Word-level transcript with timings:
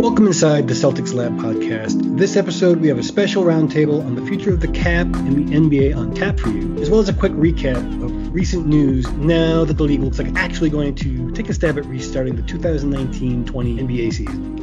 Welcome 0.00 0.26
inside 0.26 0.66
the 0.66 0.74
Celtics 0.74 1.14
Lab 1.14 1.36
podcast. 1.36 2.18
This 2.18 2.36
episode, 2.36 2.80
we 2.80 2.88
have 2.88 2.98
a 2.98 3.04
special 3.04 3.44
roundtable 3.44 4.04
on 4.04 4.16
the 4.16 4.26
future 4.26 4.52
of 4.52 4.58
the 4.58 4.66
cap 4.66 5.06
and 5.06 5.46
the 5.46 5.54
NBA 5.54 5.96
on 5.96 6.12
tap 6.12 6.40
for 6.40 6.48
you, 6.48 6.76
as 6.78 6.90
well 6.90 6.98
as 6.98 7.08
a 7.08 7.12
quick 7.12 7.32
recap 7.32 7.76
of 8.02 8.34
recent 8.34 8.66
news 8.66 9.08
now 9.12 9.64
that 9.64 9.74
the 9.74 9.84
league 9.84 10.00
looks 10.00 10.18
like 10.18 10.34
actually 10.34 10.70
going 10.70 10.96
to 10.96 11.30
take 11.30 11.48
a 11.48 11.54
stab 11.54 11.78
at 11.78 11.84
restarting 11.86 12.34
the 12.34 12.42
2019 12.42 13.44
20 13.44 13.76
NBA 13.76 14.12
season. 14.12 14.59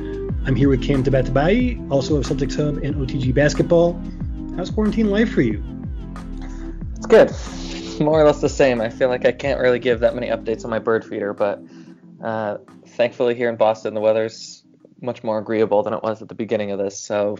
I'm 0.47 0.55
here 0.55 0.69
with 0.69 0.81
Cam 0.81 1.03
Tabatabai, 1.03 1.91
also 1.91 2.15
of 2.15 2.25
Celtics 2.25 2.55
Hub 2.55 2.77
and 2.77 2.95
OTG 2.95 3.33
Basketball. 3.33 4.01
How's 4.55 4.69
quarantine 4.69 5.09
life 5.09 5.29
for 5.29 5.41
you? 5.41 5.61
It's 6.95 7.05
good. 7.05 7.33
More 7.99 8.21
or 8.21 8.23
less 8.23 8.39
the 8.39 8.47
same. 8.47 8.79
I 8.79 8.89
feel 8.89 9.09
like 9.09 9.25
I 9.25 9.33
can't 9.33 9.59
really 9.59 9.77
give 9.77 9.99
that 9.99 10.15
many 10.15 10.27
updates 10.27 10.63
on 10.63 10.71
my 10.71 10.79
bird 10.79 11.03
feeder, 11.03 11.33
but 11.33 11.61
uh, 12.23 12.59
thankfully 12.87 13.35
here 13.35 13.49
in 13.49 13.57
Boston, 13.57 13.93
the 13.93 13.99
weather's 13.99 14.63
much 15.01 15.21
more 15.21 15.37
agreeable 15.37 15.83
than 15.83 15.93
it 15.93 16.01
was 16.01 16.21
at 16.21 16.29
the 16.29 16.35
beginning 16.35 16.71
of 16.71 16.79
this, 16.79 16.97
so 16.97 17.37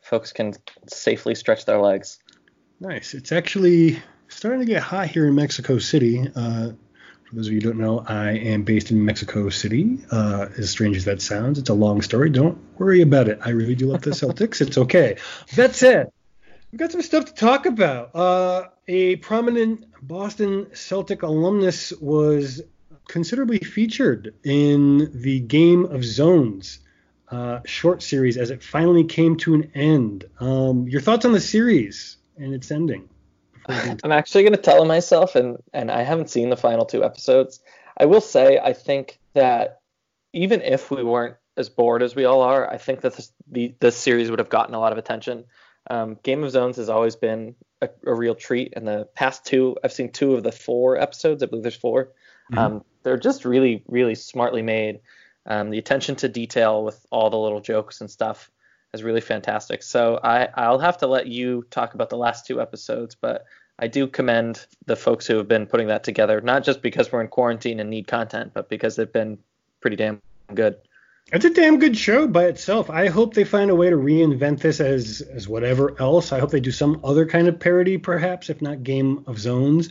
folks 0.00 0.32
can 0.32 0.54
safely 0.86 1.34
stretch 1.34 1.66
their 1.66 1.82
legs. 1.82 2.18
Nice. 2.80 3.12
It's 3.12 3.30
actually 3.30 4.02
starting 4.28 4.60
to 4.60 4.66
get 4.66 4.82
hot 4.82 5.08
here 5.08 5.26
in 5.26 5.34
Mexico 5.34 5.78
City. 5.78 6.26
Uh, 6.34 6.70
for 7.28 7.34
those 7.34 7.48
of 7.48 7.52
you 7.52 7.60
who 7.60 7.68
don't 7.68 7.78
know, 7.78 8.02
I 8.06 8.30
am 8.30 8.62
based 8.62 8.90
in 8.90 9.04
Mexico 9.04 9.50
City. 9.50 9.98
Uh, 10.10 10.46
as 10.56 10.70
strange 10.70 10.96
as 10.96 11.04
that 11.04 11.20
sounds, 11.20 11.58
it's 11.58 11.68
a 11.68 11.74
long 11.74 12.00
story. 12.00 12.30
Don't 12.30 12.58
worry 12.78 13.02
about 13.02 13.28
it. 13.28 13.38
I 13.44 13.50
really 13.50 13.74
do 13.74 13.88
love 13.88 14.00
the 14.00 14.10
Celtics. 14.10 14.62
it's 14.62 14.78
okay. 14.78 15.18
That 15.54 15.74
said, 15.74 16.10
we've 16.72 16.78
got 16.78 16.90
some 16.90 17.02
stuff 17.02 17.26
to 17.26 17.34
talk 17.34 17.66
about. 17.66 18.16
Uh, 18.16 18.68
a 18.86 19.16
prominent 19.16 19.84
Boston 20.00 20.68
Celtic 20.72 21.22
alumnus 21.22 21.92
was 22.00 22.62
considerably 23.06 23.58
featured 23.58 24.34
in 24.42 25.10
the 25.20 25.40
Game 25.40 25.84
of 25.84 26.04
Zones 26.04 26.78
uh, 27.30 27.60
short 27.66 28.02
series 28.02 28.38
as 28.38 28.50
it 28.50 28.62
finally 28.62 29.04
came 29.04 29.36
to 29.36 29.52
an 29.52 29.70
end. 29.74 30.24
Um, 30.40 30.88
your 30.88 31.02
thoughts 31.02 31.26
on 31.26 31.32
the 31.32 31.40
series 31.40 32.16
and 32.38 32.54
its 32.54 32.70
ending? 32.70 33.10
I'm 34.02 34.12
actually 34.12 34.44
going 34.44 34.54
to 34.54 34.62
tell 34.62 34.84
myself, 34.84 35.36
and 35.36 35.58
and 35.72 35.90
I 35.90 36.02
haven't 36.02 36.30
seen 36.30 36.50
the 36.50 36.56
final 36.56 36.86
two 36.86 37.04
episodes. 37.04 37.60
I 37.96 38.06
will 38.06 38.20
say 38.20 38.58
I 38.58 38.72
think 38.72 39.18
that 39.34 39.80
even 40.32 40.62
if 40.62 40.90
we 40.90 41.02
weren't 41.02 41.36
as 41.56 41.68
bored 41.68 42.02
as 42.02 42.14
we 42.14 42.24
all 42.24 42.40
are, 42.40 42.70
I 42.70 42.78
think 42.78 43.02
that 43.02 43.16
this 43.16 43.32
the, 43.50 43.74
this 43.80 43.96
series 43.96 44.30
would 44.30 44.38
have 44.38 44.48
gotten 44.48 44.74
a 44.74 44.80
lot 44.80 44.92
of 44.92 44.98
attention. 44.98 45.44
Um, 45.90 46.18
Game 46.22 46.44
of 46.44 46.50
Zones 46.50 46.76
has 46.76 46.88
always 46.88 47.16
been 47.16 47.54
a, 47.80 47.88
a, 48.06 48.14
real 48.14 48.34
treat. 48.34 48.74
In 48.74 48.84
the 48.84 49.08
past 49.14 49.44
two, 49.44 49.76
I've 49.82 49.92
seen 49.92 50.12
two 50.12 50.34
of 50.34 50.42
the 50.42 50.52
four 50.52 50.98
episodes. 50.98 51.42
I 51.42 51.46
believe 51.46 51.62
there's 51.62 51.76
4 51.76 52.04
mm-hmm. 52.04 52.58
um, 52.58 52.84
they're 53.02 53.16
just 53.16 53.44
really, 53.44 53.84
really 53.88 54.14
smartly 54.14 54.62
made. 54.62 55.00
Um, 55.46 55.70
the 55.70 55.78
attention 55.78 56.16
to 56.16 56.28
detail 56.28 56.84
with 56.84 57.06
all 57.10 57.30
the 57.30 57.38
little 57.38 57.60
jokes 57.60 58.02
and 58.02 58.10
stuff 58.10 58.50
is 58.98 59.04
really 59.04 59.20
fantastic. 59.20 59.82
So 59.82 60.20
I, 60.22 60.48
I'll 60.54 60.78
have 60.78 60.98
to 60.98 61.06
let 61.06 61.26
you 61.26 61.64
talk 61.70 61.94
about 61.94 62.10
the 62.10 62.16
last 62.16 62.46
two 62.46 62.60
episodes, 62.60 63.14
but 63.14 63.46
I 63.78 63.86
do 63.86 64.06
commend 64.06 64.66
the 64.86 64.96
folks 64.96 65.26
who 65.26 65.36
have 65.36 65.48
been 65.48 65.66
putting 65.66 65.86
that 65.88 66.04
together, 66.04 66.40
not 66.40 66.64
just 66.64 66.82
because 66.82 67.12
we're 67.12 67.20
in 67.20 67.28
quarantine 67.28 67.80
and 67.80 67.88
need 67.88 68.08
content, 68.08 68.52
but 68.52 68.68
because 68.68 68.96
they've 68.96 69.12
been 69.12 69.38
pretty 69.80 69.96
damn 69.96 70.20
good. 70.52 70.76
It's 71.30 71.44
a 71.44 71.50
damn 71.50 71.78
good 71.78 71.96
show 71.96 72.26
by 72.26 72.46
itself. 72.46 72.90
I 72.90 73.08
hope 73.08 73.34
they 73.34 73.44
find 73.44 73.70
a 73.70 73.74
way 73.74 73.90
to 73.90 73.96
reinvent 73.96 74.60
this 74.60 74.80
as 74.80 75.20
as 75.20 75.46
whatever 75.46 75.94
else. 76.00 76.32
I 76.32 76.38
hope 76.38 76.50
they 76.50 76.60
do 76.60 76.70
some 76.70 77.00
other 77.04 77.26
kind 77.26 77.48
of 77.48 77.60
parody, 77.60 77.98
perhaps, 77.98 78.48
if 78.48 78.62
not 78.62 78.82
Game 78.82 79.24
of 79.26 79.38
Zones 79.38 79.90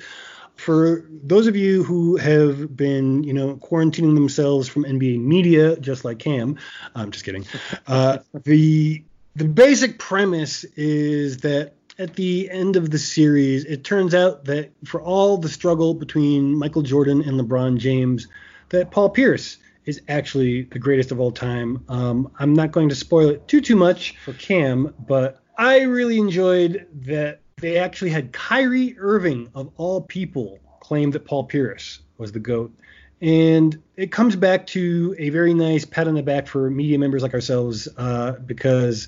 for 0.57 1.05
those 1.09 1.47
of 1.47 1.55
you 1.55 1.83
who 1.83 2.17
have 2.17 2.75
been, 2.75 3.23
you 3.23 3.33
know, 3.33 3.55
quarantining 3.55 4.15
themselves 4.15 4.67
from 4.67 4.83
NBA 4.83 5.21
media, 5.21 5.77
just 5.77 6.03
like 6.03 6.19
Cam, 6.19 6.57
I'm 6.95 7.11
just 7.11 7.25
kidding. 7.25 7.45
Uh, 7.87 8.17
the 8.43 9.03
the 9.35 9.45
basic 9.45 9.97
premise 9.97 10.63
is 10.75 11.37
that 11.37 11.73
at 11.99 12.15
the 12.15 12.49
end 12.51 12.75
of 12.75 12.91
the 12.91 12.97
series, 12.97 13.65
it 13.65 13.83
turns 13.83 14.13
out 14.13 14.45
that 14.45 14.71
for 14.83 15.01
all 15.01 15.37
the 15.37 15.49
struggle 15.49 15.93
between 15.93 16.57
Michael 16.57 16.81
Jordan 16.81 17.21
and 17.21 17.39
LeBron 17.39 17.77
James, 17.77 18.27
that 18.69 18.91
Paul 18.91 19.09
Pierce 19.09 19.57
is 19.85 20.01
actually 20.09 20.63
the 20.63 20.79
greatest 20.79 21.11
of 21.11 21.19
all 21.19 21.31
time. 21.31 21.83
Um, 21.87 22.31
I'm 22.39 22.53
not 22.53 22.71
going 22.71 22.89
to 22.89 22.95
spoil 22.95 23.29
it 23.29 23.47
too 23.47 23.61
too 23.61 23.75
much 23.75 24.17
for 24.17 24.33
Cam, 24.33 24.93
but 25.07 25.41
I 25.57 25.81
really 25.81 26.17
enjoyed 26.17 26.87
that 27.05 27.39
they 27.59 27.77
actually 27.77 28.11
had 28.11 28.31
Kyrie 28.31 28.95
Irving, 28.99 29.49
of 29.55 29.71
all 29.77 30.01
people, 30.01 30.59
claim 30.79 31.09
that 31.11 31.25
Paul 31.25 31.43
Pierce 31.43 31.99
was 32.19 32.31
the 32.31 32.39
GOAT. 32.39 32.71
And 33.19 33.81
it 33.95 34.11
comes 34.11 34.35
back 34.35 34.67
to 34.67 35.15
a 35.17 35.29
very 35.29 35.55
nice 35.55 35.83
pat 35.83 36.07
on 36.07 36.13
the 36.13 36.21
back 36.21 36.47
for 36.47 36.69
media 36.69 36.99
members 36.99 37.23
like 37.23 37.33
ourselves, 37.33 37.87
uh, 37.97 38.33
because 38.45 39.07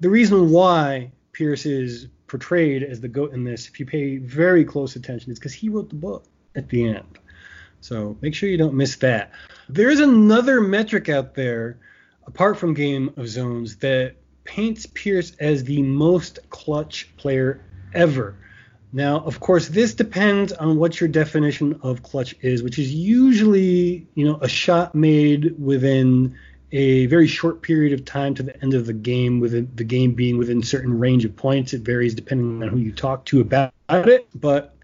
the 0.00 0.10
reason 0.10 0.50
why 0.50 1.10
Pierce 1.32 1.64
is 1.64 2.08
portrayed 2.26 2.82
as 2.82 3.00
the 3.00 3.08
GOAT 3.08 3.32
in 3.32 3.44
this, 3.44 3.66
if 3.66 3.80
you 3.80 3.86
pay 3.86 4.18
very 4.18 4.62
close 4.62 4.94
attention, 4.94 5.32
is 5.32 5.38
because 5.38 5.54
he 5.54 5.70
wrote 5.70 5.88
the 5.88 5.94
book 5.94 6.26
at 6.54 6.68
the 6.68 6.86
end. 6.86 7.18
So 7.80 8.14
make 8.20 8.34
sure 8.34 8.50
you 8.50 8.58
don't 8.58 8.74
miss 8.74 8.96
that. 8.96 9.32
There 9.70 9.88
is 9.88 10.00
another 10.00 10.60
metric 10.60 11.08
out 11.08 11.34
there, 11.34 11.78
apart 12.26 12.58
from 12.58 12.74
Game 12.74 13.14
of 13.16 13.26
Zones, 13.26 13.76
that 13.76 14.16
paints 14.44 14.84
Pierce 14.84 15.32
as 15.40 15.64
the 15.64 15.80
most 15.80 16.40
clutch 16.50 17.08
player 17.16 17.62
ever. 17.94 18.36
Now, 18.92 19.20
of 19.20 19.38
course, 19.38 19.68
this 19.68 19.94
depends 19.94 20.52
on 20.52 20.76
what 20.76 21.00
your 21.00 21.08
definition 21.08 21.78
of 21.82 22.02
clutch 22.02 22.34
is, 22.40 22.62
which 22.62 22.78
is 22.78 22.92
usually, 22.92 24.06
you 24.14 24.24
know, 24.24 24.38
a 24.40 24.48
shot 24.48 24.94
made 24.94 25.54
within 25.62 26.36
a 26.72 27.06
very 27.06 27.26
short 27.26 27.62
period 27.62 27.92
of 27.92 28.04
time 28.04 28.34
to 28.34 28.42
the 28.42 28.60
end 28.62 28.74
of 28.74 28.86
the 28.86 28.92
game, 28.92 29.40
with 29.40 29.76
the 29.76 29.84
game 29.84 30.14
being 30.14 30.38
within 30.38 30.62
certain 30.62 30.98
range 30.98 31.24
of 31.24 31.36
points. 31.36 31.72
It 31.72 31.82
varies 31.82 32.14
depending 32.14 32.62
on 32.62 32.68
who 32.68 32.78
you 32.78 32.92
talk 32.92 33.24
to 33.26 33.40
about 33.40 33.72
it. 33.88 34.28
But 34.34 34.74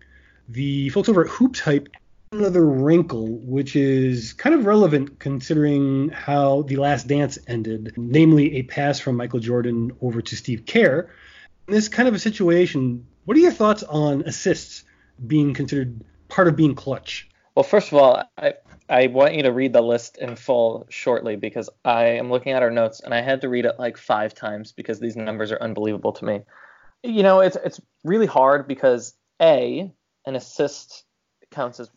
the 0.48 0.88
folks 0.90 1.08
over 1.08 1.24
at 1.24 1.30
Hoops 1.30 1.60
Hype 1.60 1.88
another 2.32 2.66
wrinkle, 2.66 3.26
which 3.26 3.76
is 3.76 4.32
kind 4.32 4.54
of 4.54 4.66
relevant 4.66 5.18
considering 5.18 6.08
how 6.10 6.62
The 6.62 6.76
Last 6.76 7.06
Dance 7.06 7.38
ended, 7.46 7.94
namely 7.96 8.56
a 8.56 8.62
pass 8.62 8.98
from 8.98 9.16
Michael 9.16 9.40
Jordan 9.40 9.92
over 10.00 10.20
to 10.20 10.36
Steve 10.36 10.64
Kerr. 10.66 11.10
This 11.66 11.88
kind 11.88 12.08
of 12.08 12.14
a 12.14 12.18
situation, 12.18 13.06
what 13.24 13.36
are 13.36 13.40
your 13.40 13.52
thoughts 13.52 13.82
on 13.82 14.22
assists 14.22 14.84
being 15.26 15.54
considered 15.54 16.04
part 16.28 16.48
of 16.48 16.56
being 16.56 16.74
clutch? 16.74 17.28
Well, 17.54 17.62
first 17.62 17.90
of 17.90 17.98
all, 17.98 18.22
I 18.36 18.54
I 18.88 19.08
want 19.08 19.34
you 19.34 19.42
to 19.44 19.52
read 19.52 19.72
the 19.72 19.80
list 19.80 20.18
in 20.18 20.36
full 20.36 20.86
shortly 20.90 21.36
because 21.36 21.68
I 21.84 22.04
am 22.04 22.30
looking 22.30 22.52
at 22.52 22.62
our 22.62 22.70
notes 22.70 23.00
and 23.00 23.12
I 23.12 23.20
had 23.20 23.40
to 23.40 23.48
read 23.48 23.64
it 23.64 23.78
like 23.78 23.96
five 23.96 24.34
times 24.34 24.72
because 24.72 25.00
these 25.00 25.16
numbers 25.16 25.50
are 25.50 25.60
unbelievable 25.60 26.12
to 26.12 26.24
me. 26.24 26.40
You 27.02 27.22
know, 27.22 27.40
it's 27.40 27.56
it's 27.64 27.80
really 28.04 28.26
hard 28.26 28.68
because 28.68 29.14
a 29.40 29.92
an 30.24 30.36
assist 30.36 31.04
counts 31.50 31.80
as 31.80 31.90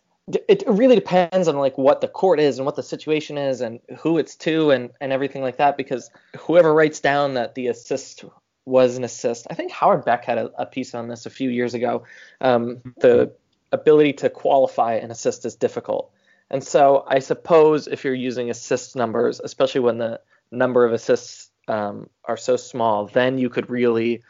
it 0.47 0.63
really 0.67 0.95
depends 0.95 1.47
on 1.47 1.57
like 1.57 1.77
what 1.77 2.01
the 2.01 2.07
court 2.07 2.39
is 2.39 2.59
and 2.59 2.65
what 2.65 2.75
the 2.75 2.83
situation 2.83 3.37
is 3.37 3.61
and 3.61 3.79
who 3.99 4.17
it's 4.17 4.35
to 4.35 4.71
and 4.71 4.91
and 5.01 5.11
everything 5.11 5.41
like 5.41 5.57
that 5.57 5.77
because 5.77 6.09
whoever 6.37 6.73
writes 6.73 6.99
down 6.99 7.33
that 7.33 7.55
the 7.55 7.67
assist 7.67 8.23
was 8.69 8.97
an 8.97 9.03
assist. 9.03 9.47
I 9.49 9.55
think 9.55 9.71
Howard 9.71 10.05
Beck 10.05 10.23
had 10.23 10.37
a, 10.37 10.51
a 10.61 10.65
piece 10.65 10.93
on 10.95 11.07
this 11.07 11.25
a 11.25 11.29
few 11.29 11.49
years 11.49 11.73
ago. 11.73 12.03
Um, 12.39 12.81
the 12.97 13.33
ability 13.71 14.13
to 14.13 14.29
qualify 14.29 14.93
an 14.95 15.11
assist 15.11 15.45
is 15.45 15.55
difficult. 15.55 16.11
And 16.49 16.63
so 16.63 17.05
I 17.07 17.19
suppose 17.19 17.87
if 17.87 18.03
you're 18.03 18.13
using 18.13 18.49
assist 18.49 18.95
numbers, 18.95 19.39
especially 19.39 19.81
when 19.81 19.97
the 19.97 20.21
number 20.51 20.85
of 20.85 20.93
assists 20.93 21.49
um, 21.67 22.09
are 22.25 22.37
so 22.37 22.55
small, 22.55 23.07
then 23.07 23.37
you 23.37 23.49
could 23.49 23.69
really 23.69 24.23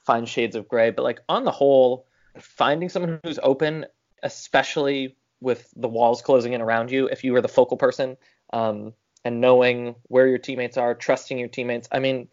find 0.00 0.28
shades 0.28 0.56
of 0.56 0.68
gray. 0.68 0.90
But 0.90 1.02
like 1.02 1.20
on 1.28 1.44
the 1.44 1.50
whole, 1.50 2.06
finding 2.38 2.88
someone 2.88 3.20
who's 3.24 3.38
open, 3.42 3.86
especially 4.22 5.16
with 5.40 5.70
the 5.76 5.88
walls 5.88 6.22
closing 6.22 6.52
in 6.52 6.60
around 6.60 6.90
you, 6.90 7.06
if 7.06 7.24
you 7.24 7.32
were 7.32 7.40
the 7.42 7.48
focal 7.48 7.76
person, 7.76 8.16
um, 8.52 8.92
and 9.24 9.40
knowing 9.40 9.94
where 10.04 10.26
your 10.26 10.38
teammates 10.38 10.78
are, 10.78 10.94
trusting 10.94 11.38
your 11.38 11.48
teammates. 11.48 11.88
I 11.92 11.98
mean, 11.98 12.28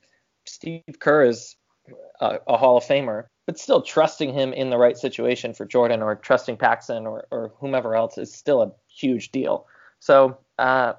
Steve 0.48 0.84
Kerr 1.00 1.24
is 1.24 1.56
a, 2.20 2.40
a, 2.48 2.58
Hall 2.58 2.78
of 2.78 2.84
Famer, 2.84 3.26
but 3.46 3.60
still 3.60 3.82
trusting 3.82 4.34
him 4.34 4.54
in 4.54 4.70
the 4.70 4.78
right 4.78 4.98
situation 4.98 5.54
for 5.54 5.66
Jordan 5.66 6.02
or 6.02 6.16
trusting 6.16 6.58
Paxson 6.58 7.06
or, 7.06 7.28
or 7.32 7.52
whomever 7.60 7.96
else 7.96 8.18
is 8.18 8.34
still 8.34 8.62
a 8.62 8.72
huge 8.90 9.32
deal. 9.32 9.68
So 10.00 10.38
uh, 10.60 10.94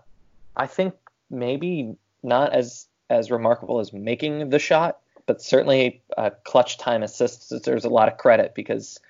I 0.57 0.67
think 0.67 0.95
maybe 1.31 1.97
not 2.23 2.53
as 2.53 2.87
as 3.11 3.31
remarkable 3.31 3.81
as 3.81 3.93
making 3.93 4.51
the 4.51 4.59
shot, 4.59 4.99
but 5.25 5.41
certainly 5.41 6.03
uh, 6.19 6.31
clutch 6.45 6.77
time 6.77 7.03
assists 7.03 7.49
deserves 7.49 7.85
a 7.85 7.89
lot 7.89 8.09
of 8.09 8.19
credit 8.19 8.55
because 8.55 9.01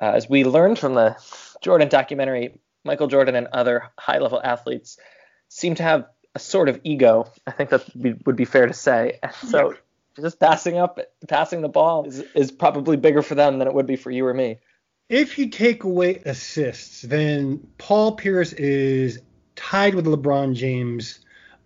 uh, 0.00 0.12
as 0.14 0.30
we 0.30 0.44
learned 0.44 0.78
from 0.78 0.94
the 0.94 1.16
Jordan 1.60 1.88
documentary, 1.88 2.58
Michael 2.84 3.06
Jordan 3.06 3.34
and 3.34 3.48
other 3.48 3.90
high 3.98 4.18
level 4.18 4.40
athletes 4.42 4.96
seem 5.48 5.74
to 5.74 5.82
have 5.82 6.06
a 6.38 6.40
sort 6.40 6.68
of 6.68 6.80
ego. 6.84 7.30
I 7.48 7.50
think 7.50 7.70
that 7.70 7.84
would 8.24 8.36
be 8.36 8.44
fair 8.44 8.66
to 8.66 8.74
say. 8.74 9.18
And 9.22 9.32
so 9.50 9.74
just 10.16 10.38
passing 10.38 10.78
up, 10.78 11.00
passing 11.26 11.62
the 11.62 11.68
ball 11.68 12.04
is, 12.04 12.20
is 12.34 12.52
probably 12.52 12.96
bigger 12.96 13.22
for 13.22 13.34
them 13.34 13.58
than 13.58 13.66
it 13.66 13.74
would 13.74 13.86
be 13.86 13.96
for 13.96 14.12
you 14.12 14.24
or 14.24 14.34
me. 14.34 14.58
If 15.08 15.38
you 15.38 15.48
take 15.48 15.84
away 15.84 16.22
assists, 16.24 17.02
then 17.02 17.66
Paul 17.78 18.12
Pierce 18.12 18.52
is 18.52 19.20
tied 19.56 19.94
with 19.94 20.06
LeBron 20.06 20.54
James 20.54 21.20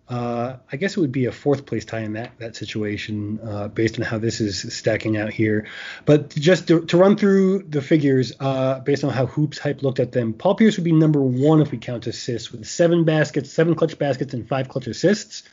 uh, 0.09 0.57
I 0.71 0.77
guess 0.77 0.97
it 0.97 0.99
would 0.99 1.13
be 1.13 1.25
a 1.25 1.31
fourth 1.31 1.65
place 1.65 1.85
tie 1.85 2.01
in 2.01 2.13
that 2.13 2.37
that 2.39 2.55
situation 2.55 3.39
uh, 3.41 3.67
based 3.69 3.97
on 3.97 4.05
how 4.05 4.17
this 4.17 4.41
is 4.41 4.73
stacking 4.73 5.17
out 5.17 5.31
here. 5.31 5.67
But 6.05 6.29
just 6.29 6.67
to, 6.67 6.85
to 6.85 6.97
run 6.97 7.15
through 7.15 7.63
the 7.63 7.81
figures 7.81 8.33
uh, 8.39 8.79
based 8.79 9.03
on 9.03 9.11
how 9.11 9.27
Hoops 9.27 9.59
Hype 9.59 9.81
looked 9.81 9.99
at 9.99 10.11
them, 10.11 10.33
Paul 10.33 10.55
Pierce 10.55 10.77
would 10.77 10.83
be 10.83 10.91
number 10.91 11.21
one 11.21 11.61
if 11.61 11.71
we 11.71 11.77
count 11.77 12.05
assists 12.07 12.51
with 12.51 12.65
seven 12.65 13.05
baskets, 13.05 13.51
seven 13.51 13.75
clutch 13.75 13.97
baskets, 13.97 14.33
and 14.33 14.47
five 14.47 14.67
clutch 14.67 14.87
assists. 14.87 15.43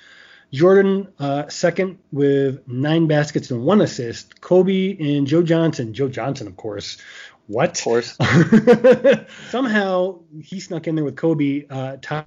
Jordan 0.52 1.06
uh, 1.20 1.48
second 1.48 2.00
with 2.10 2.66
nine 2.66 3.06
baskets 3.06 3.52
and 3.52 3.62
one 3.62 3.80
assist. 3.80 4.40
Kobe 4.40 4.96
and 4.98 5.28
Joe 5.28 5.42
Johnson, 5.42 5.94
Joe 5.94 6.08
Johnson 6.08 6.48
of 6.48 6.56
course. 6.56 6.98
What? 7.46 7.78
Of 7.78 7.84
course. 7.84 8.16
Somehow 9.50 10.20
he 10.42 10.58
snuck 10.60 10.88
in 10.88 10.96
there 10.96 11.04
with 11.04 11.16
Kobe, 11.16 11.66
uh, 11.70 11.96
tied 12.02 12.26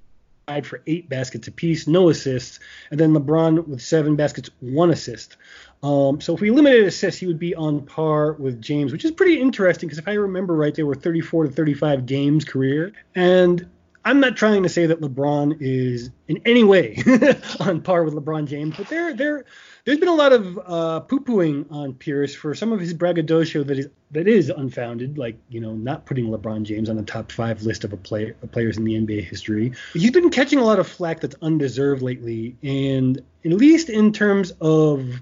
for 0.64 0.82
eight 0.86 1.08
baskets 1.08 1.48
apiece, 1.48 1.86
no 1.86 2.08
assists, 2.10 2.60
and 2.90 3.00
then 3.00 3.12
LeBron 3.12 3.66
with 3.66 3.80
seven 3.80 4.16
baskets, 4.16 4.50
one 4.60 4.90
assist. 4.90 5.36
Um, 5.82 6.20
so 6.20 6.34
if 6.34 6.40
we 6.40 6.50
limited 6.50 6.84
assists, 6.84 7.20
he 7.20 7.26
would 7.26 7.38
be 7.38 7.54
on 7.54 7.82
par 7.82 8.32
with 8.32 8.60
James, 8.60 8.92
which 8.92 9.04
is 9.04 9.10
pretty 9.10 9.40
interesting 9.40 9.88
because 9.88 9.98
if 9.98 10.08
I 10.08 10.14
remember 10.14 10.54
right, 10.54 10.74
they 10.74 10.82
were 10.82 10.94
34 10.94 11.44
to 11.44 11.50
35 11.50 12.06
games 12.06 12.44
career, 12.44 12.92
and 13.14 13.68
I'm 14.04 14.20
not 14.20 14.36
trying 14.36 14.64
to 14.64 14.68
say 14.68 14.86
that 14.86 15.00
LeBron 15.00 15.56
is 15.60 16.10
in 16.28 16.42
any 16.44 16.62
way 16.62 16.96
on 17.60 17.80
par 17.80 18.04
with 18.04 18.14
LeBron 18.14 18.46
James, 18.46 18.76
but 18.76 18.88
they're 18.88 19.14
they're 19.14 19.44
there's 19.84 19.98
been 19.98 20.08
a 20.08 20.14
lot 20.14 20.32
of 20.32 20.58
uh, 20.64 21.00
poo-pooing 21.00 21.70
on 21.70 21.94
Pierce 21.94 22.34
for 22.34 22.54
some 22.54 22.72
of 22.72 22.80
his 22.80 22.92
braggadocio 22.94 23.64
that 23.64 23.78
is 23.78 23.88
that 24.10 24.28
is 24.28 24.50
unfounded, 24.50 25.16
like 25.16 25.38
you 25.48 25.60
know 25.60 25.74
not 25.74 26.04
putting 26.04 26.26
LeBron 26.26 26.64
James 26.64 26.90
on 26.90 26.96
the 26.96 27.02
top 27.02 27.32
five 27.32 27.62
list 27.62 27.84
of 27.84 27.92
a 27.92 27.96
play, 27.96 28.34
of 28.42 28.52
players 28.52 28.76
in 28.76 28.84
the 28.84 28.94
NBA 28.94 29.24
history. 29.24 29.72
He's 29.94 30.10
been 30.10 30.30
catching 30.30 30.58
a 30.58 30.64
lot 30.64 30.78
of 30.78 30.86
flack 30.86 31.20
that's 31.20 31.36
undeserved 31.40 32.02
lately, 32.02 32.56
and 32.62 33.22
at 33.44 33.52
least 33.52 33.88
in 33.88 34.12
terms 34.12 34.52
of 34.60 35.20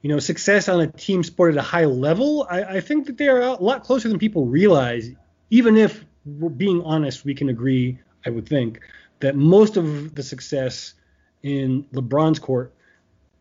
you 0.00 0.08
know 0.08 0.18
success 0.18 0.68
on 0.68 0.80
a 0.80 0.86
team 0.86 1.22
sport 1.24 1.52
at 1.52 1.58
a 1.58 1.62
high 1.62 1.86
level, 1.86 2.46
I, 2.48 2.62
I 2.62 2.80
think 2.80 3.06
that 3.06 3.18
they 3.18 3.28
are 3.28 3.40
a 3.40 3.52
lot 3.54 3.84
closer 3.84 4.08
than 4.08 4.18
people 4.18 4.46
realize. 4.46 5.10
Even 5.50 5.76
if 5.76 6.04
we're 6.24 6.48
being 6.48 6.82
honest, 6.82 7.24
we 7.24 7.34
can 7.34 7.48
agree, 7.48 7.98
I 8.26 8.30
would 8.30 8.48
think, 8.48 8.80
that 9.20 9.36
most 9.36 9.76
of 9.76 10.14
the 10.14 10.22
success 10.22 10.94
in 11.42 11.84
LeBron's 11.92 12.38
court 12.38 12.72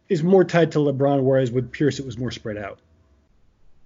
is 0.09 0.23
more 0.23 0.43
tied 0.43 0.71
to 0.73 0.79
LeBron, 0.79 1.23
whereas 1.23 1.51
with 1.51 1.71
Pierce 1.71 1.99
it 1.99 2.05
was 2.05 2.17
more 2.17 2.31
spread 2.31 2.57
out. 2.57 2.79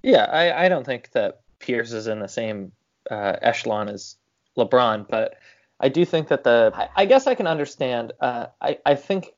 Yeah, 0.03 0.25
I, 0.25 0.65
I 0.65 0.69
don't 0.69 0.85
think 0.85 1.11
that 1.11 1.41
Pierce 1.59 1.91
is 1.91 2.07
in 2.07 2.19
the 2.19 2.27
same 2.27 2.71
uh, 3.09 3.38
echelon 3.41 3.89
as 3.89 4.15
LeBron, 4.57 5.07
but 5.07 5.35
I 5.79 5.89
do 5.89 6.05
think 6.05 6.27
that 6.29 6.44
the 6.44 6.71
I, 6.73 6.89
I 6.95 7.05
guess 7.05 7.27
I 7.27 7.35
can 7.35 7.47
understand. 7.47 8.13
Uh, 8.19 8.47
I 8.61 8.79
I 8.85 8.95
think 8.95 9.33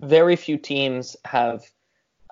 very 0.00 0.36
few 0.36 0.56
teams 0.56 1.16
have 1.24 1.64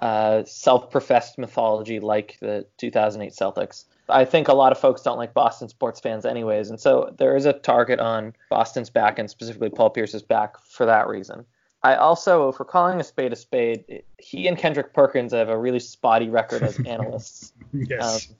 uh, 0.01 0.43
self-professed 0.45 1.39
mythology 1.39 2.01
like 2.01 2.39
the 2.41 2.67
2008 2.79 3.33
Celtics. 3.33 3.85
I 4.09 4.25
think 4.25 4.49
a 4.49 4.53
lot 4.53 4.73
of 4.73 4.79
folks 4.79 5.03
don't 5.03 5.19
like 5.19 5.33
Boston 5.33 5.69
sports 5.69 6.01
fans 6.01 6.25
anyways, 6.27 6.71
and 6.71 6.81
so 6.81 7.15
there 7.19 7.37
is 7.37 7.47
a 7.47 7.53
target 7.53 8.01
on 8.01 8.35
Boston's 8.51 8.91
back 8.91 9.19
and 9.19 9.31
specifically 9.31 9.71
Paul 9.71 9.91
Pierce's 9.91 10.23
back 10.23 10.59
for 10.65 10.87
that 10.87 11.09
reason. 11.09 11.45
I 11.85 11.97
also, 11.97 12.53
for 12.53 12.65
calling 12.65 13.01
a 13.01 13.05
spade 13.05 13.33
a 13.33 13.37
spade, 13.37 14.03
he 14.19 14.47
and 14.47 14.57
Kendrick 14.57 14.95
Perkins 14.95 15.33
have 15.33 15.49
a 15.49 15.59
really 15.59 15.81
spotty 15.81 16.29
record 16.29 16.63
as 16.63 16.79
analysts. 16.87 17.53
yes. 17.73 18.29
Um, 18.29 18.37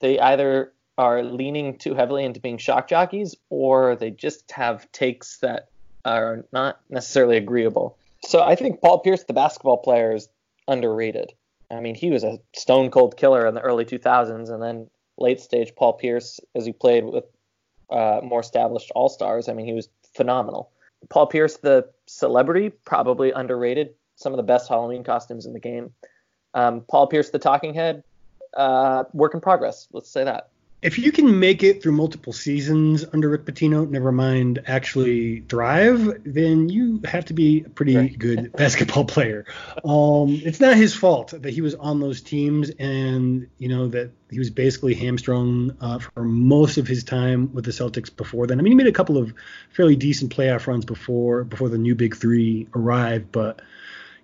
they 0.00 0.18
either 0.18 0.72
are 0.96 1.22
leaning 1.22 1.76
too 1.78 1.94
heavily 1.94 2.24
into 2.24 2.40
being 2.40 2.58
shock 2.58 2.88
jockeys 2.88 3.36
or 3.50 3.96
they 3.96 4.10
just 4.10 4.50
have 4.50 4.90
takes 4.92 5.38
that 5.38 5.68
are 6.04 6.44
not 6.52 6.80
necessarily 6.88 7.36
agreeable. 7.36 7.96
So 8.24 8.42
I 8.42 8.54
think 8.54 8.80
Paul 8.80 9.00
Pierce, 9.00 9.24
the 9.24 9.32
basketball 9.32 9.78
player, 9.78 10.12
is 10.12 10.28
underrated. 10.66 11.34
I 11.70 11.80
mean, 11.80 11.94
he 11.94 12.10
was 12.10 12.24
a 12.24 12.38
stone 12.54 12.90
cold 12.90 13.16
killer 13.16 13.46
in 13.46 13.54
the 13.54 13.60
early 13.60 13.84
2000s, 13.84 14.50
and 14.50 14.62
then 14.62 14.88
late 15.18 15.40
stage 15.40 15.74
Paul 15.76 15.94
Pierce, 15.94 16.40
as 16.54 16.64
he 16.64 16.72
played 16.72 17.04
with 17.04 17.24
uh, 17.90 18.20
more 18.22 18.40
established 18.40 18.90
all 18.94 19.08
stars, 19.08 19.48
I 19.48 19.52
mean, 19.52 19.66
he 19.66 19.74
was 19.74 19.88
phenomenal. 20.14 20.70
Paul 21.10 21.26
Pierce, 21.26 21.58
the 21.58 21.88
celebrity, 22.06 22.70
probably 22.70 23.30
underrated. 23.32 23.94
Some 24.16 24.32
of 24.32 24.36
the 24.36 24.42
best 24.42 24.68
Halloween 24.68 25.04
costumes 25.04 25.46
in 25.46 25.52
the 25.52 25.60
game. 25.60 25.92
Um, 26.54 26.80
Paul 26.88 27.06
Pierce, 27.06 27.30
the 27.30 27.38
talking 27.38 27.72
head, 27.72 28.02
uh, 28.56 29.04
work 29.12 29.34
in 29.34 29.40
progress. 29.40 29.86
Let's 29.92 30.10
say 30.10 30.24
that 30.24 30.50
if 30.80 30.96
you 30.96 31.10
can 31.10 31.40
make 31.40 31.64
it 31.64 31.82
through 31.82 31.92
multiple 31.92 32.32
seasons 32.32 33.04
under 33.12 33.28
Rick 33.28 33.44
Pitino, 33.46 33.88
never 33.88 34.12
mind 34.12 34.62
actually 34.66 35.40
thrive, 35.40 36.22
then 36.24 36.68
you 36.68 37.00
have 37.04 37.24
to 37.26 37.34
be 37.34 37.64
a 37.64 37.68
pretty 37.68 37.96
right. 37.96 38.18
good 38.18 38.52
basketball 38.52 39.04
player. 39.04 39.44
Um, 39.84 40.40
it's 40.44 40.60
not 40.60 40.76
his 40.76 40.94
fault 40.94 41.34
that 41.42 41.50
he 41.50 41.62
was 41.62 41.74
on 41.74 41.98
those 41.98 42.20
teams 42.20 42.70
and 42.78 43.48
you 43.58 43.68
know 43.68 43.88
that 43.88 44.12
he 44.30 44.38
was 44.38 44.50
basically 44.50 44.94
hamstrung 44.94 45.76
uh, 45.80 45.98
for 45.98 46.22
most 46.22 46.78
of 46.78 46.86
his 46.86 47.02
time 47.02 47.52
with 47.52 47.64
the 47.64 47.72
Celtics 47.72 48.14
before 48.14 48.46
then. 48.46 48.60
I 48.60 48.62
mean, 48.62 48.72
he 48.72 48.76
made 48.76 48.86
a 48.86 48.92
couple 48.92 49.16
of 49.16 49.34
fairly 49.70 49.96
decent 49.96 50.34
playoff 50.34 50.68
runs 50.68 50.84
before 50.84 51.42
before 51.42 51.68
the 51.68 51.78
new 51.78 51.96
Big 51.96 52.14
Three 52.14 52.68
arrived, 52.72 53.32
but 53.32 53.62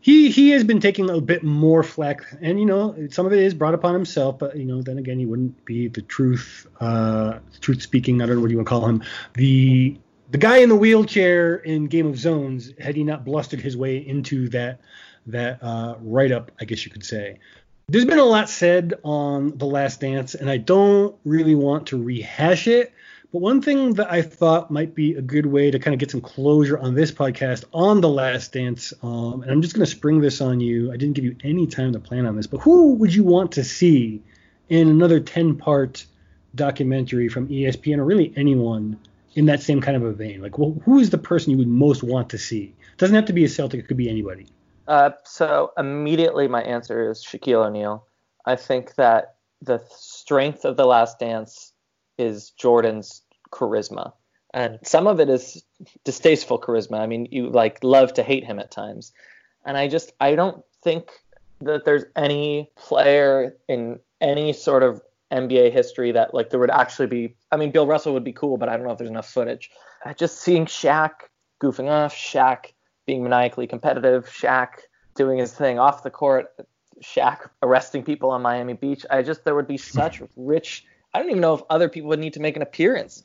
he 0.05 0.31
he 0.31 0.51
has 0.51 0.65
been 0.65 0.81
taking 0.81 1.09
a 1.09 1.19
bit 1.19 1.43
more 1.43 1.83
flack, 1.83 2.27
and 2.43 2.61
you 2.61 2.67
know 2.67 2.95
some 3.11 3.25
of 3.25 3.33
it 3.33 3.39
is 3.39 3.55
brought 3.55 3.73
upon 3.73 3.95
himself, 3.95 4.39
but 4.39 4.55
you 4.55 4.67
know 4.67 4.83
then 4.83 4.99
again 4.99 5.19
he 5.19 5.25
wouldn't 5.25 5.65
be 5.65 5.89
the 5.89 6.03
truth 6.03 6.67
uh, 6.79 7.39
truth 7.63 7.81
speaking. 7.81 8.21
I 8.21 8.27
don't 8.27 8.37
know 8.37 8.43
what 8.43 8.51
you 8.51 8.59
to 8.59 8.65
call 8.65 8.85
him. 8.85 9.03
The 9.33 9.97
the 10.31 10.37
guy 10.37 10.59
in 10.59 10.69
the 10.69 10.77
wheelchair 10.77 11.57
in 11.57 11.87
Game 11.87 12.07
of 12.07 12.19
Zones 12.19 12.71
had 12.79 12.97
he 12.97 13.03
not 13.03 13.25
blustered 13.25 13.63
his 13.63 13.79
way 13.79 13.97
into 13.97 14.51
that 14.51 14.83
that 15.29 15.63
uh, 15.63 15.95
write 16.03 16.33
up, 16.33 16.53
I 16.61 16.67
guess 16.67 16.85
you 16.85 16.93
could 16.93 17.07
say. 17.07 17.39
There's 17.89 18.05
been 18.05 18.19
a 18.19 18.25
lot 18.25 18.51
said 18.51 18.93
on 19.05 19.57
The 19.57 19.65
Last 19.65 20.03
Dance, 20.03 20.35
and 20.35 20.51
I 20.51 20.59
don't 20.59 21.17
really 21.25 21.55
want 21.55 21.87
to 21.89 22.03
rehash 22.03 22.69
it. 22.69 22.93
But 23.35 23.43
one 23.43 23.61
thing 23.61 23.95
that 23.95 24.13
I 24.13 24.23
thought 24.23 24.71
might 24.71 24.95
be 24.95 25.15
a 25.15 25.21
good 25.21 25.47
way 25.47 25.69
to 25.69 25.81
kind 25.81 25.93
of 25.93 25.99
get 25.99 26.13
some 26.13 26.21
closure 26.21 26.79
on 26.79 26.95
this 26.95 27.11
podcast 27.11 27.65
on 27.73 28.01
The 28.01 28.09
Last 28.09 28.53
Dance, 28.53 28.95
um, 29.03 29.43
and 29.43 29.51
I'm 29.51 29.61
just 29.61 29.75
going 29.75 29.85
to 29.85 29.91
spring 29.91 30.21
this 30.21 30.41
on 30.41 30.61
you. 30.61 30.93
I 30.93 30.97
didn't 30.97 31.17
give 31.17 31.25
you 31.25 31.35
any 31.43 31.67
time 31.67 31.93
to 31.95 31.99
plan 31.99 32.27
on 32.27 32.37
this, 32.37 32.47
but 32.47 32.61
who 32.61 32.93
would 32.95 33.13
you 33.13 33.25
want 33.25 33.51
to 33.51 33.65
see 33.65 34.23
in 34.69 34.89
another 34.89 35.19
10 35.19 35.57
part 35.57 36.07
documentary 36.55 37.27
from 37.27 37.49
ESPN 37.49 37.99
or 37.99 38.05
really 38.05 38.33
anyone 38.37 38.97
in 39.35 39.47
that 39.47 39.61
same 39.61 39.81
kind 39.81 39.97
of 39.97 40.05
a 40.05 40.13
vein? 40.13 40.41
Like, 40.41 40.57
well, 40.57 40.81
who 40.85 41.01
is 41.01 41.11
the 41.11 41.19
person 41.19 41.51
you 41.51 41.59
would 41.59 41.67
most 41.67 42.05
want 42.05 42.31
to 42.31 42.39
see? 42.39 42.73
It 42.93 42.99
doesn't 42.99 43.17
have 43.17 43.25
to 43.25 43.33
be 43.33 43.45
a 43.45 43.49
Celtic, 43.49 43.81
it 43.81 43.89
could 43.89 43.97
be 43.97 44.09
anybody. 44.09 44.47
Uh, 44.87 45.11
so 45.25 45.73
immediately 45.77 46.47
my 46.47 46.63
answer 46.63 47.11
is 47.11 47.25
Shaquille 47.25 47.67
O'Neal. 47.67 48.07
I 48.47 48.55
think 48.55 48.95
that 48.95 49.35
the 49.61 49.83
strength 49.91 50.65
of 50.65 50.77
The 50.77 50.87
Last 50.87 51.19
Dance 51.19 51.73
is 52.17 52.51
Jordan's 52.51 53.24
charisma. 53.55 54.13
And 54.53 54.79
some 54.83 55.07
of 55.07 55.21
it 55.21 55.29
is 55.29 55.65
distasteful 56.05 56.61
charisma. 56.61 57.01
I 57.01 57.07
mean, 57.07 57.29
you 57.31 57.49
like 57.49 57.83
love 57.83 58.15
to 58.15 58.23
hate 58.23 58.45
him 58.45 58.59
at 58.59 58.71
times. 58.71 59.13
And 59.65 59.77
I 59.77 59.89
just 59.89 60.13
I 60.21 60.35
don't 60.35 60.63
think 60.83 61.11
that 61.61 61.85
there's 61.85 62.05
any 62.15 62.71
player 62.77 63.57
in 63.69 63.99
any 64.21 64.53
sort 64.53 64.83
of 64.83 65.01
NBA 65.33 65.73
history 65.73 66.13
that 66.13 66.35
like 66.35 66.51
there 66.51 66.61
would 66.61 66.71
actually 66.71 67.07
be 67.07 67.35
I 67.51 67.57
mean 67.57 67.71
Bill 67.71 67.87
Russell 67.87 68.13
would 68.15 68.25
be 68.25 68.33
cool, 68.33 68.57
but 68.57 68.69
I 68.69 68.77
don't 68.77 68.87
know 68.87 68.93
if 68.93 68.99
there's 68.99 69.11
enough 69.11 69.29
footage. 69.29 69.71
Just 70.17 70.41
seeing 70.41 70.67
Shaq 70.67 71.11
goofing 71.61 71.91
off, 71.91 72.15
Shaq 72.15 72.73
being 73.07 73.23
maniacally 73.23 73.67
competitive, 73.67 74.27
Shaq 74.27 74.69
doing 75.15 75.39
his 75.39 75.53
thing 75.53 75.79
off 75.79 76.03
the 76.03 76.11
court, 76.11 76.55
Shaq 77.03 77.49
arresting 77.63 78.03
people 78.03 78.31
on 78.31 78.43
Miami 78.43 78.75
Beach. 78.75 79.07
I 79.11 79.23
just 79.23 79.45
there 79.45 79.55
would 79.55 79.69
be 79.69 79.79
such 79.79 80.23
rich 80.37 80.85
I 81.15 81.21
don't 81.21 81.31
even 81.31 81.41
know 81.41 81.55
if 81.55 81.63
other 81.71 81.89
people 81.89 82.09
would 82.09 82.19
need 82.19 82.33
to 82.35 82.41
make 82.41 82.57
an 82.57 82.63
appearance 82.63 83.23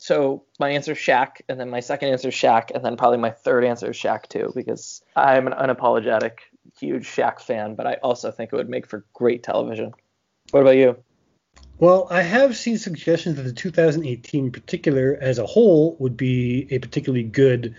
so 0.00 0.44
my 0.58 0.70
answer 0.70 0.92
is 0.92 0.98
Shaq, 0.98 1.42
and 1.46 1.60
then 1.60 1.68
my 1.68 1.80
second 1.80 2.08
answer 2.08 2.28
is 2.28 2.34
Shaq, 2.34 2.70
and 2.74 2.82
then 2.82 2.96
probably 2.96 3.18
my 3.18 3.30
third 3.30 3.66
answer 3.66 3.90
is 3.90 3.96
Shaq 3.98 4.28
too, 4.28 4.50
because 4.54 5.02
I'm 5.14 5.46
an 5.46 5.52
unapologetic 5.52 6.38
huge 6.78 7.06
Shaq 7.06 7.38
fan, 7.38 7.74
but 7.74 7.86
I 7.86 7.94
also 8.02 8.30
think 8.30 8.50
it 8.50 8.56
would 8.56 8.70
make 8.70 8.86
for 8.86 9.04
great 9.12 9.42
television. 9.42 9.92
What 10.52 10.60
about 10.60 10.76
you? 10.76 10.96
Well, 11.78 12.08
I 12.10 12.22
have 12.22 12.56
seen 12.56 12.78
suggestions 12.78 13.36
that 13.36 13.42
the 13.42 13.52
2018 13.52 14.46
in 14.46 14.50
particular 14.50 15.18
as 15.20 15.38
a 15.38 15.44
whole 15.44 15.96
would 15.98 16.16
be 16.16 16.66
a 16.70 16.78
particularly 16.78 17.24
good 17.24 17.74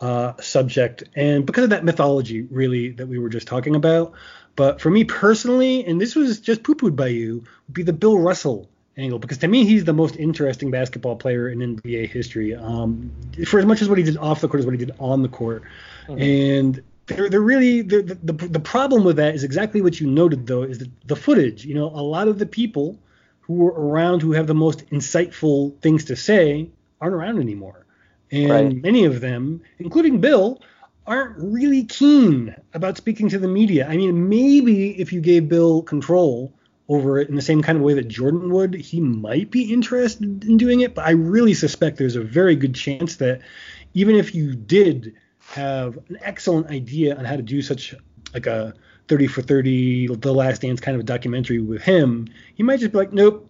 uh, 0.00 0.32
subject, 0.40 1.04
and 1.14 1.44
because 1.44 1.64
of 1.64 1.70
that 1.70 1.84
mythology, 1.84 2.40
really, 2.50 2.92
that 2.92 3.06
we 3.06 3.18
were 3.18 3.28
just 3.28 3.46
talking 3.46 3.76
about. 3.76 4.12
But 4.56 4.80
for 4.80 4.88
me 4.88 5.04
personally, 5.04 5.84
and 5.84 6.00
this 6.00 6.16
was 6.16 6.40
just 6.40 6.62
poo 6.62 6.74
pooed 6.74 6.96
by 6.96 7.08
you, 7.08 7.44
would 7.66 7.74
be 7.74 7.82
the 7.82 7.92
Bill 7.92 8.18
Russell 8.18 8.70
angle 8.98 9.18
because 9.18 9.38
to 9.38 9.48
me 9.48 9.64
he's 9.64 9.84
the 9.84 9.92
most 9.92 10.16
interesting 10.16 10.70
basketball 10.70 11.16
player 11.16 11.48
in 11.48 11.58
NBA 11.58 12.08
history. 12.08 12.54
Um, 12.54 13.10
for 13.46 13.58
as 13.58 13.66
much 13.66 13.82
as 13.82 13.88
what 13.88 13.98
he 13.98 14.04
did 14.04 14.16
off 14.16 14.40
the 14.40 14.48
court 14.48 14.60
as 14.60 14.66
what 14.66 14.72
he 14.72 14.78
did 14.78 14.92
on 14.98 15.22
the 15.22 15.28
court, 15.28 15.62
mm-hmm. 16.06 16.20
and 16.20 16.82
they're, 17.06 17.28
they're 17.28 17.40
really 17.40 17.82
the, 17.82 18.18
the 18.22 18.32
the 18.32 18.60
problem 18.60 19.04
with 19.04 19.16
that 19.16 19.34
is 19.34 19.44
exactly 19.44 19.80
what 19.82 20.00
you 20.00 20.06
noted 20.06 20.46
though 20.46 20.62
is 20.62 20.78
that 20.78 20.90
the 21.06 21.16
footage. 21.16 21.64
You 21.64 21.74
know, 21.74 21.86
a 21.86 22.02
lot 22.02 22.28
of 22.28 22.38
the 22.38 22.46
people 22.46 22.98
who 23.40 23.54
were 23.54 23.72
around 23.72 24.22
who 24.22 24.32
have 24.32 24.46
the 24.46 24.54
most 24.54 24.88
insightful 24.90 25.78
things 25.80 26.06
to 26.06 26.16
say 26.16 26.68
aren't 27.00 27.14
around 27.14 27.38
anymore. 27.38 27.86
And 28.32 28.50
right. 28.50 28.82
many 28.82 29.04
of 29.04 29.20
them, 29.20 29.62
including 29.78 30.20
Bill, 30.20 30.60
aren't 31.06 31.36
really 31.38 31.84
keen 31.84 32.56
about 32.74 32.96
speaking 32.96 33.28
to 33.28 33.38
the 33.38 33.46
media. 33.46 33.86
I 33.88 33.96
mean, 33.96 34.28
maybe 34.28 35.00
if 35.00 35.12
you 35.12 35.20
gave 35.20 35.48
Bill 35.48 35.82
control 35.82 36.52
over 36.88 37.18
it 37.18 37.28
in 37.28 37.34
the 37.34 37.42
same 37.42 37.62
kind 37.62 37.76
of 37.76 37.82
way 37.82 37.94
that 37.94 38.08
Jordan 38.08 38.50
would, 38.50 38.74
he 38.74 39.00
might 39.00 39.50
be 39.50 39.72
interested 39.72 40.44
in 40.44 40.56
doing 40.56 40.80
it. 40.80 40.94
But 40.94 41.06
I 41.06 41.10
really 41.10 41.54
suspect 41.54 41.98
there's 41.98 42.16
a 42.16 42.22
very 42.22 42.54
good 42.54 42.74
chance 42.74 43.16
that 43.16 43.40
even 43.94 44.14
if 44.14 44.34
you 44.34 44.54
did 44.54 45.14
have 45.50 45.98
an 46.08 46.18
excellent 46.20 46.68
idea 46.68 47.16
on 47.16 47.24
how 47.24 47.36
to 47.36 47.42
do 47.42 47.62
such 47.62 47.94
like 48.34 48.46
a 48.46 48.74
30 49.08 49.26
for 49.26 49.42
30, 49.42 50.08
The 50.16 50.32
Last 50.32 50.62
Dance 50.62 50.80
kind 50.80 50.96
of 50.96 51.06
documentary 51.06 51.60
with 51.60 51.82
him, 51.82 52.28
he 52.54 52.62
might 52.62 52.80
just 52.80 52.92
be 52.92 52.98
like, 52.98 53.12
nope, 53.12 53.48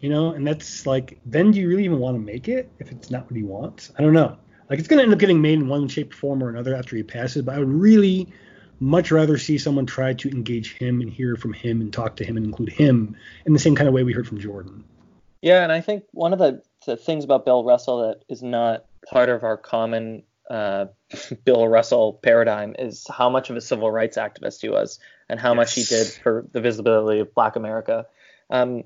you 0.00 0.08
know, 0.08 0.32
and 0.32 0.46
that's 0.46 0.86
like, 0.86 1.20
then 1.26 1.50
do 1.50 1.60
you 1.60 1.68
really 1.68 1.84
even 1.84 1.98
want 1.98 2.16
to 2.16 2.20
make 2.20 2.48
it 2.48 2.70
if 2.78 2.90
it's 2.90 3.10
not 3.10 3.24
what 3.26 3.36
he 3.36 3.42
wants? 3.42 3.92
I 3.98 4.02
don't 4.02 4.12
know. 4.12 4.36
Like, 4.70 4.78
it's 4.78 4.88
going 4.88 4.98
to 4.98 5.04
end 5.04 5.12
up 5.12 5.18
getting 5.18 5.42
made 5.42 5.58
in 5.58 5.68
one 5.68 5.86
shape, 5.86 6.14
form, 6.14 6.42
or 6.42 6.48
another 6.48 6.74
after 6.74 6.96
he 6.96 7.02
passes, 7.02 7.42
but 7.42 7.54
I 7.54 7.58
would 7.58 7.68
really 7.68 8.32
much 8.82 9.12
rather 9.12 9.38
see 9.38 9.58
someone 9.58 9.86
try 9.86 10.12
to 10.12 10.28
engage 10.28 10.74
him 10.74 11.00
and 11.00 11.08
hear 11.08 11.36
from 11.36 11.52
him 11.52 11.80
and 11.80 11.92
talk 11.92 12.16
to 12.16 12.24
him 12.24 12.36
and 12.36 12.44
include 12.44 12.68
him 12.68 13.16
in 13.46 13.52
the 13.52 13.58
same 13.58 13.76
kind 13.76 13.86
of 13.86 13.94
way 13.94 14.02
we 14.02 14.12
heard 14.12 14.26
from 14.26 14.40
Jordan. 14.40 14.82
Yeah, 15.40 15.62
and 15.62 15.70
I 15.70 15.80
think 15.80 16.04
one 16.10 16.32
of 16.32 16.40
the, 16.40 16.62
the 16.84 16.96
things 16.96 17.24
about 17.24 17.44
Bill 17.44 17.62
Russell 17.62 18.08
that 18.08 18.24
is 18.28 18.42
not 18.42 18.84
part 19.08 19.28
of 19.28 19.44
our 19.44 19.56
common 19.56 20.24
uh, 20.50 20.86
Bill 21.44 21.68
Russell 21.68 22.14
paradigm 22.24 22.74
is 22.76 23.06
how 23.08 23.30
much 23.30 23.50
of 23.50 23.56
a 23.56 23.60
civil 23.60 23.88
rights 23.88 24.16
activist 24.16 24.60
he 24.60 24.68
was 24.68 24.98
and 25.28 25.38
how 25.38 25.50
yes. 25.50 25.56
much 25.56 25.74
he 25.74 25.84
did 25.84 26.08
for 26.08 26.44
the 26.50 26.60
visibility 26.60 27.20
of 27.20 27.32
Black 27.34 27.54
America. 27.54 28.06
Um, 28.50 28.82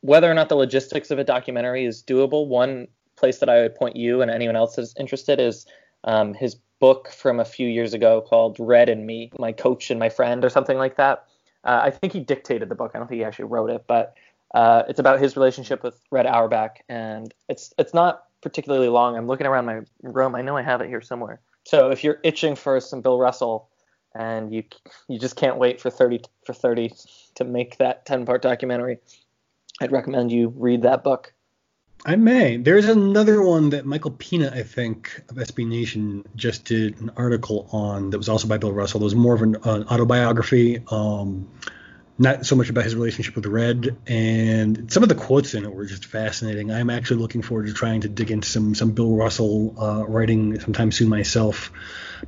whether 0.00 0.30
or 0.30 0.34
not 0.34 0.48
the 0.48 0.56
logistics 0.56 1.10
of 1.10 1.18
a 1.18 1.24
documentary 1.24 1.84
is 1.84 2.02
doable, 2.02 2.46
one 2.46 2.86
place 3.16 3.38
that 3.38 3.48
I 3.48 3.62
would 3.62 3.74
point 3.74 3.96
you 3.96 4.22
and 4.22 4.30
anyone 4.30 4.54
else 4.54 4.76
that's 4.76 4.94
interested 4.96 5.40
is 5.40 5.66
um, 6.04 6.32
his 6.32 6.56
book 6.80 7.10
from 7.10 7.40
a 7.40 7.44
few 7.44 7.68
years 7.68 7.94
ago 7.94 8.20
called 8.20 8.56
Red 8.58 8.88
and 8.88 9.06
Me, 9.06 9.30
My 9.38 9.52
Coach 9.52 9.90
and 9.90 9.98
My 9.98 10.08
Friend, 10.08 10.44
or 10.44 10.50
something 10.50 10.78
like 10.78 10.96
that. 10.96 11.24
Uh, 11.64 11.80
I 11.82 11.90
think 11.90 12.12
he 12.12 12.20
dictated 12.20 12.68
the 12.68 12.74
book. 12.74 12.92
I 12.94 12.98
don't 12.98 13.08
think 13.08 13.18
he 13.18 13.24
actually 13.24 13.46
wrote 13.46 13.70
it, 13.70 13.84
but 13.86 14.14
uh, 14.54 14.84
it's 14.88 14.98
about 14.98 15.20
his 15.20 15.36
relationship 15.36 15.82
with 15.82 16.00
Red 16.10 16.26
Auerbach, 16.26 16.78
and 16.88 17.32
it's 17.48 17.74
it's 17.78 17.92
not 17.92 18.24
particularly 18.40 18.88
long. 18.88 19.16
I'm 19.16 19.26
looking 19.26 19.46
around 19.46 19.66
my 19.66 19.80
room. 20.02 20.34
I 20.34 20.42
know 20.42 20.56
I 20.56 20.62
have 20.62 20.80
it 20.80 20.88
here 20.88 21.00
somewhere. 21.00 21.40
So 21.64 21.90
if 21.90 22.02
you're 22.02 22.20
itching 22.22 22.56
for 22.56 22.80
some 22.80 23.02
Bill 23.02 23.18
Russell 23.18 23.68
and 24.14 24.52
you 24.52 24.64
you 25.08 25.18
just 25.18 25.36
can't 25.36 25.58
wait 25.58 25.80
for 25.80 25.90
30 25.90 26.22
for 26.46 26.54
30 26.54 26.92
to 27.34 27.44
make 27.44 27.76
that 27.78 28.06
10 28.06 28.24
part 28.24 28.40
documentary, 28.42 28.98
I'd 29.80 29.92
recommend 29.92 30.32
you 30.32 30.52
read 30.56 30.82
that 30.82 31.04
book. 31.04 31.32
I 32.04 32.16
may. 32.16 32.56
There's 32.56 32.88
another 32.88 33.42
one 33.42 33.70
that 33.70 33.84
Michael 33.84 34.12
Pina, 34.12 34.52
I 34.54 34.62
think, 34.62 35.22
of 35.28 35.36
SB 35.36 35.66
Nation 35.66 36.24
just 36.36 36.64
did 36.64 37.00
an 37.00 37.10
article 37.16 37.68
on 37.72 38.10
that 38.10 38.18
was 38.18 38.28
also 38.28 38.46
by 38.46 38.58
Bill 38.58 38.72
Russell. 38.72 39.00
It 39.00 39.04
was 39.04 39.14
more 39.14 39.34
of 39.34 39.42
an, 39.42 39.56
an 39.64 39.84
autobiography. 39.88 40.82
Um, 40.90 41.48
not 42.20 42.44
so 42.44 42.56
much 42.56 42.68
about 42.68 42.82
his 42.82 42.96
relationship 42.96 43.36
with 43.36 43.46
Red, 43.46 43.96
and 44.06 44.92
some 44.92 45.04
of 45.04 45.08
the 45.08 45.14
quotes 45.14 45.54
in 45.54 45.64
it 45.64 45.72
were 45.72 45.86
just 45.86 46.04
fascinating. 46.04 46.72
I'm 46.72 46.90
actually 46.90 47.20
looking 47.20 47.42
forward 47.42 47.68
to 47.68 47.72
trying 47.72 48.00
to 48.00 48.08
dig 48.08 48.32
into 48.32 48.48
some 48.48 48.74
some 48.74 48.90
Bill 48.90 49.14
Russell 49.14 49.74
uh, 49.80 50.04
writing 50.04 50.58
sometime 50.58 50.90
soon 50.90 51.08
myself, 51.08 51.70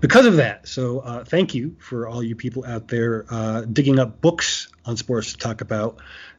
because 0.01 0.27
of 0.27 0.37
that. 0.37 0.69
So 0.69 1.01
uh, 1.01 1.25
thank 1.25 1.55
you 1.55 1.77
for 1.81 2.07
all 2.07 2.23
you 2.23 2.37
people 2.37 2.65
out 2.65 2.87
there 2.87 3.27
uh, 3.29 3.63
digging 3.63 3.99
up 3.99 4.21
books 4.21 4.69
on 4.85 4.97
sports 4.97 5.33
to 5.33 5.39
talk 5.39 5.61
about 5.61 5.99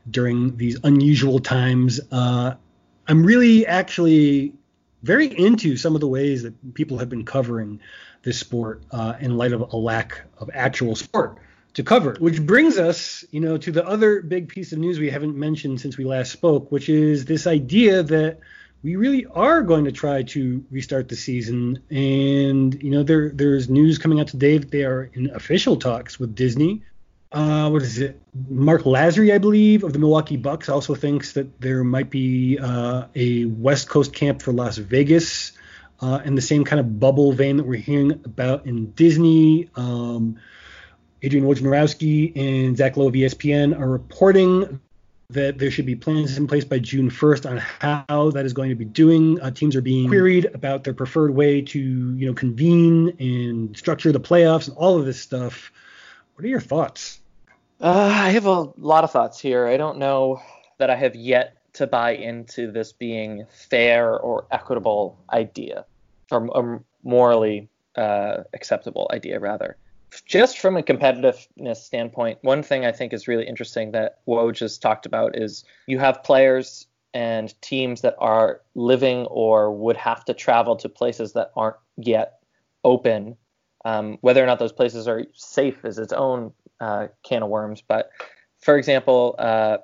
during 0.10 0.56
these 0.56 0.78
unusual 0.84 1.40
times. 1.40 2.00
Uh, 2.10 2.56
I'm 3.08 3.24
really 3.24 3.66
actually 3.66 4.54
very 5.04 5.28
into 5.28 5.78
some 5.78 5.96
of 5.96 6.02
the 6.02 6.08
ways 6.08 6.44
that 6.44 6.74
people 6.74 7.00
have 7.00 7.10
been 7.10 7.26
covering 7.26 7.80
this 8.24 8.40
sport 8.40 8.84
uh, 8.92 9.16
in 9.20 9.38
light 9.38 9.52
of 9.54 9.74
a 9.74 9.78
lack 9.78 10.22
of 10.38 10.50
actual 10.54 10.96
sport 10.96 11.40
to 11.74 11.84
cover. 11.84 12.16
Which 12.20 12.42
brings 12.46 12.78
us, 12.78 13.26
you 13.32 13.40
know, 13.40 13.58
to 13.58 13.72
the 13.72 13.86
other 13.86 14.22
big 14.22 14.50
piece 14.50 14.72
of 14.74 14.80
news 14.80 15.00
we 15.00 15.10
haven't 15.10 15.36
mentioned 15.36 15.82
since 15.82 15.98
we 15.98 16.04
last 16.04 16.32
spoke, 16.32 16.72
which 16.72 16.90
is 16.90 17.26
this 17.26 17.48
idea 17.48 18.04
that 18.04 18.40
we 18.84 18.96
really 18.96 19.26
are 19.28 19.62
going 19.62 19.86
to 19.86 19.92
try 19.92 20.24
to 20.24 20.64
restart 20.72 21.08
the 21.08 21.16
season. 21.16 21.82
And 21.90 22.82
you 22.82 22.92
know, 22.92 23.04
there 23.04 23.30
there's 23.30 23.70
news 23.70 23.98
coming 23.98 24.20
out 24.20 24.28
today 24.28 24.58
that 24.58 24.72
they 24.72 24.84
are 24.84 25.10
in 25.14 25.30
official 25.32 25.78
talks 25.78 26.20
with 26.20 26.36
Disney. 26.36 26.84
Uh, 27.32 27.70
what 27.70 27.82
is 27.82 28.00
it? 28.00 28.22
Marc 28.50 28.84
Lasry, 28.84 29.34
I 29.34 29.38
believe, 29.38 29.84
of 29.84 29.94
the 29.94 30.00
Milwaukee 30.00 30.36
Bucks, 30.36 30.68
also 30.68 30.96
thinks 30.96 31.34
that 31.34 31.62
there 31.62 31.84
might 31.84 32.10
be 32.10 32.58
uh, 32.60 33.06
a 33.16 33.46
West 33.46 33.88
Coast 33.88 34.14
camp 34.14 34.42
for 34.42 34.52
Las 34.52 34.78
Vegas 34.78 35.54
uh, 36.02 36.20
in 36.26 36.36
the 36.36 36.42
same 36.42 36.66
kind 36.66 36.80
of 36.80 37.00
bubble 37.00 37.32
vein 37.32 37.58
that 37.58 37.64
we're 37.64 37.80
hearing 37.80 38.12
about 38.26 38.66
in 38.66 38.92
Disney. 38.92 39.70
Um, 39.76 40.40
Adrian 41.22 41.46
Wojnarowski 41.46 42.36
and 42.36 42.76
Zach 42.76 42.98
Lowe 42.98 43.08
of 43.08 43.14
ESPN 43.14 43.80
are 43.80 43.88
reporting 43.88 44.82
that 45.30 45.58
there 45.58 45.72
should 45.72 45.86
be 45.86 45.96
plans 45.96 46.38
in 46.38 46.48
place 46.48 46.66
by 46.66 46.80
June 46.80 47.10
1st 47.10 47.50
on 47.50 47.58
how 47.58 48.32
that 48.32 48.46
is 48.46 48.52
going 48.52 48.70
to 48.70 48.76
be 48.76 48.84
doing. 48.84 49.40
Uh, 49.40 49.52
teams 49.52 49.78
are 49.78 49.82
being 49.82 50.10
queried 50.10 50.46
about 50.54 50.84
their 50.84 50.94
preferred 50.94 51.34
way 51.34 51.62
to, 51.62 51.80
you 51.80 52.28
know, 52.28 52.34
convene 52.34 53.16
and 53.20 53.78
structure 53.78 54.12
the 54.12 54.20
playoffs 54.20 54.68
and 54.68 54.76
all 54.76 55.00
of 55.00 55.06
this 55.06 55.22
stuff. 55.22 55.72
What 56.36 56.44
are 56.44 56.50
your 56.50 56.60
thoughts? 56.60 57.21
Uh, 57.82 58.12
I 58.14 58.30
have 58.30 58.46
a 58.46 58.72
lot 58.78 59.04
of 59.04 59.12
thoughts 59.12 59.40
here. 59.40 59.68
I 59.68 59.78
don't 59.78 59.98
know 59.98 60.42
that 60.78 60.90
I 60.90 60.96
have 60.96 61.16
yet 61.16 61.58
to 61.74 61.88
buy 61.88 62.12
into 62.12 62.72
this 62.72 62.92
being 62.94 63.46
fair 63.50 64.20
or 64.20 64.46
equitable 64.52 65.18
idea, 65.32 65.86
or 66.32 66.46
a 66.54 66.80
morally 67.04 67.70
uh, 67.96 68.44
acceptable 68.54 69.10
idea, 69.12 69.40
rather 69.40 69.78
just 70.26 70.60
from 70.60 70.78
a 70.78 70.84
competitiveness 70.84 71.78
standpoint, 71.78 72.40
one 72.42 72.64
thing 72.64 72.86
I 72.86 72.92
think 72.92 73.14
is 73.14 73.28
really 73.28 73.48
interesting 73.48 73.92
that 73.92 74.20
Woj 74.28 74.56
just 74.56 74.82
talked 74.82 75.06
about 75.06 75.38
is 75.38 75.64
you 75.88 76.00
have 76.00 76.24
players 76.24 76.88
and 77.14 77.54
teams 77.62 78.02
that 78.02 78.16
are 78.20 78.62
living 78.76 79.26
or 79.28 79.72
would 79.74 79.98
have 79.98 80.26
to 80.26 80.34
travel 80.34 80.76
to 80.78 80.90
places 80.90 81.34
that 81.34 81.52
aren't 81.56 81.78
yet 81.98 82.40
open. 82.84 83.38
Um, 83.84 84.18
whether 84.22 84.44
or 84.44 84.48
not 84.48 84.60
those 84.60 84.74
places 84.74 85.08
are 85.08 85.26
safe 85.34 85.84
is 85.86 85.98
its 85.98 86.14
own 86.14 86.54
uh, 86.82 87.08
can 87.24 87.44
of 87.44 87.50
worms. 87.50 87.82
But 87.88 88.12
for 88.60 88.78
example, 88.78 89.36
uh, 89.40 89.78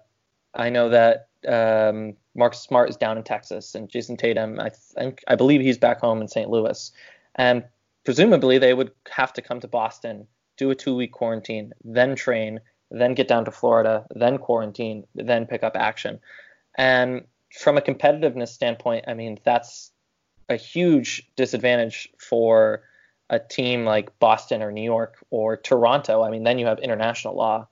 I 0.54 0.70
know 0.70 0.89
that 0.89 1.30
um, 1.48 2.16
Marcus 2.36 2.60
Smart 2.60 2.89
is 2.89 2.98
down 2.98 3.18
in 3.18 3.24
Texas, 3.24 3.75
and 3.75 3.88
Jayson 3.89 4.18
Tatum, 4.18 4.60
I 4.60 4.70
think, 4.70 5.24
I 5.27 5.36
believe 5.36 5.62
he's 5.62 5.77
back 5.77 6.01
home 6.01 6.20
in 6.20 6.27
St. 6.27 6.50
Louis. 6.50 6.92
And 7.36 7.63
presumably 8.04 8.58
they 8.58 8.74
would 8.74 8.92
have 9.10 9.32
to 9.34 9.42
come 9.42 9.60
to 9.62 9.68
Boston, 9.68 10.27
do 10.58 10.72
a 10.72 10.75
two 10.75 10.96
week 10.96 11.12
quarantine, 11.12 11.74
then 11.84 12.16
train, 12.16 12.60
then 12.89 13.13
get 13.13 13.27
down 13.27 13.46
to 13.46 13.51
Florida, 13.51 14.06
then 14.16 14.38
quarantine, 14.39 15.06
then 15.16 15.46
pick 15.46 15.63
up 15.63 15.75
action. 15.75 16.20
And 16.77 17.25
from 17.51 17.77
a 17.77 17.82
competitiveness 17.82 18.50
standpoint, 18.50 19.06
I 19.08 19.13
mean, 19.13 19.39
that's 19.44 19.92
a 20.50 20.56
huge 20.56 21.30
disadvantage 21.36 22.10
for 22.18 22.84
a 23.29 23.39
team 23.39 23.86
like 23.86 24.17
Boston 24.19 24.62
or 24.62 24.72
New 24.72 24.84
York 24.84 25.17
or 25.29 25.57
Toronto. 25.57 26.24
I 26.24 26.29
mean, 26.29 26.43
then 26.43 26.60
you 26.60 26.65
have 26.65 26.79
international 26.79 27.36
law 27.36 27.67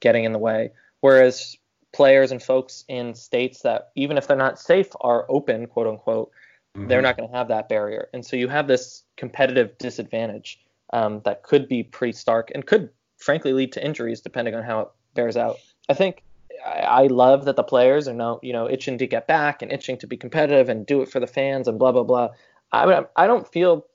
getting 0.00 0.24
in 0.24 0.32
the 0.32 0.38
way. 0.38 0.72
Whereas 1.00 1.56
players 1.92 2.32
and 2.32 2.42
folks 2.42 2.84
in 2.88 3.14
states 3.14 3.62
that, 3.62 3.90
even 3.94 4.18
if 4.18 4.26
they're 4.26 4.36
not 4.36 4.58
safe, 4.58 4.88
are 5.00 5.26
open, 5.28 5.66
quote 5.66 5.86
unquote, 5.86 6.30
mm-hmm. 6.76 6.88
they're 6.88 7.02
not 7.02 7.16
going 7.16 7.28
to 7.28 7.36
have 7.36 7.48
that 7.48 7.68
barrier. 7.68 8.08
And 8.12 8.24
so 8.24 8.36
you 8.36 8.48
have 8.48 8.66
this 8.66 9.02
competitive 9.16 9.76
disadvantage 9.78 10.60
um, 10.92 11.20
that 11.24 11.42
could 11.42 11.68
be 11.68 11.82
pretty 11.82 12.12
stark 12.12 12.50
and 12.54 12.64
could 12.66 12.90
frankly 13.18 13.52
lead 13.52 13.72
to 13.72 13.84
injuries 13.84 14.20
depending 14.20 14.54
on 14.54 14.62
how 14.62 14.80
it 14.80 14.88
bears 15.14 15.36
out. 15.36 15.56
I 15.88 15.94
think 15.94 16.22
I, 16.64 17.06
love 17.06 17.44
that 17.44 17.56
the 17.56 17.62
players 17.62 18.08
are 18.08 18.14
now 18.14 18.40
you 18.42 18.52
know 18.52 18.68
itching 18.68 18.98
to 18.98 19.06
get 19.06 19.26
back 19.26 19.62
and 19.62 19.70
itching 19.70 19.98
to 19.98 20.06
be 20.06 20.16
competitive 20.16 20.68
and 20.68 20.86
do 20.86 21.02
it 21.02 21.08
for 21.08 21.20
the 21.20 21.26
fans 21.26 21.68
and 21.68 21.78
blah 21.78 21.92
blah 21.92 22.02
blah. 22.02 22.30
I 22.72 23.04
I 23.16 23.26
don't 23.26 23.46
feel 23.46 23.86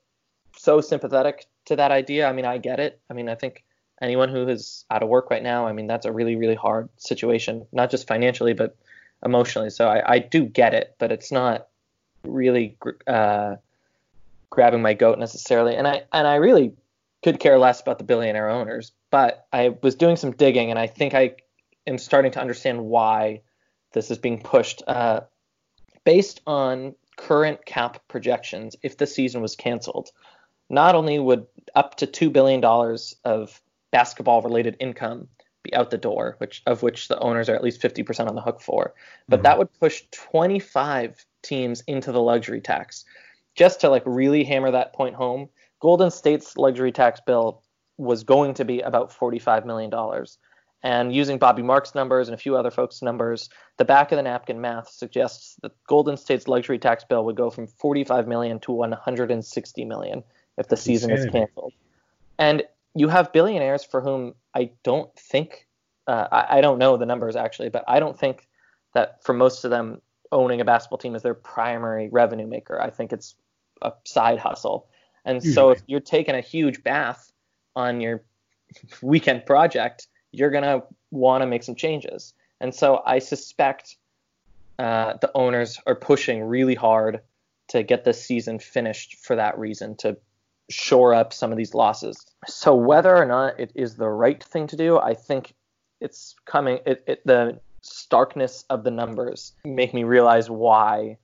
so 0.56 0.80
sympathetic 0.80 1.46
to 1.66 1.76
that 1.76 1.90
idea. 1.90 2.28
I 2.28 2.32
mean, 2.32 2.44
I 2.44 2.58
get 2.58 2.80
it. 2.80 3.00
I 3.10 3.14
mean, 3.14 3.28
I 3.28 3.34
think 3.34 3.64
anyone 4.00 4.28
who 4.28 4.48
is 4.48 4.84
out 4.90 5.02
of 5.02 5.08
work 5.08 5.30
right 5.30 5.42
now, 5.42 5.66
I 5.66 5.72
mean, 5.72 5.86
that's 5.86 6.06
a 6.06 6.12
really, 6.12 6.36
really 6.36 6.54
hard 6.54 6.88
situation, 6.96 7.66
not 7.72 7.90
just 7.90 8.08
financially, 8.08 8.52
but 8.52 8.76
emotionally. 9.24 9.70
So 9.70 9.88
I, 9.88 10.14
I 10.14 10.18
do 10.18 10.44
get 10.44 10.74
it, 10.74 10.96
but 10.98 11.12
it's 11.12 11.30
not 11.32 11.68
really 12.24 12.76
uh, 13.06 13.56
grabbing 14.50 14.82
my 14.82 14.94
goat 14.94 15.18
necessarily. 15.18 15.76
And 15.76 15.86
I 15.86 16.02
and 16.12 16.26
I 16.26 16.36
really 16.36 16.72
could 17.22 17.38
care 17.38 17.58
less 17.58 17.80
about 17.80 17.98
the 17.98 18.04
billionaire 18.04 18.50
owners. 18.50 18.92
But 19.10 19.46
I 19.52 19.76
was 19.82 19.94
doing 19.94 20.16
some 20.16 20.32
digging, 20.32 20.70
and 20.70 20.78
I 20.78 20.86
think 20.86 21.14
I 21.14 21.36
am 21.86 21.98
starting 21.98 22.32
to 22.32 22.40
understand 22.40 22.84
why 22.84 23.42
this 23.92 24.10
is 24.10 24.18
being 24.18 24.40
pushed. 24.40 24.82
Uh, 24.86 25.20
based 26.04 26.40
on 26.46 26.94
current 27.16 27.64
cap 27.64 28.02
projections, 28.08 28.74
if 28.82 28.96
the 28.96 29.06
season 29.06 29.42
was 29.42 29.54
canceled, 29.54 30.10
not 30.70 30.94
only 30.94 31.18
would 31.18 31.46
up 31.74 31.96
to 31.96 32.06
two 32.06 32.30
billion 32.30 32.60
dollars 32.60 33.14
of 33.24 33.60
basketball-related 33.90 34.76
income 34.80 35.28
be 35.62 35.74
out 35.74 35.90
the 35.90 35.98
door, 35.98 36.34
which 36.38 36.62
of 36.66 36.82
which 36.82 37.08
the 37.08 37.18
owners 37.20 37.48
are 37.48 37.54
at 37.54 37.62
least 37.62 37.80
50% 37.80 38.28
on 38.28 38.34
the 38.34 38.40
hook 38.40 38.60
for, 38.60 38.94
but 39.28 39.36
mm-hmm. 39.36 39.44
that 39.44 39.58
would 39.58 39.72
push 39.78 40.02
25 40.10 41.24
teams 41.42 41.82
into 41.86 42.12
the 42.12 42.20
luxury 42.20 42.60
tax. 42.60 43.04
Just 43.54 43.80
to 43.80 43.88
like 43.88 44.02
really 44.06 44.44
hammer 44.44 44.70
that 44.70 44.94
point 44.94 45.14
home, 45.14 45.48
Golden 45.80 46.10
State's 46.10 46.56
luxury 46.56 46.92
tax 46.92 47.20
bill 47.26 47.62
was 47.98 48.24
going 48.24 48.54
to 48.54 48.64
be 48.64 48.80
about 48.80 49.12
$45 49.12 49.66
million. 49.66 49.92
And 50.84 51.14
using 51.14 51.38
Bobby 51.38 51.62
Marks' 51.62 51.94
numbers 51.94 52.28
and 52.28 52.34
a 52.34 52.38
few 52.38 52.56
other 52.56 52.70
folks' 52.70 53.02
numbers, 53.02 53.48
the 53.78 53.84
back 53.84 54.10
of 54.10 54.16
the 54.16 54.22
napkin 54.22 54.60
math 54.60 54.90
suggests 54.90 55.56
that 55.62 55.72
Golden 55.86 56.16
State's 56.16 56.48
luxury 56.48 56.78
tax 56.78 57.04
bill 57.04 57.24
would 57.24 57.36
go 57.36 57.50
from 57.50 57.68
45 57.68 58.26
million 58.26 58.58
to 58.60 58.72
160 58.72 59.84
million 59.84 60.24
if 60.58 60.68
the 60.68 60.76
season 60.76 61.10
is 61.10 61.26
canceled. 61.30 61.72
And 62.38 62.64
you 62.94 63.08
have 63.08 63.32
billionaires 63.32 63.84
for 63.84 64.00
whom 64.00 64.34
I 64.54 64.70
don't 64.82 65.14
think, 65.18 65.66
uh, 66.06 66.28
I, 66.30 66.58
I 66.58 66.60
don't 66.60 66.78
know 66.78 66.96
the 66.96 67.06
numbers 67.06 67.36
actually, 67.36 67.70
but 67.70 67.84
I 67.88 68.00
don't 68.00 68.18
think 68.18 68.48
that 68.94 69.22
for 69.24 69.32
most 69.32 69.64
of 69.64 69.70
them, 69.70 70.00
owning 70.30 70.60
a 70.60 70.64
basketball 70.64 70.98
team 70.98 71.14
is 71.14 71.22
their 71.22 71.34
primary 71.34 72.08
revenue 72.10 72.46
maker. 72.46 72.80
I 72.80 72.90
think 72.90 73.12
it's 73.12 73.34
a 73.82 73.92
side 74.04 74.38
hustle. 74.38 74.88
And 75.24 75.42
so 75.42 75.70
if 75.70 75.82
you're 75.86 76.00
taking 76.00 76.34
a 76.34 76.40
huge 76.40 76.82
bath 76.82 77.30
on 77.76 78.00
your 78.00 78.22
weekend 79.02 79.46
project, 79.46 80.08
you're 80.32 80.50
going 80.50 80.64
to 80.64 80.82
want 81.10 81.42
to 81.42 81.46
make 81.46 81.62
some 81.62 81.74
changes. 81.74 82.34
And 82.60 82.74
so 82.74 83.02
I 83.04 83.18
suspect 83.18 83.96
uh, 84.78 85.14
the 85.20 85.30
owners 85.34 85.78
are 85.86 85.94
pushing 85.94 86.42
really 86.42 86.74
hard 86.74 87.20
to 87.68 87.82
get 87.82 88.04
this 88.04 88.24
season 88.24 88.58
finished 88.58 89.16
for 89.18 89.36
that 89.36 89.58
reason, 89.58 89.96
to 89.96 90.16
shore 90.70 91.14
up 91.14 91.32
some 91.32 91.50
of 91.52 91.58
these 91.58 91.74
losses. 91.74 92.16
So 92.46 92.74
whether 92.74 93.14
or 93.14 93.26
not 93.26 93.60
it 93.60 93.72
is 93.74 93.96
the 93.96 94.08
right 94.08 94.42
thing 94.42 94.66
to 94.68 94.76
do, 94.76 94.98
I 94.98 95.14
think 95.14 95.54
it's 96.00 96.34
coming. 96.44 96.78
It, 96.86 97.04
it, 97.06 97.26
the 97.26 97.60
starkness 97.82 98.64
of 98.70 98.84
the 98.84 98.90
numbers 98.90 99.52
make 99.64 99.92
me 99.92 100.04
realize 100.04 100.48
why 100.48 101.18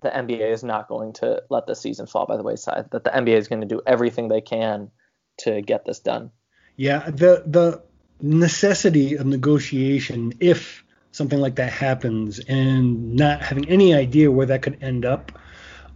the 0.00 0.10
NBA 0.10 0.52
is 0.52 0.62
not 0.62 0.88
going 0.88 1.12
to 1.14 1.42
let 1.50 1.66
the 1.66 1.74
season 1.74 2.06
fall 2.06 2.26
by 2.26 2.36
the 2.36 2.42
wayside. 2.42 2.90
That 2.92 3.04
the 3.04 3.10
NBA 3.10 3.36
is 3.36 3.48
going 3.48 3.60
to 3.62 3.66
do 3.66 3.82
everything 3.86 4.28
they 4.28 4.40
can 4.40 4.90
to 5.38 5.60
get 5.60 5.84
this 5.84 5.98
done. 5.98 6.30
Yeah, 6.76 7.10
the 7.10 7.42
the 7.46 7.82
necessity 8.20 9.14
of 9.14 9.26
negotiation 9.26 10.32
if 10.40 10.84
something 11.12 11.40
like 11.40 11.56
that 11.56 11.72
happens 11.72 12.38
and 12.40 13.14
not 13.14 13.40
having 13.42 13.68
any 13.68 13.94
idea 13.94 14.30
where 14.30 14.46
that 14.46 14.62
could 14.62 14.82
end 14.82 15.04
up. 15.04 15.32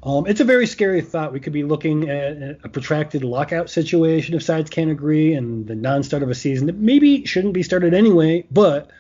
Um, 0.03 0.27
it's 0.27 0.41
a 0.41 0.45
very 0.45 0.67
scary 0.67 1.01
thought. 1.01 1.33
We 1.33 1.41
could 1.41 1.53
be 1.53 1.63
looking 1.63 2.09
at 2.09 2.59
a 2.65 2.69
protracted 2.69 3.23
lockout 3.23 3.71
situation 3.71 4.35
if 4.35 4.43
sides 4.43 4.69
can't 4.69 4.91
agree 4.91 5.35
and 5.35 5.67
the 5.67 5.77
non-start 5.77 6.25
of 6.25 6.31
a 6.31 6.35
season 6.35 6.67
that 6.67 6.77
maybe 6.77 7.25
shouldn't 7.25 7.55
be 7.55 7.63
started 7.63 7.95
anyway. 7.95 8.45
But 8.51 8.91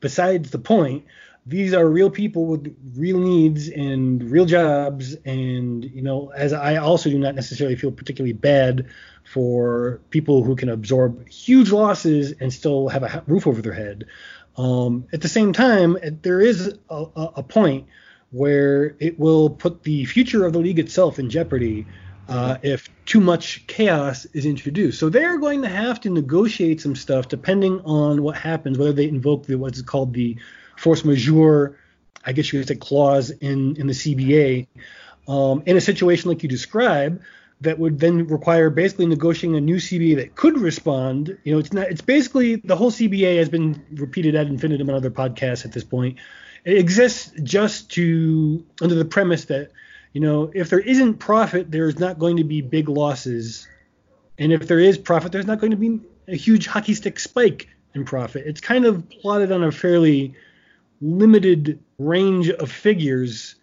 besides 0.00 0.50
the 0.50 0.58
point, 0.58 1.04
these 1.48 1.72
are 1.72 1.88
real 1.88 2.10
people 2.10 2.46
with 2.46 2.76
real 2.94 3.18
needs 3.18 3.68
and 3.68 4.30
real 4.30 4.44
jobs 4.44 5.14
and 5.24 5.84
you 5.84 6.02
know 6.02 6.30
as 6.36 6.52
i 6.52 6.76
also 6.76 7.08
do 7.08 7.18
not 7.18 7.34
necessarily 7.34 7.74
feel 7.74 7.90
particularly 7.90 8.34
bad 8.34 8.86
for 9.24 10.00
people 10.10 10.44
who 10.44 10.54
can 10.54 10.68
absorb 10.68 11.26
huge 11.28 11.70
losses 11.70 12.32
and 12.40 12.52
still 12.52 12.88
have 12.88 13.02
a 13.02 13.24
roof 13.26 13.46
over 13.46 13.62
their 13.62 13.72
head 13.72 14.04
um, 14.58 15.06
at 15.12 15.22
the 15.22 15.28
same 15.28 15.52
time 15.52 15.96
there 16.22 16.40
is 16.40 16.74
a, 16.90 17.04
a, 17.36 17.42
point 17.42 17.86
where 18.30 18.96
it 18.98 19.18
will 19.18 19.50
put 19.50 19.82
the 19.82 20.04
future 20.04 20.44
of 20.44 20.52
the 20.52 20.58
league 20.58 20.78
itself 20.78 21.18
in 21.18 21.30
jeopardy 21.30 21.86
uh, 22.28 22.58
if 22.62 22.88
too 23.06 23.20
much 23.20 23.66
chaos 23.66 24.26
is 24.26 24.44
introduced. 24.44 25.00
So 25.00 25.08
they're 25.08 25.38
going 25.38 25.62
to 25.62 25.68
have 25.68 26.00
to 26.02 26.10
negotiate 26.10 26.80
some 26.80 26.94
stuff 26.94 27.28
depending 27.28 27.80
on 27.80 28.22
what 28.22 28.36
happens, 28.36 28.76
whether 28.78 28.92
they 28.92 29.08
invoke 29.08 29.46
the, 29.46 29.56
what's 29.56 29.80
called 29.80 30.12
the 30.12 30.36
force 30.76 31.04
majeure, 31.04 31.78
I 32.24 32.32
guess 32.32 32.52
you 32.52 32.60
could 32.60 32.68
say 32.68 32.74
clause 32.74 33.30
in 33.30 33.76
in 33.76 33.86
the 33.86 33.94
CBA, 33.94 34.66
um, 35.26 35.62
in 35.66 35.76
a 35.76 35.80
situation 35.80 36.28
like 36.28 36.42
you 36.42 36.48
describe, 36.48 37.22
that 37.60 37.78
would 37.78 37.98
then 37.98 38.26
require 38.26 38.70
basically 38.70 39.06
negotiating 39.06 39.56
a 39.56 39.60
new 39.60 39.76
CBA 39.76 40.16
that 40.16 40.34
could 40.36 40.58
respond. 40.58 41.36
You 41.44 41.52
know, 41.52 41.58
it's 41.58 41.72
not. 41.72 41.88
It's 41.88 42.02
basically 42.02 42.56
the 42.56 42.76
whole 42.76 42.90
CBA 42.90 43.38
has 43.38 43.48
been 43.48 43.82
repeated 43.92 44.36
ad 44.36 44.48
infinitum 44.48 44.90
on 44.90 44.96
other 44.96 45.10
podcasts 45.10 45.64
at 45.64 45.72
this 45.72 45.84
point. 45.84 46.18
It 46.64 46.78
exists 46.78 47.32
just 47.42 47.90
to 47.92 48.64
under 48.80 48.94
the 48.94 49.04
premise 49.04 49.46
that 49.46 49.70
you 50.12 50.20
know 50.20 50.50
if 50.54 50.70
there 50.70 50.80
isn't 50.80 51.14
profit, 51.14 51.70
there's 51.70 51.98
not 51.98 52.18
going 52.18 52.36
to 52.38 52.44
be 52.44 52.60
big 52.60 52.88
losses, 52.88 53.68
and 54.38 54.52
if 54.52 54.66
there 54.66 54.80
is 54.80 54.98
profit, 54.98 55.32
there's 55.32 55.46
not 55.46 55.60
going 55.60 55.70
to 55.72 55.76
be 55.76 56.00
a 56.28 56.36
huge 56.36 56.66
hockey 56.66 56.94
stick 56.94 57.18
spike 57.18 57.68
in 57.94 58.04
profit. 58.04 58.44
It's 58.46 58.60
kind 58.60 58.84
of 58.84 59.08
plotted 59.08 59.52
on 59.52 59.64
a 59.64 59.72
fairly 59.72 60.34
limited 61.00 61.78
range 61.98 62.50
of 62.50 62.70
figures 62.70 63.54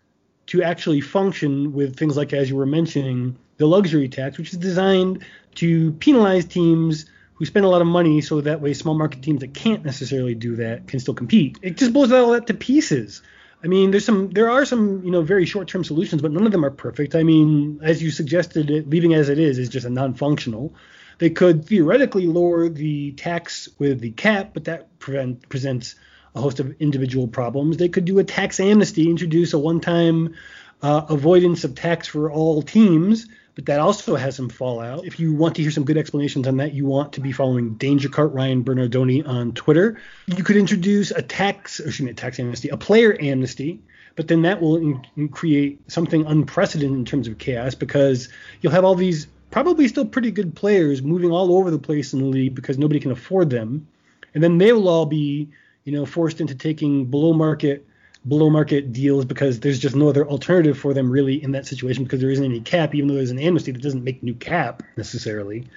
to 0.47 0.63
actually 0.63 1.01
function 1.01 1.73
with 1.73 1.97
things 1.97 2.15
like, 2.17 2.34
as 2.34 2.49
you 2.49 2.55
were 2.55 2.65
mentioning, 2.65 3.36
the 3.58 3.65
luxury 3.65 4.08
tax, 4.08 4.38
which 4.38 4.53
is 4.53 4.60
designed 4.60 5.25
to 5.55 5.91
penalize 5.93 6.45
teams 6.45 7.05
who 7.36 7.45
spend 7.45 7.65
a 7.65 7.69
lot 7.69 7.82
of 7.82 7.88
money 7.88 8.21
so 8.21 8.41
that 8.41 8.62
way 8.62 8.74
small 8.74 8.95
market 8.95 9.21
teams 9.21 9.41
that 9.41 9.54
can't 9.54 9.86
necessarily 9.86 10.36
do 10.36 10.56
that 10.56 10.88
can 10.88 11.00
still 11.00 11.13
compete. 11.13 11.60
It 11.62 11.78
just 11.78 11.93
blows 11.93 12.12
all 12.12 12.32
that 12.32 12.48
to 12.48 12.54
pieces. 12.54 13.21
I 13.63 13.67
mean, 13.67 13.91
there's 13.91 14.06
some, 14.06 14.30
there 14.30 14.50
are 14.50 14.65
some, 14.65 15.04
you 15.04 15.12
know, 15.12 15.21
very 15.21 15.45
short-term 15.45 15.84
solutions, 15.84 16.21
but 16.21 16.32
none 16.32 16.45
of 16.45 16.52
them 16.52 16.63
are 16.63 16.71
perfect. 16.71 17.15
I 17.15 17.24
mean, 17.24 17.80
as 17.82 18.02
you 18.02 18.12
suggested, 18.12 18.69
it, 18.69 18.89
leaving 18.89 19.13
as 19.13 19.30
it 19.30 19.39
is 19.39 19.58
is 19.58 19.69
just 19.69 19.86
a 19.86 19.89
non-functional. 19.89 20.74
They 21.17 21.30
could 21.30 21.65
theoretically 21.65 22.28
lower 22.28 22.69
the 22.69 23.13
tax 23.13 23.69
with 23.80 24.02
the 24.02 24.12
cap, 24.12 24.52
but 24.54 24.65
that 24.65 25.00
prevent, 25.00 25.48
presents 25.50 25.95
a 26.36 26.41
host 26.41 26.60
of 26.60 26.76
individual 26.80 27.28
problems. 27.28 27.78
They 27.78 27.89
could 27.89 28.06
do 28.06 28.19
a 28.19 28.24
tax 28.24 28.60
amnesty, 28.60 29.10
introduce 29.10 29.54
a 29.54 29.60
one-time 29.60 30.36
uh, 30.82 31.06
avoidance 31.10 31.63
of 31.63 31.74
tax 31.74 32.08
for 32.08 32.32
all 32.32 32.62
teams, 32.62 33.28
but 33.56 33.65
that 33.65 33.80
also 33.80 34.15
has 34.15 34.36
some 34.36 34.50
fallout. 34.50 35.06
If 35.06 35.20
you 35.20 35.34
want 35.34 35.56
to 35.56 35.62
hear 35.62 35.72
some 35.72 35.86
good 35.86 35.98
explanations 35.98 36.48
on 36.48 36.58
that, 36.58 36.74
you 36.74 36.86
want 36.86 37.13
to 37.13 37.22
be 37.22 37.32
following 37.32 37.76
Danger 37.76 38.10
Cart 38.10 38.34
Ryan 38.34 38.63
Bernardoni 38.63 39.26
on 39.28 39.54
Twitter. 39.54 40.00
You 40.28 40.44
could 40.44 40.58
introduce 40.58 41.12
a 41.12 41.22
tax, 41.22 41.80
or 41.80 41.88
excuse 41.88 42.06
me, 42.06 42.12
a 42.12 42.13
tax 42.13 42.39
amnesty, 42.39 42.70
a 42.70 42.78
player 42.78 43.18
amnesty, 43.20 43.80
but 44.15 44.28
then 44.28 44.41
that 44.44 44.62
will 44.62 44.76
in, 44.78 45.30
create 45.30 45.80
something 45.89 46.26
unprecedented 46.26 46.98
in 46.98 47.06
terms 47.06 47.28
of 47.28 47.38
chaos 47.38 47.76
because 47.76 48.30
you'll 48.62 48.74
have 48.74 48.86
all 48.86 48.96
these 48.96 49.28
probably 49.52 49.88
still 49.88 50.06
pretty 50.06 50.32
good 50.32 50.54
players 50.56 51.02
moving 51.02 51.32
all 51.32 51.56
over 51.56 51.72
the 51.72 51.80
place 51.80 52.13
in 52.13 52.20
the 52.20 52.26
league 52.26 52.56
because 52.56 52.78
nobody 52.78 53.00
can 53.00 53.12
afford 53.12 53.50
them, 53.50 53.88
and 54.34 54.44
then 54.44 54.58
they 54.58 54.74
will 54.74 54.89
all 54.89 55.06
be 55.06 55.50
you 55.86 55.91
know, 55.91 56.06
forced 56.06 56.41
into 56.41 56.56
taking 56.56 57.06
below 57.06 57.32
market 57.32 57.88
below 58.27 58.49
market 58.49 58.91
deals 58.91 59.25
because 59.25 59.59
there's 59.59 59.79
just 59.79 59.95
no 59.95 60.09
other 60.09 60.27
alternative 60.27 60.77
for 60.77 60.93
them 60.93 61.09
really 61.09 61.41
in 61.43 61.51
that 61.51 61.65
situation 61.65 62.03
because 62.03 62.19
there 62.19 62.31
isn't 62.31 62.43
any 62.43 62.61
cap, 62.61 62.95
even 62.95 63.07
though 63.07 63.15
there's 63.15 63.31
an 63.31 63.39
amnesty 63.39 63.71
that 63.71 63.81
doesn't 63.81 64.03
make 64.03 64.23
new 64.23 64.33
cap 64.33 64.83
necessarily. 64.97 65.67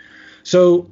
So 0.43 0.89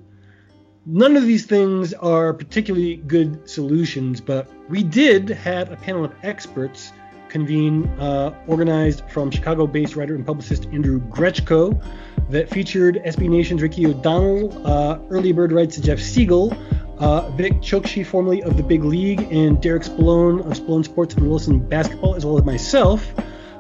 none 0.85 1.17
of 1.17 1.25
these 1.25 1.47
things 1.47 1.95
are 1.95 2.35
particularly 2.35 2.97
good 2.97 3.49
solutions, 3.49 4.21
but 4.21 4.49
we 4.69 4.83
did 4.83 5.29
have 5.29 5.73
a 5.73 5.77
panel 5.77 6.05
of 6.05 6.13
experts 6.23 6.93
convene 7.29 7.87
uh, 7.99 8.35
organized 8.47 9.03
from 9.11 9.31
Chicago-based 9.31 9.97
writer 9.97 10.15
and 10.15 10.25
publicist 10.25 10.67
Andrew 10.67 11.01
Grechko 11.09 11.83
that 12.31 12.49
featured 12.49 12.97
SB 13.05 13.29
Nation's 13.29 13.63
Ricky 13.63 13.87
O'Donnell, 13.87 14.67
uh, 14.67 14.99
Early 15.11 15.33
Bird 15.33 15.53
Rights 15.53 15.77
Jeff 15.79 15.99
Siegel, 15.99 16.57
uh, 16.99 17.29
Vic 17.31 17.55
Chokshi, 17.55 18.05
formerly 18.05 18.43
of 18.43 18.57
the 18.57 18.63
Big 18.63 18.85
League, 18.85 19.21
and 19.31 19.61
Derek 19.61 19.83
Spallone 19.83 20.41
of 20.41 20.53
Spallone 20.59 20.85
Sports 20.85 21.15
and 21.15 21.29
Wilson 21.29 21.59
Basketball, 21.59 22.15
as 22.15 22.25
well 22.25 22.39
as 22.39 22.45
myself. 22.45 23.07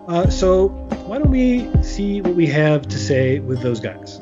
Uh, 0.08 0.28
so 0.30 0.68
why 1.06 1.18
don't 1.18 1.30
we 1.30 1.70
see 1.82 2.20
what 2.20 2.34
we 2.34 2.46
have 2.46 2.86
to 2.88 2.98
say 2.98 3.40
with 3.40 3.60
those 3.60 3.80
guys? 3.80 4.20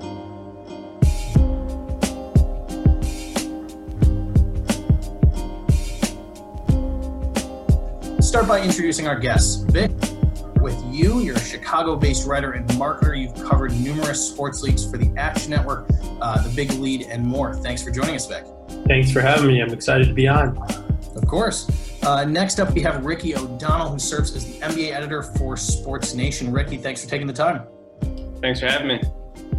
Start 8.26 8.48
by 8.48 8.62
introducing 8.62 9.06
our 9.06 9.18
guests. 9.18 9.56
Vic, 9.56 9.92
with 10.64 10.82
you. 10.92 11.20
You're 11.20 11.36
a 11.36 11.40
Chicago 11.40 11.94
based 11.94 12.26
writer 12.26 12.52
and 12.52 12.68
marketer. 12.70 13.16
You've 13.16 13.34
covered 13.46 13.78
numerous 13.78 14.26
sports 14.26 14.62
leagues 14.62 14.90
for 14.90 14.96
the 14.96 15.12
Action 15.16 15.50
Network, 15.50 15.88
uh, 16.22 16.42
the 16.42 16.48
Big 16.56 16.72
Lead, 16.72 17.02
and 17.02 17.24
more. 17.24 17.54
Thanks 17.54 17.84
for 17.84 17.90
joining 17.90 18.16
us, 18.16 18.26
Vic. 18.26 18.44
Thanks 18.86 19.10
for 19.10 19.20
having 19.20 19.46
me. 19.46 19.60
I'm 19.60 19.72
excited 19.72 20.06
to 20.08 20.14
be 20.14 20.28
on. 20.28 20.58
Of 21.16 21.26
course. 21.26 21.68
Uh, 22.02 22.24
next 22.24 22.60
up, 22.60 22.72
we 22.74 22.82
have 22.82 23.04
Ricky 23.04 23.34
O'Donnell, 23.34 23.90
who 23.92 23.98
serves 23.98 24.36
as 24.36 24.44
the 24.44 24.60
NBA 24.60 24.92
editor 24.92 25.22
for 25.22 25.56
Sports 25.56 26.14
Nation. 26.14 26.52
Ricky, 26.52 26.76
thanks 26.76 27.02
for 27.02 27.08
taking 27.08 27.26
the 27.26 27.32
time. 27.32 27.62
Thanks 28.42 28.60
for 28.60 28.66
having 28.66 28.88
me. 28.88 29.00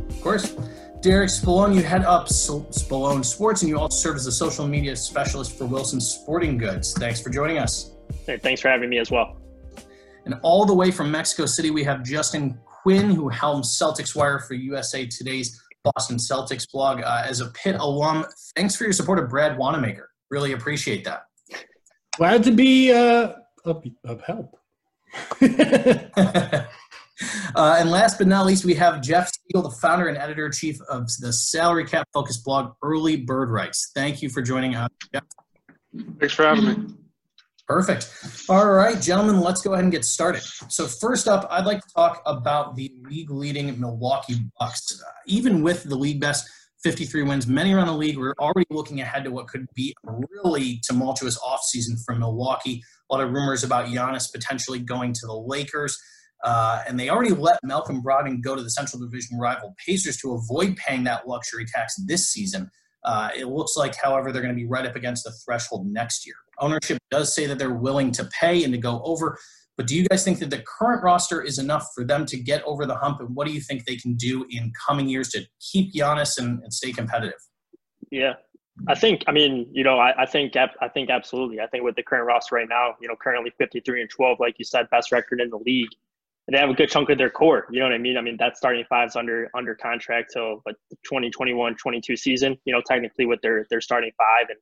Of 0.10 0.22
course. 0.22 0.56
Derek 1.02 1.30
Spallone, 1.30 1.76
you 1.76 1.82
head 1.82 2.04
up 2.04 2.28
Spallone 2.28 3.26
Sports, 3.26 3.62
and 3.62 3.70
you 3.70 3.80
also 3.80 3.96
serve 3.96 4.16
as 4.16 4.26
the 4.26 4.32
social 4.32 4.68
media 4.68 4.96
specialist 4.96 5.58
for 5.58 5.66
Wilson 5.66 6.00
Sporting 6.00 6.58
Goods. 6.58 6.94
Thanks 6.94 7.20
for 7.20 7.30
joining 7.32 7.58
us. 7.58 7.96
Hey, 8.26 8.38
thanks 8.38 8.62
for 8.62 8.70
having 8.70 8.90
me 8.90 9.00
as 9.00 9.10
well. 9.10 9.38
And 10.26 10.36
all 10.42 10.66
the 10.66 10.74
way 10.74 10.92
from 10.92 11.12
Mexico 11.12 11.46
City, 11.46 11.72
we 11.72 11.84
have 11.84 12.04
Justin 12.04 12.60
Quinn, 12.66 13.10
who 13.12 13.30
helms 13.30 13.80
Celtics 13.80 14.16
Wire 14.16 14.40
for 14.40 14.54
USA 14.54 15.06
Today's 15.06 15.62
Boston 15.94 16.18
Celtics 16.18 16.70
blog. 16.72 17.02
Uh, 17.02 17.24
as 17.26 17.40
a 17.40 17.48
Pitt 17.48 17.76
alum, 17.80 18.26
thanks 18.56 18.76
for 18.76 18.84
your 18.84 18.94
support 18.94 19.20
of 19.20 19.30
Brad 19.30 19.58
Wanamaker. 19.58 20.10
Really 20.30 20.54
appreciate 20.54 21.04
that. 21.06 21.24
Glad 22.18 22.44
to 22.44 22.52
be 22.52 22.92
uh, 22.92 23.34
of, 23.66 23.84
of 24.04 24.22
help. 24.22 24.58
Uh, 27.56 27.78
and 27.80 27.90
last 27.90 28.18
but 28.18 28.28
not 28.28 28.46
least, 28.46 28.66
we 28.66 28.74
have 28.74 29.02
Jeff 29.02 29.32
Siegel, 29.32 29.62
the 29.62 29.76
founder 29.78 30.08
and 30.08 30.18
editor 30.18 30.48
in 30.48 30.52
chief 30.52 30.82
of 30.90 31.10
the 31.20 31.32
salary 31.32 31.86
cap 31.86 32.08
focused 32.14 32.44
blog 32.44 32.74
Early 32.84 33.16
Bird 33.16 33.50
Rights. 33.50 33.92
Thank 33.96 34.22
you 34.22 34.30
for 34.30 34.42
joining 34.42 34.76
us. 34.76 34.90
Jeff. 35.14 35.24
Thanks 36.20 36.34
for 36.34 36.44
having 36.44 36.66
me. 36.66 36.94
Perfect. 37.68 38.14
All 38.48 38.70
right, 38.70 39.02
gentlemen, 39.02 39.42
let's 39.42 39.62
go 39.62 39.74
ahead 39.74 39.84
and 39.84 39.92
get 39.92 40.06
started. 40.06 40.44
So, 40.70 40.86
first 40.86 41.28
up, 41.28 41.48
I'd 41.50 41.66
like 41.66 41.82
to 41.82 41.94
talk 41.96 42.22
about 42.28 42.76
the 42.76 42.92
league 43.10 43.32
leading 43.32 43.80
Milwaukee 43.80 44.36
Bucks. 44.60 45.02
Uh, 45.02 45.10
even 45.26 45.64
with 45.64 45.84
the 45.84 45.96
league 45.96 46.22
best 46.22 46.48
53 46.84 47.24
wins, 47.24 47.48
many 47.48 47.74
around 47.74 47.88
the 47.88 47.94
league 47.94 48.18
were 48.18 48.36
already 48.40 48.68
looking 48.70 49.02
ahead 49.02 49.24
to 49.24 49.32
what 49.32 49.48
could 49.48 49.66
be 49.74 49.96
a 50.08 50.12
really 50.44 50.80
tumultuous 50.88 51.40
offseason 51.40 51.96
for 52.06 52.14
Milwaukee. 52.14 52.84
A 53.10 53.16
lot 53.16 53.24
of 53.24 53.32
rumors 53.32 53.64
about 53.64 53.88
Giannis 53.88 54.32
potentially 54.32 54.78
going 54.78 55.14
to 55.14 55.26
the 55.26 55.34
Lakers. 55.34 55.98
Uh, 56.44 56.84
and 56.88 57.00
they 57.00 57.10
already 57.10 57.34
let 57.34 57.58
Malcolm 57.64 58.04
Brogdon 58.04 58.44
go 58.44 58.56
to 58.56 58.62
the 58.62 58.70
Central 58.70 59.02
Division 59.02 59.40
rival 59.40 59.74
Pacers 59.84 60.18
to 60.18 60.34
avoid 60.34 60.76
paying 60.76 61.04
that 61.06 61.28
luxury 61.28 61.66
tax 61.66 61.96
this 62.06 62.30
season. 62.30 62.70
Uh, 63.04 63.30
it 63.36 63.46
looks 63.46 63.76
like, 63.76 63.96
however, 63.96 64.32
they're 64.32 64.42
going 64.42 64.54
to 64.54 64.60
be 64.60 64.68
right 64.68 64.86
up 64.86 64.96
against 64.96 65.24
the 65.24 65.32
threshold 65.44 65.88
next 65.88 66.26
year. 66.26 66.36
Ownership 66.60 66.98
does 67.12 67.34
say 67.34 67.46
that 67.48 67.60
they're 67.60 67.74
willing 67.74 68.12
to 68.14 68.30
pay 68.40 68.64
and 68.64 68.74
to 68.74 68.80
go 68.80 69.02
over, 69.04 69.38
but 69.78 69.88
do 69.88 69.96
you 69.96 70.08
guys 70.08 70.24
think 70.24 70.40
that 70.40 70.50
the 70.50 70.64
current 70.66 71.04
roster 71.04 71.42
is 71.42 71.60
enough 71.60 71.88
for 71.94 72.06
them 72.06 72.26
to 72.28 72.38
get 72.38 72.64
over 72.64 72.86
the 72.86 72.96
hump? 72.96 73.20
And 73.20 73.36
what 73.36 73.46
do 73.46 73.54
you 73.54 73.60
think 73.60 73.86
they 73.86 73.98
can 73.98 74.16
do 74.16 74.46
in 74.50 74.72
coming 74.88 75.10
years 75.10 75.30
to 75.30 75.46
keep 75.60 75.94
Giannis 75.94 76.38
and, 76.38 76.64
and 76.64 76.74
stay 76.74 76.94
competitive? 76.94 77.40
Yeah, 78.10 78.34
I 78.88 78.96
think. 78.96 79.24
I 79.28 79.32
mean, 79.34 79.68
you 79.72 79.84
know, 79.84 79.98
I, 80.00 80.24
I, 80.24 80.26
think. 80.26 80.56
I 80.56 80.88
think 80.94 81.10
absolutely. 81.10 81.60
I 81.60 81.68
think 81.68 81.84
with 81.84 81.96
the 81.96 82.04
current 82.04 82.26
roster 82.26 82.56
right 82.56 82.70
now, 82.70 82.96
you 83.02 83.08
know, 83.08 83.16
currently 83.22 83.52
53 83.58 84.02
and 84.02 84.10
12, 84.10 84.40
like 84.40 84.56
you 84.58 84.66
said, 84.66 84.90
best 84.92 85.12
record 85.12 85.42
in 85.42 85.50
the 85.50 85.60
league 85.66 85.90
And 86.48 86.56
they 86.56 86.60
have 86.60 86.70
a 86.70 86.74
good 86.74 86.90
chunk 86.90 87.10
of 87.10 87.18
their 87.18 87.30
core. 87.30 87.68
You 87.70 87.80
know 87.80 87.88
what 87.88 87.94
I 87.94 87.98
mean? 87.98 88.18
I 88.18 88.22
mean, 88.22 88.38
that 88.38 88.56
starting 88.56 88.86
five's 88.88 89.18
under 89.18 89.50
under 89.56 89.76
contract 89.76 90.32
till 90.32 90.62
like 90.66 90.76
the 90.90 90.96
2021 91.04 91.76
22 91.76 92.16
season, 92.16 92.58
you 92.64 92.74
know, 92.74 92.82
technically 92.86 93.26
with 93.26 93.42
their 93.42 93.66
their 93.70 93.82
starting 93.82 94.12
five. 94.18 94.48
And 94.50 94.60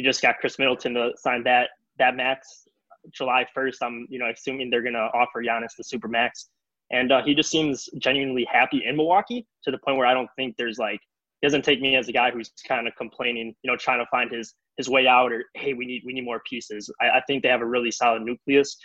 you 0.00 0.08
just 0.08 0.22
got 0.22 0.38
Khris 0.40 0.58
Middleton 0.58 0.94
to 0.94 1.10
sign 1.16 1.44
that 1.44 1.68
that 1.98 2.16
max 2.16 2.66
July 3.12 3.46
1st. 3.56 3.76
I'm, 3.82 4.06
you 4.08 4.18
know, 4.18 4.30
assuming 4.30 4.70
they're 4.70 4.82
to 4.82 5.10
offer 5.12 5.42
Giannis 5.42 5.76
the 5.76 5.84
super 5.84 6.08
max. 6.08 6.48
And 6.90 7.12
uh, 7.12 7.22
he 7.22 7.34
just 7.34 7.50
seems 7.50 7.88
genuinely 7.98 8.46
happy 8.50 8.82
in 8.86 8.96
Milwaukee 8.96 9.46
to 9.64 9.70
the 9.70 9.78
point 9.78 9.98
where 9.98 10.06
I 10.06 10.14
don't 10.14 10.28
think 10.36 10.56
there's 10.56 10.78
like, 10.78 11.00
he 11.40 11.46
doesn't 11.46 11.64
take 11.64 11.80
me 11.80 11.96
as 11.96 12.08
a 12.08 12.12
guy 12.12 12.30
who's 12.30 12.50
kind 12.66 12.88
of 12.88 12.94
complaining, 12.96 13.54
you 13.62 13.70
know, 13.70 13.76
trying 13.76 13.98
to 13.98 14.06
find 14.10 14.30
his 14.30 14.54
his 14.76 14.88
way 14.88 15.06
out 15.06 15.32
or 15.32 15.44
hey, 15.54 15.74
we 15.74 15.84
need 15.84 16.02
we 16.06 16.14
need 16.14 16.24
more 16.24 16.40
pieces. 16.48 16.90
I, 17.00 17.18
I 17.18 17.22
think 17.26 17.42
they 17.42 17.50
have 17.50 17.60
a 17.60 17.66
really 17.66 17.90
solid 17.90 18.22
nucleus 18.22 18.76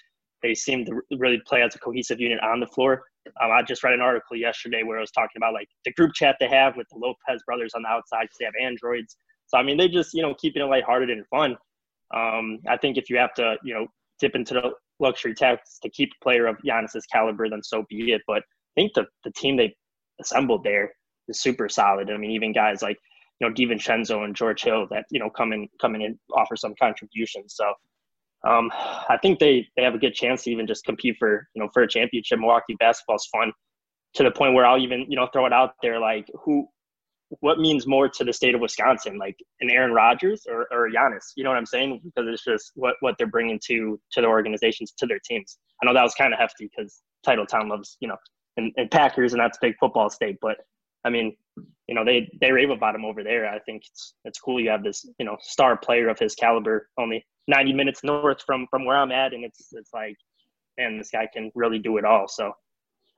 they 0.45 0.53
seem 0.53 0.85
to 0.85 1.01
really 1.17 1.41
play 1.47 1.61
as 1.63 1.75
a 1.75 1.79
cohesive 1.79 2.19
unit 2.19 2.39
on 2.41 2.59
the 2.59 2.67
floor. 2.67 3.03
Um, 3.41 3.51
I 3.51 3.63
just 3.63 3.83
read 3.83 3.93
an 3.93 4.01
article 4.01 4.37
yesterday 4.37 4.83
where 4.83 4.97
I 4.97 5.01
was 5.01 5.11
talking 5.11 5.37
about 5.37 5.53
like 5.53 5.67
the 5.83 5.93
group 5.93 6.13
chat 6.13 6.35
they 6.39 6.47
have 6.47 6.77
with 6.77 6.87
the 6.91 6.97
Lopez 6.97 7.41
brothers 7.45 7.73
on 7.75 7.81
the 7.81 7.89
outside 7.89 8.23
because 8.23 8.37
they 8.39 8.45
have 8.45 8.53
androids. 8.61 9.17
So 9.47 9.57
I 9.57 9.63
mean, 9.63 9.77
they 9.77 9.87
just 9.87 10.13
you 10.13 10.21
know 10.21 10.33
keeping 10.35 10.61
it 10.61 10.65
lighthearted 10.65 11.09
and 11.09 11.25
fun. 11.27 11.57
Um, 12.15 12.59
I 12.67 12.77
think 12.77 12.97
if 12.97 13.09
you 13.09 13.17
have 13.17 13.33
to 13.35 13.55
you 13.63 13.73
know 13.73 13.87
dip 14.19 14.35
into 14.35 14.53
the 14.53 14.71
luxury 14.99 15.33
tax 15.33 15.79
to 15.83 15.89
keep 15.89 16.09
a 16.09 16.23
player 16.23 16.47
of 16.47 16.57
Giannis's 16.65 17.05
caliber, 17.05 17.49
then 17.49 17.63
so 17.63 17.85
be 17.89 18.11
it. 18.13 18.21
But 18.27 18.37
I 18.37 18.73
think 18.75 18.93
the 18.93 19.05
the 19.23 19.31
team 19.31 19.57
they 19.57 19.75
assembled 20.19 20.63
there 20.63 20.93
is 21.27 21.41
super 21.41 21.69
solid. 21.69 22.09
I 22.09 22.17
mean, 22.17 22.31
even 22.31 22.53
guys 22.53 22.81
like 22.81 22.97
you 23.39 23.47
know 23.47 23.53
DiVincenzo 23.53 24.23
and 24.23 24.35
George 24.35 24.63
Hill 24.63 24.87
that 24.91 25.05
you 25.09 25.19
know 25.19 25.29
come 25.29 25.53
in 25.53 25.67
come 25.79 25.95
in 25.95 26.01
and 26.01 26.17
offer 26.33 26.55
some 26.55 26.73
contributions. 26.79 27.55
So 27.55 27.65
um, 28.47 28.71
I 28.73 29.17
think 29.21 29.39
they 29.39 29.67
they 29.75 29.83
have 29.83 29.95
a 29.95 29.99
good 29.99 30.13
chance 30.13 30.43
to 30.43 30.51
even 30.51 30.67
just 30.67 30.85
compete 30.85 31.17
for 31.17 31.47
you 31.53 31.61
know 31.61 31.69
for 31.73 31.83
a 31.83 31.87
championship. 31.87 32.39
Milwaukee 32.39 32.75
basketball's 32.79 33.27
fun 33.31 33.51
to 34.15 34.23
the 34.23 34.31
point 34.31 34.53
where 34.53 34.65
I'll 34.65 34.81
even 34.81 35.05
you 35.09 35.15
know 35.15 35.27
throw 35.31 35.45
it 35.45 35.53
out 35.53 35.73
there 35.81 35.99
like 35.99 36.27
who 36.43 36.67
what 37.39 37.59
means 37.59 37.87
more 37.87 38.07
to 38.09 38.23
the 38.23 38.33
state 38.33 38.55
of 38.55 38.61
Wisconsin, 38.61 39.17
like 39.17 39.37
an 39.61 39.69
Aaron 39.69 39.91
Rodgers 39.91 40.45
or, 40.49 40.67
or 40.71 40.89
Giannis? 40.89 41.33
You 41.35 41.43
know 41.43 41.49
what 41.49 41.57
I'm 41.57 41.65
saying? 41.65 42.01
Because 42.03 42.29
it's 42.29 42.43
just 42.43 42.71
what, 42.75 42.95
what 42.99 43.15
they're 43.17 43.27
bringing 43.27 43.59
to 43.65 43.99
to 44.11 44.21
their 44.21 44.29
organizations, 44.29 44.93
to 44.97 45.05
their 45.05 45.19
teams. 45.19 45.57
I 45.81 45.85
know 45.85 45.93
that 45.93 46.03
was 46.03 46.15
kind 46.15 46.33
of 46.33 46.39
hefty 46.39 46.69
because 46.69 47.01
Titletown 47.25 47.69
loves, 47.69 47.97
you 47.99 48.07
know, 48.07 48.17
and, 48.57 48.71
and 48.77 48.89
Packers, 48.91 49.33
and 49.33 49.39
that's 49.39 49.57
a 49.57 49.65
big 49.65 49.75
football 49.79 50.09
state. 50.09 50.37
But 50.41 50.57
I 51.03 51.09
mean, 51.09 51.35
you 51.87 51.95
know, 51.95 52.03
they 52.03 52.29
they 52.41 52.51
rave 52.51 52.69
about 52.69 52.95
him 52.95 53.05
over 53.05 53.23
there. 53.23 53.47
I 53.47 53.59
think 53.59 53.83
it's 53.89 54.15
it's 54.25 54.39
cool 54.39 54.59
you 54.59 54.69
have 54.69 54.83
this, 54.83 55.05
you 55.19 55.25
know, 55.25 55.37
star 55.41 55.77
player 55.77 56.09
of 56.09 56.19
his 56.19 56.35
caliber 56.35 56.89
only 56.97 57.25
90 57.47 57.73
minutes 57.73 58.03
north 58.03 58.41
from 58.45 58.67
from 58.69 58.85
where 58.85 58.97
I'm 58.97 59.11
at, 59.11 59.33
and 59.33 59.45
it's 59.45 59.67
it's 59.71 59.93
like, 59.93 60.17
man, 60.77 60.97
this 60.97 61.11
guy 61.11 61.27
can 61.31 61.51
really 61.55 61.79
do 61.79 61.97
it 61.97 62.05
all. 62.05 62.27
So 62.27 62.51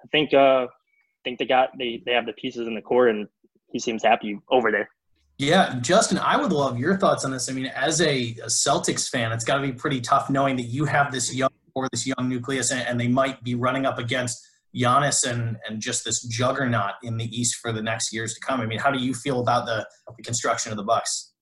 I 0.03 0.07
think 0.11 0.33
uh 0.33 0.67
I 0.67 1.21
think 1.23 1.39
they 1.39 1.45
got 1.45 1.69
they 1.77 2.03
they 2.05 2.13
have 2.13 2.25
the 2.25 2.33
pieces 2.33 2.67
in 2.67 2.75
the 2.75 2.81
core, 2.81 3.07
and 3.07 3.27
he 3.71 3.79
seems 3.79 4.03
happy 4.03 4.39
over 4.49 4.71
there. 4.71 4.89
Yeah, 5.37 5.79
Justin, 5.81 6.17
I 6.17 6.35
would 6.35 6.51
love 6.51 6.79
your 6.79 6.97
thoughts 6.97 7.23
on 7.23 7.31
this. 7.31 7.47
I 7.47 7.53
mean, 7.53 7.67
as 7.67 8.01
a, 8.01 8.35
a 8.43 8.47
Celtics 8.47 9.07
fan, 9.07 9.31
it's 9.31 9.43
got 9.43 9.57
to 9.57 9.61
be 9.61 9.71
pretty 9.71 10.01
tough 10.01 10.31
knowing 10.31 10.55
that 10.55 10.63
you 10.63 10.85
have 10.85 11.11
this 11.11 11.33
young 11.33 11.51
or 11.75 11.87
this 11.91 12.07
young 12.07 12.27
nucleus, 12.27 12.71
and, 12.71 12.81
and 12.81 12.99
they 12.99 13.07
might 13.07 13.43
be 13.43 13.53
running 13.53 13.85
up 13.85 13.99
against 13.99 14.43
Giannis 14.75 15.29
and 15.29 15.57
and 15.67 15.79
just 15.79 16.03
this 16.03 16.23
juggernaut 16.23 16.93
in 17.03 17.17
the 17.17 17.25
East 17.25 17.57
for 17.57 17.71
the 17.71 17.81
next 17.81 18.11
years 18.11 18.33
to 18.33 18.39
come. 18.39 18.61
I 18.61 18.65
mean, 18.65 18.79
how 18.79 18.89
do 18.89 18.99
you 18.99 19.13
feel 19.13 19.39
about 19.39 19.67
the, 19.67 19.87
the 20.15 20.23
construction 20.23 20.71
of 20.71 20.77
the 20.77 20.83
Bucks? 20.83 21.33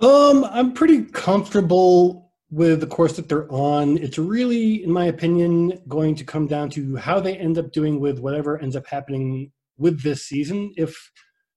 Um, 0.00 0.44
I'm 0.44 0.72
pretty 0.72 1.04
comfortable 1.04 2.32
with 2.50 2.80
the 2.80 2.86
course 2.86 3.14
that 3.14 3.28
they're 3.28 3.50
on. 3.52 3.98
It's 3.98 4.18
really, 4.18 4.82
in 4.82 4.90
my 4.90 5.04
opinion, 5.04 5.80
going 5.86 6.16
to 6.16 6.24
come 6.24 6.48
down 6.48 6.70
to 6.70 6.96
how 6.96 7.20
they 7.20 7.36
end 7.36 7.58
up 7.58 7.70
doing 7.70 8.00
with 8.00 8.18
whatever 8.18 8.58
ends 8.58 8.74
up 8.74 8.86
happening 8.86 9.52
with 9.80 10.02
this 10.02 10.26
season. 10.26 10.72
If, 10.76 10.96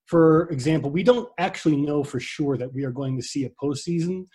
for 0.05 0.49
example, 0.49 0.89
we 0.89 1.03
don't 1.03 1.29
actually 1.37 1.77
know 1.77 2.03
for 2.03 2.19
sure 2.19 2.57
that 2.57 2.73
we 2.73 2.83
are 2.83 2.91
going 2.91 3.15
to 3.17 3.23
see 3.23 3.45
a 3.45 3.51
postseason, 3.63 4.25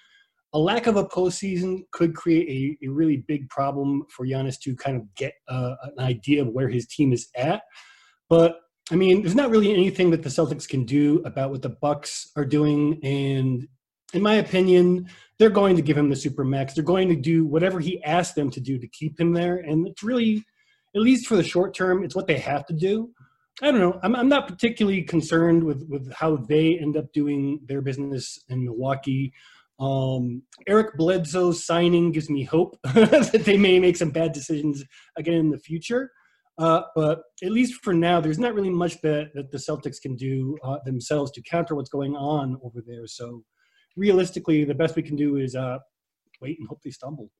a 0.52 0.58
lack 0.58 0.86
of 0.86 0.96
a 0.96 1.04
postseason 1.04 1.80
could 1.92 2.14
create 2.14 2.78
a, 2.82 2.86
a 2.86 2.88
really 2.88 3.18
big 3.28 3.48
problem 3.48 4.04
for 4.14 4.26
Giannis 4.26 4.58
to 4.60 4.74
kind 4.76 4.96
of 4.96 5.02
get 5.14 5.34
uh, 5.48 5.74
an 5.82 6.04
idea 6.04 6.42
of 6.42 6.48
where 6.48 6.68
his 6.68 6.86
team 6.86 7.12
is 7.12 7.28
at. 7.36 7.62
But 8.30 8.60
I 8.90 8.94
mean, 8.94 9.22
there's 9.22 9.34
not 9.34 9.50
really 9.50 9.72
anything 9.72 10.10
that 10.10 10.22
the 10.22 10.30
Celtics 10.30 10.66
can 10.66 10.84
do 10.84 11.20
about 11.24 11.50
what 11.50 11.60
the 11.60 11.68
Bucks 11.68 12.30
are 12.36 12.44
doing, 12.46 12.98
and 13.02 13.68
in 14.14 14.22
my 14.22 14.36
opinion, 14.36 15.08
they're 15.38 15.50
going 15.50 15.76
to 15.76 15.82
give 15.82 15.98
him 15.98 16.08
the 16.08 16.16
super 16.16 16.44
max. 16.44 16.72
They're 16.72 16.82
going 16.82 17.10
to 17.10 17.16
do 17.16 17.44
whatever 17.44 17.80
he 17.80 18.02
asked 18.02 18.34
them 18.34 18.50
to 18.50 18.60
do 18.60 18.78
to 18.78 18.88
keep 18.88 19.20
him 19.20 19.34
there, 19.34 19.56
and 19.56 19.86
it's 19.86 20.02
really, 20.02 20.42
at 20.96 21.02
least 21.02 21.26
for 21.26 21.36
the 21.36 21.44
short 21.44 21.74
term, 21.74 22.02
it's 22.02 22.16
what 22.16 22.26
they 22.26 22.38
have 22.38 22.64
to 22.66 22.72
do. 22.72 23.10
I 23.62 23.70
don't 23.70 23.80
know. 23.80 23.98
I'm, 24.02 24.14
I'm 24.14 24.28
not 24.28 24.46
particularly 24.46 25.02
concerned 25.02 25.64
with 25.64 25.84
with 25.88 26.12
how 26.12 26.36
they 26.36 26.78
end 26.78 26.96
up 26.96 27.12
doing 27.12 27.60
their 27.64 27.80
business 27.80 28.38
in 28.48 28.64
Milwaukee. 28.64 29.32
Um, 29.80 30.42
Eric 30.66 30.96
Bledsoe's 30.96 31.64
signing 31.64 32.12
gives 32.12 32.28
me 32.28 32.44
hope 32.44 32.76
that 32.82 33.42
they 33.44 33.56
may 33.56 33.78
make 33.78 33.96
some 33.96 34.10
bad 34.10 34.32
decisions 34.32 34.84
again 35.16 35.34
in 35.34 35.50
the 35.50 35.58
future. 35.58 36.10
Uh, 36.58 36.82
but 36.96 37.22
at 37.44 37.52
least 37.52 37.84
for 37.84 37.94
now, 37.94 38.20
there's 38.20 38.38
not 38.38 38.54
really 38.54 38.70
much 38.70 39.00
that, 39.02 39.30
that 39.34 39.52
the 39.52 39.58
Celtics 39.58 40.00
can 40.00 40.16
do 40.16 40.58
uh, 40.64 40.78
themselves 40.84 41.30
to 41.30 41.42
counter 41.42 41.76
what's 41.76 41.88
going 41.88 42.16
on 42.16 42.58
over 42.64 42.82
there. 42.84 43.06
So 43.06 43.44
realistically, 43.96 44.64
the 44.64 44.74
best 44.74 44.96
we 44.96 45.02
can 45.02 45.14
do 45.14 45.36
is 45.36 45.54
uh, 45.54 45.78
wait 46.40 46.58
and 46.58 46.66
hope 46.68 46.80
they 46.82 46.90
stumble. 46.90 47.30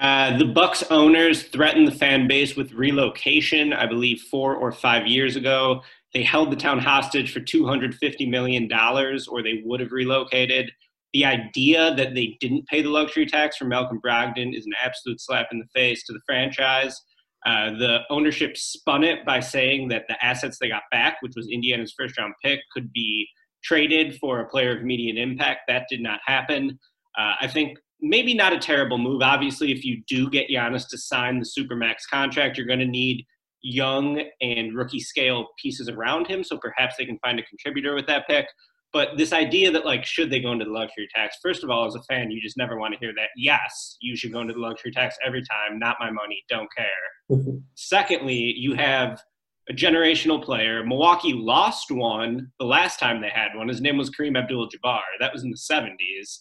Uh, 0.00 0.38
the 0.38 0.46
Bucks 0.46 0.82
owners 0.90 1.42
threatened 1.44 1.86
the 1.86 1.92
fan 1.92 2.26
base 2.26 2.56
with 2.56 2.72
relocation. 2.72 3.74
I 3.74 3.86
believe 3.86 4.22
four 4.30 4.56
or 4.56 4.72
five 4.72 5.06
years 5.06 5.36
ago, 5.36 5.82
they 6.14 6.22
held 6.22 6.50
the 6.50 6.56
town 6.56 6.78
hostage 6.78 7.32
for 7.32 7.40
two 7.40 7.66
hundred 7.66 7.94
fifty 7.94 8.26
million 8.26 8.66
dollars, 8.66 9.28
or 9.28 9.42
they 9.42 9.62
would 9.64 9.80
have 9.80 9.92
relocated. 9.92 10.72
The 11.12 11.26
idea 11.26 11.94
that 11.96 12.14
they 12.14 12.38
didn't 12.40 12.66
pay 12.68 12.82
the 12.82 12.88
luxury 12.88 13.26
tax 13.26 13.56
for 13.56 13.66
Malcolm 13.66 14.00
Brogdon 14.00 14.56
is 14.56 14.64
an 14.64 14.72
absolute 14.82 15.20
slap 15.20 15.48
in 15.52 15.58
the 15.58 15.66
face 15.74 16.04
to 16.06 16.12
the 16.12 16.20
franchise. 16.24 16.98
Uh, 17.44 17.70
the 17.70 17.98
ownership 18.10 18.56
spun 18.56 19.02
it 19.02 19.24
by 19.26 19.40
saying 19.40 19.88
that 19.88 20.04
the 20.08 20.24
assets 20.24 20.58
they 20.58 20.68
got 20.68 20.82
back, 20.90 21.16
which 21.20 21.32
was 21.36 21.48
Indiana's 21.48 21.94
first 21.98 22.16
round 22.18 22.34
pick, 22.42 22.60
could 22.72 22.92
be 22.92 23.28
traded 23.62 24.18
for 24.18 24.40
a 24.40 24.48
player 24.48 24.74
of 24.74 24.82
immediate 24.82 25.18
impact. 25.18 25.60
That 25.68 25.86
did 25.90 26.00
not 26.00 26.20
happen. 26.24 26.78
Uh, 27.18 27.34
I 27.40 27.48
think 27.48 27.78
maybe 28.02 28.34
not 28.34 28.52
a 28.52 28.58
terrible 28.58 28.98
move. 28.98 29.22
Obviously, 29.22 29.72
if 29.72 29.84
you 29.84 30.02
do 30.08 30.28
get 30.30 30.48
Giannis 30.48 30.88
to 30.88 30.98
sign 30.98 31.38
the 31.38 31.46
Supermax 31.46 31.96
contract, 32.10 32.56
you're 32.56 32.66
going 32.66 32.78
to 32.80 32.86
need 32.86 33.26
young 33.62 34.22
and 34.40 34.74
rookie 34.74 35.00
scale 35.00 35.48
pieces 35.60 35.88
around 35.88 36.26
him. 36.26 36.42
So 36.42 36.58
perhaps 36.58 36.96
they 36.96 37.04
can 37.04 37.18
find 37.18 37.38
a 37.38 37.42
contributor 37.42 37.94
with 37.94 38.06
that 38.06 38.26
pick. 38.26 38.46
But 38.92 39.16
this 39.16 39.32
idea 39.32 39.70
that 39.70 39.84
like 39.84 40.04
should 40.04 40.30
they 40.30 40.40
go 40.40 40.52
into 40.52 40.64
the 40.64 40.72
luxury 40.72 41.08
tax? 41.14 41.36
First 41.42 41.62
of 41.62 41.70
all, 41.70 41.86
as 41.86 41.94
a 41.94 42.02
fan, 42.02 42.30
you 42.30 42.40
just 42.40 42.56
never 42.56 42.78
want 42.78 42.92
to 42.92 42.98
hear 42.98 43.12
that. 43.14 43.28
Yes, 43.36 43.96
you 44.00 44.16
should 44.16 44.32
go 44.32 44.40
into 44.40 44.54
the 44.54 44.60
luxury 44.60 44.90
tax 44.90 45.16
every 45.24 45.42
time. 45.42 45.78
Not 45.78 45.96
my 46.00 46.10
money. 46.10 46.42
Don't 46.48 46.68
care. 46.76 47.38
Secondly, 47.74 48.54
you 48.56 48.74
have 48.74 49.22
a 49.68 49.72
generational 49.72 50.42
player. 50.42 50.84
Milwaukee 50.84 51.32
lost 51.32 51.92
one 51.92 52.50
the 52.58 52.66
last 52.66 52.98
time 52.98 53.20
they 53.20 53.30
had 53.30 53.54
one. 53.54 53.68
His 53.68 53.80
name 53.80 53.96
was 53.96 54.10
Kareem 54.10 54.36
Abdul-Jabbar. 54.36 55.00
That 55.20 55.32
was 55.32 55.44
in 55.44 55.50
the 55.50 55.56
70s. 55.56 56.40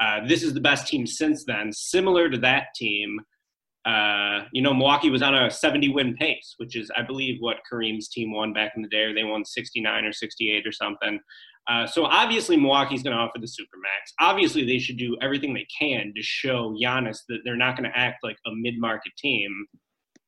Uh, 0.00 0.26
this 0.26 0.42
is 0.42 0.54
the 0.54 0.60
best 0.60 0.86
team 0.86 1.06
since 1.06 1.44
then. 1.44 1.72
Similar 1.72 2.30
to 2.30 2.38
that 2.38 2.66
team, 2.76 3.20
uh, 3.84 4.44
you 4.52 4.60
know, 4.60 4.74
Milwaukee 4.74 5.10
was 5.10 5.22
on 5.22 5.34
a 5.34 5.50
70 5.50 5.88
win 5.90 6.14
pace, 6.16 6.54
which 6.58 6.76
is, 6.76 6.90
I 6.96 7.02
believe, 7.02 7.36
what 7.40 7.58
Kareem's 7.70 8.08
team 8.08 8.32
won 8.32 8.52
back 8.52 8.72
in 8.76 8.82
the 8.82 8.88
day, 8.88 9.04
or 9.04 9.14
they 9.14 9.24
won 9.24 9.44
69 9.44 10.04
or 10.04 10.12
68 10.12 10.66
or 10.66 10.72
something. 10.72 11.18
Uh, 11.70 11.86
so 11.86 12.04
obviously, 12.04 12.56
Milwaukee's 12.56 13.02
going 13.02 13.16
to 13.16 13.22
offer 13.22 13.38
the 13.38 13.46
supermax. 13.46 14.12
Obviously, 14.20 14.64
they 14.64 14.78
should 14.78 14.96
do 14.96 15.16
everything 15.20 15.54
they 15.54 15.66
can 15.78 16.12
to 16.14 16.22
show 16.22 16.74
Giannis 16.82 17.18
that 17.28 17.40
they're 17.44 17.56
not 17.56 17.76
going 17.76 17.90
to 17.90 17.98
act 17.98 18.18
like 18.22 18.36
a 18.46 18.50
mid-market 18.54 19.12
team. 19.18 19.50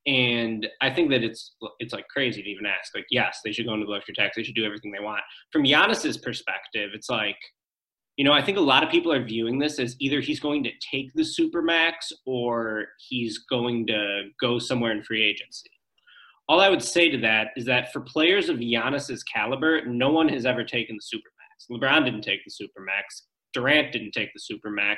And 0.06 0.66
I 0.80 0.90
think 0.90 1.10
that 1.10 1.22
it's 1.22 1.54
it's 1.78 1.92
like 1.92 2.08
crazy 2.08 2.42
to 2.42 2.48
even 2.48 2.64
ask. 2.64 2.94
Like, 2.94 3.06
yes, 3.10 3.40
they 3.44 3.52
should 3.52 3.66
go 3.66 3.74
into 3.74 3.84
the 3.84 3.92
luxury 3.92 4.14
tax. 4.14 4.36
They 4.36 4.42
should 4.42 4.54
do 4.54 4.64
everything 4.64 4.92
they 4.92 5.04
want. 5.04 5.20
From 5.52 5.64
Giannis's 5.64 6.16
perspective, 6.16 6.90
it's 6.94 7.10
like 7.10 7.36
you 8.20 8.24
know, 8.24 8.34
I 8.34 8.42
think 8.42 8.58
a 8.58 8.60
lot 8.60 8.82
of 8.82 8.90
people 8.90 9.10
are 9.14 9.24
viewing 9.24 9.58
this 9.58 9.78
as 9.78 9.96
either 9.98 10.20
he's 10.20 10.40
going 10.40 10.62
to 10.64 10.70
take 10.92 11.10
the 11.14 11.22
supermax 11.22 12.12
or 12.26 12.88
he's 13.08 13.38
going 13.38 13.86
to 13.86 14.24
go 14.38 14.58
somewhere 14.58 14.92
in 14.92 15.02
free 15.02 15.24
agency. 15.24 15.70
All 16.46 16.60
I 16.60 16.68
would 16.68 16.82
say 16.82 17.08
to 17.08 17.16
that 17.16 17.48
is 17.56 17.64
that 17.64 17.94
for 17.94 18.02
players 18.02 18.50
of 18.50 18.58
Giannis's 18.58 19.22
caliber, 19.22 19.86
no 19.86 20.10
one 20.10 20.28
has 20.28 20.44
ever 20.44 20.64
taken 20.64 20.98
the 20.98 21.16
supermax. 21.16 21.74
LeBron 21.74 22.04
didn't 22.04 22.20
take 22.20 22.40
the 22.44 22.50
supermax. 22.50 23.22
Durant 23.54 23.90
didn't 23.90 24.12
take 24.12 24.28
the 24.34 24.54
supermax. 24.54 24.96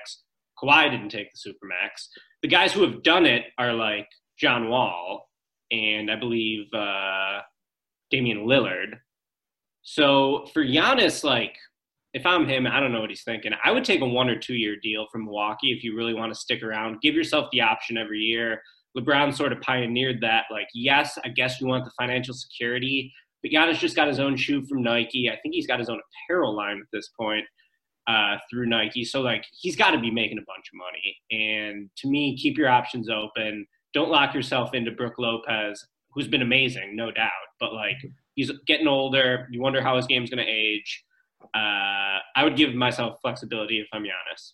Kawhi 0.60 0.90
didn't 0.90 1.10
take 1.10 1.28
the 1.32 1.48
supermax. 1.48 2.08
The 2.42 2.48
guys 2.48 2.72
who 2.72 2.82
have 2.82 3.04
done 3.04 3.24
it 3.24 3.44
are 3.56 3.72
like 3.72 4.08
John 4.36 4.68
Wall 4.68 5.28
and 5.70 6.10
I 6.10 6.16
believe 6.16 6.66
uh, 6.74 7.42
Damian 8.10 8.48
Lillard. 8.48 8.94
So 9.82 10.46
for 10.52 10.64
Giannis, 10.64 11.22
like 11.22 11.54
if 12.14 12.26
I'm 12.26 12.46
him, 12.46 12.66
I 12.66 12.80
don't 12.80 12.92
know 12.92 13.00
what 13.00 13.10
he's 13.10 13.24
thinking. 13.24 13.52
I 13.64 13.70
would 13.70 13.84
take 13.84 14.02
a 14.02 14.06
one 14.06 14.28
or 14.28 14.38
two 14.38 14.54
year 14.54 14.76
deal 14.82 15.06
from 15.10 15.24
Milwaukee 15.24 15.72
if 15.72 15.82
you 15.82 15.96
really 15.96 16.14
want 16.14 16.32
to 16.32 16.38
stick 16.38 16.62
around. 16.62 17.00
Give 17.00 17.14
yourself 17.14 17.48
the 17.52 17.62
option 17.62 17.96
every 17.96 18.18
year. 18.18 18.60
LeBron 18.96 19.34
sort 19.34 19.52
of 19.52 19.60
pioneered 19.62 20.20
that. 20.20 20.44
Like, 20.50 20.68
yes, 20.74 21.18
I 21.24 21.30
guess 21.30 21.60
we 21.60 21.66
want 21.66 21.84
the 21.84 21.92
financial 21.98 22.34
security, 22.34 23.12
but 23.42 23.50
Giannis 23.50 23.78
just 23.78 23.96
got 23.96 24.08
his 24.08 24.20
own 24.20 24.36
shoe 24.36 24.64
from 24.66 24.82
Nike. 24.82 25.30
I 25.30 25.38
think 25.40 25.54
he's 25.54 25.66
got 25.66 25.78
his 25.78 25.88
own 25.88 26.00
apparel 26.28 26.54
line 26.54 26.78
at 26.78 26.86
this 26.92 27.08
point 27.18 27.46
uh, 28.06 28.36
through 28.50 28.66
Nike. 28.66 29.04
So, 29.04 29.22
like, 29.22 29.46
he's 29.58 29.76
got 29.76 29.92
to 29.92 29.98
be 29.98 30.10
making 30.10 30.36
a 30.36 30.42
bunch 30.42 30.66
of 30.72 30.78
money. 30.78 31.16
And 31.30 31.88
to 31.96 32.08
me, 32.08 32.36
keep 32.36 32.58
your 32.58 32.68
options 32.68 33.08
open. 33.08 33.66
Don't 33.94 34.10
lock 34.10 34.34
yourself 34.34 34.74
into 34.74 34.90
Brook 34.90 35.14
Lopez, 35.18 35.82
who's 36.12 36.28
been 36.28 36.42
amazing, 36.42 36.94
no 36.94 37.10
doubt. 37.10 37.30
But, 37.58 37.72
like, 37.72 37.96
he's 38.34 38.52
getting 38.66 38.88
older. 38.88 39.48
You 39.50 39.62
wonder 39.62 39.80
how 39.80 39.96
his 39.96 40.06
game's 40.06 40.28
going 40.28 40.44
to 40.44 40.50
age 40.50 41.02
uh, 41.54 42.18
I 42.34 42.44
would 42.44 42.56
give 42.56 42.74
myself 42.74 43.18
flexibility 43.20 43.80
if 43.80 43.88
I'm 43.92 44.02
Giannis. 44.02 44.52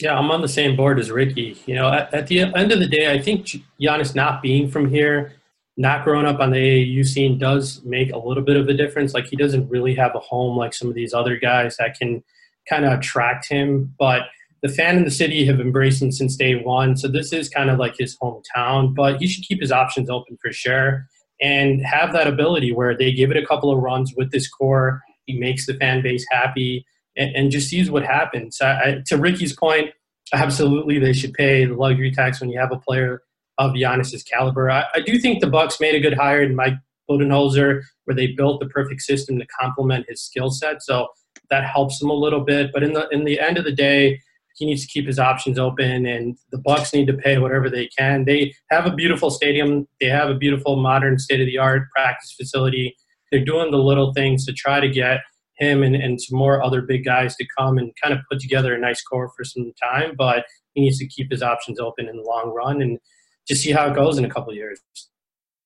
Yeah, 0.00 0.18
I'm 0.18 0.30
on 0.30 0.42
the 0.42 0.48
same 0.48 0.76
board 0.76 0.98
as 0.98 1.10
Ricky. 1.10 1.56
You 1.66 1.74
know, 1.74 1.92
at, 1.92 2.12
at, 2.14 2.26
the 2.26 2.40
end 2.40 2.72
of 2.72 2.78
the 2.78 2.88
day, 2.88 3.12
I 3.12 3.20
think 3.20 3.46
Giannis 3.80 4.14
not 4.14 4.42
being 4.42 4.68
from 4.68 4.88
here, 4.88 5.32
not 5.76 6.04
growing 6.04 6.26
up 6.26 6.40
on 6.40 6.50
the 6.50 6.58
AAU 6.58 7.06
scene, 7.06 7.38
does 7.38 7.82
make 7.84 8.12
a 8.12 8.18
little 8.18 8.42
bit 8.42 8.56
of 8.56 8.68
a 8.68 8.74
difference. 8.74 9.14
Like 9.14 9.26
he 9.26 9.36
doesn't 9.36 9.68
really 9.68 9.94
have 9.94 10.14
a 10.14 10.20
home 10.20 10.56
like 10.56 10.74
some 10.74 10.88
of 10.88 10.94
these 10.94 11.14
other 11.14 11.36
guys 11.36 11.76
that 11.76 11.98
can 11.98 12.22
kind 12.68 12.84
of 12.84 12.92
attract 12.92 13.48
him. 13.48 13.94
But 13.98 14.22
the 14.62 14.68
fan 14.68 14.96
in 14.96 15.04
the 15.04 15.10
city 15.10 15.44
have 15.46 15.60
embraced 15.60 16.02
him 16.02 16.10
since 16.10 16.36
day 16.36 16.54
one, 16.54 16.96
so 16.96 17.06
this 17.08 17.32
is 17.32 17.48
kind 17.48 17.70
of 17.70 17.78
like 17.78 17.96
his 17.98 18.16
hometown. 18.18 18.94
But 18.94 19.18
he 19.18 19.26
should 19.26 19.44
keep 19.44 19.60
his 19.60 19.72
options 19.72 20.08
open 20.08 20.38
for 20.42 20.52
sure 20.52 21.06
and 21.40 21.84
have 21.84 22.12
that 22.12 22.26
ability 22.26 22.72
where 22.72 22.96
they 22.96 23.12
give 23.12 23.30
it 23.30 23.36
a 23.36 23.46
couple 23.46 23.70
of 23.70 23.78
runs 23.78 24.14
with 24.16 24.30
this 24.30 24.48
core 24.48 25.02
he 25.26 25.38
makes 25.38 25.66
the 25.66 25.74
fan 25.74 26.02
base 26.02 26.24
happy, 26.30 26.86
and, 27.16 27.34
and 27.34 27.50
just 27.50 27.68
sees 27.68 27.90
what 27.90 28.04
happens. 28.04 28.60
I, 28.60 29.02
to 29.06 29.16
Ricky's 29.16 29.54
point, 29.54 29.90
absolutely 30.32 30.98
they 30.98 31.12
should 31.12 31.34
pay 31.34 31.64
the 31.64 31.74
luxury 31.74 32.10
tax 32.10 32.40
when 32.40 32.50
you 32.50 32.58
have 32.58 32.72
a 32.72 32.78
player 32.78 33.22
of 33.58 33.72
Giannis's 33.72 34.22
caliber. 34.22 34.70
I, 34.70 34.84
I 34.94 35.00
do 35.00 35.18
think 35.18 35.40
the 35.40 35.46
Bucks 35.46 35.80
made 35.80 35.94
a 35.94 36.00
good 36.00 36.14
hire 36.14 36.42
in 36.42 36.56
Mike 36.56 36.74
Budenholzer, 37.08 37.82
where 38.04 38.14
they 38.14 38.28
built 38.28 38.60
the 38.60 38.66
perfect 38.66 39.02
system 39.02 39.38
to 39.38 39.46
complement 39.60 40.06
his 40.08 40.22
skill 40.22 40.50
set. 40.50 40.82
So 40.82 41.08
that 41.50 41.64
helps 41.64 42.00
him 42.00 42.10
a 42.10 42.14
little 42.14 42.40
bit. 42.40 42.70
But 42.72 42.82
in 42.82 42.94
the 42.94 43.08
in 43.10 43.24
the 43.24 43.38
end 43.38 43.58
of 43.58 43.64
the 43.64 43.72
day, 43.72 44.20
he 44.56 44.66
needs 44.66 44.82
to 44.82 44.88
keep 44.88 45.06
his 45.06 45.18
options 45.18 45.58
open, 45.58 46.06
and 46.06 46.36
the 46.50 46.58
Bucks 46.58 46.92
need 46.94 47.06
to 47.06 47.12
pay 47.12 47.38
whatever 47.38 47.68
they 47.68 47.88
can. 47.88 48.24
They 48.24 48.54
have 48.70 48.86
a 48.86 48.94
beautiful 48.94 49.30
stadium. 49.30 49.86
They 50.00 50.06
have 50.06 50.30
a 50.30 50.34
beautiful, 50.34 50.76
modern, 50.76 51.18
state 51.18 51.40
of 51.40 51.46
the 51.46 51.58
art 51.58 51.90
practice 51.94 52.32
facility 52.32 52.96
they're 53.34 53.44
doing 53.44 53.72
the 53.72 53.78
little 53.78 54.12
things 54.12 54.46
to 54.46 54.52
try 54.52 54.78
to 54.78 54.88
get 54.88 55.18
him 55.56 55.82
and, 55.82 55.96
and 55.96 56.20
some 56.20 56.38
more 56.38 56.62
other 56.62 56.82
big 56.82 57.04
guys 57.04 57.34
to 57.34 57.44
come 57.58 57.78
and 57.78 57.92
kind 58.00 58.14
of 58.14 58.20
put 58.30 58.38
together 58.38 58.74
a 58.74 58.78
nice 58.78 59.02
core 59.02 59.28
for 59.36 59.42
some 59.42 59.72
time. 59.82 60.14
But 60.16 60.44
he 60.74 60.82
needs 60.82 60.98
to 60.98 61.08
keep 61.08 61.32
his 61.32 61.42
options 61.42 61.80
open 61.80 62.08
in 62.08 62.16
the 62.16 62.22
long 62.22 62.52
run 62.54 62.80
and 62.80 62.96
just 63.48 63.62
see 63.62 63.72
how 63.72 63.88
it 63.88 63.96
goes 63.96 64.18
in 64.18 64.24
a 64.24 64.30
couple 64.30 64.54
years. 64.54 64.80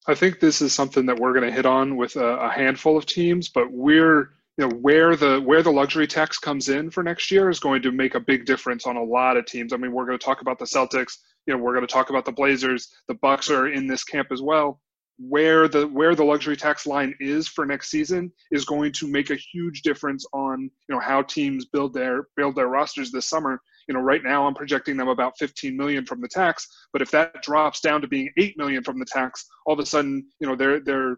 I 0.06 0.14
think 0.14 0.40
this 0.40 0.62
is 0.62 0.72
something 0.72 1.04
that 1.06 1.18
we're 1.18 1.34
going 1.34 1.44
to 1.44 1.54
hit 1.54 1.66
on 1.66 1.98
with 1.98 2.16
a, 2.16 2.38
a 2.38 2.48
handful 2.48 2.96
of 2.96 3.04
teams, 3.04 3.50
but 3.50 3.70
we're 3.70 4.30
you 4.56 4.66
know 4.66 4.74
where 4.80 5.14
the 5.14 5.40
where 5.42 5.62
the 5.62 5.70
luxury 5.70 6.06
tax 6.06 6.38
comes 6.38 6.70
in 6.70 6.90
for 6.90 7.02
next 7.02 7.30
year 7.30 7.50
is 7.50 7.60
going 7.60 7.82
to 7.82 7.92
make 7.92 8.14
a 8.14 8.20
big 8.20 8.46
difference 8.46 8.86
on 8.86 8.96
a 8.96 9.04
lot 9.04 9.36
of 9.36 9.44
teams. 9.44 9.74
I 9.74 9.76
mean, 9.76 9.92
we're 9.92 10.06
going 10.06 10.18
to 10.18 10.24
talk 10.24 10.40
about 10.40 10.58
the 10.58 10.64
Celtics. 10.64 11.18
You 11.46 11.54
know, 11.54 11.62
we're 11.62 11.74
going 11.74 11.86
to 11.86 11.92
talk 11.92 12.08
about 12.08 12.24
the 12.24 12.32
Blazers. 12.32 12.88
The 13.08 13.14
Bucks 13.14 13.50
are 13.50 13.68
in 13.68 13.86
this 13.86 14.04
camp 14.04 14.28
as 14.32 14.40
well 14.40 14.80
where 15.18 15.66
the 15.66 15.86
where 15.88 16.14
the 16.14 16.24
luxury 16.24 16.56
tax 16.56 16.86
line 16.86 17.12
is 17.18 17.48
for 17.48 17.66
next 17.66 17.90
season 17.90 18.30
is 18.52 18.64
going 18.64 18.92
to 18.92 19.08
make 19.08 19.30
a 19.30 19.36
huge 19.36 19.82
difference 19.82 20.24
on 20.32 20.62
you 20.88 20.94
know 20.94 21.00
how 21.00 21.22
teams 21.22 21.64
build 21.64 21.92
their 21.92 22.28
build 22.36 22.54
their 22.54 22.68
rosters 22.68 23.10
this 23.10 23.26
summer. 23.26 23.60
You 23.88 23.94
know 23.94 24.00
right 24.00 24.22
now 24.22 24.46
i'm 24.46 24.54
projecting 24.54 24.98
them 24.98 25.08
about 25.08 25.38
15 25.38 25.74
million 25.74 26.04
from 26.04 26.20
the 26.20 26.28
tax 26.28 26.68
but 26.92 27.00
if 27.00 27.10
that 27.12 27.42
drops 27.42 27.80
down 27.80 28.02
to 28.02 28.06
being 28.06 28.30
8 28.36 28.58
million 28.58 28.84
from 28.84 28.98
the 28.98 29.06
tax 29.06 29.46
all 29.64 29.72
of 29.72 29.80
a 29.80 29.86
sudden 29.86 30.26
you 30.40 30.46
know 30.46 30.54
their 30.54 30.80
their 30.80 31.16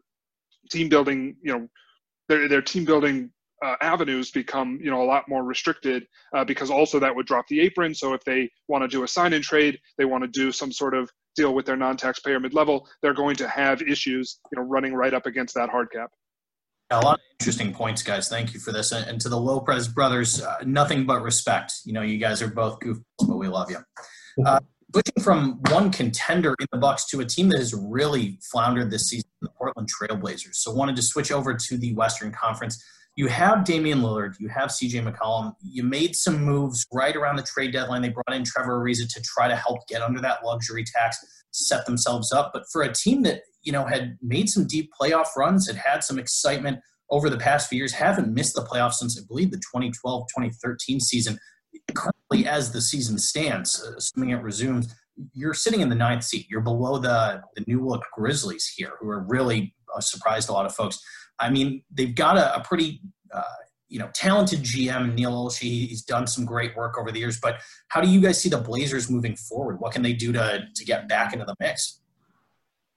team 0.70 0.88
building 0.88 1.34
you 1.42 1.52
know 1.52 1.66
their 2.28 2.46
their 2.46 2.62
team 2.62 2.84
building 2.84 3.32
uh, 3.62 3.74
avenues 3.80 4.30
become 4.30 4.78
you 4.82 4.90
know 4.90 5.02
a 5.02 5.04
lot 5.04 5.28
more 5.28 5.44
restricted 5.44 6.06
uh, 6.34 6.44
because 6.44 6.70
also 6.70 6.98
that 6.98 7.14
would 7.14 7.26
drop 7.26 7.46
the 7.48 7.60
apron. 7.60 7.94
So 7.94 8.14
if 8.14 8.24
they 8.24 8.50
want 8.68 8.82
to 8.82 8.88
do 8.88 9.02
a 9.02 9.08
sign 9.08 9.32
in 9.32 9.42
trade 9.42 9.78
they 9.98 10.04
want 10.04 10.24
to 10.24 10.28
do 10.28 10.50
some 10.52 10.72
sort 10.72 10.94
of 10.94 11.10
deal 11.36 11.54
with 11.54 11.66
their 11.66 11.76
non-taxpayer 11.76 12.40
mid-level, 12.40 12.88
they're 13.02 13.14
going 13.14 13.36
to 13.36 13.48
have 13.48 13.82
issues, 13.82 14.40
you 14.52 14.60
know, 14.60 14.66
running 14.66 14.94
right 14.94 15.14
up 15.14 15.26
against 15.26 15.54
that 15.54 15.68
hard 15.68 15.90
cap. 15.92 16.10
A 16.92 16.98
lot 16.98 17.14
of 17.14 17.20
interesting 17.38 17.72
points, 17.72 18.02
guys. 18.02 18.28
Thank 18.28 18.52
you 18.52 18.58
for 18.58 18.72
this. 18.72 18.90
And 18.90 19.20
to 19.20 19.28
the 19.28 19.38
Lopez 19.38 19.86
brothers, 19.86 20.42
uh, 20.42 20.56
nothing 20.66 21.06
but 21.06 21.22
respect. 21.22 21.72
You 21.84 21.92
know, 21.92 22.02
you 22.02 22.18
guys 22.18 22.42
are 22.42 22.48
both 22.48 22.80
goofballs, 22.80 23.28
but 23.28 23.36
we 23.36 23.46
love 23.46 23.70
you. 23.70 23.78
Uh, 24.44 24.58
switching 24.92 25.22
from 25.22 25.60
one 25.70 25.92
contender 25.92 26.54
in 26.58 26.66
the 26.72 26.78
Bucks 26.78 27.06
to 27.10 27.20
a 27.20 27.24
team 27.24 27.48
that 27.50 27.58
has 27.58 27.72
really 27.74 28.40
floundered 28.50 28.90
this 28.90 29.08
season, 29.08 29.30
the 29.40 29.50
Portland 29.50 29.88
Trailblazers. 29.88 30.56
So 30.56 30.72
wanted 30.72 30.96
to 30.96 31.02
switch 31.02 31.30
over 31.30 31.54
to 31.54 31.76
the 31.78 31.94
Western 31.94 32.32
Conference 32.32 32.84
you 33.16 33.26
have 33.26 33.64
Damian 33.64 34.00
Lillard, 34.00 34.34
you 34.38 34.48
have 34.48 34.70
CJ 34.70 35.06
McCollum. 35.06 35.54
You 35.62 35.82
made 35.82 36.14
some 36.16 36.42
moves 36.44 36.86
right 36.92 37.14
around 37.16 37.36
the 37.36 37.42
trade 37.42 37.72
deadline. 37.72 38.02
They 38.02 38.10
brought 38.10 38.32
in 38.32 38.44
Trevor 38.44 38.80
Ariza 38.80 39.12
to 39.12 39.22
try 39.22 39.48
to 39.48 39.56
help 39.56 39.86
get 39.88 40.02
under 40.02 40.20
that 40.20 40.44
luxury 40.44 40.84
tax, 40.84 41.18
set 41.50 41.86
themselves 41.86 42.32
up. 42.32 42.52
But 42.52 42.64
for 42.72 42.82
a 42.82 42.92
team 42.92 43.22
that 43.22 43.42
you 43.62 43.72
know 43.72 43.84
had 43.84 44.16
made 44.22 44.48
some 44.48 44.66
deep 44.66 44.90
playoff 44.98 45.36
runs, 45.36 45.66
had 45.66 45.76
had 45.76 46.04
some 46.04 46.18
excitement 46.18 46.78
over 47.10 47.28
the 47.28 47.36
past 47.36 47.68
few 47.68 47.78
years, 47.78 47.92
haven't 47.92 48.32
missed 48.32 48.54
the 48.54 48.62
playoffs 48.62 48.94
since 48.94 49.18
I 49.18 49.26
believe 49.26 49.50
the 49.50 49.60
2012-2013 49.74 51.00
season. 51.00 51.38
Currently, 51.94 52.48
as 52.48 52.72
the 52.72 52.80
season 52.80 53.18
stands, 53.18 53.80
assuming 53.96 54.30
it 54.30 54.42
resumes, 54.42 54.94
you're 55.34 55.54
sitting 55.54 55.80
in 55.80 55.88
the 55.88 55.94
ninth 55.94 56.24
seat. 56.24 56.46
You're 56.48 56.60
below 56.60 56.98
the 56.98 57.42
the 57.56 57.64
new 57.66 57.84
look 57.84 58.04
Grizzlies 58.16 58.72
here, 58.76 58.92
who 59.00 59.08
are 59.08 59.24
really 59.28 59.74
uh, 59.94 60.00
surprised 60.00 60.48
a 60.48 60.52
lot 60.52 60.66
of 60.66 60.74
folks. 60.74 61.00
I 61.40 61.50
mean, 61.50 61.82
they've 61.90 62.14
got 62.14 62.36
a, 62.36 62.56
a 62.56 62.60
pretty 62.62 63.00
uh, 63.32 63.42
you 63.88 63.98
know 63.98 64.08
talented 64.14 64.60
GM 64.60 65.14
Neil 65.14 65.32
Olshey. 65.32 65.88
He's 65.88 66.02
done 66.02 66.26
some 66.26 66.44
great 66.44 66.76
work 66.76 66.98
over 66.98 67.10
the 67.10 67.18
years. 67.18 67.38
But 67.40 67.60
how 67.88 68.00
do 68.00 68.08
you 68.08 68.20
guys 68.20 68.40
see 68.40 68.48
the 68.48 68.58
Blazers 68.58 69.10
moving 69.10 69.36
forward? 69.36 69.80
What 69.80 69.92
can 69.92 70.02
they 70.02 70.12
do 70.12 70.32
to 70.32 70.64
to 70.74 70.84
get 70.84 71.08
back 71.08 71.32
into 71.32 71.44
the 71.44 71.54
mix? 71.60 72.00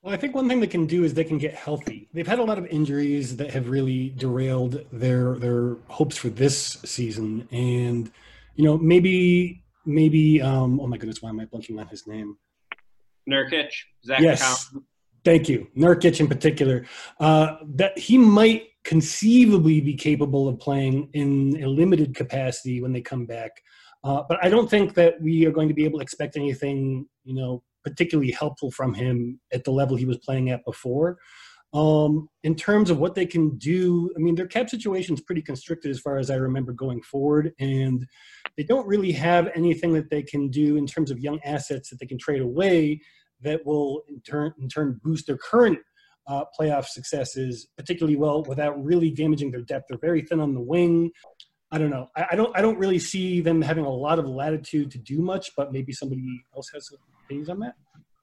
Well, 0.03 0.13
I 0.13 0.17
think 0.17 0.35
one 0.35 0.49
thing 0.49 0.59
they 0.59 0.67
can 0.67 0.85
do 0.85 1.05
is 1.05 1.13
they 1.13 1.23
can 1.23 1.37
get 1.37 1.53
healthy. 1.53 2.09
They've 2.13 2.27
had 2.27 2.39
a 2.39 2.43
lot 2.43 2.57
of 2.57 2.65
injuries 2.67 3.37
that 3.37 3.51
have 3.51 3.69
really 3.69 4.09
derailed 4.09 4.85
their 4.91 5.35
their 5.35 5.75
hopes 5.87 6.17
for 6.17 6.29
this 6.29 6.77
season, 6.83 7.47
and 7.51 8.11
you 8.55 8.65
know 8.65 8.77
maybe 8.77 9.63
maybe 9.85 10.41
um, 10.41 10.79
oh 10.79 10.87
my 10.87 10.97
goodness, 10.97 11.21
why 11.21 11.29
am 11.29 11.39
I 11.39 11.45
blanking 11.45 11.79
on 11.79 11.87
his 11.87 12.05
name? 12.05 12.37
Nurkic, 13.29 13.71
Zach 14.05 14.19
yes, 14.19 14.75
thank 15.25 15.49
you, 15.49 15.67
Nurkic 15.77 16.19
in 16.19 16.27
particular. 16.27 16.85
Uh, 17.19 17.57
that 17.75 17.97
he 17.97 18.17
might 18.17 18.67
conceivably 18.83 19.79
be 19.81 19.95
capable 19.95 20.47
of 20.47 20.59
playing 20.59 21.09
in 21.13 21.61
a 21.63 21.67
limited 21.67 22.15
capacity 22.15 22.81
when 22.81 22.91
they 22.91 23.01
come 23.01 23.25
back. 23.25 23.51
Uh, 24.03 24.23
but 24.27 24.37
I 24.43 24.49
don't 24.49 24.69
think 24.69 24.93
that 24.95 25.21
we 25.21 25.45
are 25.45 25.51
going 25.51 25.69
to 25.69 25.73
be 25.73 25.85
able 25.85 25.99
to 25.99 26.03
expect 26.03 26.35
anything, 26.35 27.07
you 27.23 27.33
know, 27.33 27.63
particularly 27.83 28.31
helpful 28.31 28.71
from 28.71 28.93
him 28.93 29.39
at 29.53 29.63
the 29.63 29.71
level 29.71 29.95
he 29.95 30.05
was 30.05 30.17
playing 30.17 30.49
at 30.49 30.65
before. 30.65 31.17
Um, 31.73 32.29
in 32.43 32.53
terms 32.55 32.91
of 32.91 32.99
what 32.99 33.15
they 33.15 33.25
can 33.25 33.57
do, 33.57 34.11
I 34.15 34.19
mean, 34.19 34.35
their 34.35 34.45
cap 34.45 34.69
situation 34.69 35.15
is 35.15 35.21
pretty 35.21 35.41
constricted 35.41 35.89
as 35.89 35.99
far 35.99 36.17
as 36.17 36.29
I 36.29 36.35
remember 36.35 36.71
going 36.71 37.01
forward, 37.01 37.51
and 37.59 38.05
they 38.57 38.63
don't 38.63 38.85
really 38.85 39.11
have 39.13 39.49
anything 39.55 39.91
that 39.93 40.09
they 40.11 40.21
can 40.21 40.49
do 40.49 40.77
in 40.77 40.85
terms 40.85 41.09
of 41.09 41.19
young 41.19 41.39
assets 41.43 41.89
that 41.89 41.99
they 41.99 42.05
can 42.05 42.19
trade 42.19 42.41
away 42.41 43.01
that 43.43 43.65
will 43.65 44.03
in 44.09 44.19
turn 44.21 44.53
in 44.59 44.67
turn 44.67 44.99
boost 45.03 45.27
their 45.27 45.37
current 45.37 45.79
uh, 46.27 46.43
playoff 46.57 46.85
successes 46.85 47.67
particularly 47.77 48.15
well 48.15 48.43
without 48.43 48.81
really 48.83 49.11
damaging 49.11 49.51
their 49.51 49.61
depth. 49.61 49.85
They're 49.89 49.97
very 49.97 50.21
thin 50.21 50.39
on 50.39 50.53
the 50.53 50.61
wing. 50.61 51.11
I 51.71 51.77
don't 51.77 51.89
know. 51.89 52.07
I, 52.15 52.27
I, 52.31 52.35
don't. 52.35 52.55
I 52.57 52.61
don't 52.61 52.77
really 52.77 52.99
see 52.99 53.41
them 53.41 53.61
having 53.61 53.83
a 53.83 53.89
lot 53.89 54.19
of 54.19 54.27
latitude 54.27 54.91
to 54.91 54.99
do 54.99 55.19
much, 55.19 55.51
but 55.57 55.71
maybe 55.71 55.91
somebody 55.91 56.43
else 56.55 56.69
has 56.73 56.87
some 56.87 56.99
opinions 57.25 57.49
on 57.49 57.59
that. 57.61 57.73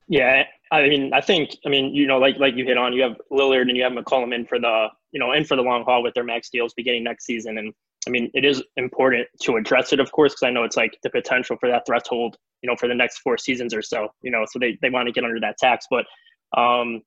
Yeah, 0.06 0.44
I 0.72 0.88
mean, 0.88 1.12
I 1.12 1.20
think, 1.20 1.56
I 1.64 1.68
mean, 1.68 1.94
you 1.94 2.06
know, 2.06 2.18
like 2.18 2.36
like 2.38 2.54
you 2.54 2.64
hit 2.64 2.76
on, 2.76 2.92
you 2.92 3.02
have 3.02 3.16
Lillard 3.30 3.62
and 3.62 3.76
you 3.76 3.82
have 3.82 3.92
McCollum 3.92 4.34
in 4.34 4.46
for 4.46 4.58
the, 4.58 4.88
you 5.12 5.20
know, 5.20 5.32
in 5.32 5.44
for 5.44 5.56
the 5.56 5.62
long 5.62 5.84
haul 5.84 6.02
with 6.02 6.14
their 6.14 6.24
max 6.24 6.48
deals 6.50 6.74
beginning 6.74 7.04
next 7.04 7.26
season, 7.26 7.58
and 7.58 7.72
I 8.06 8.10
mean, 8.10 8.30
it 8.34 8.44
is 8.44 8.62
important 8.76 9.28
to 9.42 9.56
address 9.56 9.92
it, 9.92 10.00
of 10.00 10.10
course, 10.10 10.32
because 10.32 10.44
I 10.44 10.50
know 10.50 10.64
it's 10.64 10.76
like 10.76 10.98
the 11.02 11.10
potential 11.10 11.56
for 11.60 11.68
that 11.68 11.84
threshold, 11.86 12.36
you 12.62 12.68
know, 12.68 12.76
for 12.76 12.88
the 12.88 12.94
next 12.94 13.18
four 13.18 13.36
seasons 13.36 13.74
or 13.74 13.82
so, 13.82 14.08
you 14.22 14.30
know, 14.30 14.44
so 14.50 14.58
they 14.58 14.78
they 14.80 14.90
want 14.90 15.06
to 15.06 15.12
get 15.12 15.24
under 15.24 15.40
that 15.40 15.58
tax, 15.58 15.86
but 15.90 16.06
um, 16.56 17.02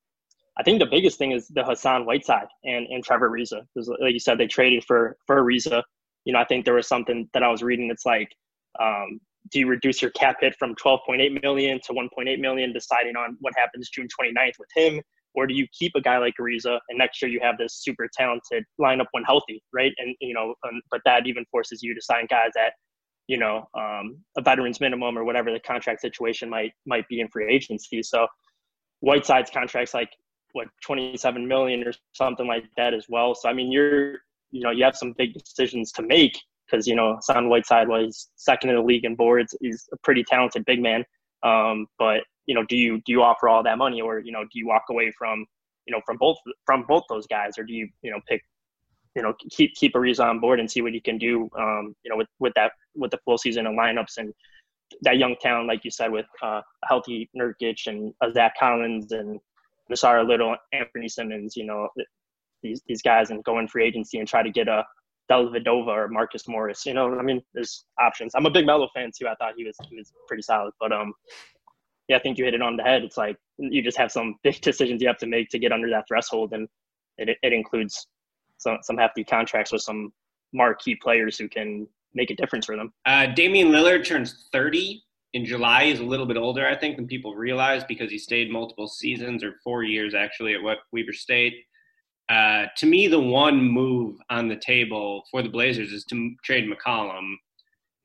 I 0.57 0.63
think 0.63 0.79
the 0.79 0.85
biggest 0.85 1.17
thing 1.17 1.31
is 1.31 1.47
the 1.47 1.63
Hassan 1.63 2.05
Whiteside 2.05 2.47
and, 2.63 2.85
and 2.87 3.03
Trevor 3.03 3.31
Ariza. 3.31 3.65
Because 3.73 3.89
like 3.99 4.13
you 4.13 4.19
said, 4.19 4.37
they 4.37 4.47
traded 4.47 4.83
for 4.85 5.17
for 5.25 5.41
Ariza 5.43 5.83
you 6.25 6.33
know, 6.33 6.39
I 6.39 6.45
think 6.45 6.65
there 6.65 6.73
was 6.73 6.87
something 6.87 7.29
that 7.33 7.43
I 7.43 7.49
was 7.49 7.61
reading. 7.61 7.89
It's 7.89 8.05
like, 8.05 8.29
um, 8.79 9.19
do 9.51 9.59
you 9.59 9.67
reduce 9.67 10.01
your 10.01 10.11
cap 10.11 10.37
hit 10.39 10.55
from 10.57 10.75
12.8 10.75 11.41
million 11.41 11.79
to 11.85 11.93
1.8 11.93 12.39
million, 12.39 12.71
deciding 12.71 13.15
on 13.15 13.37
what 13.41 13.53
happens 13.57 13.89
June 13.89 14.07
29th 14.07 14.53
with 14.57 14.69
him, 14.75 15.01
or 15.35 15.47
do 15.47 15.53
you 15.53 15.67
keep 15.77 15.93
a 15.95 16.01
guy 16.01 16.17
like 16.17 16.33
Ariza 16.39 16.79
and 16.89 16.97
next 16.97 17.21
year 17.21 17.29
you 17.29 17.39
have 17.41 17.57
this 17.57 17.81
super 17.81 18.07
talented 18.13 18.63
lineup 18.79 19.07
when 19.11 19.23
healthy, 19.23 19.61
right? 19.73 19.91
And 19.97 20.15
you 20.21 20.33
know, 20.33 20.53
um, 20.67 20.81
but 20.91 21.01
that 21.05 21.27
even 21.27 21.45
forces 21.51 21.81
you 21.81 21.93
to 21.95 22.01
sign 22.01 22.27
guys 22.29 22.51
at, 22.57 22.73
you 23.27 23.37
know, 23.37 23.67
um, 23.77 24.17
a 24.37 24.41
veterans 24.41 24.79
minimum 24.79 25.17
or 25.17 25.23
whatever 25.23 25.51
the 25.51 25.59
contract 25.59 26.01
situation 26.01 26.49
might 26.49 26.71
might 26.85 27.07
be 27.07 27.19
in 27.19 27.27
free 27.29 27.53
agency. 27.53 28.03
So 28.03 28.27
Whiteside's 29.01 29.51
contracts 29.51 29.93
like 29.93 30.09
what 30.53 30.67
27 30.85 31.47
million 31.47 31.85
or 31.85 31.93
something 32.13 32.47
like 32.47 32.65
that 32.77 32.93
as 32.93 33.05
well. 33.09 33.35
So 33.35 33.49
I 33.49 33.53
mean, 33.53 33.71
you're 33.71 34.19
you 34.51 34.61
know 34.61 34.71
you 34.71 34.83
have 34.83 34.95
some 34.95 35.13
big 35.17 35.33
decisions 35.33 35.91
to 35.93 36.03
make 36.03 36.39
because 36.69 36.87
you 36.87 36.95
know 36.95 37.17
Son 37.21 37.49
Whiteside 37.49 37.87
was 37.87 38.29
second 38.35 38.69
in 38.69 38.75
the 38.75 38.81
league 38.81 39.05
in 39.05 39.15
boards. 39.15 39.55
He's 39.61 39.87
a 39.91 39.97
pretty 40.03 40.23
talented 40.23 40.63
big 40.65 40.81
man. 40.81 41.03
Um, 41.43 41.87
but 41.99 42.21
you 42.45 42.55
know, 42.55 42.63
do 42.65 42.75
you 42.75 43.01
do 43.05 43.11
you 43.11 43.21
offer 43.21 43.47
all 43.47 43.63
that 43.63 43.77
money, 43.77 44.01
or 44.01 44.19
you 44.19 44.31
know, 44.31 44.43
do 44.43 44.59
you 44.59 44.67
walk 44.67 44.83
away 44.89 45.11
from 45.17 45.45
you 45.85 45.91
know 45.93 46.01
from 46.05 46.17
both 46.17 46.37
from 46.65 46.83
both 46.87 47.03
those 47.09 47.27
guys, 47.27 47.57
or 47.57 47.63
do 47.63 47.73
you 47.73 47.89
you 48.01 48.11
know 48.11 48.19
pick 48.27 48.43
you 49.15 49.21
know 49.21 49.33
keep 49.51 49.73
keep 49.75 49.93
Ariza 49.93 50.25
on 50.25 50.39
board 50.39 50.59
and 50.59 50.69
see 50.69 50.81
what 50.81 50.93
you 50.93 51.01
can 51.01 51.17
do 51.17 51.49
um, 51.57 51.95
you 52.03 52.09
know 52.09 52.17
with 52.17 52.27
with 52.39 52.53
that 52.55 52.71
with 52.95 53.11
the 53.11 53.19
full 53.25 53.37
season 53.37 53.67
and 53.67 53.77
lineups 53.77 54.17
and 54.17 54.33
that 55.01 55.17
young 55.17 55.35
talent, 55.41 55.67
like 55.67 55.83
you 55.83 55.91
said, 55.91 56.11
with 56.11 56.25
uh, 56.41 56.61
healthy 56.87 57.29
Nurkic 57.35 57.87
and 57.87 58.13
uh, 58.21 58.31
Zach 58.31 58.53
Collins 58.59 59.11
and 59.11 59.39
Nassir 59.91 60.27
Little, 60.27 60.55
Anfernee 60.73 61.09
Simons, 61.09 61.55
you 61.55 61.65
know, 61.65 61.89
these 62.61 62.81
these 62.87 63.01
guys 63.01 63.29
and 63.29 63.43
go 63.43 63.59
in 63.59 63.67
free 63.67 63.85
agency 63.85 64.19
and 64.19 64.27
try 64.27 64.41
to 64.41 64.51
get 64.51 64.67
a 64.67 64.85
Dellavedova 65.29 65.87
or 65.87 66.07
Marcus 66.07 66.47
Morris. 66.47 66.85
You 66.85 66.93
know, 66.93 67.17
I 67.17 67.21
mean, 67.21 67.41
there's 67.53 67.85
options. 67.99 68.33
I'm 68.35 68.45
a 68.45 68.51
big 68.51 68.65
Melo 68.65 68.87
fan 68.93 69.11
too. 69.17 69.27
I 69.27 69.35
thought 69.35 69.53
he 69.57 69.65
was 69.65 69.75
he 69.89 69.97
was 69.97 70.13
pretty 70.27 70.43
solid, 70.43 70.73
but 70.79 70.91
um, 70.91 71.13
yeah, 72.07 72.17
I 72.17 72.19
think 72.19 72.37
you 72.37 72.45
hit 72.45 72.53
it 72.53 72.61
on 72.61 72.75
the 72.77 72.83
head. 72.83 73.03
It's 73.03 73.17
like 73.17 73.37
you 73.57 73.81
just 73.81 73.97
have 73.97 74.11
some 74.11 74.35
big 74.43 74.61
decisions 74.61 75.01
you 75.01 75.07
have 75.07 75.17
to 75.19 75.27
make 75.27 75.49
to 75.49 75.59
get 75.59 75.71
under 75.71 75.89
that 75.89 76.05
threshold, 76.07 76.53
and 76.53 76.67
it 77.17 77.37
it 77.41 77.53
includes 77.53 78.07
some 78.57 78.77
some 78.81 78.97
hefty 78.97 79.23
contracts 79.23 79.71
with 79.71 79.81
some 79.81 80.11
marquee 80.53 80.95
players 80.95 81.37
who 81.37 81.49
can 81.49 81.87
make 82.13 82.29
a 82.29 82.35
difference 82.35 82.65
for 82.65 82.75
them. 82.75 82.93
Uh, 83.05 83.27
Damian 83.27 83.69
Lillard 83.69 84.05
turns 84.05 84.47
30 84.51 85.01
in 85.33 85.45
July. 85.45 85.85
He's 85.85 85.99
a 85.99 86.03
little 86.03 86.27
bit 86.27 86.37
older, 86.37 86.67
I 86.67 86.75
think, 86.75 86.95
than 86.95 87.07
people 87.07 87.35
realize 87.35 87.83
because 87.83 88.11
he 88.11 88.19
stayed 88.19 88.51
multiple 88.51 88.87
seasons 88.87 89.43
or 89.43 89.55
four 89.63 89.83
years 89.83 90.13
actually 90.13 90.53
at 90.53 90.61
what 90.61 90.79
Weber 90.91 91.13
State. 91.13 91.55
Uh, 92.29 92.65
to 92.77 92.85
me, 92.85 93.07
the 93.07 93.19
one 93.19 93.61
move 93.61 94.17
on 94.29 94.47
the 94.47 94.55
table 94.55 95.23
for 95.29 95.41
the 95.41 95.49
Blazers 95.49 95.91
is 95.91 96.05
to 96.05 96.35
trade 96.43 96.69
McCollum. 96.69 97.33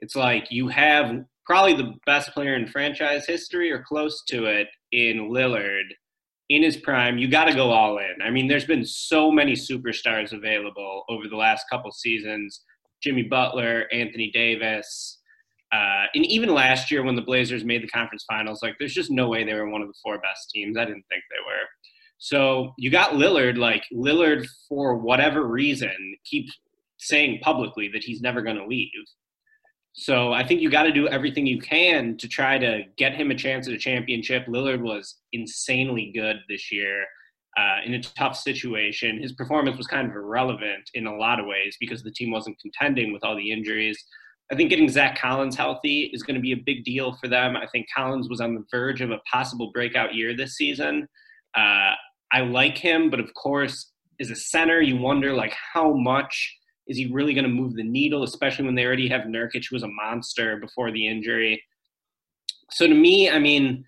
It's 0.00 0.16
like 0.16 0.50
you 0.50 0.68
have 0.68 1.24
probably 1.48 1.74
the 1.74 1.94
best 2.04 2.32
player 2.34 2.54
in 2.54 2.68
franchise 2.68 3.26
history 3.26 3.72
or 3.72 3.82
close 3.82 4.22
to 4.28 4.44
it 4.44 4.68
in 4.92 5.30
Lillard 5.30 5.86
in 6.50 6.62
his 6.62 6.76
prime. 6.76 7.16
You 7.16 7.26
got 7.28 7.46
to 7.46 7.54
go 7.54 7.70
all 7.70 7.98
in. 7.98 8.22
I 8.22 8.30
mean, 8.30 8.48
there's 8.48 8.66
been 8.66 8.84
so 8.84 9.30
many 9.30 9.54
superstars 9.54 10.32
available 10.32 11.04
over 11.08 11.26
the 11.28 11.36
last 11.36 11.64
couple 11.70 11.90
seasons 11.90 12.62
Jimmy 13.02 13.22
Butler, 13.22 13.86
Anthony 13.92 14.30
Davis. 14.32 15.20
Uh, 15.72 16.04
and 16.14 16.26
even 16.26 16.52
last 16.52 16.90
year 16.90 17.02
when 17.02 17.14
the 17.14 17.22
Blazers 17.22 17.64
made 17.64 17.82
the 17.82 17.88
conference 17.88 18.24
finals, 18.28 18.60
like 18.62 18.74
there's 18.78 18.94
just 18.94 19.10
no 19.10 19.28
way 19.28 19.44
they 19.44 19.54
were 19.54 19.70
one 19.70 19.82
of 19.82 19.88
the 19.88 19.98
four 20.02 20.18
best 20.18 20.50
teams. 20.50 20.76
I 20.76 20.84
didn't 20.84 21.04
think 21.08 21.22
they 21.30 21.42
were. 21.46 21.64
So 22.18 22.72
you 22.76 22.90
got 22.90 23.12
Lillard, 23.12 23.56
like 23.56 23.84
Lillard, 23.94 24.46
for 24.68 24.96
whatever 24.96 25.46
reason, 25.46 26.16
keeps 26.24 26.52
saying 26.98 27.38
publicly 27.42 27.88
that 27.92 28.02
he's 28.02 28.20
never 28.20 28.42
going 28.42 28.56
to 28.56 28.66
leave. 28.66 28.88
So 29.92 30.32
I 30.32 30.46
think 30.46 30.60
you 30.60 30.70
got 30.70 30.84
to 30.84 30.92
do 30.92 31.08
everything 31.08 31.46
you 31.46 31.60
can 31.60 32.16
to 32.18 32.28
try 32.28 32.56
to 32.58 32.82
get 32.96 33.14
him 33.14 33.30
a 33.30 33.34
chance 33.34 33.66
at 33.66 33.74
a 33.74 33.78
championship. 33.78 34.46
Lillard 34.46 34.80
was 34.80 35.16
insanely 35.32 36.12
good 36.14 36.36
this 36.48 36.70
year 36.70 37.04
uh, 37.56 37.78
in 37.84 37.94
a 37.94 38.02
tough 38.02 38.36
situation. 38.36 39.20
His 39.20 39.32
performance 39.32 39.76
was 39.76 39.86
kind 39.86 40.08
of 40.08 40.14
irrelevant 40.14 40.88
in 40.94 41.06
a 41.06 41.16
lot 41.16 41.40
of 41.40 41.46
ways 41.46 41.76
because 41.80 42.02
the 42.02 42.12
team 42.12 42.30
wasn't 42.30 42.60
contending 42.60 43.12
with 43.12 43.24
all 43.24 43.36
the 43.36 43.50
injuries. 43.50 44.02
I 44.52 44.54
think 44.54 44.70
getting 44.70 44.88
Zach 44.88 45.18
Collins 45.18 45.56
healthy 45.56 46.10
is 46.12 46.22
going 46.22 46.36
to 46.36 46.40
be 46.40 46.52
a 46.52 46.62
big 46.64 46.84
deal 46.84 47.16
for 47.20 47.28
them. 47.28 47.56
I 47.56 47.66
think 47.66 47.86
Collins 47.94 48.28
was 48.28 48.40
on 48.40 48.54
the 48.54 48.64
verge 48.70 49.00
of 49.00 49.10
a 49.10 49.18
possible 49.30 49.72
breakout 49.72 50.14
year 50.14 50.36
this 50.36 50.54
season. 50.54 51.08
Uh, 51.56 51.92
I 52.32 52.40
like 52.42 52.78
him, 52.78 53.10
but 53.10 53.20
of 53.20 53.34
course, 53.34 53.92
as 54.20 54.30
a 54.30 54.36
center, 54.36 54.80
you 54.80 54.96
wonder 54.96 55.34
like 55.34 55.54
how 55.72 55.92
much 55.92 56.57
is 56.88 56.96
he 56.96 57.06
really 57.12 57.34
going 57.34 57.44
to 57.44 57.50
move 57.50 57.74
the 57.74 57.84
needle, 57.84 58.22
especially 58.22 58.64
when 58.64 58.74
they 58.74 58.84
already 58.84 59.08
have 59.08 59.22
Nurkic, 59.22 59.68
who 59.68 59.76
was 59.76 59.82
a 59.82 59.88
monster 59.88 60.56
before 60.56 60.90
the 60.90 61.06
injury. 61.06 61.62
So 62.70 62.86
to 62.86 62.94
me, 62.94 63.30
I 63.30 63.38
mean, 63.38 63.84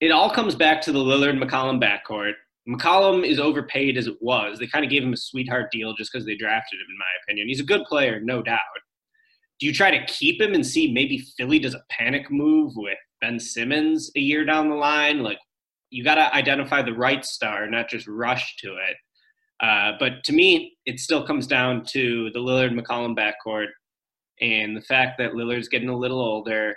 it 0.00 0.10
all 0.10 0.30
comes 0.30 0.54
back 0.54 0.82
to 0.82 0.92
the 0.92 0.98
Lillard 0.98 1.42
McCollum 1.42 1.82
backcourt. 1.82 2.32
McCollum 2.68 3.26
is 3.26 3.38
overpaid 3.38 3.96
as 3.96 4.06
it 4.06 4.16
was. 4.20 4.58
They 4.58 4.66
kind 4.66 4.84
of 4.84 4.90
gave 4.90 5.02
him 5.02 5.12
a 5.12 5.16
sweetheart 5.16 5.70
deal 5.70 5.94
just 5.94 6.12
because 6.12 6.26
they 6.26 6.34
drafted 6.34 6.78
him, 6.78 6.86
in 6.90 6.98
my 6.98 7.04
opinion. 7.22 7.48
He's 7.48 7.60
a 7.60 7.64
good 7.64 7.84
player, 7.84 8.20
no 8.20 8.42
doubt. 8.42 8.60
Do 9.58 9.66
you 9.66 9.72
try 9.72 9.90
to 9.90 10.04
keep 10.06 10.40
him 10.40 10.52
and 10.52 10.66
see 10.66 10.92
maybe 10.92 11.24
Philly 11.38 11.58
does 11.58 11.74
a 11.74 11.84
panic 11.88 12.30
move 12.30 12.72
with 12.76 12.98
Ben 13.22 13.40
Simmons 13.40 14.10
a 14.14 14.20
year 14.20 14.44
down 14.44 14.68
the 14.68 14.74
line? 14.74 15.22
Like, 15.22 15.38
you 15.90 16.04
got 16.04 16.16
to 16.16 16.34
identify 16.34 16.82
the 16.82 16.92
right 16.92 17.24
star, 17.24 17.66
not 17.70 17.88
just 17.88 18.06
rush 18.06 18.56
to 18.56 18.74
it. 18.74 18.96
Uh, 19.60 19.92
but 19.98 20.22
to 20.24 20.32
me, 20.32 20.76
it 20.84 21.00
still 21.00 21.26
comes 21.26 21.46
down 21.46 21.84
to 21.84 22.30
the 22.32 22.38
Lillard 22.38 22.78
McCollum 22.78 23.16
backcourt 23.16 23.68
and 24.40 24.76
the 24.76 24.82
fact 24.82 25.18
that 25.18 25.32
Lillard's 25.32 25.68
getting 25.68 25.88
a 25.88 25.96
little 25.96 26.20
older, 26.20 26.76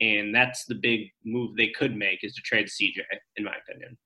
and 0.00 0.34
that's 0.34 0.66
the 0.66 0.74
big 0.74 1.10
move 1.24 1.56
they 1.56 1.68
could 1.68 1.96
make 1.96 2.22
is 2.22 2.34
to 2.34 2.42
trade 2.42 2.66
CJ, 2.66 2.98
in 3.36 3.44
my 3.44 3.54
opinion. 3.66 3.96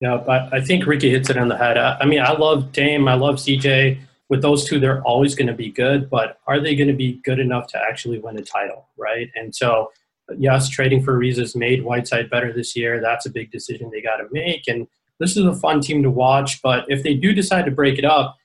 Yeah, 0.00 0.22
but 0.24 0.52
I 0.54 0.60
think 0.60 0.86
Ricky 0.86 1.10
hits 1.10 1.30
it 1.30 1.36
on 1.36 1.48
the 1.48 1.56
head. 1.56 1.76
I, 1.76 2.04
mean, 2.04 2.20
I 2.20 2.32
love 2.32 2.70
Dame, 2.70 3.08
I 3.08 3.14
love 3.14 3.36
CJ. 3.36 3.98
With 4.28 4.42
those 4.42 4.64
two, 4.64 4.78
they're 4.78 5.02
always 5.02 5.34
going 5.34 5.48
to 5.48 5.54
be 5.54 5.70
good, 5.70 6.08
but 6.08 6.38
are 6.46 6.60
they 6.60 6.76
going 6.76 6.88
to 6.88 6.94
be 6.94 7.14
good 7.24 7.40
enough 7.40 7.66
to 7.68 7.78
actually 7.78 8.20
win 8.20 8.38
a 8.38 8.42
title, 8.42 8.86
right? 8.96 9.28
And 9.34 9.54
so 9.54 9.90
yes, 10.36 10.68
trading 10.68 11.02
for 11.02 11.18
Ariza's 11.18 11.56
made 11.56 11.84
Whiteside 11.84 12.30
better 12.30 12.52
this 12.52 12.76
year. 12.76 13.00
That's 13.00 13.26
a 13.26 13.30
big 13.30 13.50
decision 13.50 13.90
they 13.90 14.02
got 14.02 14.16
to 14.16 14.26
make. 14.30 14.68
And 14.68 14.86
this 15.20 15.36
is 15.36 15.44
a 15.44 15.54
fun 15.54 15.80
team 15.80 16.02
to 16.02 16.10
watch. 16.10 16.62
But 16.62 16.84
if 16.88 17.02
they 17.02 17.14
do 17.14 17.32
decide 17.32 17.64
to 17.64 17.70
break 17.70 17.98
it 17.98 18.04
up, 18.04 18.36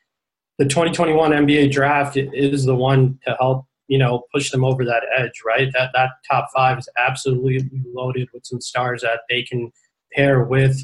the 0.58 0.66
2021 0.66 1.32
NBA 1.32 1.72
draft 1.72 2.18
is 2.18 2.66
the 2.66 2.76
one 2.76 3.20
to 3.26 3.36
help 3.40 3.66
you 3.88 3.98
know 3.98 4.24
push 4.34 4.52
them 4.52 4.64
over 4.64 4.86
that 4.86 5.04
edge, 5.16 5.42
right? 5.46 5.70
That 5.74 5.92
that 5.94 6.12
top 6.30 6.50
five 6.56 6.78
is 6.80 6.90
absolutely 6.98 7.70
loaded 7.94 8.30
with 8.34 8.46
some 8.46 8.62
stars 8.62 9.02
that 9.02 9.22
they 9.30 9.44
can 9.44 9.72
pair 10.14 10.44
with 10.44 10.82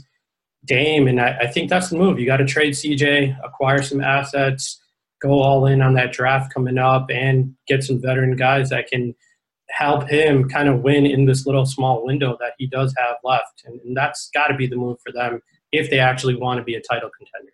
Dame, 0.65 1.07
and 1.07 1.21
I, 1.21 1.37
I 1.41 1.47
think 1.47 1.69
that's 1.69 1.89
the 1.89 1.97
move. 1.97 2.19
You 2.19 2.25
got 2.25 2.37
to 2.37 2.45
trade 2.45 2.73
CJ, 2.73 3.37
acquire 3.43 3.81
some 3.81 4.01
assets, 4.01 4.81
go 5.21 5.39
all 5.39 5.65
in 5.65 5.81
on 5.81 5.93
that 5.93 6.11
draft 6.11 6.53
coming 6.53 6.77
up, 6.77 7.09
and 7.09 7.55
get 7.67 7.83
some 7.83 8.01
veteran 8.01 8.35
guys 8.35 8.69
that 8.69 8.87
can 8.87 9.15
help 9.69 10.09
him 10.09 10.49
kind 10.49 10.67
of 10.67 10.81
win 10.81 11.05
in 11.05 11.25
this 11.25 11.45
little 11.45 11.65
small 11.65 12.03
window 12.03 12.35
that 12.39 12.53
he 12.57 12.67
does 12.67 12.93
have 12.97 13.15
left. 13.23 13.63
And, 13.65 13.79
and 13.81 13.95
that's 13.95 14.29
got 14.33 14.47
to 14.47 14.55
be 14.55 14.65
the 14.65 14.75
move 14.75 14.97
for 15.05 15.13
them 15.13 15.41
if 15.71 15.89
they 15.89 15.99
actually 15.99 16.35
want 16.35 16.57
to 16.57 16.63
be 16.63 16.75
a 16.75 16.81
title 16.81 17.09
contender 17.17 17.53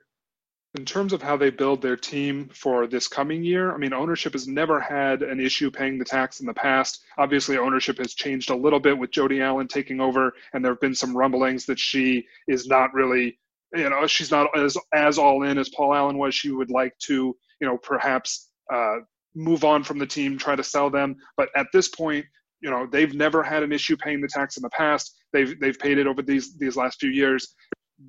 in 0.76 0.84
terms 0.84 1.14
of 1.14 1.22
how 1.22 1.38
they 1.38 1.50
build 1.50 1.82
their 1.82 1.96
team 1.96 2.50
for 2.54 2.86
this 2.86 3.08
coming 3.08 3.44
year, 3.44 3.74
I 3.74 3.78
mean, 3.78 3.94
ownership 3.94 4.34
has 4.34 4.48
never 4.48 4.80
had 4.80 5.24
an 5.24 5.40
issue 5.40 5.72
paying 5.72 5.98
the 5.98 6.06
tax 6.06 6.42
in 6.42 6.46
the 6.46 6.54
past. 6.54 7.04
Obviously, 7.18 7.58
ownership 7.58 7.98
has 7.98 8.14
changed 8.14 8.50
a 8.50 8.56
little 8.56 8.80
bit 8.80 8.98
with 8.98 9.12
Jody 9.12 9.42
Allen 9.42 9.68
taking 9.68 10.02
over, 10.02 10.34
and 10.54 10.64
there 10.64 10.74
have 10.74 10.82
been 10.82 10.96
some 10.96 11.16
rumblings 11.16 11.66
that 11.68 11.80
she 11.80 12.26
is 12.48 12.68
not 12.68 12.94
really, 12.94 13.40
you 13.74 13.90
know, 13.90 14.06
she's 14.06 14.32
not 14.32 14.48
as 14.58 14.78
as 14.94 15.18
all 15.18 15.44
in 15.44 15.58
as 15.58 15.70
Paul 15.70 15.94
Allen 15.94 16.18
was. 16.18 16.36
She 16.36 16.52
would 16.52 16.72
like 16.72 16.98
to, 17.04 17.36
you 17.62 17.68
know, 17.68 17.78
perhaps 17.78 18.50
uh, 18.72 18.98
move 19.34 19.64
on 19.64 19.82
from 19.82 19.98
the 19.98 20.08
team, 20.08 20.38
try 20.38 20.58
to 20.58 20.64
sell 20.64 20.90
them. 20.90 21.16
But 21.38 21.50
at 21.56 21.68
this 21.72 21.88
point, 21.88 22.26
you 22.60 22.70
know, 22.70 22.86
they've 22.86 23.14
never 23.14 23.44
had 23.44 23.64
an 23.64 23.72
issue 23.72 23.96
paying 23.96 24.20
the 24.20 24.28
tax 24.28 24.58
in 24.58 24.62
the 24.62 24.70
past. 24.72 25.16
They've 25.32 25.58
they've 25.58 25.80
paid 25.80 26.00
it 26.00 26.08
over 26.08 26.22
these 26.22 26.58
these 26.58 26.76
last 26.76 27.00
few 27.00 27.12
years 27.12 27.56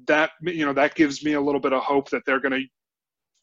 that 0.07 0.31
you 0.43 0.65
know 0.67 0.73
that 0.73 0.95
gives 0.95 1.25
me 1.25 1.35
a 1.35 1.41
little 1.41 1.61
bit 1.61 1.73
of 1.73 1.83
hope 1.83 2.11
that 2.11 2.23
they're 2.27 2.41
going 2.41 2.53
to 2.53 2.67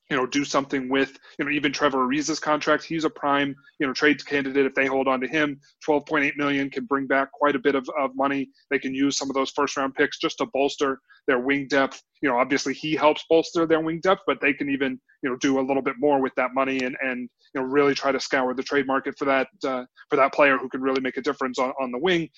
you 0.09 0.17
know 0.17 0.25
do 0.25 0.43
something 0.43 0.89
with 0.89 1.17
you 1.39 1.45
know 1.45 1.51
even 1.51 1.71
Trevor 1.71 2.05
Ariza's 2.05 2.39
contract. 2.39 2.83
He's 2.83 3.05
a 3.05 3.09
prime 3.09 3.55
you 3.79 3.87
know 3.87 3.93
trade 3.93 4.23
candidate 4.25 4.65
if 4.65 4.75
they 4.75 4.85
hold 4.85 5.07
on 5.07 5.21
to 5.21 5.27
him. 5.27 5.59
12.8 5.87 6.35
million 6.37 6.69
can 6.69 6.85
bring 6.85 7.07
back 7.07 7.31
quite 7.31 7.55
a 7.55 7.59
bit 7.59 7.75
of, 7.75 7.87
of 7.97 8.11
money. 8.15 8.49
They 8.69 8.79
can 8.79 8.93
use 8.93 9.17
some 9.17 9.29
of 9.29 9.33
those 9.33 9.51
first 9.51 9.77
round 9.77 9.95
picks 9.95 10.19
just 10.19 10.37
to 10.39 10.45
bolster 10.53 10.99
their 11.27 11.39
wing 11.39 11.67
depth. 11.67 12.01
You 12.21 12.29
know, 12.29 12.37
obviously 12.37 12.73
he 12.73 12.95
helps 12.95 13.23
bolster 13.29 13.65
their 13.65 13.79
wing 13.79 14.01
depth, 14.01 14.21
but 14.27 14.39
they 14.41 14.53
can 14.53 14.69
even 14.69 14.99
you 15.21 15.29
know 15.29 15.37
do 15.37 15.59
a 15.59 15.65
little 15.65 15.81
bit 15.81 15.95
more 15.99 16.21
with 16.21 16.33
that 16.35 16.53
money 16.53 16.83
and 16.83 16.95
and 17.01 17.29
you 17.55 17.61
know 17.61 17.67
really 17.67 17.95
try 17.95 18.11
to 18.11 18.19
scour 18.19 18.53
the 18.53 18.63
trade 18.63 18.87
market 18.87 19.17
for 19.17 19.25
that 19.25 19.47
uh, 19.65 19.83
for 20.09 20.17
that 20.17 20.33
player 20.33 20.57
who 20.57 20.69
can 20.69 20.81
really 20.81 21.01
make 21.01 21.17
a 21.17 21.21
difference 21.21 21.57
on, 21.57 21.71
on 21.79 21.91
the 21.91 21.99
wing 21.99 22.29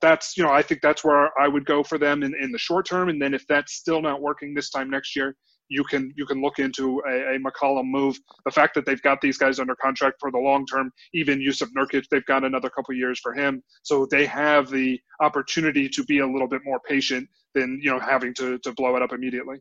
that's 0.00 0.36
you 0.36 0.42
know 0.42 0.50
I 0.50 0.62
think 0.62 0.80
that's 0.82 1.04
where 1.04 1.30
I 1.40 1.48
would 1.48 1.64
go 1.66 1.82
for 1.82 1.98
them 1.98 2.22
in, 2.22 2.34
in 2.40 2.52
the 2.52 2.58
short 2.58 2.86
term, 2.86 3.08
and 3.08 3.20
then 3.20 3.34
if 3.34 3.46
that's 3.46 3.74
still 3.74 4.00
not 4.00 4.20
working 4.20 4.54
this 4.54 4.70
time 4.70 4.90
next 4.90 5.16
year, 5.16 5.36
you 5.68 5.84
can 5.84 6.12
you 6.16 6.26
can 6.26 6.40
look 6.40 6.58
into 6.58 7.02
a, 7.08 7.34
a 7.34 7.38
McCollum 7.38 7.86
move. 7.86 8.18
The 8.44 8.50
fact 8.50 8.74
that 8.74 8.86
they've 8.86 9.02
got 9.02 9.20
these 9.20 9.38
guys 9.38 9.58
under 9.58 9.74
contract 9.76 10.16
for 10.20 10.30
the 10.30 10.38
long 10.38 10.66
term, 10.66 10.90
even 11.14 11.40
Jusuf 11.40 11.68
Nurkic, 11.76 12.04
they've 12.10 12.24
got 12.26 12.44
another 12.44 12.70
couple 12.70 12.94
years 12.94 13.18
for 13.20 13.34
him, 13.34 13.62
so 13.82 14.06
they 14.10 14.26
have 14.26 14.70
the 14.70 14.98
opportunity 15.20 15.88
to 15.88 16.04
be 16.04 16.20
a 16.20 16.26
little 16.26 16.48
bit 16.48 16.62
more 16.64 16.80
patient 16.88 17.28
than 17.54 17.80
you 17.82 17.90
know 17.90 17.98
having 17.98 18.34
to 18.34 18.58
to 18.58 18.72
blow 18.72 18.96
it 18.96 19.02
up 19.02 19.12
immediately. 19.12 19.58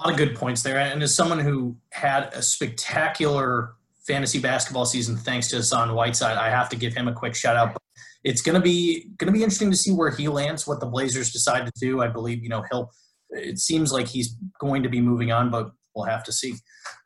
A 0.00 0.08
lot 0.08 0.12
of 0.12 0.18
good 0.18 0.34
points 0.36 0.62
there, 0.62 0.78
and 0.78 1.02
as 1.02 1.14
someone 1.14 1.38
who 1.38 1.76
had 1.90 2.32
a 2.34 2.42
spectacular 2.42 3.74
fantasy 4.06 4.38
basketball 4.38 4.84
season 4.84 5.16
thanks 5.16 5.48
to 5.48 5.56
Hassan 5.56 5.94
Whiteside, 5.94 6.36
I 6.36 6.50
have 6.50 6.68
to 6.70 6.76
give 6.76 6.94
him 6.94 7.08
a 7.08 7.12
quick 7.12 7.34
shout 7.34 7.56
out 7.56 7.76
it's 8.24 8.40
going 8.40 8.54
to 8.54 8.60
be 8.60 9.10
going 9.18 9.32
to 9.32 9.36
be 9.36 9.44
interesting 9.44 9.70
to 9.70 9.76
see 9.76 9.92
where 9.92 10.10
he 10.10 10.28
lands, 10.28 10.66
what 10.66 10.80
the 10.80 10.86
Blazers 10.86 11.30
decide 11.30 11.66
to 11.66 11.72
do. 11.78 12.00
I 12.00 12.08
believe 12.08 12.42
you 12.42 12.48
know 12.48 12.64
he'll. 12.70 12.90
It 13.30 13.58
seems 13.58 13.92
like 13.92 14.06
he's 14.06 14.36
going 14.60 14.82
to 14.82 14.88
be 14.88 15.00
moving 15.00 15.32
on, 15.32 15.50
but 15.50 15.70
we'll 15.94 16.04
have 16.04 16.24
to 16.24 16.32
see. 16.32 16.54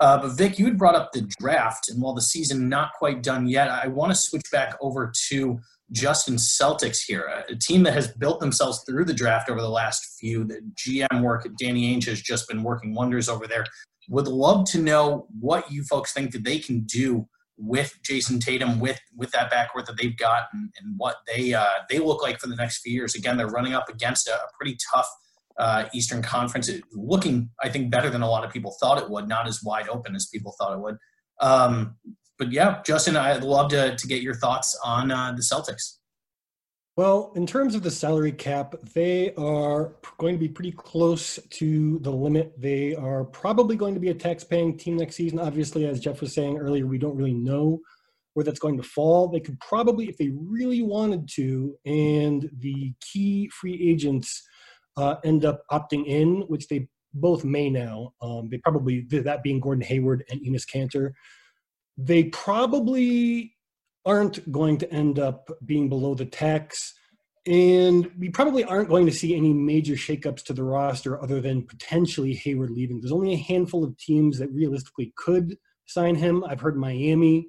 Uh, 0.00 0.18
but 0.20 0.36
Vic, 0.36 0.58
you 0.58 0.66
had 0.66 0.78
brought 0.78 0.94
up 0.94 1.12
the 1.12 1.28
draft, 1.40 1.88
and 1.88 2.00
while 2.02 2.14
the 2.14 2.22
season 2.22 2.68
not 2.68 2.92
quite 2.98 3.22
done 3.22 3.48
yet, 3.48 3.70
I 3.70 3.88
want 3.88 4.12
to 4.12 4.16
switch 4.16 4.44
back 4.52 4.76
over 4.80 5.12
to 5.28 5.58
Justin 5.90 6.36
Celtics 6.36 6.98
here, 7.06 7.30
a 7.48 7.56
team 7.56 7.82
that 7.84 7.94
has 7.94 8.08
built 8.08 8.40
themselves 8.40 8.82
through 8.86 9.06
the 9.06 9.14
draft 9.14 9.48
over 9.48 9.60
the 9.60 9.70
last 9.70 10.18
few. 10.20 10.44
The 10.44 10.60
GM 10.74 11.22
work, 11.22 11.46
at 11.46 11.56
Danny 11.56 11.94
Ainge 11.94 12.06
has 12.06 12.20
just 12.20 12.46
been 12.46 12.62
working 12.62 12.94
wonders 12.94 13.28
over 13.28 13.46
there. 13.46 13.64
Would 14.10 14.28
love 14.28 14.66
to 14.70 14.78
know 14.78 15.26
what 15.38 15.70
you 15.70 15.82
folks 15.84 16.12
think 16.12 16.32
that 16.32 16.44
they 16.44 16.58
can 16.58 16.80
do 16.80 17.26
with 17.59 17.98
Jayson 18.02 18.40
Tatum, 18.40 18.78
with 18.78 19.00
with 19.16 19.30
that 19.32 19.50
backcourt 19.50 19.86
that 19.86 19.96
they've 20.00 20.16
got, 20.16 20.44
and, 20.52 20.70
and 20.80 20.94
what 20.96 21.16
they 21.26 21.52
uh, 21.54 21.66
they 21.90 21.98
look 21.98 22.22
like 22.22 22.38
for 22.38 22.46
the 22.46 22.56
next 22.56 22.78
few 22.78 22.92
years. 22.92 23.14
Again, 23.14 23.36
they're 23.36 23.48
running 23.48 23.74
up 23.74 23.88
against 23.88 24.28
a, 24.28 24.34
a 24.34 24.48
pretty 24.59 24.76
tough 24.92 25.09
uh, 25.59 25.88
Eastern 25.92 26.22
Conference, 26.22 26.68
it, 26.68 26.84
looking 26.92 27.50
I 27.62 27.68
think 27.68 27.90
better 27.90 28.11
than 28.11 28.22
a 28.22 28.30
lot 28.30 28.44
of 28.44 28.52
people 28.52 28.76
thought 28.80 29.02
it 29.02 29.11
would, 29.11 29.28
not 29.28 29.48
as 29.48 29.62
wide 29.62 29.88
open 29.88 30.14
as 30.14 30.26
people 30.26 30.54
thought 30.59 30.72
it 30.72 30.80
would. 30.80 30.96
Um, 31.40 31.96
but 32.38 32.52
yeah, 32.52 32.80
Justin, 32.86 33.16
I'd 33.16 33.42
love 33.42 33.70
to 33.70 33.96
to 33.96 34.06
get 34.06 34.22
your 34.22 34.34
thoughts 34.34 34.78
on 34.84 35.11
uh, 35.11 35.32
the 35.32 35.42
Celtics. 35.42 35.97
Well, 36.99 37.30
in 37.36 37.46
terms 37.46 37.76
of 37.76 37.84
the 37.84 37.92
salary 37.92 38.32
cap, 38.32 38.74
they 38.92 39.32
are 39.34 39.92
going 40.18 40.34
to 40.34 40.38
be 40.40 40.49
pretty 40.49 40.72
close 40.72 41.38
to 41.51 42.01
the 42.01 42.11
limit. 42.11 42.61
They 42.61 42.96
are 42.96 43.22
probably 43.22 43.76
going 43.76 43.94
to 43.94 44.01
be 44.01 44.09
a 44.09 44.14
tax 44.14 44.42
paying 44.42 44.76
team 44.76 44.96
next 44.96 45.14
season. 45.14 45.38
Obviously, 45.38 45.86
as 45.86 46.01
Jeff 46.01 46.20
was 46.20 46.34
saying 46.34 46.59
earlier, 46.59 46.88
we 46.88 46.99
don't 46.99 47.14
really 47.14 47.34
know 47.34 47.78
where 48.34 48.42
that's 48.42 48.59
going 48.59 48.76
to 48.78 48.82
fall. 48.82 49.28
They 49.28 49.38
could 49.38 49.61
probably, 49.61 50.09
if 50.09 50.16
they 50.16 50.30
really 50.34 50.82
wanted 50.82 51.28
to, 51.34 51.78
and 51.86 52.51
the 52.59 52.92
key 53.01 53.49
free 53.51 53.80
agents 53.80 54.42
uh, 54.96 55.18
end 55.22 55.44
up 55.44 55.62
opting 55.70 56.05
in, 56.05 56.40
which 56.49 56.66
they 56.66 56.88
both 57.14 57.44
may 57.44 57.70
now, 57.70 58.12
um, 58.20 58.49
they 58.51 58.59
probably, 58.59 59.03
that 59.03 59.44
being 59.44 59.61
Gordon 59.61 59.84
Hayward 59.84 60.24
and 60.30 60.40
Enes 60.40 60.66
Kanter, 60.68 61.12
they 61.96 62.24
probably 62.24 63.55
aren't 64.09 64.50
going 64.50 64.78
to 64.78 64.90
end 64.90 65.18
up 65.18 65.50
being 65.66 65.90
below 65.90 66.14
the 66.14 66.24
tax. 66.24 66.94
And 67.46 68.11
we 68.18 68.30
probably 68.30 68.64
aren't 68.64 68.88
going 68.88 69.04
to 69.04 69.12
see 69.12 69.36
any 69.36 69.52
major 69.52 69.94
shakeups 69.94 70.42
to 70.44 70.54
the 70.54 70.64
roster 70.64 71.22
other 71.22 71.42
than 71.42 71.66
potentially 71.66 72.32
Hayward 72.34 72.70
leaving. 72.70 73.00
There's 73.00 73.12
only 73.12 73.34
a 73.34 73.44
handful 73.52 73.84
of 73.84 73.98
teams 73.98 74.38
that 74.38 74.50
realistically 74.50 75.12
could 75.16 75.59
sign 75.86 76.14
him. 76.14 76.42
I've 76.44 76.61
heard 76.61 76.78
Miami 76.78 77.48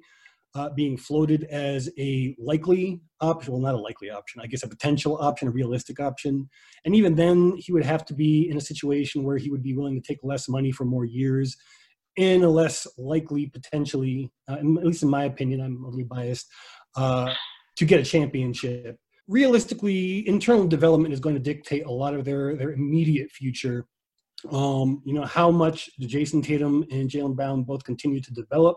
uh, 0.54 0.68
being 0.70 0.98
floated 0.98 1.44
as 1.44 1.88
a 1.98 2.34
likely 2.38 3.00
option. 3.22 3.52
Well, 3.52 3.62
not 3.62 3.74
a 3.74 3.78
likely 3.78 4.10
option, 4.10 4.42
I 4.42 4.46
guess 4.46 4.62
a 4.62 4.68
potential 4.68 5.16
option, 5.16 5.48
a 5.48 5.52
realistic 5.52 5.98
option. 5.98 6.50
And 6.84 6.94
even 6.94 7.14
then, 7.14 7.54
he 7.56 7.72
would 7.72 7.84
have 7.84 8.04
to 8.06 8.14
be 8.14 8.48
in 8.50 8.58
a 8.58 8.60
situation 8.60 9.22
where 9.22 9.38
he 9.38 9.50
would 9.50 9.62
be 9.62 9.74
willing 9.74 10.00
to 10.00 10.06
take 10.06 10.18
less 10.22 10.48
money 10.48 10.72
for 10.72 10.84
more 10.84 11.06
years 11.06 11.56
in 12.20 12.44
a 12.44 12.48
less 12.48 12.86
likely, 12.98 13.46
potentially, 13.46 14.30
uh, 14.48 14.56
at 14.56 14.64
least 14.64 15.02
in 15.02 15.08
my 15.08 15.24
opinion, 15.24 15.60
I'm 15.62 15.82
little 15.82 16.04
biased, 16.04 16.46
uh, 16.96 17.32
to 17.76 17.84
get 17.86 17.98
a 17.98 18.04
championship. 18.04 18.98
Realistically, 19.26 20.28
internal 20.28 20.66
development 20.66 21.14
is 21.14 21.20
going 21.20 21.34
to 21.34 21.40
dictate 21.40 21.86
a 21.86 21.90
lot 21.90 22.14
of 22.14 22.24
their 22.24 22.56
their 22.56 22.72
immediate 22.72 23.30
future. 23.30 23.86
Um, 24.50 25.02
you 25.06 25.14
know, 25.14 25.24
how 25.24 25.50
much 25.50 25.88
Jayson 26.00 26.42
Tatum 26.42 26.84
and 26.90 27.08
Jaylen 27.08 27.36
Brown 27.36 27.62
both 27.62 27.84
continue 27.84 28.20
to 28.20 28.32
develop? 28.34 28.76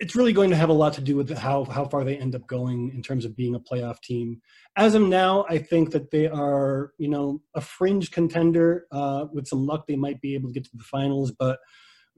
It's 0.00 0.14
really 0.14 0.32
going 0.32 0.50
to 0.50 0.56
have 0.56 0.68
a 0.68 0.80
lot 0.82 0.92
to 0.94 1.00
do 1.00 1.16
with 1.16 1.36
how 1.36 1.64
how 1.64 1.84
far 1.84 2.04
they 2.04 2.16
end 2.16 2.36
up 2.36 2.46
going 2.46 2.92
in 2.94 3.02
terms 3.02 3.24
of 3.24 3.34
being 3.34 3.56
a 3.56 3.60
playoff 3.60 4.00
team. 4.02 4.40
As 4.76 4.94
of 4.94 5.02
now, 5.02 5.44
I 5.48 5.58
think 5.58 5.90
that 5.90 6.12
they 6.12 6.28
are, 6.28 6.92
you 6.98 7.08
know, 7.08 7.40
a 7.54 7.60
fringe 7.60 8.12
contender. 8.12 8.86
Uh, 8.92 9.26
with 9.32 9.48
some 9.48 9.66
luck, 9.66 9.86
they 9.88 9.96
might 9.96 10.20
be 10.20 10.34
able 10.34 10.50
to 10.50 10.54
get 10.54 10.64
to 10.64 10.76
the 10.76 10.84
finals, 10.84 11.32
but 11.32 11.58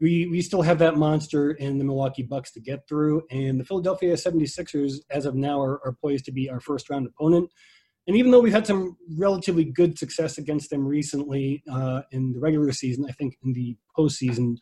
we 0.01 0.27
we 0.27 0.41
still 0.41 0.63
have 0.63 0.79
that 0.79 0.97
monster 0.97 1.53
in 1.53 1.79
the 1.79 1.85
Milwaukee 1.85 2.23
Bucks 2.23 2.53
to 2.53 2.61
get 2.61 2.89
through, 2.89 3.23
and 3.31 3.61
the 3.61 3.65
Philadelphia 3.65 4.15
76ers, 4.15 4.95
as 5.11 5.27
of 5.27 5.35
now, 5.35 5.61
are, 5.61 5.85
are 5.85 5.97
poised 6.01 6.25
to 6.27 6.33
be 6.33 6.49
our 6.49 6.61
first 6.61 6.89
round 6.91 7.07
opponent. 7.07 7.51
And 8.07 8.17
even 8.17 8.31
though 8.31 8.41
we've 8.41 8.53
had 8.53 8.67
some 8.67 8.97
relatively 9.17 9.65
good 9.65 9.99
success 9.99 10.39
against 10.39 10.71
them 10.71 10.87
recently 10.87 11.63
uh, 11.71 12.03
in 12.11 12.33
the 12.33 12.41
regular 12.41 12.73
season, 12.73 13.05
I 13.09 13.13
think 13.13 13.37
in 13.45 13.53
the 13.53 13.77
postseason, 13.97 14.57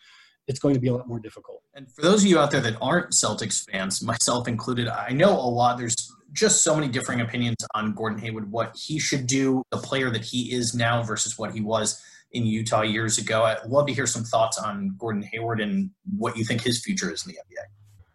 it's 0.48 0.58
going 0.58 0.74
to 0.74 0.80
be 0.80 0.88
a 0.88 0.94
lot 0.94 1.06
more 1.06 1.20
difficult. 1.20 1.62
And 1.72 1.90
for 1.90 2.02
those 2.02 2.24
of 2.24 2.28
you 2.28 2.38
out 2.38 2.50
there 2.50 2.60
that 2.60 2.76
aren't 2.82 3.12
Celtics 3.12 3.64
fans, 3.70 4.02
myself 4.02 4.48
included, 4.48 4.88
I 4.88 5.10
know 5.10 5.30
a 5.30 5.48
lot. 5.48 5.78
There's 5.78 5.94
just 6.32 6.64
so 6.64 6.74
many 6.74 6.88
differing 6.88 7.20
opinions 7.20 7.56
on 7.74 7.94
Gordon 7.94 8.18
Hayward, 8.18 8.50
what 8.50 8.76
he 8.76 8.98
should 8.98 9.26
do, 9.26 9.62
the 9.70 9.78
player 9.78 10.10
that 10.10 10.24
he 10.24 10.52
is 10.52 10.74
now 10.74 11.02
versus 11.02 11.38
what 11.38 11.52
he 11.52 11.60
was 11.60 12.02
in 12.32 12.46
Utah 12.46 12.82
years 12.82 13.18
ago. 13.18 13.44
I'd 13.44 13.64
love 13.66 13.86
to 13.86 13.94
hear 13.94 14.06
some 14.06 14.24
thoughts 14.24 14.58
on 14.58 14.94
Gordon 14.98 15.22
Hayward 15.22 15.60
and 15.60 15.90
what 16.16 16.36
you 16.36 16.44
think 16.44 16.62
his 16.62 16.82
future 16.82 17.12
is 17.12 17.26
in 17.26 17.32
the 17.32 17.38
NBA. 17.38 17.64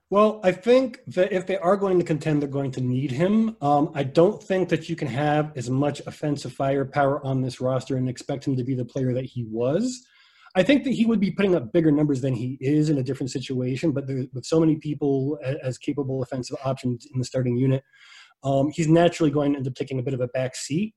Well, 0.10 0.42
I 0.44 0.52
think 0.52 1.00
that 1.08 1.32
if 1.32 1.48
they 1.48 1.58
are 1.58 1.76
going 1.76 1.98
to 1.98 2.06
contend, 2.06 2.42
they're 2.42 2.50
going 2.50 2.72
to 2.74 2.82
need 2.82 3.10
him. 3.10 3.58
Um, 3.62 3.92
I 3.96 4.04
don't 4.04 4.42
think 4.44 4.70
that 4.70 4.88
you 4.88 4.96
can 4.96 5.08
have 5.08 5.52
as 5.56 5.72
much 5.72 6.02
offensive 6.06 6.54
firepower 6.54 7.26
on 7.26 7.42
this 7.42 7.60
roster 7.60 7.98
and 7.98 8.08
expect 8.08 8.46
him 8.46 8.56
to 8.56 8.64
be 8.64 8.76
the 8.76 8.86
player 8.86 9.14
that 9.14 9.26
he 9.26 9.44
was. 9.50 10.06
I 10.56 10.62
think 10.62 10.84
that 10.84 10.92
he 10.92 11.06
would 11.06 11.20
be 11.20 11.32
putting 11.32 11.56
up 11.56 11.74
bigger 11.74 11.92
numbers 11.92 12.22
than 12.22 12.36
he 12.36 12.60
is 12.62 12.90
in 12.90 13.00
a 13.00 13.04
different 13.04 13.32
situation, 13.32 13.92
but 13.92 14.06
there, 14.06 14.26
with 14.34 14.46
so 14.46 14.60
many 14.60 14.76
people 14.76 15.40
as 15.64 15.80
capable 15.80 16.22
offensive 16.22 16.58
options 16.64 17.08
in 17.12 17.18
the 17.18 17.26
starting 17.26 17.58
unit, 17.58 17.84
um, 18.44 18.70
he's 18.70 18.88
naturally 18.88 19.32
going 19.32 19.54
to 19.54 19.58
end 19.58 19.68
up 19.68 19.74
taking 19.74 19.98
a 19.98 20.04
bit 20.04 20.14
of 20.14 20.22
a 20.22 20.28
back 20.28 20.56
seat 20.56 20.94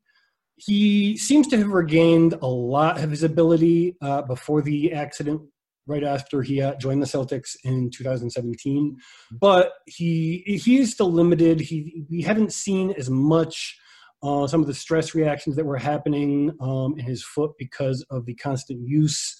he 0.56 1.16
seems 1.16 1.46
to 1.48 1.58
have 1.58 1.68
regained 1.68 2.34
a 2.40 2.46
lot 2.46 3.02
of 3.02 3.10
his 3.10 3.22
ability 3.22 3.96
uh, 4.00 4.22
before 4.22 4.62
the 4.62 4.92
accident 4.92 5.42
right 5.86 6.02
after 6.02 6.42
he 6.42 6.60
uh, 6.60 6.74
joined 6.76 7.00
the 7.00 7.06
Celtics 7.06 7.56
in 7.64 7.90
2017. 7.90 8.96
But 9.32 9.72
he 9.86 10.42
he 10.64 10.78
is 10.78 10.92
still 10.92 11.12
limited. 11.12 11.60
He 11.60 12.04
we 12.10 12.22
haven't 12.22 12.52
seen 12.52 12.92
as 12.92 13.10
much 13.10 13.78
uh, 14.22 14.46
some 14.46 14.60
of 14.60 14.66
the 14.66 14.74
stress 14.74 15.14
reactions 15.14 15.56
that 15.56 15.66
were 15.66 15.76
happening 15.76 16.52
um, 16.60 16.94
in 16.98 17.04
his 17.04 17.22
foot 17.22 17.52
because 17.58 18.04
of 18.10 18.24
the 18.26 18.34
constant 18.34 18.80
use. 18.86 19.36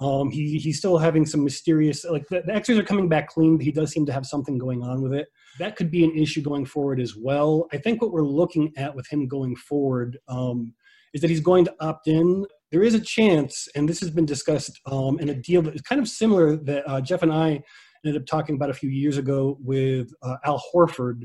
Um, 0.00 0.30
he, 0.30 0.58
he's 0.58 0.78
still 0.78 0.98
having 0.98 1.26
some 1.26 1.42
mysterious, 1.42 2.04
like 2.04 2.28
the, 2.28 2.42
the 2.46 2.54
X-rays 2.54 2.78
are 2.78 2.84
coming 2.84 3.08
back 3.08 3.28
clean, 3.28 3.56
but 3.56 3.64
he 3.64 3.72
does 3.72 3.90
seem 3.90 4.06
to 4.06 4.12
have 4.12 4.26
something 4.26 4.56
going 4.56 4.84
on 4.84 5.02
with 5.02 5.12
it. 5.12 5.26
That 5.58 5.76
could 5.76 5.90
be 5.90 6.04
an 6.04 6.16
issue 6.16 6.42
going 6.42 6.64
forward 6.64 7.00
as 7.00 7.16
well. 7.16 7.68
I 7.72 7.78
think 7.78 8.00
what 8.00 8.12
we're 8.12 8.22
looking 8.22 8.72
at 8.76 8.94
with 8.94 9.06
him 9.08 9.26
going 9.26 9.56
forward 9.56 10.18
um, 10.28 10.74
is 11.14 11.20
that 11.20 11.30
he's 11.30 11.40
going 11.40 11.64
to 11.64 11.74
opt 11.80 12.08
in. 12.08 12.46
There 12.70 12.82
is 12.82 12.94
a 12.94 13.00
chance, 13.00 13.66
and 13.74 13.88
this 13.88 14.00
has 14.00 14.10
been 14.10 14.26
discussed 14.26 14.78
um, 14.86 15.18
in 15.18 15.30
a 15.30 15.34
deal 15.34 15.62
that 15.62 15.74
is 15.74 15.80
kind 15.82 16.00
of 16.00 16.08
similar 16.08 16.56
that 16.56 16.88
uh, 16.88 17.00
Jeff 17.00 17.22
and 17.22 17.32
I 17.32 17.62
ended 18.04 18.20
up 18.20 18.26
talking 18.26 18.54
about 18.54 18.70
a 18.70 18.74
few 18.74 18.90
years 18.90 19.16
ago 19.16 19.58
with 19.60 20.10
uh, 20.22 20.36
Al 20.44 20.62
Horford. 20.72 21.22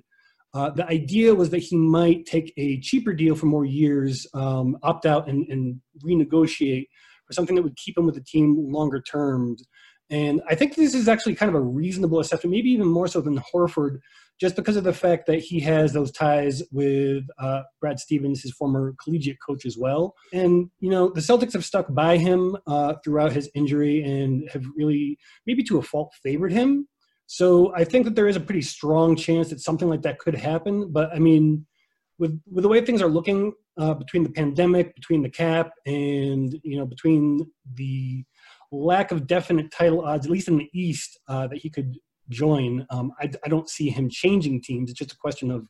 Uh, 0.54 0.70
the 0.70 0.88
idea 0.88 1.34
was 1.34 1.50
that 1.50 1.60
he 1.60 1.76
might 1.76 2.26
take 2.26 2.54
a 2.58 2.80
cheaper 2.80 3.12
deal 3.14 3.36
for 3.36 3.48
more 3.48 3.66
years, 3.66 4.28
um, 4.34 4.78
opt 4.84 5.06
out, 5.06 5.28
and, 5.28 5.48
and, 5.50 5.82
renegotiate 6.06 6.88
for 7.26 7.34
something 7.34 7.56
that 7.56 7.62
would 7.62 7.78
keep 7.78 7.98
him 7.98 8.06
with 8.06 8.16
the 8.16 8.24
team 8.24 8.56
longer 8.72 9.02
terms. 9.02 9.64
And 10.10 10.42
I 10.48 10.56
think 10.56 10.76
this 10.76 10.94
is 10.94 11.08
actually 11.08 11.36
kind 11.36 11.50
of 11.50 11.56
a 11.56 11.62
reasonable 11.62 12.20
assessment, 12.20 12.52
maybe 12.52 12.70
even 12.70 12.88
more 12.88 13.08
so 13.08 13.22
than 13.22 13.42
Horford, 13.54 14.00
just 14.40 14.56
because 14.56 14.76
of 14.76 14.84
the 14.84 14.94
fact 14.94 15.26
that 15.28 15.40
he 15.40 15.60
has 15.62 15.94
those 15.94 16.12
ties 16.12 16.64
with 16.72 17.24
uh, 17.40 17.62
Brad 17.80 18.00
Stevens, 18.00 18.42
his 18.42 18.52
former 18.52 18.96
collegiate 19.04 19.38
coach 19.46 19.66
as 19.66 19.78
well. 19.78 20.16
And, 20.34 20.70
you 20.80 20.90
know, 20.90 21.10
the 21.10 21.22
Celtics 21.22 21.54
have 21.54 21.66
stuck 21.66 21.94
by 21.94 22.18
him 22.18 22.58
uh, 22.68 22.96
throughout 23.04 23.32
his 23.32 23.50
injury 23.56 24.04
and 24.04 24.50
have 24.52 24.66
really, 24.76 25.18
maybe 25.46 25.64
to 25.64 25.78
a 25.78 25.82
fault, 25.82 26.14
favored 26.22 26.52
him. 26.52 26.88
So 27.28 27.74
I 27.76 27.84
think 27.84 28.06
that 28.06 28.16
there 28.16 28.28
is 28.28 28.36
a 28.36 28.42
pretty 28.42 28.62
strong 28.62 29.16
chance 29.16 29.50
that 29.50 29.62
something 29.62 29.90
like 29.90 30.02
that 30.02 30.20
could 30.20 30.36
happen. 30.36 30.92
But 30.92 31.12
I 31.14 31.20
mean, 31.20 31.66
with 32.20 32.40
with 32.52 32.64
the 32.64 32.70
way 32.70 32.82
things 32.82 33.02
are 33.02 33.10
looking 33.10 33.54
uh, 33.78 33.94
between 33.94 34.24
the 34.24 34.30
pandemic, 34.30 34.94
between 34.96 35.24
the 35.24 35.30
cap, 35.30 35.72
and 35.86 36.54
you 36.64 36.78
know, 36.78 36.86
between 36.86 37.50
the 37.76 38.24
lack 38.72 39.12
of 39.12 39.26
definite 39.26 39.72
title 39.72 40.02
odds, 40.06 40.26
at 40.26 40.32
least 40.32 40.48
in 40.48 40.58
the 40.58 40.70
East, 40.74 41.20
uh, 41.28 41.48
that 41.48 41.60
he 41.60 41.70
could 41.70 41.98
join, 42.30 42.86
um, 42.90 43.12
I, 43.20 43.32
I 43.46 43.50
don't 43.50 43.70
see 43.70 43.90
him 43.90 44.10
changing 44.10 44.62
teams. 44.62 44.90
It's 44.90 45.00
just 45.00 45.14
a 45.14 45.18
question 45.18 45.52
of 45.52 45.68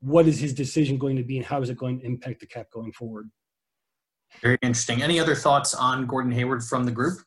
what 0.00 0.26
is 0.26 0.38
his 0.38 0.54
decision 0.54 0.96
going 0.96 1.16
to 1.16 1.24
be 1.24 1.38
and 1.38 1.46
how 1.46 1.60
is 1.60 1.70
it 1.70 1.76
going 1.76 2.00
to 2.00 2.06
impact 2.06 2.40
the 2.40 2.46
cap 2.46 2.66
going 2.72 2.92
forward. 2.92 3.28
Very 4.42 4.58
interesting. 4.62 5.02
Any 5.02 5.18
other 5.18 5.34
thoughts 5.34 5.74
on 5.74 6.06
Gordon 6.06 6.32
Hayward 6.32 6.62
from 6.62 6.84
the 6.84 6.92
group? 6.92 7.18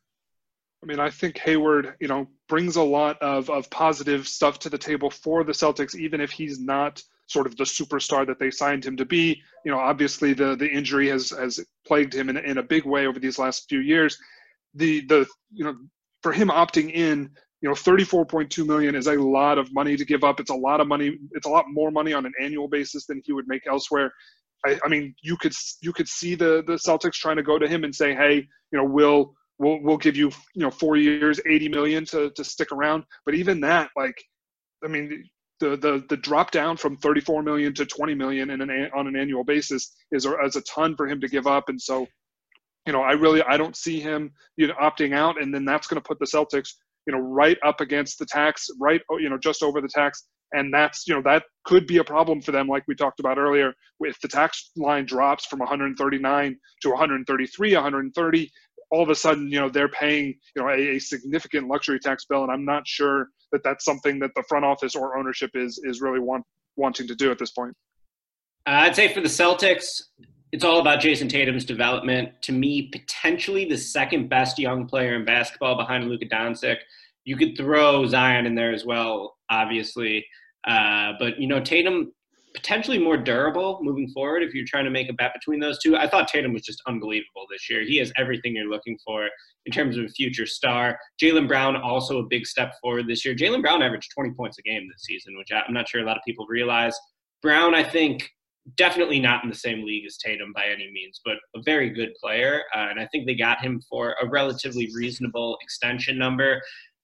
I 0.83 0.87
mean, 0.87 0.99
I 0.99 1.09
think 1.09 1.37
Hayward, 1.39 1.95
you 1.99 2.07
know, 2.07 2.27
brings 2.47 2.75
a 2.75 2.83
lot 2.83 3.21
of, 3.21 3.49
of 3.49 3.69
positive 3.69 4.27
stuff 4.27 4.57
to 4.59 4.69
the 4.69 4.77
table 4.77 5.09
for 5.09 5.43
the 5.43 5.51
Celtics, 5.51 5.95
even 5.95 6.21
if 6.21 6.31
he's 6.31 6.59
not 6.59 7.01
sort 7.27 7.47
of 7.47 7.55
the 7.55 7.63
superstar 7.63 8.25
that 8.27 8.39
they 8.39 8.51
signed 8.51 8.85
him 8.85 8.97
to 8.97 9.05
be. 9.05 9.41
You 9.63 9.71
know, 9.71 9.79
obviously 9.79 10.33
the 10.33 10.55
the 10.55 10.67
injury 10.67 11.07
has 11.09 11.29
has 11.29 11.59
plagued 11.85 12.13
him 12.13 12.29
in, 12.29 12.37
in 12.37 12.57
a 12.57 12.63
big 12.63 12.85
way 12.85 13.07
over 13.07 13.19
these 13.19 13.39
last 13.39 13.69
few 13.69 13.79
years. 13.79 14.17
The 14.73 15.05
the 15.05 15.27
you 15.51 15.63
know 15.63 15.75
for 16.23 16.31
him 16.31 16.49
opting 16.49 16.91
in, 16.91 17.29
you 17.61 17.69
know, 17.69 17.75
34.2 17.75 18.65
million 18.65 18.95
is 18.95 19.07
a 19.07 19.13
lot 19.13 19.59
of 19.59 19.71
money 19.71 19.95
to 19.95 20.03
give 20.03 20.23
up. 20.23 20.39
It's 20.39 20.49
a 20.49 20.55
lot 20.55 20.81
of 20.81 20.87
money. 20.87 21.17
It's 21.31 21.45
a 21.45 21.49
lot 21.49 21.65
more 21.69 21.91
money 21.91 22.11
on 22.11 22.25
an 22.25 22.33
annual 22.41 22.67
basis 22.67 23.05
than 23.05 23.21
he 23.23 23.33
would 23.33 23.47
make 23.47 23.67
elsewhere. 23.67 24.11
I, 24.65 24.79
I 24.83 24.89
mean, 24.89 25.15
you 25.21 25.37
could 25.37 25.53
you 25.81 25.93
could 25.93 26.07
see 26.07 26.35
the 26.35 26.63
the 26.65 26.73
Celtics 26.73 27.13
trying 27.13 27.37
to 27.37 27.43
go 27.43 27.59
to 27.59 27.67
him 27.67 27.83
and 27.83 27.93
say, 27.93 28.15
hey, 28.15 28.35
you 28.71 28.77
know, 28.77 28.83
we'll 28.83 29.35
we'll 29.59 29.79
we'll 29.81 29.97
give 29.97 30.15
you 30.15 30.31
you 30.55 30.63
know 30.63 30.71
four 30.71 30.97
years, 30.97 31.39
80 31.47 31.69
million 31.69 32.05
to 32.05 32.31
to 32.31 32.43
stick 32.43 32.71
around. 32.71 33.03
But 33.25 33.35
even 33.35 33.61
that, 33.61 33.89
like, 33.95 34.15
I 34.83 34.87
mean, 34.87 35.23
the 35.59 35.77
the 35.77 36.03
the 36.09 36.17
drop 36.17 36.49
down 36.49 36.77
from 36.77 36.97
34 36.97 37.43
million 37.43 37.75
to 37.75 37.85
20 37.85 38.15
million 38.15 38.49
in 38.49 38.61
an 38.61 38.89
on 38.95 39.07
an 39.07 39.15
annual 39.15 39.43
basis 39.43 39.95
is 40.11 40.27
is 40.43 40.55
a 40.55 40.61
ton 40.61 40.95
for 40.95 41.07
him 41.07 41.21
to 41.21 41.27
give 41.27 41.45
up. 41.45 41.69
And 41.69 41.79
so, 41.79 42.07
you 42.87 42.93
know, 42.93 43.03
I 43.03 43.11
really 43.11 43.43
I 43.43 43.57
don't 43.57 43.77
see 43.77 43.99
him 43.99 44.31
you 44.57 44.67
know 44.67 44.75
opting 44.81 45.13
out, 45.13 45.39
and 45.39 45.53
then 45.53 45.63
that's 45.63 45.85
going 45.85 46.01
to 46.01 46.07
put 46.07 46.17
the 46.17 46.25
Celtics 46.25 46.73
you 47.07 47.13
know, 47.13 47.19
right 47.19 47.57
up 47.65 47.81
against 47.81 48.19
the 48.19 48.25
tax, 48.25 48.67
right, 48.79 49.01
you 49.19 49.29
know, 49.29 49.37
just 49.37 49.63
over 49.63 49.81
the 49.81 49.87
tax. 49.87 50.27
And 50.53 50.73
that's, 50.73 51.07
you 51.07 51.15
know, 51.15 51.21
that 51.23 51.43
could 51.63 51.87
be 51.87 51.97
a 51.97 52.03
problem 52.03 52.41
for 52.41 52.51
them, 52.51 52.67
like 52.67 52.83
we 52.87 52.95
talked 52.95 53.19
about 53.19 53.37
earlier. 53.37 53.73
If 54.01 54.19
the 54.19 54.27
tax 54.27 54.71
line 54.75 55.05
drops 55.05 55.45
from 55.45 55.59
139 55.59 56.57
to 56.81 56.89
133, 56.89 57.73
130, 57.73 58.51
all 58.91 59.01
of 59.01 59.09
a 59.09 59.15
sudden, 59.15 59.49
you 59.49 59.59
know, 59.59 59.69
they're 59.69 59.87
paying, 59.87 60.35
you 60.55 60.61
know, 60.61 60.69
a, 60.69 60.95
a 60.95 60.99
significant 60.99 61.67
luxury 61.67 61.99
tax 61.99 62.25
bill. 62.25 62.43
And 62.43 62.51
I'm 62.51 62.65
not 62.65 62.85
sure 62.85 63.29
that 63.53 63.63
that's 63.63 63.85
something 63.85 64.19
that 64.19 64.31
the 64.35 64.43
front 64.49 64.65
office 64.65 64.95
or 64.95 65.17
ownership 65.17 65.51
is 65.55 65.81
is 65.85 66.01
really 66.01 66.19
want, 66.19 66.43
wanting 66.75 67.07
to 67.07 67.15
do 67.15 67.31
at 67.31 67.39
this 67.39 67.51
point. 67.51 67.73
Uh, 68.67 68.71
I'd 68.71 68.95
say 68.95 69.11
for 69.13 69.21
the 69.21 69.29
Celtics, 69.29 70.03
it's 70.51 70.63
all 70.63 70.79
about 70.79 70.99
Jayson 70.99 71.29
Tatum's 71.29 71.65
development. 71.65 72.29
To 72.43 72.51
me, 72.51 72.89
potentially 72.91 73.65
the 73.65 73.77
second 73.77 74.29
best 74.29 74.59
young 74.59 74.85
player 74.85 75.15
in 75.15 75.25
basketball 75.25 75.75
behind 75.75 76.09
Luka 76.09 76.25
Doncic. 76.25 76.77
You 77.23 77.37
could 77.37 77.55
throw 77.57 78.05
Zion 78.07 78.45
in 78.45 78.55
there 78.55 78.73
as 78.73 78.85
well, 78.85 79.37
obviously. 79.49 80.25
Uh, 80.67 81.13
but, 81.19 81.39
you 81.39 81.47
know, 81.47 81.61
Tatum 81.61 82.11
potentially 82.53 82.99
more 82.99 83.15
durable 83.17 83.79
moving 83.81 84.09
forward 84.09 84.43
if 84.43 84.53
you're 84.53 84.65
trying 84.67 84.83
to 84.83 84.91
make 84.91 85.09
a 85.09 85.13
bet 85.13 85.31
between 85.33 85.59
those 85.59 85.79
two. 85.79 85.95
I 85.95 86.07
thought 86.07 86.27
Tatum 86.27 86.53
was 86.53 86.63
just 86.63 86.81
unbelievable 86.87 87.45
this 87.49 87.69
year. 87.69 87.83
He 87.83 87.97
has 87.97 88.11
everything 88.17 88.55
you're 88.55 88.69
looking 88.69 88.97
for 89.05 89.27
in 89.65 89.71
terms 89.71 89.97
of 89.97 90.05
a 90.05 90.09
future 90.09 90.45
star. 90.45 90.99
Jaylen 91.21 91.47
Brown 91.47 91.75
also 91.75 92.19
a 92.19 92.27
big 92.29 92.45
step 92.45 92.73
forward 92.81 93.07
this 93.07 93.23
year. 93.23 93.35
Jaylen 93.35 93.61
Brown 93.61 93.81
averaged 93.81 94.11
20 94.13 94.31
points 94.31 94.57
a 94.59 94.61
game 94.63 94.87
this 94.87 95.03
season, 95.03 95.37
which 95.37 95.49
I'm 95.51 95.73
not 95.73 95.87
sure 95.87 96.01
a 96.01 96.05
lot 96.05 96.17
of 96.17 96.23
people 96.25 96.45
realize. 96.49 96.97
Brown, 97.41 97.73
I 97.73 97.83
think, 97.83 98.29
definitely 98.77 99.19
not 99.19 99.43
in 99.43 99.49
the 99.49 99.55
same 99.55 99.85
league 99.85 100.05
as 100.05 100.17
Tatum 100.17 100.53
by 100.53 100.65
any 100.65 100.89
means, 100.91 101.19
but 101.25 101.35
a 101.55 101.61
very 101.63 101.89
good 101.89 102.13
player. 102.21 102.63
Uh, 102.75 102.87
and 102.89 102.99
I 102.99 103.07
think 103.07 103.25
they 103.25 103.35
got 103.35 103.61
him 103.61 103.81
for 103.89 104.15
a 104.21 104.29
relatively 104.29 104.89
reasonable 104.93 105.57
extension 105.61 106.17
number. 106.17 106.61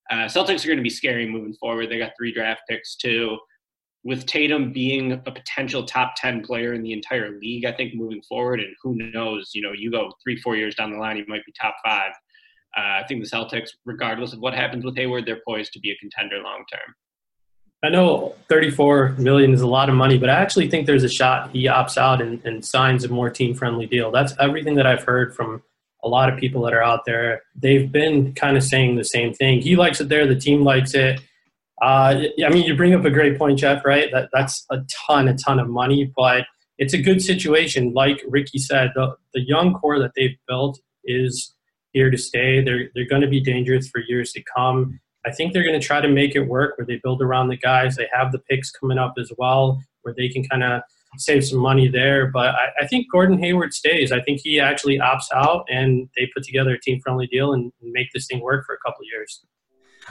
Uh, 0.10 0.26
Celtics 0.26 0.64
are 0.64 0.68
going 0.68 0.78
to 0.78 0.84
be 0.84 0.89
scary 0.89 1.28
moving 1.28 1.53
forward. 1.55 1.89
They 1.89 1.97
got 1.97 2.14
three 2.18 2.34
draft 2.34 2.62
picks 2.70 2.95
too. 2.95 3.38
With 4.03 4.26
Tatum 4.26 4.72
being 4.72 5.14
a 5.14 5.18
potential 5.32 5.84
top 5.84 6.14
10 6.16 6.43
player 6.43 6.74
in 6.74 6.84
the 6.84 6.93
entire 6.93 7.38
league, 7.39 7.66
I 7.66 7.74
think 7.74 7.93
moving 7.93 8.22
forward, 8.22 8.62
and 8.62 8.74
who 8.82 8.95
knows, 8.95 9.51
you 9.53 9.62
know, 9.62 9.74
you 9.74 9.91
go 9.91 10.12
three, 10.24 10.39
four 10.39 10.55
years 10.55 10.76
down 10.76 10.91
the 10.91 10.97
line, 10.97 11.18
he 11.18 11.26
might 11.28 11.45
be 11.45 11.53
top 11.60 11.76
five. 11.84 12.12
Uh, 12.78 13.01
I 13.01 13.03
think 13.08 13.24
the 13.24 13.30
Celtics, 13.30 13.70
regardless 13.86 14.34
of 14.34 14.39
what 14.39 14.53
happens 14.53 14.86
with 14.86 14.95
Hayward, 14.95 15.26
they're 15.26 15.41
poised 15.45 15.74
to 15.74 15.80
be 15.80 15.91
a 15.91 15.97
contender 15.97 16.38
long 16.41 16.64
term. 16.72 16.95
I 17.84 17.90
know 17.90 18.36
34 18.50 19.16
million 19.20 19.54
is 19.54 19.62
a 19.62 19.68
lot 19.68 19.88
of 19.88 19.96
money, 19.96 20.18
but 20.18 20.30
I 20.30 20.34
actually 20.34 20.68
think 20.70 20.88
there's 20.88 21.04
a 21.04 21.10
shot 21.10 21.52
he 21.52 21.66
opts 21.66 21.98
out 21.98 22.22
and, 22.22 22.44
and 22.44 22.66
signs 22.66 23.04
a 23.04 23.10
more 23.10 23.30
team 23.30 23.54
friendly 23.54 23.86
deal. 23.86 24.12
That's 24.12 24.34
everything 24.40 24.76
that 24.76 24.88
I've 24.88 25.04
heard 25.04 25.36
from 25.36 25.62
a 26.04 26.10
lot 26.10 26.32
of 26.32 26.40
people 26.40 26.64
that 26.64 26.74
are 26.74 26.82
out 26.82 27.06
there. 27.06 27.44
They've 27.56 27.92
been 27.92 28.34
kind 28.34 28.58
of 28.58 28.64
saying 28.64 28.96
the 28.96 29.04
same 29.04 29.34
thing. 29.34 29.62
He 29.62 29.76
likes 29.76 30.02
it 30.02 30.10
there, 30.10 30.26
the 30.26 30.40
team 30.40 30.64
likes 30.64 30.96
it. 30.96 31.22
Uh, 31.80 32.24
I 32.44 32.50
mean, 32.50 32.64
you 32.64 32.76
bring 32.76 32.96
up 32.96 33.06
a 33.06 33.12
great 33.12 33.38
point, 33.38 33.60
Jeff, 33.60 33.86
right? 33.86 34.10
That 34.12 34.30
that's 34.34 34.66
a 34.72 34.80
ton, 35.08 35.28
a 35.28 35.36
ton 35.36 35.60
of 35.60 35.70
money, 35.70 36.12
but 36.16 36.46
it's 36.80 36.94
a 36.94 37.02
good 37.02 37.22
situation. 37.22 37.94
Like 37.94 38.24
Ricky 38.28 38.58
said, 38.58 38.92
the, 38.96 39.16
the 39.36 39.42
young 39.42 39.76
core 39.76 40.00
that 40.00 40.12
they've 40.16 40.38
built 40.48 40.80
is 41.04 41.54
here 41.92 42.10
to 42.10 42.18
stay. 42.18 42.64
They're 42.64 42.90
they're 42.96 43.08
going 43.08 43.22
to 43.22 43.28
be 43.28 43.40
dangerous 43.40 43.90
for 43.90 44.02
years 44.08 44.32
to 44.32 44.44
come. 44.56 45.00
I 45.28 45.32
think 45.32 45.52
they're 45.52 45.64
going 45.64 45.80
to 45.80 45.86
try 45.86 46.00
to 46.00 46.08
make 46.08 46.36
it 46.36 46.48
work 46.48 46.78
where 46.78 46.86
they 46.88 47.02
build 47.04 47.22
around 47.22 47.50
the 47.50 47.58
guys. 47.58 47.98
They 47.98 48.08
have 48.14 48.32
the 48.32 48.40
picks 48.40 48.72
coming 48.72 48.98
up 48.98 49.16
as 49.20 49.32
well, 49.38 49.82
where 50.04 50.16
they 50.18 50.30
can 50.30 50.44
kind 50.46 50.64
of 50.64 50.82
save 51.18 51.46
some 51.46 51.60
money 51.60 51.90
there. 51.90 52.28
But 52.28 52.56
I, 52.56 52.70
I, 52.82 52.88
think 52.88 53.08
Gordon 53.12 53.38
Hayward 53.40 53.74
stays. 53.74 54.12
I 54.14 54.22
think 54.22 54.40
he 54.42 54.60
actually 54.60 55.00
opts 55.00 55.26
out, 55.34 55.66
and 55.70 56.08
they 56.16 56.30
put 56.34 56.44
together 56.44 56.72
a 56.72 56.80
team 56.80 57.02
friendly 57.02 57.28
deal 57.28 57.54
and 57.54 57.74
make 57.82 58.08
this 58.14 58.28
thing 58.28 58.40
work 58.40 58.66
for 58.66 58.74
a 58.74 58.78
couple 58.78 59.04
years. 59.12 59.44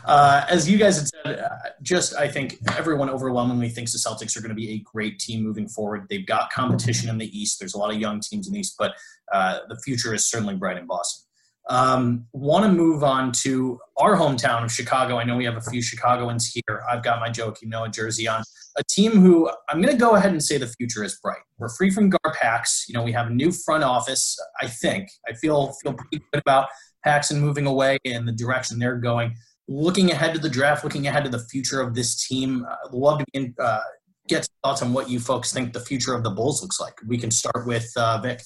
Uh, 0.05 0.45
as 0.51 0.69
you 0.69 0.77
guys 0.77 0.99
had 0.99 1.09
said, 1.09 1.39
uh, 1.39 1.71
just 1.81 2.15
I 2.15 2.29
think 2.29 2.59
everyone 2.77 3.09
overwhelmingly 3.09 3.71
thinks 3.71 3.93
the 3.93 3.99
Celtics 3.99 4.37
are 4.37 4.41
going 4.41 4.51
to 4.51 4.55
be 4.55 4.73
a 4.73 4.79
great 4.79 5.19
team 5.19 5.43
moving 5.43 5.69
forward. 5.69 6.07
They've 6.11 6.27
got 6.27 6.51
competition 6.53 7.09
in 7.09 7.17
the 7.17 7.39
East. 7.39 7.59
There's 7.59 7.73
a 7.73 7.79
lot 7.79 7.95
of 7.95 7.99
young 7.99 8.21
teams 8.21 8.47
in 8.47 8.53
the 8.53 8.61
East, 8.61 8.75
but 8.79 8.93
uh, 9.33 9.61
the 9.69 9.79
future 9.79 10.13
is 10.13 10.29
certainly 10.29 10.55
bright 10.55 10.77
in 10.77 10.87
Boston. 10.87 11.26
Um, 11.69 12.27
Want 12.33 12.65
to 12.65 12.71
move 12.71 13.03
on 13.03 13.33
to 13.43 13.79
our 13.97 14.17
hometown 14.17 14.65
of 14.65 14.71
Chicago. 14.71 15.19
I 15.19 15.25
know 15.25 15.37
we 15.37 15.45
have 15.45 15.57
a 15.57 15.63
few 15.63 15.83
Chicagoans 15.83 16.47
here. 16.47 16.85
I've 16.89 17.03
got 17.03 17.19
my 17.19 17.29
Joakim 17.29 17.65
Noah 17.65 17.89
jersey 17.89 18.29
on. 18.29 18.43
A 18.77 18.85
team 18.85 19.13
who 19.13 19.51
I'm 19.69 19.81
going 19.81 19.93
to 19.93 19.99
go 19.99 20.15
ahead 20.15 20.31
and 20.31 20.43
say 20.43 20.59
the 20.59 20.69
future 20.69 21.03
is 21.03 21.19
bright. 21.23 21.41
We're 21.59 21.71
free 21.71 21.91
from 21.91 22.11
Gar 22.11 22.21
Garpax. 22.25 22.89
You 22.89 22.95
know, 22.95 23.03
we 23.03 23.13
have 23.13 23.29
a 23.29 23.31
new 23.31 23.51
front 23.51 23.85
office. 23.85 24.39
I 24.61 24.69
think 24.69 25.09
I 25.29 25.33
feel 25.33 25.75
feel 25.83 25.95
pretty 25.95 26.25
good 26.33 26.41
about 26.41 26.69
Paxson 27.05 27.41
moving 27.41 27.67
away 27.67 27.99
and 28.05 28.29
the 28.29 28.33
direction 28.33 28.79
they're 28.79 28.99
going. 28.99 29.35
Looking 29.69 30.13
ahead 30.13 30.35
to 30.35 30.41
the 30.41 30.49
draft, 30.49 30.85
looking 30.85 31.07
ahead 31.07 31.25
to 31.25 31.31
the 31.31 31.45
future 31.51 31.81
of 31.81 31.95
this 31.95 32.27
team. 32.27 32.65
I'd 32.69 32.93
love 32.93 33.19
to 33.19 33.25
be 33.33 33.53
uh, 33.59 33.81
get 34.29 34.49
thoughts 34.63 34.83
on 34.83 34.93
what 34.93 35.09
you 35.09 35.19
folks 35.21 35.53
think 35.53 35.73
the 35.73 35.81
future 35.81 36.15
of 36.15 36.23
the 36.23 36.31
Bulls 36.31 36.63
looks 36.63 36.81
like. 36.81 36.95
We 37.07 37.19
can 37.19 37.31
start 37.31 37.67
with 37.67 37.91
uh, 37.97 38.21
Vic. 38.21 38.43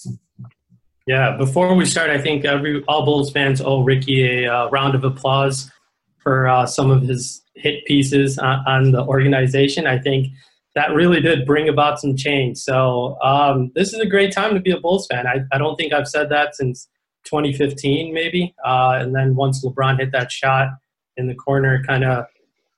Yeah, 1.06 1.36
before 1.36 1.74
we 1.74 1.86
start, 1.86 2.10
I 2.10 2.20
think 2.20 2.44
every 2.44 2.84
all 2.86 3.04
Bulls 3.04 3.32
fans 3.32 3.60
owe 3.60 3.82
Ricky 3.82 4.44
a 4.44 4.52
uh, 4.52 4.68
round 4.70 4.94
of 4.94 5.04
applause 5.04 5.70
for 6.18 6.48
uh, 6.48 6.66
some 6.66 6.90
of 6.90 7.02
his 7.02 7.42
hit 7.54 7.84
pieces 7.86 8.38
on, 8.38 8.62
on, 8.66 8.92
the 8.92 9.02
organization. 9.04 9.86
I 9.86 9.98
think 9.98 10.28
that 10.74 10.92
really 10.92 11.20
did 11.20 11.46
bring 11.46 11.68
about 11.68 11.98
some 12.00 12.16
change. 12.16 12.58
So 12.58 13.18
um, 13.22 13.72
this 13.74 13.92
is 13.92 14.00
a 14.00 14.06
great 14.06 14.32
time 14.32 14.54
to 14.54 14.60
be 14.60 14.70
a 14.70 14.78
Bulls 14.78 15.06
fan. 15.10 15.26
I, 15.26 15.40
I 15.52 15.58
don't 15.58 15.76
think 15.76 15.92
I've 15.92 16.08
said 16.08 16.28
that 16.30 16.54
since 16.54 16.88
2015, 17.24 18.14
maybe. 18.14 18.54
Uh, 18.64 18.98
and 19.00 19.14
then 19.14 19.34
once 19.34 19.64
LeBron 19.64 19.98
hit 19.98 20.12
that 20.12 20.30
shot 20.30 20.68
in 21.16 21.26
the 21.26 21.34
corner, 21.34 21.82
kind 21.86 22.04
of 22.04 22.26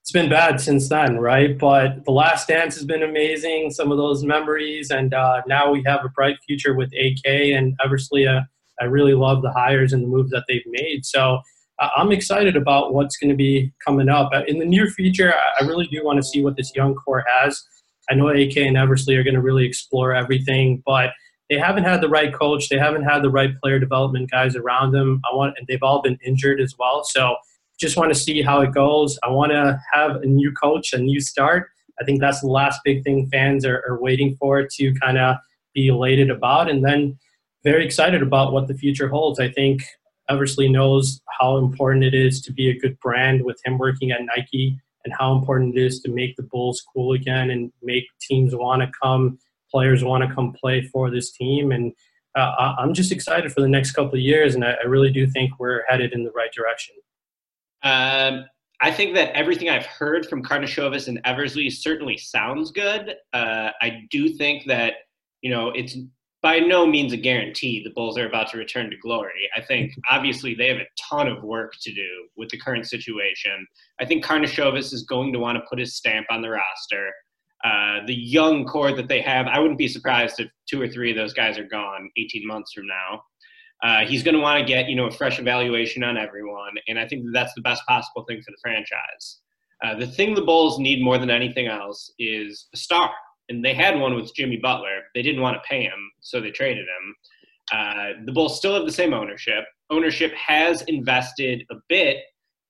it's 0.03 0.11
been 0.11 0.29
bad 0.29 0.61
since 0.61 0.89
then, 0.89 1.19
right? 1.19 1.57
But 1.57 2.05
the 2.05 2.11
last 2.11 2.49
dance 2.49 2.75
has 2.75 2.85
been 2.85 3.05
amazing. 3.05 3.71
Some 3.71 3.93
of 3.93 3.99
those 3.99 4.25
memories, 4.25 4.91
and 4.91 5.15
uh, 5.15 5.43
now 5.47 5.71
we 5.71 5.81
have 5.87 6.05
a 6.05 6.09
bright 6.09 6.39
future 6.45 6.75
with 6.75 6.91
AK 6.93 7.25
and 7.25 7.75
Eversley. 7.85 8.27
Uh, 8.27 8.41
I 8.81 8.87
really 8.87 9.15
love 9.15 9.43
the 9.43 9.53
hires 9.53 9.93
and 9.93 10.03
the 10.03 10.09
moves 10.09 10.33
that 10.33 10.45
they've 10.49 10.67
made. 10.67 11.07
So 11.07 11.39
uh, 11.79 11.91
I'm 11.97 12.11
excited 12.11 12.57
about 12.57 12.95
what's 12.95 13.17
going 13.17 13.31
to 13.31 13.37
be 13.37 13.73
coming 13.85 14.09
up 14.09 14.31
uh, 14.35 14.43
in 14.49 14.59
the 14.59 14.65
near 14.65 14.89
future. 14.89 15.35
I 15.61 15.65
really 15.65 15.87
do 15.87 16.05
want 16.05 16.17
to 16.17 16.25
see 16.25 16.43
what 16.43 16.57
this 16.57 16.75
young 16.75 16.97
core 16.97 17.25
has. 17.39 17.63
I 18.11 18.15
know 18.15 18.29
AK 18.29 18.57
and 18.57 18.77
Eversley 18.77 19.15
are 19.15 19.23
going 19.23 19.35
to 19.35 19.41
really 19.41 19.65
explore 19.65 20.13
everything, 20.13 20.83
but 20.85 21.11
they 21.49 21.59
haven't 21.59 21.85
had 21.85 22.01
the 22.01 22.09
right 22.09 22.35
coach. 22.35 22.69
They 22.69 22.79
haven't 22.79 23.05
had 23.05 23.23
the 23.23 23.31
right 23.31 23.51
player 23.61 23.79
development 23.79 24.33
guys 24.33 24.57
around 24.57 24.91
them. 24.91 25.21
I 25.31 25.37
want, 25.37 25.55
and 25.59 25.67
they've 25.69 25.83
all 25.83 26.03
been 26.03 26.19
injured 26.25 26.61
as 26.61 26.75
well. 26.77 27.05
So 27.05 27.37
just 27.83 27.97
want 27.97 28.13
to 28.13 28.19
see 28.19 28.41
how 28.43 28.61
it 28.61 28.73
goes. 28.73 29.19
I 29.23 29.29
want 29.29 29.53
to 29.53 29.79
have 29.93 30.17
a 30.17 30.27
new 30.27 30.53
coach, 30.53 30.93
a 30.93 30.99
new 30.99 31.21
start. 31.21 31.69
I 32.01 32.05
think 32.05 32.21
that's 32.21 32.41
the 32.41 32.47
last 32.47 32.81
big 32.85 33.05
thing 33.05 33.29
fans 33.31 33.67
are, 33.67 33.85
are 33.87 34.01
waiting 34.01 34.37
for 34.37 34.67
to 34.67 34.95
kind 34.95 35.19
of 35.19 35.37
be 35.75 35.89
elated 35.89 36.31
about, 36.31 36.71
and 36.71 36.85
then 36.85 37.19
very 37.65 37.85
excited 37.85 38.23
about 38.23 38.53
what 38.53 38.69
the 38.69 38.75
future 38.75 39.09
holds. 39.09 39.41
I 39.41 39.51
think 39.51 39.83
Eversley 40.31 40.69
knows 40.69 41.21
how 41.39 41.59
important 41.59 42.05
it 42.05 42.15
is 42.15 42.41
to 42.43 42.53
be 42.53 42.71
a 42.71 42.79
good 42.79 42.99
brand 43.01 43.45
with 43.45 43.61
him 43.65 43.79
working 43.79 44.13
at 44.13 44.25
Nike 44.25 44.79
and 45.05 45.13
how 45.19 45.35
important 45.37 45.77
it 45.77 45.83
is 45.83 46.01
to 46.03 46.11
make 46.11 46.37
the 46.37 46.45
Bulls 46.45 46.83
cool 46.93 47.13
again 47.13 47.51
and 47.51 47.73
make 47.83 48.05
teams 48.21 48.55
want 48.55 48.83
to 48.83 48.91
come, 49.03 49.39
players 49.71 50.05
want 50.05 50.27
to 50.27 50.33
come 50.33 50.53
play 50.53 50.83
for 50.83 51.11
this 51.11 51.33
team. 51.33 51.73
And 51.73 51.93
uh, 52.37 52.75
I'm 52.79 52.95
just 52.95 53.11
excited 53.13 53.53
for 53.53 53.61
the 53.61 53.69
next 53.69 53.93
couple 53.93 54.15
of 54.15 54.21
years, 54.21 54.55
and 54.55 54.65
I, 54.65 54.77
I, 54.83 54.87
really 54.87 55.11
do 55.11 55.27
think 55.27 55.59
we're 55.59 55.83
headed 55.87 56.13
in 56.13 56.25
the 56.25 56.31
right 56.31 56.51
direction. 56.53 56.95
Um, 57.83 58.45
I 58.81 58.91
think 58.91 59.15
that 59.15 59.35
everything 59.37 59.69
I've 59.69 59.87
heard 59.87 60.27
from 60.27 60.43
Karnisovas 60.43 61.07
and 61.07 61.21
Eversley 61.25 61.71
certainly 61.71 62.19
sounds 62.19 62.73
good. 62.73 63.15
Uh, 63.33 63.71
I 63.81 64.03
do 64.11 64.29
think 64.29 64.67
that 64.67 64.95
you 65.41 65.51
know 65.51 65.69
it's 65.71 65.97
by 66.43 66.59
no 66.59 66.85
means 66.85 67.13
a 67.13 67.17
guarantee 67.17 67.83
the 67.85 67.91
Bulls 67.91 68.19
are 68.19 68.27
about 68.27 68.51
to 68.51 68.59
return 68.59 68.91
to 68.91 68.97
glory. 68.97 69.49
I 69.57 69.61
think 69.61 69.93
obviously 70.11 70.55
they 70.55 70.69
have 70.69 70.79
a 70.79 70.87
ton 71.01 71.29
of 71.29 71.45
work 71.45 71.75
to 71.81 71.95
do 71.95 72.29
with 72.37 72.49
the 72.51 72.59
current 72.59 72.87
situation. 72.89 73.67
I 74.01 74.05
think 74.05 74.25
Karnisovas 74.25 74.93
is 74.93 75.05
going 75.05 75.33
to 75.33 75.39
want 75.39 75.57
to 75.57 75.65
put 75.71 75.79
his 75.79 75.95
stamp 75.95 76.27
on 76.31 76.43
the 76.43 76.51
roster. 76.51 77.11
Uh, 77.65 78.05
the 78.07 78.15
young 78.15 78.65
core 78.65 78.93
that 78.93 79.07
they 79.07 79.21
have, 79.21 79.47
I 79.47 79.61
wouldn't 79.61 79.79
be 79.79 79.87
surprised 79.87 80.41
if 80.41 80.49
two 80.69 80.83
or 80.83 80.89
three 80.89 81.13
of 81.13 81.17
those 81.17 81.33
guys 81.33 81.59
are 81.59 81.69
gone 81.69 82.11
18 82.17 82.45
months 82.45 82.73
from 82.73 82.89
now. 82.89 83.23
Uh, 83.83 84.05
he's 84.07 84.23
going 84.23 84.35
to 84.35 84.41
want 84.41 84.61
to 84.61 84.65
get 84.65 84.89
you 84.89 84.95
know 84.95 85.07
a 85.07 85.11
fresh 85.11 85.39
evaluation 85.39 86.05
on 86.05 86.17
everyone, 86.17 86.75
and 86.89 86.99
I 86.99 87.07
think 87.07 87.25
that 87.25 87.33
that's 87.33 87.55
the 87.55 87.63
best 87.63 87.83
possible 87.87 88.25
thing 88.29 88.41
for 88.43 88.51
the 88.51 88.59
franchise. 88.63 89.41
Uh, 89.85 89.97
the 89.97 90.07
thing 90.07 90.35
the 90.35 90.43
Bulls 90.43 90.79
need 90.79 91.03
more 91.03 91.19
than 91.19 91.31
anything 91.31 91.67
else 91.67 92.13
is 92.19 92.69
a 92.73 92.77
star 92.77 93.11
and 93.49 93.65
they 93.65 93.75
had 93.75 93.99
one 93.99 94.15
with 94.15 94.35
Jimmy 94.35 94.57
Butler. 94.57 95.03
They 95.15 95.23
didn't 95.23 95.43
want 95.43 95.57
to 95.57 95.69
pay 95.69 95.83
him, 95.83 96.11
so 96.21 96.41
they 96.41 96.51
traded 96.51 96.87
him. 96.87 97.15
Uh, 97.73 98.09
the 98.25 98.33
Bulls 98.33 98.57
still 98.57 98.75
have 98.75 98.87
the 98.87 98.93
same 98.93 99.13
ownership. 99.13 99.65
Ownership 99.91 100.33
has 100.35 100.83
invested 100.83 101.65
a 101.71 101.77
bit 101.89 102.19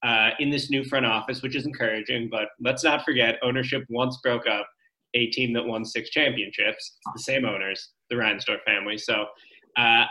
uh, 0.03 0.31
in 0.41 0.51
this 0.51 0.71
new 0.71 0.85
front 0.85 1.07
office, 1.07 1.43
which 1.43 1.55
is 1.55 1.67
encouraging. 1.67 2.29
But 2.31 2.49
let's 2.61 2.83
not 2.83 3.05
forget, 3.05 3.39
ownership 3.43 3.85
once 3.89 4.19
broke 4.23 4.47
up 4.47 4.67
a 5.15 5.27
team 5.29 5.53
that 5.53 5.65
won 5.65 5.85
six 5.85 6.11
championships. 6.11 6.99
The 7.15 7.23
same 7.23 7.45
owners, 7.45 7.91
the 8.11 8.17
Reinsdorf 8.17 8.63
family. 8.65 8.99
So 8.99 9.27
uh, 9.77 10.05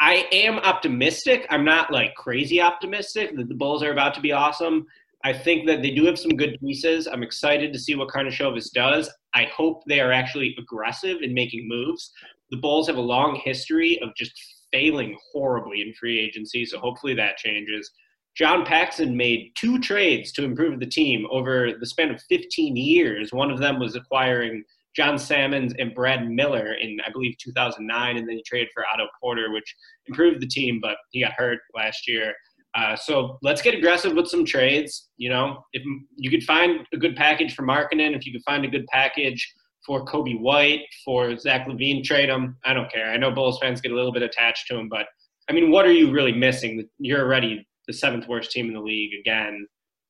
I 0.00 0.26
am 0.30 0.58
optimistic. 0.60 1.46
I'm 1.50 1.64
not 1.64 1.92
like 1.92 2.14
crazy 2.14 2.60
optimistic 2.60 3.36
that 3.36 3.48
the 3.48 3.54
Bulls 3.54 3.82
are 3.82 3.92
about 3.92 4.14
to 4.14 4.20
be 4.20 4.32
awesome. 4.32 4.86
I 5.24 5.32
think 5.32 5.66
that 5.66 5.82
they 5.82 5.90
do 5.90 6.04
have 6.06 6.18
some 6.18 6.36
good 6.36 6.58
pieces. 6.60 7.08
I'm 7.08 7.24
excited 7.24 7.72
to 7.72 7.78
see 7.78 7.96
what 7.96 8.08
Karnisovas 8.08 8.72
does. 8.72 9.10
I 9.34 9.44
hope 9.54 9.82
they 9.86 10.00
are 10.00 10.12
actually 10.12 10.54
aggressive 10.58 11.18
in 11.22 11.34
making 11.34 11.68
moves. 11.68 12.12
The 12.50 12.58
Bulls 12.58 12.86
have 12.86 12.96
a 12.96 13.00
long 13.00 13.40
history 13.44 14.00
of 14.00 14.14
just 14.16 14.32
failing 14.72 15.18
horribly 15.32 15.82
in 15.82 15.92
free 15.94 16.20
agency, 16.20 16.64
so 16.64 16.78
hopefully 16.78 17.14
that 17.14 17.36
changes. 17.36 17.90
John 18.36 18.64
Paxson 18.64 19.16
made 19.16 19.50
two 19.56 19.80
trades 19.80 20.30
to 20.32 20.44
improve 20.44 20.78
the 20.78 20.86
team 20.86 21.26
over 21.30 21.72
the 21.78 21.86
span 21.86 22.12
of 22.12 22.22
15 22.28 22.76
years. 22.76 23.32
One 23.32 23.50
of 23.50 23.58
them 23.58 23.80
was 23.80 23.96
acquiring 23.96 24.62
John 24.98 25.16
Salmons 25.16 25.72
and 25.78 25.94
Brad 25.94 26.28
Miller 26.28 26.72
in, 26.72 26.98
I 27.06 27.10
believe, 27.12 27.36
2009, 27.38 28.16
and 28.16 28.28
then 28.28 28.34
he 28.34 28.42
traded 28.44 28.66
for 28.74 28.82
Otto 28.92 29.06
Porter, 29.20 29.52
which 29.52 29.72
improved 30.08 30.42
the 30.42 30.48
team, 30.48 30.80
but 30.82 30.96
he 31.12 31.22
got 31.22 31.34
hurt 31.36 31.60
last 31.72 32.08
year. 32.08 32.34
Uh, 32.74 32.96
so 32.96 33.38
let's 33.40 33.62
get 33.62 33.74
aggressive 33.74 34.16
with 34.16 34.26
some 34.26 34.44
trades. 34.44 35.10
You 35.16 35.30
know, 35.30 35.62
if 35.72 35.84
you 36.16 36.28
could 36.30 36.42
find 36.42 36.80
a 36.92 36.96
good 36.96 37.14
package 37.14 37.54
for 37.54 37.62
Markkanen, 37.62 38.16
if 38.16 38.26
you 38.26 38.32
could 38.32 38.42
find 38.42 38.64
a 38.64 38.68
good 38.68 38.86
package 38.88 39.54
for 39.86 40.04
Coby 40.04 40.40
White, 40.40 40.80
for 41.04 41.38
Zach 41.38 41.68
LaVine, 41.68 42.02
trade 42.02 42.28
him. 42.28 42.56
I 42.64 42.74
don't 42.74 42.90
care. 42.90 43.08
I 43.08 43.18
know 43.18 43.30
Bulls 43.30 43.60
fans 43.62 43.80
get 43.80 43.92
a 43.92 43.94
little 43.94 44.12
bit 44.12 44.22
attached 44.24 44.66
to 44.66 44.76
him, 44.76 44.88
but 44.88 45.06
I 45.48 45.52
mean, 45.52 45.70
what 45.70 45.86
are 45.86 45.92
you 45.92 46.10
really 46.10 46.32
missing? 46.32 46.88
You're 46.98 47.22
already 47.22 47.64
the 47.86 47.92
seventh 47.92 48.26
worst 48.26 48.50
team 48.50 48.66
in 48.66 48.74
the 48.74 48.80
league 48.80 49.12
again. 49.20 49.64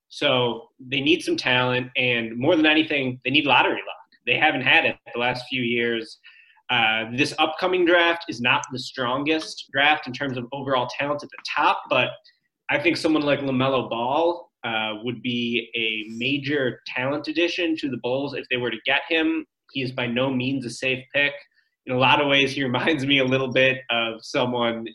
So 0.09 0.68
they 0.80 1.03
need 1.03 1.20
some 1.20 1.36
talent, 1.36 1.89
and 1.99 2.39
more 2.39 2.57
than 2.57 2.64
anything, 2.64 3.20
they 3.22 3.30
need 3.30 3.45
lottery 3.45 3.74
luck. 3.74 3.97
They 4.28 4.36
haven't 4.36 4.60
had 4.60 4.84
it 4.84 4.96
the 5.12 5.18
last 5.18 5.46
few 5.48 5.62
years. 5.62 6.18
Uh, 6.70 7.04
this 7.16 7.34
upcoming 7.38 7.86
draft 7.86 8.26
is 8.28 8.40
not 8.42 8.62
the 8.70 8.78
strongest 8.78 9.64
draft 9.72 10.06
in 10.06 10.12
terms 10.12 10.36
of 10.36 10.44
overall 10.52 10.86
talent 10.98 11.22
at 11.22 11.30
the 11.30 11.42
top, 11.56 11.80
but 11.88 12.10
I 12.70 12.78
think 12.78 12.98
someone 12.98 13.22
like 13.22 13.40
LaMelo 13.40 13.88
Ball 13.88 14.50
uh, 14.64 14.94
would 15.02 15.22
be 15.22 15.70
a 15.74 16.14
major 16.18 16.80
talent 16.86 17.26
addition 17.28 17.74
to 17.78 17.88
the 17.88 17.96
Bulls 18.02 18.34
if 18.34 18.44
they 18.50 18.58
were 18.58 18.70
to 18.70 18.76
get 18.84 19.00
him. 19.08 19.46
He 19.72 19.82
is 19.82 19.92
by 19.92 20.06
no 20.06 20.30
means 20.30 20.66
a 20.66 20.70
safe 20.70 21.02
pick. 21.14 21.32
In 21.86 21.94
a 21.94 21.98
lot 21.98 22.20
of 22.20 22.28
ways, 22.28 22.52
he 22.52 22.62
reminds 22.70 23.06
me 23.06 23.20
a 23.20 23.24
little 23.24 23.50
bit 23.50 23.78
of 23.90 24.22
someone 24.22 24.86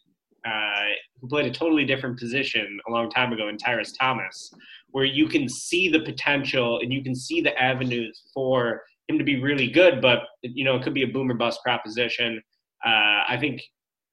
uh, 0.45 0.81
who 1.19 1.27
played 1.27 1.47
a 1.47 1.51
totally 1.51 1.85
different 1.85 2.19
position 2.19 2.79
a 2.87 2.91
long 2.91 3.09
time 3.09 3.33
ago 3.33 3.47
in 3.47 3.57
Tyrus 3.57 3.93
Thomas, 3.93 4.53
where 4.91 5.05
you 5.05 5.27
can 5.27 5.49
see 5.49 5.89
the 5.89 6.01
potential 6.01 6.79
and 6.79 6.93
you 6.93 7.01
can 7.01 7.15
see 7.15 7.41
the 7.41 7.57
avenues 7.59 8.21
for 8.31 8.83
him 9.07 9.17
to 9.17 9.23
be 9.23 9.41
really 9.41 9.67
good, 9.67 10.01
but 10.01 10.19
you 10.41 10.63
know 10.63 10.75
it 10.75 10.83
could 10.83 10.93
be 10.93 11.03
a 11.03 11.07
boomer 11.07 11.33
bust 11.33 11.61
proposition. 11.63 12.41
Uh, 12.85 13.23
I 13.27 13.37
think 13.39 13.61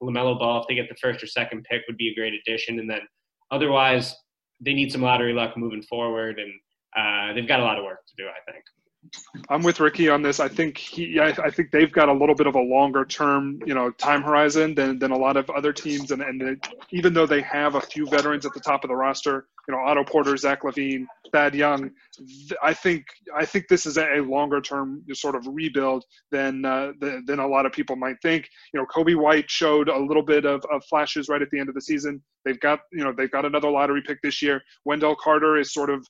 LaMelo 0.03 0.39
Ball, 0.39 0.63
if 0.63 0.69
they 0.69 0.75
get 0.75 0.89
the 0.89 0.97
first 0.97 1.23
or 1.23 1.27
second 1.27 1.65
pick, 1.71 1.83
would 1.87 1.97
be 1.97 2.11
a 2.11 2.15
great 2.15 2.35
addition, 2.35 2.79
and 2.79 2.89
then 2.89 3.01
Otherwise, 3.51 4.17
they 4.61 4.75
need 4.75 4.93
some 4.93 5.03
lottery 5.03 5.33
luck 5.33 5.57
moving 5.57 5.83
forward, 5.83 6.39
and 6.39 6.53
uh, 6.97 7.35
they've 7.35 7.49
got 7.49 7.61
a 7.61 7.65
lot 7.65 7.79
of 7.79 7.85
work 7.85 8.07
to 8.07 8.15
do, 8.17 8.29
I 8.29 8.51
think. 8.51 8.65
I'm 9.49 9.63
with 9.63 9.81
Ricky 9.81 10.09
on 10.09 10.23
this. 10.23 10.41
I 10.41 10.49
think 10.49 10.77
he, 10.77 11.19
I, 11.19 11.29
I, 11.29 11.51
think 11.51 11.71
they've 11.71 11.91
got 11.91 12.09
a 12.09 12.13
little 12.13 12.35
bit 12.35 12.47
of 12.47 12.55
a 12.55 12.61
longer 12.61 13.05
term, 13.05 13.59
you 13.65 13.75
know, 13.75 13.91
time 13.93 14.23
horizon 14.23 14.75
than, 14.75 14.99
than 14.99 15.11
a 15.11 15.17
lot 15.17 15.37
of 15.37 15.49
other 15.51 15.73
teams. 15.73 16.11
And, 16.11 16.23
and 16.23 16.63
even 16.93 17.15
though 17.15 17.27
they 17.27 17.41
have 17.43 17.77
a 17.77 17.81
few 17.81 18.07
veterans 18.07 18.45
at 18.45 18.53
the 18.53 18.61
top 18.61 18.85
of 18.85 18.89
the 18.89 18.97
roster, 18.97 19.47
you 19.69 19.75
know, 19.75 19.81
Otto 19.81 20.05
Porter, 20.05 20.37
Zach 20.37 20.63
LaVine, 20.63 21.07
Thad 21.33 21.55
Young, 21.55 21.91
I 22.63 22.75
think 22.75 23.05
I 23.37 23.45
think 23.45 23.69
this 23.69 23.87
is 23.87 23.99
a 23.99 24.21
longer 24.21 24.61
term 24.61 25.03
sort 25.13 25.37
of 25.37 25.47
rebuild 25.47 26.05
than 26.31 26.65
uh, 26.65 26.93
than 27.01 27.39
a 27.39 27.47
lot 27.47 27.67
of 27.67 27.73
people 27.73 27.95
might 27.97 28.17
think. 28.21 28.49
You 28.75 28.81
know, 28.81 28.87
Coby 28.87 29.17
White 29.17 29.49
showed 29.49 29.89
a 29.89 29.99
little 29.99 30.25
bit 30.25 30.45
of, 30.45 30.65
of 30.73 30.85
flashes 30.87 31.29
right 31.29 31.43
at 31.43 31.51
the 31.51 31.61
end 31.61 31.69
of 31.69 31.75
the 31.75 31.81
season. 31.81 32.21
They've 32.45 32.59
got 32.61 32.81
you 32.93 33.05
know 33.05 33.13
they've 33.17 33.31
got 33.31 33.45
another 33.45 33.71
lottery 33.71 34.03
pick 34.05 34.21
this 34.23 34.43
year. 34.43 34.61
Wendell 34.85 35.17
Carter 35.23 35.57
is 35.57 35.73
sort 35.73 35.91
of 35.91 36.07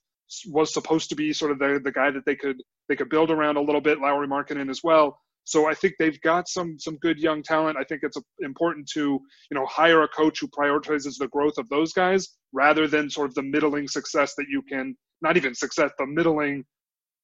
was 0.48 0.72
supposed 0.72 1.08
to 1.10 1.16
be 1.16 1.32
sort 1.32 1.50
of 1.50 1.58
the, 1.58 1.80
the 1.82 1.92
guy 1.92 2.10
that 2.10 2.24
they 2.24 2.36
could 2.36 2.62
they 2.88 2.96
could 2.96 3.08
build 3.08 3.30
around 3.30 3.56
a 3.56 3.60
little 3.60 3.80
bit. 3.80 4.00
Lauri 4.00 4.28
Markkanen 4.28 4.70
as 4.70 4.80
well. 4.82 5.18
So 5.44 5.66
I 5.66 5.74
think 5.74 5.94
they've 5.98 6.20
got 6.20 6.48
some 6.48 6.78
some 6.78 6.96
good 6.98 7.18
young 7.18 7.42
talent. 7.42 7.76
I 7.78 7.84
think 7.84 8.02
it's 8.02 8.16
important 8.40 8.88
to 8.94 9.00
you 9.00 9.54
know 9.54 9.66
hire 9.66 10.02
a 10.02 10.08
coach 10.08 10.40
who 10.40 10.48
prioritizes 10.48 11.18
the 11.18 11.28
growth 11.28 11.58
of 11.58 11.68
those 11.68 11.92
guys 11.92 12.28
rather 12.52 12.86
than 12.86 13.10
sort 13.10 13.28
of 13.28 13.34
the 13.34 13.42
middling 13.42 13.88
success 13.88 14.34
that 14.36 14.46
you 14.48 14.62
can 14.62 14.96
not 15.22 15.36
even 15.36 15.54
success 15.54 15.90
the 15.98 16.06
middling 16.06 16.64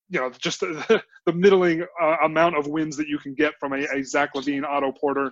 you 0.08 0.20
know 0.20 0.30
just 0.30 0.60
the, 0.60 1.02
the 1.26 1.32
middling 1.32 1.84
uh, 2.02 2.16
amount 2.24 2.56
of 2.56 2.66
wins 2.66 2.96
that 2.96 3.08
you 3.08 3.18
can 3.18 3.34
get 3.34 3.54
from 3.60 3.72
a, 3.72 3.86
a 3.94 4.02
Zach 4.02 4.34
LaVine, 4.34 4.64
Otto 4.64 4.92
Porter, 4.92 5.30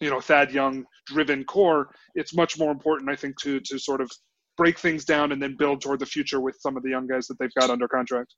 you 0.00 0.10
know 0.10 0.20
Thad 0.20 0.52
Young 0.52 0.84
driven 1.06 1.44
core. 1.44 1.88
It's 2.14 2.34
much 2.34 2.58
more 2.58 2.70
important 2.70 3.10
I 3.10 3.16
think 3.16 3.36
to 3.40 3.60
to 3.60 3.78
sort 3.78 4.00
of 4.00 4.10
break 4.56 4.78
things 4.78 5.04
down 5.04 5.32
and 5.32 5.42
then 5.42 5.56
build 5.56 5.80
toward 5.80 6.00
the 6.00 6.06
future 6.06 6.40
with 6.40 6.56
some 6.60 6.76
of 6.76 6.82
the 6.82 6.90
young 6.90 7.06
guys 7.06 7.26
that 7.26 7.38
they've 7.38 7.54
got 7.58 7.70
under 7.70 7.88
contract. 7.88 8.34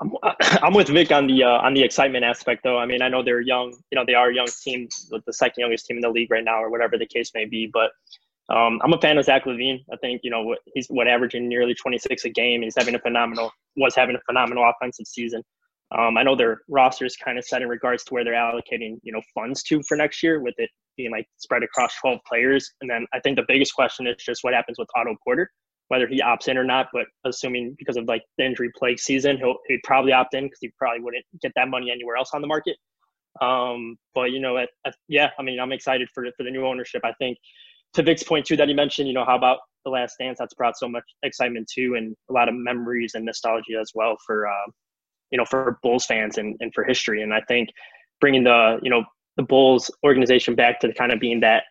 I'm, 0.00 0.12
I'm 0.62 0.74
with 0.74 0.88
Vic 0.88 1.12
on 1.12 1.26
the 1.26 1.44
uh, 1.44 1.60
on 1.60 1.74
the 1.74 1.82
excitement 1.82 2.24
aspect, 2.24 2.62
though. 2.64 2.78
I 2.78 2.86
mean, 2.86 3.02
I 3.02 3.08
know 3.08 3.22
they're 3.22 3.40
young. 3.40 3.76
You 3.90 3.96
know, 3.96 4.04
they 4.06 4.14
are 4.14 4.30
a 4.30 4.34
young 4.34 4.48
team, 4.62 4.88
the 5.10 5.32
second 5.32 5.60
youngest 5.60 5.86
team 5.86 5.98
in 5.98 6.02
the 6.02 6.10
league 6.10 6.30
right 6.30 6.44
now, 6.44 6.62
or 6.62 6.70
whatever 6.70 6.98
the 6.98 7.06
case 7.06 7.30
may 7.34 7.44
be. 7.44 7.70
But 7.72 7.90
um, 8.48 8.80
I'm 8.82 8.92
a 8.92 9.00
fan 9.00 9.18
of 9.18 9.24
Zach 9.24 9.44
LaVine. 9.44 9.84
I 9.92 9.96
think 9.96 10.22
you 10.24 10.30
know 10.30 10.56
he's 10.74 10.88
what 10.88 11.08
averaging 11.08 11.48
nearly 11.48 11.74
26 11.74 12.24
a 12.24 12.30
game. 12.30 12.62
He's 12.62 12.74
having 12.76 12.94
a 12.94 12.98
phenomenal 12.98 13.52
was 13.76 13.94
having 13.94 14.16
a 14.16 14.20
phenomenal 14.26 14.68
offensive 14.68 15.06
season. 15.06 15.42
Um, 15.96 16.16
I 16.16 16.22
know 16.22 16.34
their 16.34 16.62
roster 16.68 17.04
is 17.04 17.16
kind 17.16 17.38
of 17.38 17.44
set 17.44 17.62
in 17.62 17.68
regards 17.68 18.04
to 18.04 18.14
where 18.14 18.24
they're 18.24 18.34
allocating, 18.34 18.98
you 19.02 19.12
know, 19.12 19.20
funds 19.34 19.62
to 19.64 19.82
for 19.86 19.96
next 19.96 20.22
year, 20.22 20.40
with 20.40 20.54
it 20.58 20.70
being 20.96 21.10
like 21.10 21.26
spread 21.36 21.62
across 21.62 21.94
12 22.00 22.18
players. 22.26 22.70
And 22.80 22.90
then 22.90 23.06
I 23.12 23.20
think 23.20 23.36
the 23.36 23.44
biggest 23.46 23.74
question 23.74 24.06
is 24.06 24.16
just 24.18 24.42
what 24.42 24.54
happens 24.54 24.78
with 24.78 24.88
Otto 24.96 25.14
Porter, 25.24 25.50
whether 25.88 26.06
he 26.06 26.22
opts 26.22 26.48
in 26.48 26.56
or 26.56 26.64
not. 26.64 26.88
But 26.92 27.06
assuming 27.24 27.74
because 27.78 27.96
of 27.96 28.04
like 28.06 28.22
the 28.38 28.44
injury 28.44 28.70
plague 28.76 28.98
season, 28.98 29.36
he'll 29.36 29.56
he'd 29.68 29.82
probably 29.84 30.12
opt 30.12 30.34
in 30.34 30.44
because 30.44 30.58
he 30.60 30.70
probably 30.78 31.02
wouldn't 31.02 31.24
get 31.42 31.52
that 31.56 31.68
money 31.68 31.90
anywhere 31.90 32.16
else 32.16 32.30
on 32.32 32.40
the 32.40 32.46
market. 32.46 32.76
Um, 33.40 33.96
but 34.14 34.30
you 34.30 34.40
know, 34.40 34.58
at, 34.58 34.68
at, 34.86 34.94
yeah, 35.08 35.30
I 35.38 35.42
mean, 35.42 35.60
I'm 35.60 35.72
excited 35.72 36.08
for 36.14 36.24
for 36.36 36.42
the 36.42 36.50
new 36.50 36.66
ownership. 36.66 37.02
I 37.04 37.12
think 37.18 37.36
to 37.94 38.02
Vic's 38.02 38.22
point 38.22 38.46
too 38.46 38.56
that 38.56 38.68
he 38.68 38.74
mentioned, 38.74 39.08
you 39.08 39.14
know, 39.14 39.24
how 39.24 39.36
about 39.36 39.58
the 39.84 39.90
Last 39.90 40.16
Dance? 40.18 40.38
That's 40.38 40.54
brought 40.54 40.78
so 40.78 40.88
much 40.88 41.04
excitement 41.22 41.68
too, 41.72 41.96
and 41.96 42.16
a 42.30 42.32
lot 42.32 42.48
of 42.48 42.54
memories 42.54 43.12
and 43.14 43.24
nostalgia 43.24 43.78
as 43.80 43.90
well 43.94 44.16
for 44.26 44.46
uh, 44.46 44.70
you 45.32 45.38
know 45.38 45.44
for 45.44 45.78
Bulls 45.82 46.06
fans 46.06 46.38
and 46.38 46.56
and 46.60 46.72
for 46.72 46.84
history. 46.84 47.22
And 47.22 47.34
I 47.34 47.40
think 47.48 47.70
bringing 48.20 48.44
the 48.44 48.78
you 48.82 48.90
know 48.90 49.02
the 49.36 49.42
Bulls 49.42 49.90
organization 50.04 50.54
back 50.54 50.78
to 50.80 50.92
kind 50.94 51.10
of 51.10 51.18
being 51.18 51.40
that 51.40 51.64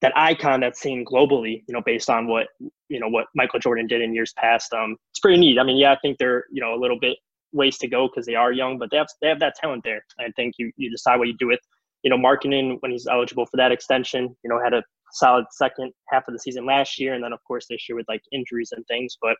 that 0.00 0.16
icon 0.16 0.60
that's 0.60 0.80
seen 0.80 1.04
globally, 1.04 1.62
you 1.68 1.74
know, 1.74 1.82
based 1.84 2.08
on 2.08 2.26
what 2.26 2.48
you 2.88 2.98
know 2.98 3.08
what 3.08 3.26
Michael 3.34 3.60
Jordan 3.60 3.86
did 3.86 4.00
in 4.00 4.14
years 4.14 4.32
past. 4.36 4.72
Um, 4.72 4.96
it's 5.12 5.20
pretty 5.20 5.38
neat. 5.38 5.58
I 5.58 5.62
mean, 5.62 5.76
yeah, 5.76 5.92
I 5.92 5.98
think 6.02 6.18
they're 6.18 6.44
you 6.50 6.60
know 6.60 6.74
a 6.74 6.80
little 6.80 6.98
bit 6.98 7.16
ways 7.52 7.78
to 7.78 7.88
go 7.88 8.08
because 8.08 8.26
they 8.26 8.34
are 8.34 8.52
young, 8.52 8.78
but 8.78 8.90
they 8.90 8.96
have 8.96 9.08
they 9.20 9.28
have 9.28 9.40
that 9.40 9.54
talent 9.60 9.84
there. 9.84 10.04
I 10.18 10.30
think 10.36 10.54
you 10.58 10.72
you 10.76 10.90
decide 10.90 11.18
what 11.18 11.28
you 11.28 11.36
do 11.38 11.46
with 11.46 11.60
you 12.02 12.10
know 12.10 12.16
Markkanen 12.16 12.78
when 12.80 12.92
he's 12.92 13.06
eligible 13.06 13.46
for 13.46 13.58
that 13.58 13.72
extension. 13.72 14.34
You 14.42 14.50
know, 14.50 14.60
had 14.62 14.74
a 14.74 14.82
solid 15.12 15.44
second 15.50 15.92
half 16.08 16.26
of 16.28 16.34
the 16.34 16.40
season 16.40 16.64
last 16.64 16.98
year, 16.98 17.14
and 17.14 17.22
then 17.22 17.32
of 17.32 17.40
course 17.46 17.66
this 17.68 17.88
year 17.88 17.96
with 17.96 18.08
like 18.08 18.22
injuries 18.32 18.72
and 18.74 18.86
things. 18.86 19.16
But 19.20 19.36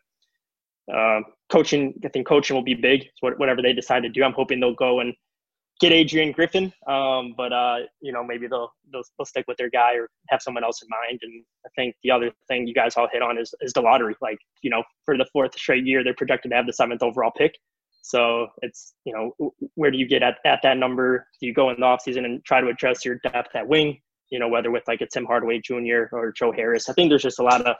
uh, 0.93 1.21
coaching, 1.49 1.93
I 2.05 2.09
think 2.09 2.27
coaching 2.27 2.55
will 2.55 2.63
be 2.63 2.73
big. 2.73 3.07
whatever 3.21 3.61
they 3.61 3.73
decide 3.73 4.03
to 4.03 4.09
do, 4.09 4.23
I'm 4.23 4.33
hoping 4.33 4.59
they'll 4.59 4.73
go 4.73 4.99
and 4.99 5.13
get 5.81 5.91
Adrian 5.91 6.31
Griffin. 6.31 6.71
Um, 6.87 7.33
but 7.35 7.51
uh, 7.51 7.79
you 8.01 8.13
know, 8.13 8.23
maybe 8.23 8.47
they'll, 8.47 8.71
they'll 8.91 9.03
they'll 9.17 9.25
stick 9.25 9.45
with 9.47 9.57
their 9.57 9.69
guy 9.69 9.95
or 9.95 10.09
have 10.29 10.41
someone 10.41 10.63
else 10.63 10.81
in 10.81 10.87
mind. 10.89 11.19
And 11.23 11.43
I 11.65 11.69
think 11.75 11.95
the 12.03 12.11
other 12.11 12.31
thing 12.47 12.67
you 12.67 12.73
guys 12.73 12.95
all 12.95 13.09
hit 13.11 13.21
on 13.21 13.37
is 13.37 13.53
is 13.61 13.73
the 13.73 13.81
lottery. 13.81 14.15
Like 14.21 14.37
you 14.61 14.69
know, 14.69 14.83
for 15.03 15.17
the 15.17 15.25
fourth 15.33 15.57
straight 15.57 15.85
year, 15.85 16.03
they're 16.03 16.13
projected 16.13 16.51
to 16.51 16.55
have 16.55 16.67
the 16.67 16.73
seventh 16.73 17.03
overall 17.03 17.31
pick. 17.35 17.57
So 18.03 18.47
it's 18.61 18.93
you 19.05 19.13
know, 19.13 19.51
where 19.75 19.91
do 19.91 19.97
you 19.97 20.07
get 20.07 20.23
at, 20.23 20.37
at 20.45 20.59
that 20.63 20.77
number? 20.77 21.27
Do 21.39 21.47
you 21.47 21.53
go 21.53 21.69
in 21.71 21.79
the 21.79 21.85
offseason 21.85 22.25
and 22.25 22.43
try 22.45 22.61
to 22.61 22.67
address 22.67 23.03
your 23.03 23.19
depth 23.23 23.55
at 23.55 23.67
wing? 23.67 23.99
You 24.29 24.39
know, 24.39 24.47
whether 24.47 24.71
with 24.71 24.83
like 24.87 25.01
a 25.01 25.07
Tim 25.07 25.25
Hardaway 25.25 25.59
Jr. 25.59 26.03
or 26.13 26.31
Joe 26.31 26.51
Harris. 26.51 26.87
I 26.89 26.93
think 26.93 27.09
there's 27.09 27.23
just 27.23 27.39
a 27.39 27.43
lot 27.43 27.61
of 27.61 27.75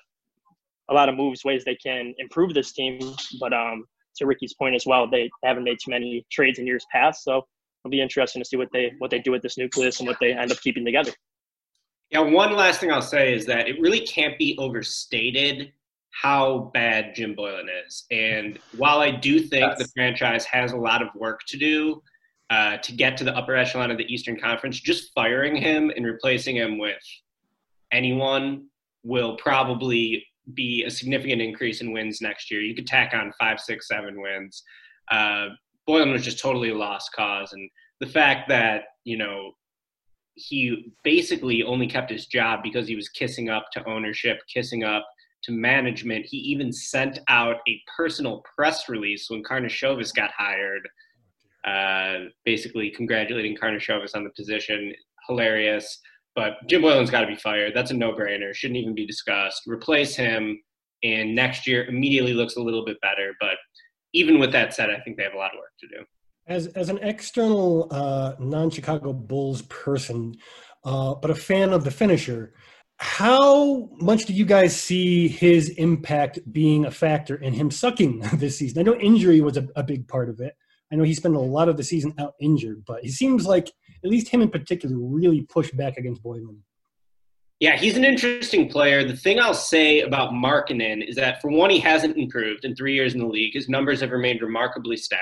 a 0.92 0.94
lot 0.94 1.10
of 1.10 1.16
moves, 1.16 1.44
ways 1.44 1.64
they 1.66 1.76
can 1.76 2.14
improve 2.20 2.54
this 2.54 2.74
team. 2.74 3.00
But 3.40 3.54
um, 3.54 3.86
to 4.18 4.26
Ricky's 4.26 4.54
point 4.54 4.76
as 4.76 4.86
well, 4.86 5.10
they 5.10 5.30
haven't 5.44 5.64
made 5.64 5.78
too 5.84 5.92
many 5.92 6.26
trades 6.32 6.60
in 6.60 6.68
years 6.68 6.86
past. 6.92 7.24
So 7.24 7.46
it'll 7.84 7.92
be 7.92 8.02
interesting 8.02 8.42
to 8.42 8.48
see 8.48 8.58
what 8.58 8.70
they 8.72 8.94
what 9.00 9.10
they 9.10 9.20
do 9.20 9.32
with 9.32 9.42
this 9.42 9.58
nucleus 9.58 10.00
and 10.00 10.08
what 10.08 10.18
they 10.20 10.34
end 10.34 10.52
up 10.52 10.62
keeping 10.62 10.86
together. 10.86 11.12
Yeah, 12.12 12.20
one 12.20 12.54
last 12.56 12.82
thing 12.82 12.92
I'll 12.92 13.02
say 13.02 13.34
is 13.34 13.46
that 13.46 13.70
it 13.70 13.80
really 13.80 14.02
can't 14.02 14.38
be 14.38 14.58
overstated 14.60 15.72
how 16.12 16.70
bad 16.74 17.16
Jim 17.16 17.34
Boylen 17.36 17.68
is. 17.86 18.04
And 18.12 18.60
while 18.76 19.00
I 19.00 19.12
do 19.12 19.40
think 19.40 19.66
That's... 19.66 19.84
the 19.84 19.90
franchise 19.96 20.44
has 20.46 20.74
a 20.74 20.78
lot 20.78 21.02
of 21.02 21.08
work 21.16 21.40
to 21.48 21.58
do 21.58 22.02
uh, 22.50 22.78
to 22.78 22.92
get 22.92 23.16
to 23.16 23.24
the 23.24 23.34
upper 23.34 23.56
echelon 23.56 23.92
of 23.92 23.98
the 23.98 24.14
Eastern 24.14 24.38
Conference, 24.38 24.78
just 24.78 25.14
firing 25.16 25.56
him 25.56 25.90
and 25.96 26.06
replacing 26.06 26.58
him 26.58 26.78
with 26.78 27.02
anyone 27.94 28.66
will 29.04 29.38
probably 29.38 30.26
be 30.54 30.84
a 30.86 30.92
significant 30.92 31.42
increase 31.42 31.82
in 31.82 31.94
wins 31.94 32.22
next 32.22 32.52
year. 32.52 32.62
You 32.62 32.76
could 32.76 32.88
tack 32.88 33.14
on 33.14 33.34
five, 33.40 33.60
six, 33.60 33.88
seven 33.88 34.22
wins. 34.22 34.64
Uh, 35.12 35.50
Boylen 35.88 36.12
was 36.12 36.24
just 36.24 36.40
totally 36.40 36.70
a 36.70 36.76
lost 36.78 37.12
cause. 37.16 37.54
And 37.54 37.70
the 38.00 38.08
fact 38.08 38.50
that, 38.50 38.84
you 39.04 39.18
know, 39.18 39.52
he 40.36 40.94
basically 41.04 41.64
only 41.64 41.88
kept 41.88 42.10
his 42.10 42.26
job 42.26 42.62
because 42.64 42.88
he 42.88 42.96
was 42.96 43.10
kissing 43.10 43.50
up 43.50 43.66
to 43.74 43.88
ownership, 43.88 44.40
kissing 44.52 44.84
up 44.84 45.06
to 45.44 45.52
management. 45.52 46.26
He 46.26 46.38
even 46.38 46.72
sent 46.72 47.20
out 47.28 47.58
a 47.68 47.82
personal 47.96 48.44
press 48.56 48.88
release 48.88 49.30
when 49.30 49.44
Karnisovas 49.44 50.14
got 50.14 50.32
hired, 50.32 50.88
uh, 51.66 52.30
basically 52.46 52.92
congratulating 52.92 53.58
Karnisovas 53.58 54.16
on 54.16 54.24
the 54.24 54.32
position. 54.36 54.94
Hilarious. 55.28 56.00
But 56.36 56.54
Jim 56.68 56.82
Boylen's 56.82 57.10
got 57.10 57.22
to 57.22 57.28
be 57.28 57.36
fired. 57.36 57.74
That's 57.76 57.92
a 57.92 57.94
no-brainer. 57.94 58.54
Shouldn't 58.54 58.78
even 58.78 58.96
be 58.96 59.06
discussed. 59.06 59.64
Replace 59.68 60.16
him, 60.16 60.62
and 61.04 61.36
next 61.36 61.68
year 61.68 61.86
immediately 61.86 62.34
looks 62.34 62.56
a 62.56 62.62
little 62.62 62.86
bit 62.86 63.00
better. 63.02 63.34
But 63.40 63.58
even 64.14 64.40
with 64.40 64.52
that 64.54 64.74
said, 64.74 64.90
I 64.90 65.00
think 65.00 65.18
they 65.18 65.24
have 65.24 65.34
a 65.34 65.38
lot 65.38 65.54
of 65.54 65.60
work 65.60 65.72
to 65.82 65.88
do. 65.88 66.06
As 66.48 66.68
as 66.68 66.90
an 66.90 67.00
external 67.00 67.88
uh, 67.92 68.36
non-Chicago 68.40 69.14
Bulls 69.14 69.62
person, 69.64 70.36
uh, 70.84 71.16
but 71.16 71.32
a 71.32 71.36
fan 71.36 71.74
of 71.74 71.84
the 71.84 71.90
Finnisher, 71.90 72.52
how 72.98 73.90
much 74.00 74.26
do 74.26 74.34
you 74.34 74.46
guys 74.46 74.80
see 74.80 75.28
his 75.28 75.70
impact 75.70 76.40
being 76.52 76.86
a 76.86 76.92
factor 76.92 77.36
in 77.36 77.52
him 77.52 77.72
sucking 77.72 78.20
this 78.34 78.60
season? 78.60 78.80
I 78.80 78.84
know 78.84 78.96
injury 78.96 79.42
was 79.42 79.58
a, 79.58 79.68
a 79.76 79.84
big 79.84 80.08
part 80.08 80.30
of 80.30 80.40
it. 80.40 80.56
I 80.92 80.96
know 80.96 81.04
he 81.04 81.14
spent 81.14 81.36
a 81.36 81.40
lot 81.40 81.68
of 81.68 81.78
the 81.78 81.84
season 81.84 82.14
out 82.20 82.34
injured, 82.40 82.84
but 82.86 83.02
he 83.02 83.10
seems 83.10 83.46
like 83.46 83.72
at 84.04 84.10
least 84.10 84.30
him 84.30 84.42
in 84.42 84.50
particular 84.50 84.96
really 84.98 85.42
pushed 85.42 85.76
back 85.78 85.98
against 85.98 86.24
Boylen. 86.24 86.58
Yeah, 87.60 87.78
he's 87.78 87.96
an 87.96 88.04
interesting 88.04 88.70
player. 88.70 89.04
The 89.04 89.16
thing 89.16 89.40
I'll 89.40 89.54
say 89.54 90.02
about 90.02 90.32
Markkanen 90.32 91.08
is 91.08 91.16
that, 91.18 91.42
for 91.42 91.52
one, 91.52 91.70
he 91.70 91.78
hasn't 91.80 92.18
improved 92.18 92.66
in 92.66 92.76
three 92.76 92.96
years 92.96 93.14
in 93.14 93.20
the 93.20 93.28
league. 93.28 93.54
His 93.54 93.70
numbers 93.70 94.02
have 94.02 94.10
remained 94.10 94.42
remarkably 94.42 94.98
static 94.98 95.22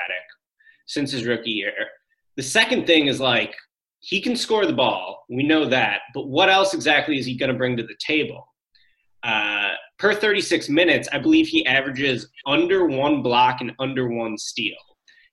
since 0.86 1.12
his 1.12 1.26
rookie 1.26 1.52
year. 1.52 1.74
The 2.38 2.44
second 2.44 2.88
thing 2.88 3.08
is 3.08 3.20
like, 3.20 3.54
he 4.00 4.22
can 4.22 4.38
score 4.38 4.66
the 4.66 4.72
ball. 4.72 5.26
We 5.30 5.44
know 5.44 5.66
that. 5.66 6.00
But 6.14 6.28
what 6.28 6.50
else 6.50 6.74
exactly 6.74 7.20
is 7.20 7.26
he 7.26 7.36
going 7.36 7.52
to 7.52 7.58
bring 7.58 7.76
to 7.76 7.84
the 7.84 7.98
table? 8.00 8.48
Uh, 9.24 9.72
per 9.98 10.14
36 10.14 10.70
minutes, 10.70 11.10
I 11.12 11.20
believe 11.20 11.48
he 11.48 11.66
averages 11.66 12.30
under 12.46 12.86
one 12.86 13.22
block 13.22 13.60
and 13.60 13.74
under 13.80 14.08
one 14.08 14.38
steal. 14.38 14.78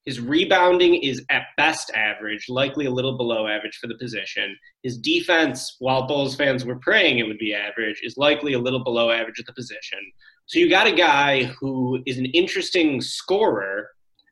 His 0.06 0.20
rebounding 0.20 0.94
is 0.94 1.24
at 1.30 1.42
best 1.56 1.90
average, 1.94 2.46
likely 2.48 2.86
a 2.86 2.90
little 2.90 3.16
below 3.16 3.48
average 3.48 3.76
for 3.78 3.88
the 3.88 3.98
position. 3.98 4.56
His 4.84 4.98
defense, 4.98 5.76
while 5.80 6.06
Bulls 6.06 6.36
fans 6.36 6.64
were 6.64 6.78
praying 6.78 7.18
it 7.18 7.26
would 7.26 7.38
be 7.38 7.52
average, 7.52 8.00
is 8.04 8.16
likely 8.16 8.52
a 8.52 8.58
little 8.58 8.84
below 8.84 9.10
average 9.10 9.40
at 9.40 9.46
the 9.46 9.52
position. 9.52 9.98
So 10.46 10.60
you 10.60 10.70
got 10.70 10.86
a 10.86 10.92
guy 10.92 11.44
who 11.44 12.00
is 12.06 12.18
an 12.18 12.26
interesting 12.26 13.00
scorer 13.00 13.90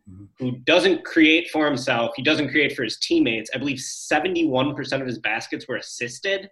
mm-hmm. 0.09 0.27
who 0.39 0.53
doesn't 0.59 1.05
create 1.05 1.51
for 1.51 1.66
himself. 1.66 2.12
He 2.14 2.22
doesn't 2.22 2.51
create 2.51 2.77
for 2.77 2.85
his 2.85 2.99
teammates. 2.99 3.51
I 3.53 3.59
believe 3.59 3.79
71% 3.79 5.01
of 5.01 5.07
his 5.09 5.18
baskets 5.18 5.66
were 5.66 5.77
assisted. 5.77 6.49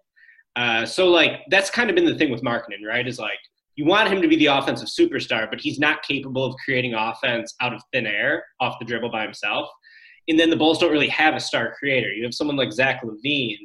Uh, 0.56 0.84
so 0.84 1.08
like 1.08 1.42
that's 1.48 1.70
kind 1.70 1.88
of 1.88 1.96
been 1.96 2.04
the 2.04 2.16
thing 2.16 2.30
with 2.30 2.42
Markkanen, 2.42 2.84
right? 2.86 3.06
Is 3.06 3.20
like 3.20 3.38
you 3.76 3.86
want 3.86 4.08
him 4.08 4.20
to 4.20 4.28
be 4.28 4.36
the 4.36 4.46
offensive 4.46 4.88
superstar, 4.88 5.48
but 5.50 5.60
he's 5.60 5.78
not 5.78 6.02
capable 6.02 6.44
of 6.44 6.54
creating 6.64 6.94
offense 6.94 7.54
out 7.60 7.72
of 7.72 7.82
thin 7.92 8.06
air, 8.06 8.44
off 8.60 8.78
the 8.78 8.84
dribble 8.84 9.10
by 9.10 9.22
himself. 9.22 9.68
And 10.28 10.38
then 10.38 10.50
the 10.50 10.56
Bulls 10.56 10.78
don't 10.78 10.92
really 10.92 11.08
have 11.08 11.34
a 11.34 11.40
star 11.40 11.74
creator. 11.78 12.12
You 12.12 12.24
have 12.24 12.34
someone 12.34 12.56
like 12.56 12.72
Zach 12.72 13.02
LaVine 13.02 13.58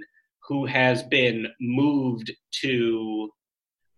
who 0.48 0.66
has 0.66 1.04
been 1.04 1.48
moved 1.60 2.32
to 2.62 3.30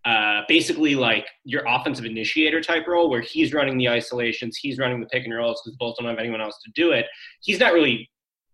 uh, 0.04 0.40
basically 0.48 0.94
like 0.94 1.26
your 1.44 1.62
offensive 1.66 2.04
initiator 2.04 2.60
type 2.60 2.86
role 2.86 3.08
where 3.08 3.20
he's 3.20 3.52
running 3.52 3.78
the 3.78 3.88
isolations, 3.88 4.56
he's 4.56 4.78
running 4.78 5.00
the 5.00 5.06
pick 5.06 5.24
and 5.24 5.34
rolls 5.34 5.60
because 5.62 5.74
the 5.74 5.78
Bulls 5.78 5.96
don't 5.98 6.08
have 6.08 6.18
anyone 6.18 6.40
else 6.40 6.58
to 6.64 6.72
do 6.74 6.90
it. 6.90 7.06
He's 7.42 7.60
not 7.60 7.72
really 7.72 8.10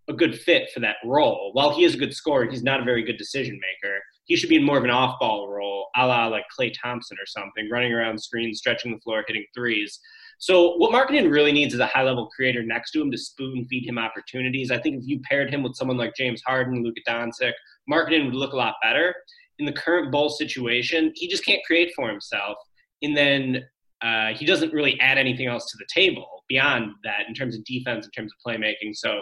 a 0.09 0.12
good 0.12 0.38
fit 0.38 0.70
for 0.74 0.80
that 0.80 0.96
role. 1.04 1.50
While 1.54 1.74
he 1.74 1.84
is 1.84 1.94
a 1.94 1.98
good 1.98 2.14
scorer, 2.14 2.48
he's 2.50 2.62
not 2.62 2.80
a 2.80 2.84
very 2.84 3.02
good 3.02 3.16
decision 3.16 3.54
maker 3.54 3.98
he 4.26 4.36
should 4.36 4.48
be 4.48 4.56
in 4.56 4.64
more 4.64 4.78
of 4.78 4.84
an 4.84 4.90
off 4.90 5.18
ball 5.18 5.48
role, 5.48 5.88
a 5.96 6.06
la 6.06 6.26
like 6.26 6.44
Klay 6.58 6.72
Thompson 6.80 7.16
or 7.20 7.26
something, 7.26 7.68
running 7.70 7.92
around 7.92 8.20
screens, 8.20 8.58
stretching 8.58 8.92
the 8.92 9.00
floor, 9.00 9.24
hitting 9.26 9.44
threes. 9.54 9.98
So 10.38 10.76
what 10.76 10.92
Markkanen 10.92 11.30
really 11.30 11.52
needs 11.52 11.72
is 11.72 11.80
a 11.80 11.86
high 11.86 12.02
level 12.02 12.28
creator 12.28 12.62
next 12.62 12.90
to 12.92 13.00
him 13.00 13.10
to 13.10 13.16
spoon 13.16 13.66
feed 13.70 13.88
him 13.88 13.98
opportunities. 13.98 14.70
I 14.70 14.78
think 14.78 14.96
if 15.00 15.08
you 15.08 15.20
paired 15.20 15.52
him 15.52 15.62
with 15.62 15.76
someone 15.76 15.96
like 15.96 16.14
James 16.14 16.42
Harden, 16.46 16.82
Luka 16.82 17.00
Doncic, 17.08 17.52
Markkanen 17.90 18.26
would 18.26 18.34
look 18.34 18.52
a 18.52 18.56
lot 18.56 18.74
better. 18.82 19.14
In 19.58 19.64
the 19.64 19.72
current 19.72 20.12
Bull 20.12 20.28
situation, 20.28 21.12
he 21.14 21.28
just 21.28 21.44
can't 21.44 21.64
create 21.66 21.92
for 21.96 22.10
himself, 22.10 22.58
and 23.00 23.16
then 23.16 23.64
uh, 24.02 24.34
he 24.34 24.44
doesn't 24.44 24.74
really 24.74 25.00
add 25.00 25.16
anything 25.16 25.46
else 25.46 25.70
to 25.70 25.78
the 25.78 25.86
table 25.92 26.44
beyond 26.48 26.92
that 27.04 27.20
in 27.26 27.34
terms 27.34 27.56
of 27.56 27.64
defense, 27.64 28.04
in 28.04 28.10
terms 28.10 28.32
of 28.32 28.52
playmaking. 28.52 28.94
So 28.94 29.20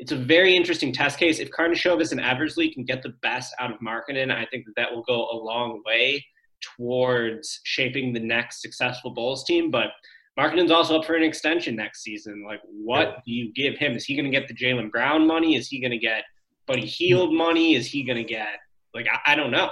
it's 0.00 0.12
a 0.12 0.16
very 0.16 0.56
interesting 0.56 0.92
test 0.94 1.18
case. 1.18 1.38
If 1.38 1.50
Karnisovas 1.50 2.10
and 2.10 2.20
Eversley 2.20 2.72
can 2.72 2.84
get 2.84 3.02
the 3.02 3.14
best 3.20 3.54
out 3.60 3.70
of 3.70 3.78
Markkanen, 3.80 4.34
I 4.34 4.46
think 4.46 4.64
that 4.64 4.72
that 4.76 4.90
will 4.90 5.02
go 5.02 5.28
a 5.30 5.36
long 5.36 5.82
way 5.84 6.24
towards 6.76 7.60
shaping 7.64 8.14
the 8.14 8.20
next 8.20 8.62
successful 8.62 9.10
Bulls 9.10 9.44
team. 9.44 9.70
But 9.70 9.88
Markkanen's 10.38 10.70
also 10.70 10.98
up 10.98 11.04
for 11.04 11.16
an 11.16 11.22
extension 11.22 11.76
next 11.76 12.02
season. 12.02 12.42
Like, 12.46 12.62
what 12.64 13.08
yeah. 13.08 13.14
do 13.26 13.32
you 13.32 13.52
give 13.52 13.76
him? 13.76 13.92
Is 13.92 14.06
he 14.06 14.16
going 14.16 14.24
to 14.24 14.36
get 14.36 14.48
the 14.48 14.54
Jaylen 14.54 14.90
Brown 14.90 15.26
money? 15.26 15.54
Is 15.54 15.68
he 15.68 15.78
going 15.78 15.90
to 15.90 15.98
get 15.98 16.24
Buddy 16.66 16.86
Hield 16.86 17.34
money? 17.34 17.74
Is 17.74 17.86
he 17.86 18.02
going 18.02 18.16
to 18.16 18.24
get 18.24 18.56
like 18.94 19.06
I, 19.12 19.32
I, 19.32 19.34
don't 19.34 19.50
know. 19.50 19.68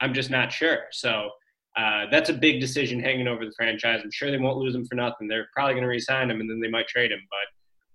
I'm 0.00 0.12
just 0.12 0.28
not 0.28 0.52
sure. 0.52 0.86
So 0.90 1.30
uh, 1.76 2.06
that's 2.10 2.30
a 2.30 2.34
big 2.34 2.60
decision 2.60 2.98
hanging 2.98 3.28
over 3.28 3.44
the 3.44 3.52
franchise. 3.56 4.00
I'm 4.02 4.10
sure 4.10 4.30
they 4.32 4.38
won't 4.38 4.58
lose 4.58 4.74
him 4.74 4.86
for 4.86 4.96
nothing. 4.96 5.28
They're 5.28 5.48
probably 5.54 5.74
going 5.74 5.84
to 5.84 5.88
re-sign 5.88 6.30
him, 6.30 6.40
and 6.40 6.50
then 6.50 6.60
they 6.60 6.68
might 6.68 6.88
trade 6.88 7.12
him. 7.12 7.20
But 7.30 7.47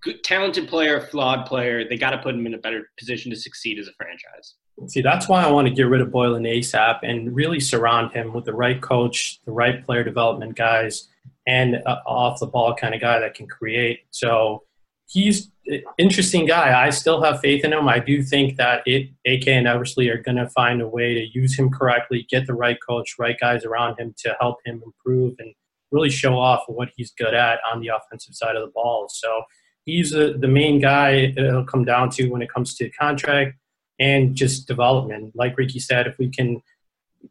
good, 0.03 0.23
talented 0.23 0.67
player, 0.67 1.01
flawed 1.01 1.45
player. 1.45 1.87
They 1.87 1.97
got 1.97 2.11
to 2.11 2.17
put 2.17 2.35
him 2.35 2.45
in 2.45 2.53
a 2.53 2.57
better 2.57 2.89
position 2.97 3.31
to 3.31 3.37
succeed 3.37 3.79
as 3.79 3.87
a 3.87 3.93
franchise. 3.93 4.55
See, 4.87 5.01
that's 5.01 5.29
why 5.29 5.43
I 5.43 5.51
want 5.51 5.67
to 5.67 5.73
get 5.73 5.83
rid 5.83 6.01
of 6.01 6.09
Boylen 6.09 6.47
ASAP 6.47 6.99
and 7.03 7.35
really 7.35 7.59
surround 7.59 8.11
him 8.11 8.33
with 8.33 8.45
the 8.45 8.53
right 8.53 8.81
coach, 8.81 9.39
the 9.45 9.51
right 9.51 9.83
player 9.85 10.03
development 10.03 10.55
guys, 10.55 11.07
and 11.47 11.77
off 12.07 12.39
the 12.39 12.47
ball 12.47 12.75
kind 12.75 12.95
of 12.95 13.01
guy 13.01 13.19
that 13.19 13.35
can 13.35 13.47
create. 13.47 14.01
So 14.11 14.63
he's 15.07 15.51
interesting 15.97 16.45
guy. 16.45 16.85
I 16.85 16.89
still 16.89 17.21
have 17.21 17.39
faith 17.39 17.63
in 17.63 17.71
him. 17.71 17.87
I 17.87 17.99
do 17.99 18.23
think 18.23 18.57
that 18.57 18.81
it, 18.85 19.09
AK 19.25 19.47
and 19.47 19.67
Eversley 19.67 20.09
are 20.09 20.21
going 20.21 20.37
to 20.37 20.49
find 20.49 20.81
a 20.81 20.87
way 20.87 21.13
to 21.13 21.39
use 21.39 21.57
him 21.57 21.69
correctly, 21.69 22.25
get 22.29 22.47
the 22.47 22.55
right 22.55 22.77
coach, 22.85 23.15
right 23.19 23.37
guys 23.39 23.63
around 23.63 23.99
him 23.99 24.13
to 24.19 24.35
help 24.39 24.57
him 24.65 24.81
improve 24.83 25.35
and 25.39 25.53
really 25.91 26.09
show 26.09 26.37
off 26.37 26.63
what 26.67 26.89
he's 26.95 27.11
good 27.11 27.33
at 27.33 27.59
on 27.71 27.79
the 27.79 27.89
offensive 27.89 28.33
side 28.33 28.55
of 28.55 28.63
the 28.63 28.71
ball. 28.73 29.07
So 29.09 29.43
he's 29.85 30.13
a, 30.13 30.33
the 30.33 30.47
main 30.47 30.79
guy 30.79 31.33
it'll 31.37 31.65
come 31.65 31.85
down 31.85 32.09
to 32.11 32.29
when 32.29 32.41
it 32.41 32.51
comes 32.51 32.75
to 32.75 32.89
contract 32.91 33.57
and 33.99 34.35
just 34.35 34.67
development. 34.67 35.33
Like 35.35 35.57
Ricky 35.57 35.79
said, 35.79 36.07
if 36.07 36.17
we 36.17 36.29
can, 36.29 36.61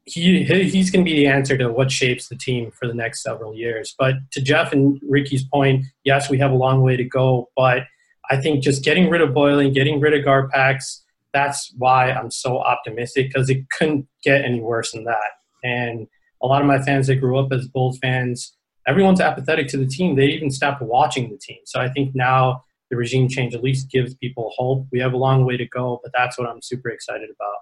he 0.04 0.44
he's 0.44 0.90
going 0.90 1.04
to 1.04 1.10
be 1.10 1.16
the 1.16 1.26
answer 1.26 1.56
to 1.58 1.70
what 1.70 1.90
shapes 1.90 2.28
the 2.28 2.36
team 2.36 2.70
for 2.70 2.86
the 2.86 2.94
next 2.94 3.22
several 3.22 3.54
years. 3.54 3.94
But 3.98 4.14
to 4.32 4.40
Jeff 4.40 4.72
and 4.72 5.00
Ricky's 5.08 5.44
point, 5.44 5.84
yes, 6.04 6.30
we 6.30 6.38
have 6.38 6.50
a 6.50 6.56
long 6.56 6.82
way 6.82 6.96
to 6.96 7.04
go, 7.04 7.50
but 7.56 7.84
I 8.30 8.40
think 8.40 8.62
just 8.62 8.84
getting 8.84 9.10
rid 9.10 9.20
of 9.20 9.30
Boylen, 9.30 9.74
getting 9.74 10.00
rid 10.00 10.14
of 10.14 10.24
Garpax, 10.24 11.00
that's 11.32 11.74
why 11.76 12.12
I'm 12.12 12.30
so 12.30 12.58
optimistic 12.58 13.28
because 13.28 13.50
it 13.50 13.68
couldn't 13.70 14.06
get 14.22 14.44
any 14.44 14.60
worse 14.60 14.92
than 14.92 15.04
that. 15.04 15.30
And 15.64 16.06
a 16.42 16.46
lot 16.46 16.60
of 16.60 16.66
my 16.66 16.80
fans 16.80 17.06
that 17.06 17.16
grew 17.16 17.38
up 17.38 17.52
as 17.52 17.68
Bulls 17.68 17.98
fans, 17.98 18.54
everyone's 18.86 19.20
apathetic 19.20 19.68
to 19.68 19.76
the 19.76 19.86
team. 19.86 20.16
They 20.16 20.26
even 20.26 20.50
stopped 20.50 20.82
watching 20.82 21.30
the 21.30 21.36
team. 21.36 21.58
So 21.64 21.80
I 21.80 21.88
think 21.88 22.14
now 22.14 22.64
the 22.90 22.96
regime 22.96 23.28
change 23.28 23.54
at 23.54 23.62
least 23.62 23.90
gives 23.90 24.14
people 24.14 24.52
hope. 24.56 24.86
We 24.92 25.00
have 25.00 25.12
a 25.12 25.16
long 25.16 25.44
way 25.44 25.56
to 25.56 25.66
go, 25.66 26.00
but 26.02 26.12
that's 26.14 26.38
what 26.38 26.48
I'm 26.48 26.60
super 26.60 26.90
excited 26.90 27.30
about. 27.30 27.56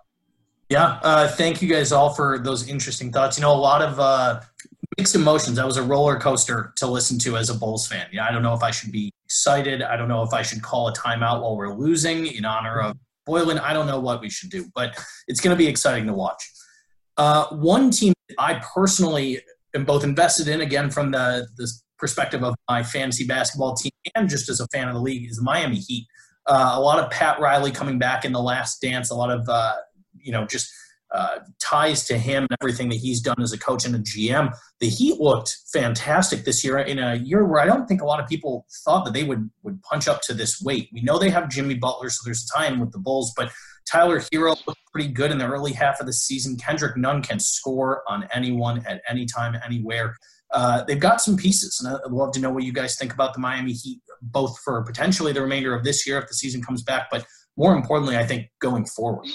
Yeah, 0.68 1.00
uh, 1.02 1.28
thank 1.28 1.60
you 1.60 1.68
guys 1.68 1.90
all 1.90 2.14
for 2.14 2.38
those 2.38 2.68
interesting 2.68 3.12
thoughts. 3.12 3.36
You 3.36 3.42
know, 3.42 3.52
a 3.52 3.54
lot 3.54 3.82
of 3.82 3.98
uh, 3.98 4.40
mixed 4.96 5.16
emotions. 5.16 5.56
That 5.56 5.66
was 5.66 5.76
a 5.76 5.82
roller 5.82 6.18
coaster 6.18 6.72
to 6.76 6.86
listen 6.86 7.18
to 7.20 7.36
as 7.36 7.50
a 7.50 7.54
Bulls 7.54 7.86
fan. 7.88 8.06
Yeah, 8.12 8.24
I 8.24 8.30
don't 8.30 8.42
know 8.42 8.54
if 8.54 8.62
I 8.62 8.70
should 8.70 8.92
be 8.92 9.12
excited. 9.24 9.82
I 9.82 9.96
don't 9.96 10.08
know 10.08 10.22
if 10.22 10.32
I 10.32 10.42
should 10.42 10.62
call 10.62 10.88
a 10.88 10.92
timeout 10.92 11.42
while 11.42 11.56
we're 11.56 11.74
losing 11.74 12.26
in 12.26 12.44
honor 12.44 12.80
of 12.80 12.96
Boylen. 13.28 13.60
I 13.60 13.72
don't 13.72 13.86
know 13.86 13.98
what 13.98 14.20
we 14.20 14.30
should 14.30 14.50
do, 14.50 14.70
but 14.74 14.96
it's 15.26 15.40
going 15.40 15.56
to 15.56 15.58
be 15.58 15.68
exciting 15.68 16.06
to 16.06 16.12
watch. 16.12 16.48
Uh, 17.16 17.46
one 17.48 17.90
team 17.90 18.12
I 18.38 18.54
personally 18.74 19.40
am 19.74 19.84
both 19.84 20.04
invested 20.04 20.48
in, 20.48 20.60
again, 20.60 20.90
from 20.90 21.10
the, 21.10 21.46
the 21.56 21.70
perspective 21.98 22.42
of 22.42 22.54
my 22.68 22.82
fantasy 22.82 23.26
basketball 23.26 23.74
team 23.74 23.92
and 24.14 24.28
just 24.28 24.48
as 24.48 24.60
a 24.60 24.66
fan 24.68 24.88
of 24.88 24.94
the 24.94 25.00
league, 25.00 25.28
is 25.28 25.36
the 25.36 25.42
Miami 25.42 25.76
Heat. 25.76 26.06
Uh, 26.46 26.72
a 26.74 26.80
lot 26.80 26.98
of 26.98 27.10
Pat 27.10 27.38
Riley 27.38 27.70
coming 27.70 27.98
back 27.98 28.24
in 28.24 28.32
the 28.32 28.40
last 28.40 28.80
dance, 28.80 29.10
a 29.10 29.14
lot 29.14 29.30
of, 29.30 29.48
uh, 29.48 29.74
you 30.14 30.32
know, 30.32 30.46
just– 30.46 30.70
uh, 31.12 31.40
ties 31.60 32.04
to 32.04 32.16
him 32.16 32.44
and 32.44 32.56
everything 32.60 32.88
that 32.88 32.98
he's 32.98 33.20
done 33.20 33.40
as 33.40 33.52
a 33.52 33.58
coach 33.58 33.84
and 33.84 33.94
a 33.94 33.98
GM. 33.98 34.54
The 34.78 34.88
Heat 34.88 35.20
looked 35.20 35.56
fantastic 35.72 36.44
this 36.44 36.62
year 36.62 36.78
in 36.78 36.98
a 36.98 37.16
year 37.16 37.44
where 37.44 37.60
I 37.60 37.66
don't 37.66 37.86
think 37.86 38.00
a 38.00 38.04
lot 38.04 38.20
of 38.20 38.28
people 38.28 38.66
thought 38.84 39.04
that 39.04 39.14
they 39.14 39.24
would 39.24 39.50
would 39.62 39.82
punch 39.82 40.06
up 40.06 40.22
to 40.22 40.34
this 40.34 40.60
weight. 40.62 40.88
We 40.92 41.02
know 41.02 41.18
they 41.18 41.30
have 41.30 41.48
Jimmy 41.48 41.74
Butler, 41.74 42.10
so 42.10 42.20
there's 42.24 42.44
time 42.46 42.78
with 42.78 42.92
the 42.92 42.98
Bulls, 42.98 43.32
but 43.36 43.50
Tyler 43.90 44.20
Herro 44.20 44.56
looked 44.66 44.80
pretty 44.92 45.08
good 45.08 45.30
in 45.30 45.38
the 45.38 45.46
early 45.46 45.72
half 45.72 46.00
of 46.00 46.06
the 46.06 46.12
season. 46.12 46.56
Kendrick 46.56 46.96
Nunn 46.96 47.22
can 47.22 47.40
score 47.40 48.02
on 48.06 48.28
anyone 48.32 48.84
at 48.86 49.02
any 49.08 49.26
time, 49.26 49.56
anywhere. 49.64 50.16
Uh, 50.52 50.84
they've 50.84 51.00
got 51.00 51.20
some 51.20 51.36
pieces, 51.36 51.80
and 51.80 51.94
I'd 51.94 52.10
love 52.10 52.32
to 52.32 52.40
know 52.40 52.50
what 52.50 52.64
you 52.64 52.72
guys 52.72 52.96
think 52.96 53.12
about 53.12 53.34
the 53.34 53.40
Miami 53.40 53.72
Heat, 53.72 54.00
both 54.22 54.58
for 54.60 54.82
potentially 54.82 55.32
the 55.32 55.42
remainder 55.42 55.74
of 55.74 55.84
this 55.84 56.06
year 56.06 56.18
if 56.18 56.28
the 56.28 56.34
season 56.34 56.62
comes 56.62 56.82
back, 56.82 57.08
but 57.10 57.24
more 57.56 57.74
importantly, 57.74 58.16
I 58.16 58.24
think 58.24 58.48
going 58.60 58.84
forward. 58.84 59.26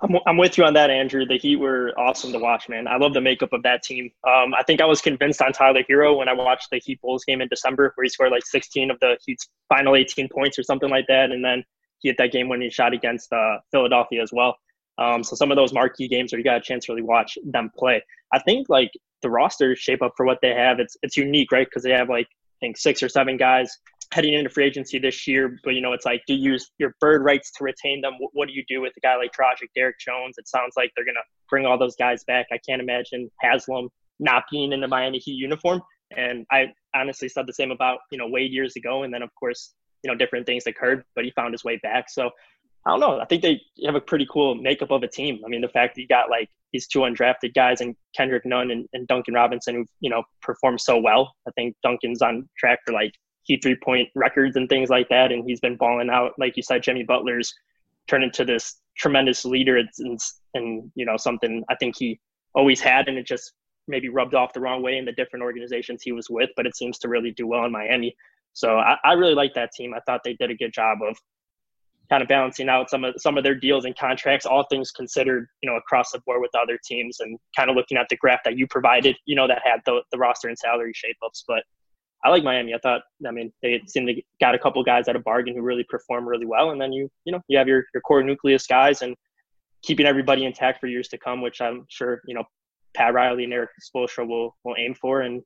I'm, 0.00 0.16
I'm 0.26 0.36
with 0.36 0.58
you 0.58 0.64
on 0.64 0.74
that, 0.74 0.90
Andrew. 0.90 1.24
The 1.24 1.38
Heat 1.38 1.56
were 1.56 1.92
awesome 1.96 2.32
to 2.32 2.38
watch, 2.38 2.68
man. 2.68 2.86
I 2.88 2.96
love 2.96 3.14
the 3.14 3.20
makeup 3.20 3.52
of 3.52 3.62
that 3.62 3.82
team. 3.82 4.10
Um, 4.26 4.54
I 4.54 4.62
think 4.64 4.80
I 4.80 4.86
was 4.86 5.00
convinced 5.00 5.40
on 5.40 5.52
Tyler 5.52 5.82
Herro 5.88 6.18
when 6.18 6.28
I 6.28 6.32
watched 6.32 6.68
the 6.70 6.78
Heat 6.78 7.00
Bulls 7.00 7.24
game 7.24 7.40
in 7.40 7.48
December, 7.48 7.92
where 7.94 8.04
he 8.04 8.08
scored 8.08 8.32
like 8.32 8.44
16 8.44 8.90
of 8.90 8.98
the 9.00 9.16
Heat's 9.24 9.48
final 9.68 9.96
18 9.96 10.28
points 10.28 10.58
or 10.58 10.62
something 10.62 10.90
like 10.90 11.06
that, 11.08 11.30
and 11.30 11.44
then 11.44 11.64
he 12.00 12.08
hit 12.08 12.18
that 12.18 12.32
game 12.32 12.48
winning 12.48 12.70
shot 12.70 12.92
against 12.92 13.32
uh, 13.32 13.58
Philadelphia 13.70 14.22
as 14.22 14.30
well. 14.32 14.56
Um, 14.98 15.24
so 15.24 15.34
some 15.34 15.50
of 15.50 15.56
those 15.56 15.72
marquee 15.72 16.08
games 16.08 16.32
where 16.32 16.38
you 16.38 16.44
got 16.44 16.56
a 16.56 16.60
chance 16.60 16.86
to 16.86 16.92
really 16.92 17.02
watch 17.02 17.36
them 17.44 17.70
play. 17.76 18.02
I 18.32 18.38
think 18.40 18.68
like 18.68 18.90
the 19.22 19.30
roster 19.30 19.74
shape 19.74 20.02
up 20.02 20.12
for 20.16 20.24
what 20.24 20.38
they 20.42 20.54
have. 20.54 20.78
It's 20.78 20.96
it's 21.02 21.16
unique, 21.16 21.50
right? 21.50 21.66
Because 21.66 21.82
they 21.82 21.90
have 21.90 22.08
like 22.08 22.26
I 22.26 22.56
think 22.60 22.76
six 22.76 23.02
or 23.02 23.08
seven 23.08 23.36
guys 23.36 23.76
heading 24.12 24.34
into 24.34 24.50
free 24.50 24.64
agency 24.64 24.98
this 24.98 25.26
year. 25.26 25.58
But 25.64 25.74
you 25.74 25.80
know, 25.80 25.92
it's 25.92 26.04
like, 26.04 26.22
do 26.26 26.34
you 26.34 26.52
use 26.52 26.70
your 26.78 26.94
bird 27.00 27.24
rights 27.24 27.50
to 27.52 27.64
retain 27.64 28.00
them? 28.00 28.14
What, 28.18 28.30
what 28.34 28.48
do 28.48 28.54
you 28.54 28.62
do 28.68 28.80
with 28.80 28.92
a 28.96 29.00
guy 29.00 29.16
like 29.16 29.32
Dragic, 29.32 29.68
Derrick 29.74 29.98
Jones? 29.98 30.36
It 30.38 30.46
sounds 30.46 30.74
like 30.76 30.92
they're 30.94 31.04
gonna 31.04 31.18
bring 31.50 31.66
all 31.66 31.78
those 31.78 31.96
guys 31.96 32.22
back. 32.24 32.46
I 32.52 32.58
can't 32.58 32.80
imagine 32.80 33.30
Haslem 33.42 33.88
not 34.20 34.44
being 34.50 34.72
in 34.72 34.80
the 34.80 34.88
Miami 34.88 35.18
Heat 35.18 35.34
uniform. 35.34 35.82
And 36.16 36.46
I 36.52 36.66
honestly 36.94 37.28
said 37.28 37.46
the 37.46 37.52
same 37.52 37.72
about 37.72 37.98
you 38.12 38.18
know 38.18 38.28
Wade 38.28 38.52
years 38.52 38.76
ago, 38.76 39.02
and 39.02 39.12
then 39.12 39.22
of 39.22 39.30
course 39.34 39.74
you 40.04 40.10
know 40.10 40.16
different 40.16 40.46
things 40.46 40.66
occurred, 40.66 41.04
but 41.16 41.24
he 41.24 41.32
found 41.32 41.52
his 41.52 41.64
way 41.64 41.80
back. 41.82 42.08
So 42.08 42.30
I 42.86 42.90
don't 42.90 43.00
know. 43.00 43.18
I 43.18 43.24
think 43.24 43.42
they 43.42 43.60
have 43.84 43.96
a 43.96 44.00
pretty 44.00 44.26
cool 44.30 44.54
makeup 44.54 44.90
of 44.90 45.02
a 45.02 45.08
team. 45.08 45.40
I 45.44 45.48
mean, 45.48 45.62
the 45.62 45.68
fact 45.68 45.94
that 45.94 46.02
you 46.02 46.06
got 46.06 46.30
like 46.30 46.48
these 46.72 46.86
two 46.86 47.00
undrafted 47.00 47.54
guys 47.54 47.80
and 47.80 47.96
Kendrick 48.14 48.44
Nunn 48.44 48.70
and, 48.70 48.86
and 48.92 49.08
Duncan 49.08 49.34
Robinson 49.34 49.74
who 49.74 49.86
you 50.00 50.10
know 50.10 50.22
performed 50.42 50.80
so 50.80 50.98
well. 50.98 51.34
I 51.48 51.50
think 51.52 51.74
Duncan's 51.82 52.22
on 52.22 52.48
track 52.58 52.80
for 52.86 52.92
like 52.92 53.14
key 53.46 53.58
three 53.62 53.76
point 53.76 54.08
records 54.14 54.56
and 54.56 54.68
things 54.68 54.90
like 54.90 55.08
that. 55.08 55.32
And 55.32 55.44
he's 55.46 55.60
been 55.60 55.76
balling 55.76 56.10
out. 56.10 56.32
Like 56.38 56.56
you 56.56 56.62
said, 56.62 56.82
Jimmy 56.82 57.04
Butler's 57.04 57.52
turned 58.08 58.24
into 58.24 58.44
this 58.44 58.80
tremendous 58.96 59.44
leader. 59.44 59.78
It's, 59.78 60.00
and, 60.54 60.90
you 60.94 61.04
know, 61.04 61.16
something 61.16 61.64
I 61.68 61.74
think 61.76 61.96
he 61.96 62.20
always 62.54 62.80
had. 62.80 63.08
And 63.08 63.18
it 63.18 63.26
just 63.26 63.52
maybe 63.86 64.08
rubbed 64.08 64.34
off 64.34 64.52
the 64.52 64.60
wrong 64.60 64.82
way 64.82 64.96
in 64.96 65.04
the 65.04 65.12
different 65.12 65.42
organizations 65.42 66.02
he 66.02 66.12
was 66.12 66.30
with, 66.30 66.50
but 66.56 66.66
it 66.66 66.76
seems 66.76 66.98
to 66.98 67.08
really 67.08 67.32
do 67.32 67.46
well 67.46 67.64
in 67.64 67.72
Miami. 67.72 68.16
So 68.54 68.78
I, 68.78 68.96
I 69.04 69.12
really 69.12 69.34
like 69.34 69.54
that 69.54 69.72
team. 69.72 69.92
I 69.94 70.00
thought 70.06 70.22
they 70.24 70.34
did 70.34 70.50
a 70.50 70.54
good 70.54 70.72
job 70.72 70.98
of 71.02 71.16
kind 72.10 72.22
of 72.22 72.28
balancing 72.28 72.68
out 72.68 72.90
some 72.90 73.04
of 73.04 73.14
some 73.18 73.36
of 73.36 73.44
their 73.44 73.54
deals 73.54 73.84
and 73.84 73.96
contracts, 73.96 74.46
all 74.46 74.64
things 74.70 74.90
considered, 74.90 75.48
you 75.62 75.70
know, 75.70 75.76
across 75.76 76.12
the 76.12 76.20
board 76.20 76.40
with 76.40 76.50
other 76.54 76.78
teams 76.84 77.20
and 77.20 77.38
kind 77.56 77.70
of 77.70 77.76
looking 77.76 77.98
at 77.98 78.06
the 78.08 78.16
graph 78.16 78.40
that 78.44 78.56
you 78.56 78.66
provided, 78.66 79.16
you 79.26 79.34
know, 79.34 79.48
that 79.48 79.62
had 79.64 79.80
the, 79.86 80.00
the 80.12 80.18
roster 80.18 80.48
and 80.48 80.58
salary 80.58 80.92
shape 80.94 81.16
ups. 81.24 81.44
But 81.46 81.62
I 82.24 82.30
like 82.30 82.44
Miami. 82.44 82.74
I 82.74 82.78
thought, 82.78 83.02
I 83.26 83.30
mean, 83.30 83.52
they 83.62 83.82
seemed 83.86 84.08
to 84.08 84.22
got 84.40 84.54
a 84.54 84.58
couple 84.58 84.82
guys 84.82 85.08
at 85.08 85.16
a 85.16 85.20
bargain 85.20 85.54
who 85.54 85.62
really 85.62 85.84
performed 85.84 86.26
really 86.26 86.46
well, 86.46 86.70
and 86.70 86.80
then 86.80 86.92
you, 86.92 87.10
you 87.24 87.32
know, 87.32 87.40
you 87.48 87.58
have 87.58 87.68
your 87.68 87.84
your 87.92 88.00
core 88.02 88.22
nucleus 88.22 88.66
guys 88.66 89.02
and 89.02 89.14
keeping 89.82 90.06
everybody 90.06 90.44
intact 90.44 90.80
for 90.80 90.86
years 90.86 91.08
to 91.08 91.18
come, 91.18 91.42
which 91.42 91.60
I'm 91.60 91.84
sure 91.88 92.22
you 92.26 92.34
know 92.34 92.44
Pat 92.94 93.12
Riley 93.12 93.44
and 93.44 93.52
Erik 93.52 93.70
Spoelstra 93.82 94.26
will 94.26 94.56
will 94.64 94.76
aim 94.78 94.94
for. 94.94 95.22
And 95.22 95.42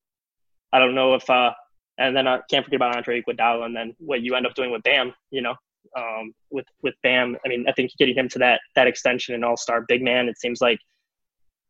I 0.72 0.78
don't 0.78 0.94
know 0.94 1.14
if, 1.14 1.28
uh, 1.30 1.52
and 1.98 2.16
then 2.16 2.26
I 2.26 2.40
can't 2.50 2.64
forget 2.64 2.76
about 2.76 2.96
Andre 2.96 3.22
Iguodala, 3.22 3.64
and 3.64 3.76
then 3.76 3.94
what 3.98 4.22
you 4.22 4.34
end 4.34 4.46
up 4.46 4.54
doing 4.54 4.70
with 4.70 4.82
Bam, 4.82 5.12
you 5.30 5.42
know, 5.42 5.54
um, 5.96 6.32
with 6.50 6.66
with 6.82 6.94
Bam. 7.02 7.36
I 7.44 7.48
mean, 7.48 7.66
I 7.68 7.72
think 7.72 7.90
getting 7.98 8.16
him 8.16 8.28
to 8.30 8.38
that 8.40 8.60
that 8.74 8.86
extension 8.86 9.34
and 9.34 9.44
All 9.44 9.56
Star 9.56 9.84
big 9.86 10.02
man, 10.02 10.28
it 10.28 10.38
seems 10.38 10.60
like 10.60 10.78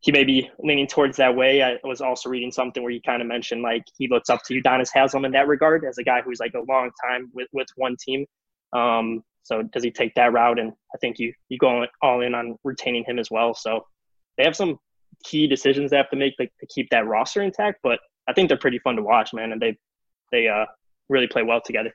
he 0.00 0.12
may 0.12 0.24
be 0.24 0.48
leaning 0.60 0.86
towards 0.86 1.16
that 1.16 1.34
way. 1.34 1.62
I 1.62 1.76
was 1.82 2.00
also 2.00 2.28
reading 2.28 2.52
something 2.52 2.82
where 2.82 2.92
he 2.92 3.00
kind 3.00 3.20
of 3.20 3.26
mentioned 3.26 3.62
like 3.62 3.82
he 3.96 4.06
looks 4.08 4.30
up 4.30 4.42
to 4.44 4.54
Udonis 4.54 4.90
Haslem 4.94 5.24
in 5.24 5.32
that 5.32 5.48
regard 5.48 5.84
as 5.84 5.98
a 5.98 6.04
guy 6.04 6.20
who's 6.22 6.38
like 6.38 6.54
a 6.54 6.62
long 6.72 6.90
time 7.04 7.30
with, 7.34 7.48
with 7.52 7.66
one 7.74 7.96
team. 8.00 8.24
Um, 8.72 9.22
so 9.42 9.62
does 9.62 9.82
he 9.82 9.90
take 9.90 10.14
that 10.14 10.32
route? 10.32 10.58
And 10.58 10.72
I 10.94 10.98
think 10.98 11.18
you 11.18 11.32
you 11.48 11.58
go 11.58 11.84
all 12.02 12.20
in 12.20 12.34
on 12.34 12.56
retaining 12.62 13.04
him 13.04 13.18
as 13.18 13.30
well. 13.30 13.54
So 13.54 13.86
they 14.36 14.44
have 14.44 14.54
some 14.54 14.78
key 15.24 15.48
decisions 15.48 15.90
they 15.90 15.96
have 15.96 16.10
to 16.10 16.16
make 16.16 16.34
like, 16.38 16.52
to 16.60 16.66
keep 16.66 16.90
that 16.90 17.06
roster 17.06 17.42
intact. 17.42 17.80
But 17.82 17.98
I 18.28 18.34
think 18.34 18.48
they're 18.48 18.58
pretty 18.58 18.78
fun 18.78 18.96
to 18.96 19.02
watch, 19.02 19.32
man, 19.32 19.52
and 19.52 19.60
they 19.60 19.78
they 20.30 20.48
uh, 20.48 20.66
really 21.08 21.26
play 21.26 21.42
well 21.42 21.60
together. 21.60 21.94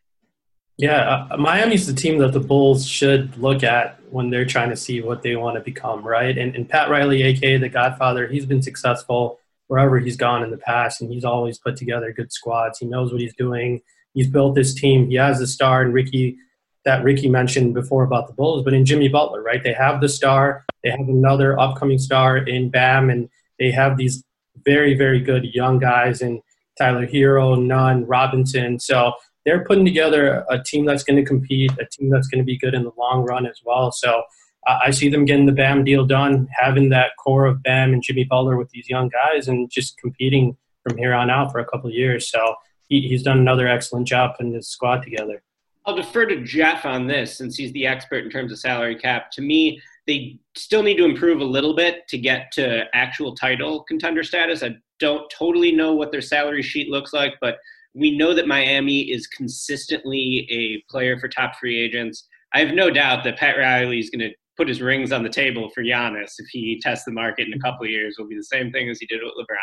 Yeah, 0.78 1.28
uh, 1.32 1.38
Miami's 1.38 1.86
the 1.86 1.94
team 1.94 2.18
that 2.18 2.34
the 2.34 2.40
Bulls 2.40 2.88
should 2.88 3.38
look 3.38 3.64
at 3.64 4.00
when 4.10 4.32
they're 4.32 4.46
trying 4.46 4.70
to 4.72 4.76
see 4.76 5.02
what 5.02 5.22
they 5.22 5.36
want 5.36 5.56
to 5.56 5.62
become, 5.62 6.06
right? 6.06 6.36
And, 6.36 6.56
and 6.56 6.68
Pat 6.68 6.90
Riley, 6.90 7.22
aka 7.24 7.58
the 7.58 7.70
Godfather, 7.70 8.28
he's 8.28 8.48
been 8.48 8.62
successful 8.62 9.40
wherever 9.68 10.00
he's 10.00 10.18
gone 10.18 10.44
in 10.44 10.50
the 10.50 10.58
past, 10.58 11.02
and 11.02 11.12
he's 11.12 11.26
always 11.26 11.60
put 11.60 11.76
together 11.76 12.12
good 12.12 12.34
squads. 12.34 12.80
He 12.80 12.88
knows 12.88 13.12
what 13.12 13.22
he's 13.22 13.36
doing. 13.36 13.82
He's 14.14 14.28
built 14.28 14.56
this 14.56 14.74
team. 14.74 15.10
He 15.10 15.16
has 15.16 15.40
a 15.42 15.48
star, 15.48 15.84
and 15.84 15.94
Ricky, 15.94 16.38
that 16.86 17.04
Ricky 17.04 17.30
mentioned 17.30 17.76
before 17.76 18.04
about 18.04 18.28
the 18.28 18.34
Bulls, 18.34 18.64
but 18.64 18.74
in 18.74 18.84
Jimmy 18.84 19.10
Butler, 19.10 19.44
right? 19.44 19.64
They 19.64 19.74
have 19.74 20.02
the 20.02 20.10
star. 20.10 20.66
They 20.84 20.90
have 20.90 21.08
another 21.08 21.58
upcoming 21.60 22.00
star 22.00 22.38
in 22.38 22.70
Bam, 22.70 23.12
and 23.12 23.30
they 23.60 23.72
have 23.72 23.96
these 23.98 24.24
very, 24.66 24.96
very 24.96 25.20
good 25.20 25.46
young 25.54 25.78
guys 25.78 26.22
in 26.22 26.42
Tyler 26.78 27.08
Herro, 27.08 27.62
Nunn, 27.62 28.06
Robinson. 28.06 28.80
So 28.80 29.14
they're 29.46 29.66
putting 29.66 29.86
together 29.86 30.46
a 30.50 30.62
team 30.62 30.86
that's 30.86 31.04
going 31.04 31.18
to 31.18 31.26
compete, 31.28 31.72
a 31.80 31.86
team 31.86 32.10
that's 32.10 32.28
going 32.28 32.40
to 32.40 32.46
be 32.46 32.58
good 32.58 32.74
in 32.74 32.84
the 32.84 32.92
long 32.98 33.24
run 33.24 33.46
as 33.46 33.60
well. 33.66 33.92
So 33.92 34.24
I 34.66 34.92
see 34.92 35.10
them 35.10 35.26
getting 35.26 35.46
the 35.46 35.52
Bam 35.52 35.84
deal 35.84 36.06
done, 36.06 36.48
having 36.58 36.90
that 36.90 37.12
core 37.22 37.46
of 37.46 37.62
Bam 37.64 37.92
and 37.94 38.02
Jimmy 38.02 38.24
Butler 38.24 38.58
with 38.58 38.70
these 38.70 38.90
young 38.90 39.10
guys, 39.10 39.48
and 39.48 39.70
just 39.70 39.98
competing 39.98 40.56
from 40.88 40.98
here 40.98 41.14
on 41.14 41.30
out 41.30 41.52
for 41.52 41.60
a 41.60 41.66
couple 41.66 41.90
of 41.90 41.94
years. 41.94 42.30
So 42.30 42.56
he, 42.88 43.02
he's 43.02 43.24
done 43.24 43.40
another 43.40 43.68
excellent 43.68 44.08
job 44.08 44.38
putting 44.38 44.54
his 44.54 44.70
squad 44.70 45.04
together. 45.04 45.44
I'll 45.86 45.96
defer 45.96 46.26
to 46.28 46.44
Jeff 46.44 46.86
on 46.86 47.08
this 47.08 47.38
since 47.38 47.58
he's 47.58 47.74
the 47.74 47.86
expert 47.86 48.24
in 48.24 48.30
terms 48.30 48.54
of 48.54 48.60
salary 48.60 48.96
cap. 48.96 49.32
To 49.32 49.42
me, 49.42 49.82
they 50.08 50.40
still 50.56 50.82
need 50.82 50.96
to 50.96 51.06
improve 51.06 51.42
a 51.42 51.46
little 51.46 51.76
bit 51.76 52.08
to 52.10 52.18
get 52.18 52.52
to 52.54 52.86
actual 52.94 53.36
title 53.36 53.84
contender 53.84 54.24
status. 54.24 54.64
I 54.64 54.76
don't 55.00 55.30
totally 55.30 55.72
know 55.72 55.94
what 55.94 56.12
their 56.12 56.22
salary 56.22 56.62
sheet 56.62 56.90
looks 56.90 57.14
like, 57.14 57.34
but 57.42 57.58
we 57.94 58.18
know 58.18 58.34
that 58.34 58.48
Miami 58.48 59.12
is 59.12 59.28
consistently 59.28 60.48
a 60.50 60.84
player 60.92 61.20
for 61.20 61.28
top 61.28 61.56
free 61.60 61.80
agents. 61.80 62.28
I 62.54 62.60
have 62.60 62.74
no 62.74 62.90
doubt 62.90 63.24
that 63.24 63.38
Pat 63.38 63.58
Riley 63.58 64.00
is 64.00 64.10
going 64.10 64.28
to 64.28 64.36
put 64.58 64.68
his 64.68 64.82
rings 64.82 65.12
on 65.12 65.24
the 65.24 65.30
table 65.30 65.70
for 65.74 65.84
Giannis 65.84 66.34
if 66.38 66.48
he 66.52 66.80
tests 66.82 67.06
the 67.06 67.12
market 67.12 67.48
in 67.48 67.54
a 67.54 67.60
couple 67.60 67.86
of 67.86 67.92
years. 67.92 68.16
Will 68.18 68.28
be 68.28 68.36
the 68.36 68.44
same 68.44 68.72
thing 68.72 68.90
as 68.90 69.00
he 69.00 69.06
did 69.08 69.20
with 69.24 69.34
LeBron. 69.34 69.58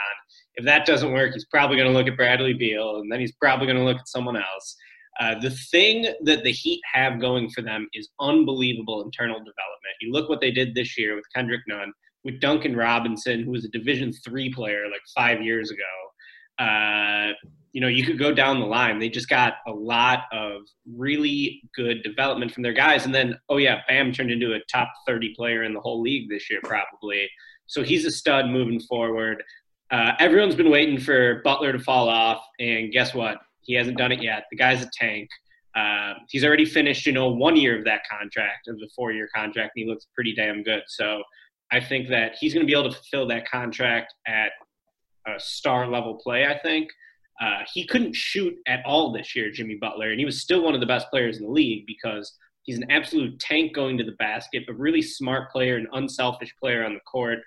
If 0.57 0.65
that 0.65 0.87
doesn't 0.87 1.13
work, 1.13 1.33
he's 1.33 1.47
probably 1.47 1.77
going 1.77 1.89
to 1.89 1.97
look 1.97 2.09
at 2.09 2.17
Bradley 2.17 2.55
Beal, 2.55 2.97
and 2.97 3.11
then 3.11 3.21
he's 3.21 3.33
probably 3.33 3.67
going 3.67 3.79
to 3.79 3.85
look 3.85 3.99
at 3.99 4.09
someone 4.09 4.37
else. 4.37 4.77
Uh, 5.21 5.39
the 5.39 5.51
thing 5.51 6.07
that 6.23 6.45
the 6.45 6.53
Heat 6.53 6.81
have 6.93 7.21
going 7.21 7.51
for 7.51 7.63
them 7.63 7.89
is 7.93 8.09
unbelievable 8.21 9.03
internal 9.03 9.39
development. 9.39 9.95
You 10.01 10.13
look 10.13 10.29
what 10.29 10.41
they 10.41 10.51
did 10.51 10.75
this 10.75 10.97
year 10.97 11.15
with 11.15 11.25
Kendrick 11.35 11.61
Nunn, 11.69 11.93
with 12.25 12.41
Duncan 12.41 12.77
Robinson, 12.77 13.43
who 13.43 13.51
was 13.51 13.65
a 13.65 13.69
Division 13.69 14.13
three 14.13 14.53
player 14.53 14.85
like 14.91 15.03
five 15.15 15.43
years 15.43 15.71
ago. 15.71 16.65
Uh, 16.65 17.33
you 17.73 17.81
know, 17.81 17.89
you 17.89 18.05
could 18.05 18.19
go 18.19 18.33
down 18.35 18.61
the 18.61 18.67
line. 18.67 18.99
They 18.99 19.09
just 19.09 19.29
got 19.29 19.55
a 19.67 19.73
lot 19.73 20.25
of 20.33 20.63
really 20.97 21.63
good 21.75 22.03
development 22.03 22.53
from 22.53 22.63
their 22.63 22.73
guys. 22.73 23.05
And 23.07 23.15
then, 23.15 23.39
oh 23.49 23.59
yeah, 23.59 23.81
Bam 23.89 24.13
turned 24.13 24.31
into 24.31 24.55
a 24.55 24.61
top 24.71 24.91
30 25.07 25.35
player 25.35 25.63
in 25.63 25.73
the 25.73 25.81
whole 25.81 26.03
league 26.03 26.29
this 26.29 26.51
year, 26.51 26.61
probably. 26.65 27.29
So 27.67 27.83
he's 27.85 28.05
a 28.05 28.11
stud 28.11 28.47
moving 28.47 28.81
forward. 28.81 29.43
Uh, 29.91 30.13
everyone's 30.19 30.57
been 30.57 30.71
waiting 30.71 30.99
for 30.99 31.41
Butler 31.43 31.73
to 31.73 31.79
fall 31.79 32.09
off, 32.09 32.43
and 32.59 32.93
guess 32.93 33.15
what? 33.15 33.39
He 33.63 33.75
hasn't 33.75 33.99
done 33.99 34.13
it 34.13 34.23
yet. 34.23 34.45
The 34.51 34.57
guy's 34.57 34.83
a 34.83 34.91
tank. 34.93 35.29
Uh, 35.77 36.15
he's 36.29 36.45
already 36.45 36.65
finished, 36.65 37.07
you 37.07 37.13
know, 37.13 37.29
one 37.31 37.57
year 37.57 37.79
of 37.79 37.85
that 37.85 38.03
contract, 38.11 38.67
of 38.69 38.79
the 38.79 38.89
four-year 38.95 39.29
contract, 39.35 39.73
and 39.77 39.85
he 39.85 39.91
looks 39.91 40.07
pretty 40.15 40.35
damn 40.35 40.63
good. 40.63 40.83
So 40.89 41.23
I 41.73 41.81
think 41.81 42.09
that 42.09 42.37
he's 42.39 42.53
going 42.53 42.67
to 42.67 42.71
be 42.71 42.79
able 42.79 42.91
to 42.91 42.97
fulfill 42.97 43.27
that 43.29 43.49
contract 43.49 44.15
at 44.27 44.53
a 45.27 45.39
star 45.39 45.87
level 45.87 46.15
play. 46.15 46.47
I 46.47 46.59
think 46.59 46.91
uh, 47.41 47.61
he 47.73 47.87
couldn't 47.87 48.15
shoot 48.15 48.55
at 48.67 48.81
all 48.85 49.13
this 49.13 49.35
year, 49.35 49.51
Jimmy 49.51 49.77
Butler, 49.81 50.11
and 50.11 50.19
he 50.19 50.27
was 50.27 50.41
still 50.41 50.63
one 50.63 50.75
of 50.75 50.81
the 50.81 50.87
best 50.87 51.09
players 51.11 51.39
in 51.39 51.45
the 51.45 51.51
league 51.51 51.87
because 51.87 52.37
he's 52.63 52.79
an 52.79 52.91
absolute 52.91 53.39
tank 53.39 53.75
going 53.75 53.97
to 53.99 54.05
the 54.05 54.13
basket, 54.13 54.65
a 54.69 54.75
really 54.75 55.03
smart 55.03 55.51
player, 55.51 55.77
an 55.77 55.87
unselfish 55.93 56.55
player 56.61 56.85
on 56.85 56.95
the 56.95 57.01
court. 57.01 57.39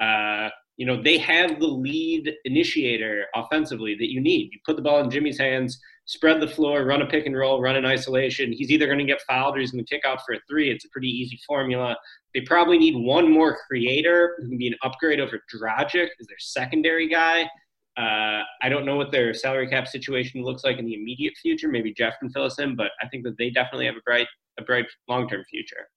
Uh, 0.00 0.48
you 0.76 0.86
know, 0.86 1.00
they 1.00 1.18
have 1.18 1.60
the 1.60 1.66
lead 1.66 2.32
initiator 2.44 3.26
offensively 3.34 3.94
that 3.94 4.10
you 4.10 4.20
need. 4.20 4.50
You 4.52 4.58
put 4.64 4.76
the 4.76 4.82
ball 4.82 5.00
in 5.00 5.10
Jimmy's 5.10 5.38
hands, 5.38 5.78
spread 6.06 6.40
the 6.40 6.48
floor, 6.48 6.84
run 6.84 7.02
a 7.02 7.06
pick 7.06 7.26
and 7.26 7.36
roll, 7.36 7.60
run 7.60 7.76
an 7.76 7.86
isolation. 7.86 8.52
He's 8.52 8.70
either 8.70 8.86
going 8.86 8.98
to 8.98 9.04
get 9.04 9.22
fouled 9.22 9.56
or 9.56 9.60
he's 9.60 9.72
going 9.72 9.84
to 9.84 9.94
kick 9.94 10.04
out 10.04 10.20
for 10.26 10.34
a 10.34 10.38
three. 10.48 10.70
It's 10.70 10.84
a 10.84 10.88
pretty 10.90 11.08
easy 11.08 11.40
formula. 11.46 11.96
They 12.34 12.42
probably 12.42 12.78
need 12.78 12.96
one 12.96 13.30
more 13.30 13.56
creator 13.66 14.36
who 14.38 14.48
can 14.48 14.58
be 14.58 14.68
an 14.68 14.74
upgrade 14.82 15.20
over 15.20 15.40
Dragic 15.54 16.08
as 16.20 16.26
their 16.26 16.38
secondary 16.38 17.08
guy. 17.08 17.48
Uh, 17.96 18.42
I 18.60 18.68
don't 18.68 18.84
know 18.84 18.96
what 18.96 19.12
their 19.12 19.32
salary 19.32 19.68
cap 19.68 19.86
situation 19.86 20.42
looks 20.42 20.64
like 20.64 20.78
in 20.78 20.84
the 20.84 20.94
immediate 20.94 21.34
future. 21.40 21.68
Maybe 21.68 21.94
Jeff 21.94 22.14
can 22.18 22.28
fill 22.30 22.44
us 22.44 22.58
in, 22.58 22.74
but 22.74 22.90
I 23.00 23.08
think 23.08 23.24
that 23.24 23.38
they 23.38 23.50
definitely 23.50 23.86
have 23.86 23.96
a 23.96 24.02
bright, 24.04 24.26
a 24.58 24.62
bright 24.62 24.86
long-term 25.08 25.44
future. 25.48 25.88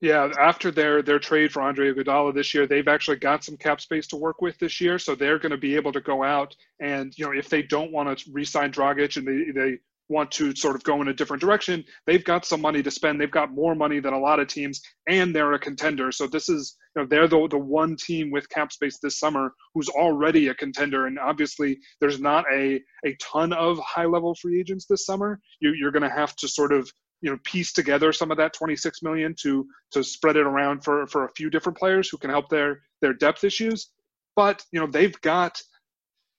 Yeah, 0.00 0.30
after 0.38 0.70
their 0.70 1.02
their 1.02 1.18
trade 1.18 1.52
for 1.52 1.60
Andre 1.60 1.92
Iguodala 1.92 2.34
this 2.34 2.54
year, 2.54 2.66
they've 2.66 2.88
actually 2.88 3.18
got 3.18 3.44
some 3.44 3.56
cap 3.58 3.80
space 3.82 4.06
to 4.08 4.16
work 4.16 4.40
with 4.40 4.58
this 4.58 4.80
year, 4.80 4.98
so 4.98 5.14
they're 5.14 5.38
going 5.38 5.50
to 5.50 5.58
be 5.58 5.76
able 5.76 5.92
to 5.92 6.00
go 6.00 6.22
out 6.24 6.56
and 6.80 7.12
you 7.18 7.26
know 7.26 7.32
if 7.32 7.50
they 7.50 7.62
don't 7.62 7.92
want 7.92 8.18
to 8.18 8.30
re-sign 8.32 8.72
Dragic 8.72 9.16
and 9.18 9.28
they 9.28 9.52
they 9.52 9.78
want 10.08 10.30
to 10.32 10.54
sort 10.56 10.74
of 10.74 10.82
go 10.82 11.00
in 11.02 11.08
a 11.08 11.14
different 11.14 11.40
direction, 11.40 11.84
they've 12.06 12.24
got 12.24 12.44
some 12.44 12.60
money 12.60 12.82
to 12.82 12.90
spend. 12.90 13.20
They've 13.20 13.30
got 13.30 13.52
more 13.54 13.74
money 13.76 14.00
than 14.00 14.12
a 14.14 14.18
lot 14.18 14.40
of 14.40 14.48
teams, 14.48 14.80
and 15.08 15.36
they're 15.36 15.52
a 15.52 15.58
contender. 15.58 16.10
So 16.12 16.26
this 16.26 16.48
is 16.48 16.76
you 16.96 17.02
know 17.02 17.08
they're 17.08 17.28
the 17.28 17.46
the 17.48 17.58
one 17.58 17.94
team 17.96 18.30
with 18.30 18.48
cap 18.48 18.72
space 18.72 18.98
this 19.02 19.18
summer 19.18 19.52
who's 19.74 19.90
already 19.90 20.48
a 20.48 20.54
contender, 20.54 21.06
and 21.08 21.18
obviously 21.18 21.78
there's 22.00 22.20
not 22.20 22.46
a 22.50 22.80
a 23.04 23.14
ton 23.20 23.52
of 23.52 23.78
high 23.80 24.06
level 24.06 24.34
free 24.40 24.58
agents 24.60 24.86
this 24.88 25.04
summer. 25.04 25.40
You, 25.60 25.74
you're 25.74 25.92
going 25.92 26.08
to 26.08 26.16
have 26.16 26.34
to 26.36 26.48
sort 26.48 26.72
of 26.72 26.90
you 27.20 27.30
know 27.30 27.38
piece 27.44 27.72
together 27.72 28.12
some 28.12 28.30
of 28.30 28.36
that 28.36 28.52
26 28.54 29.02
million 29.02 29.34
to 29.40 29.66
to 29.92 30.02
spread 30.02 30.36
it 30.36 30.46
around 30.46 30.82
for 30.82 31.06
for 31.06 31.24
a 31.24 31.32
few 31.32 31.50
different 31.50 31.78
players 31.78 32.08
who 32.08 32.18
can 32.18 32.30
help 32.30 32.48
their 32.48 32.80
their 33.00 33.14
depth 33.14 33.44
issues. 33.44 33.90
But 34.36 34.64
you 34.72 34.80
know 34.80 34.86
they've 34.86 35.20
got 35.20 35.60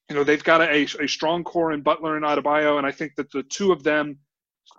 you 0.09 0.15
know 0.15 0.23
they've 0.23 0.43
got 0.43 0.61
a, 0.61 0.87
a 0.99 1.07
strong 1.07 1.43
core 1.43 1.71
in 1.71 1.81
Butler 1.81 2.15
and 2.15 2.25
Adebayo 2.25 2.77
and 2.77 2.87
I 2.87 2.91
think 2.91 3.13
that 3.15 3.31
the 3.31 3.43
two 3.43 3.71
of 3.71 3.83
them 3.83 4.17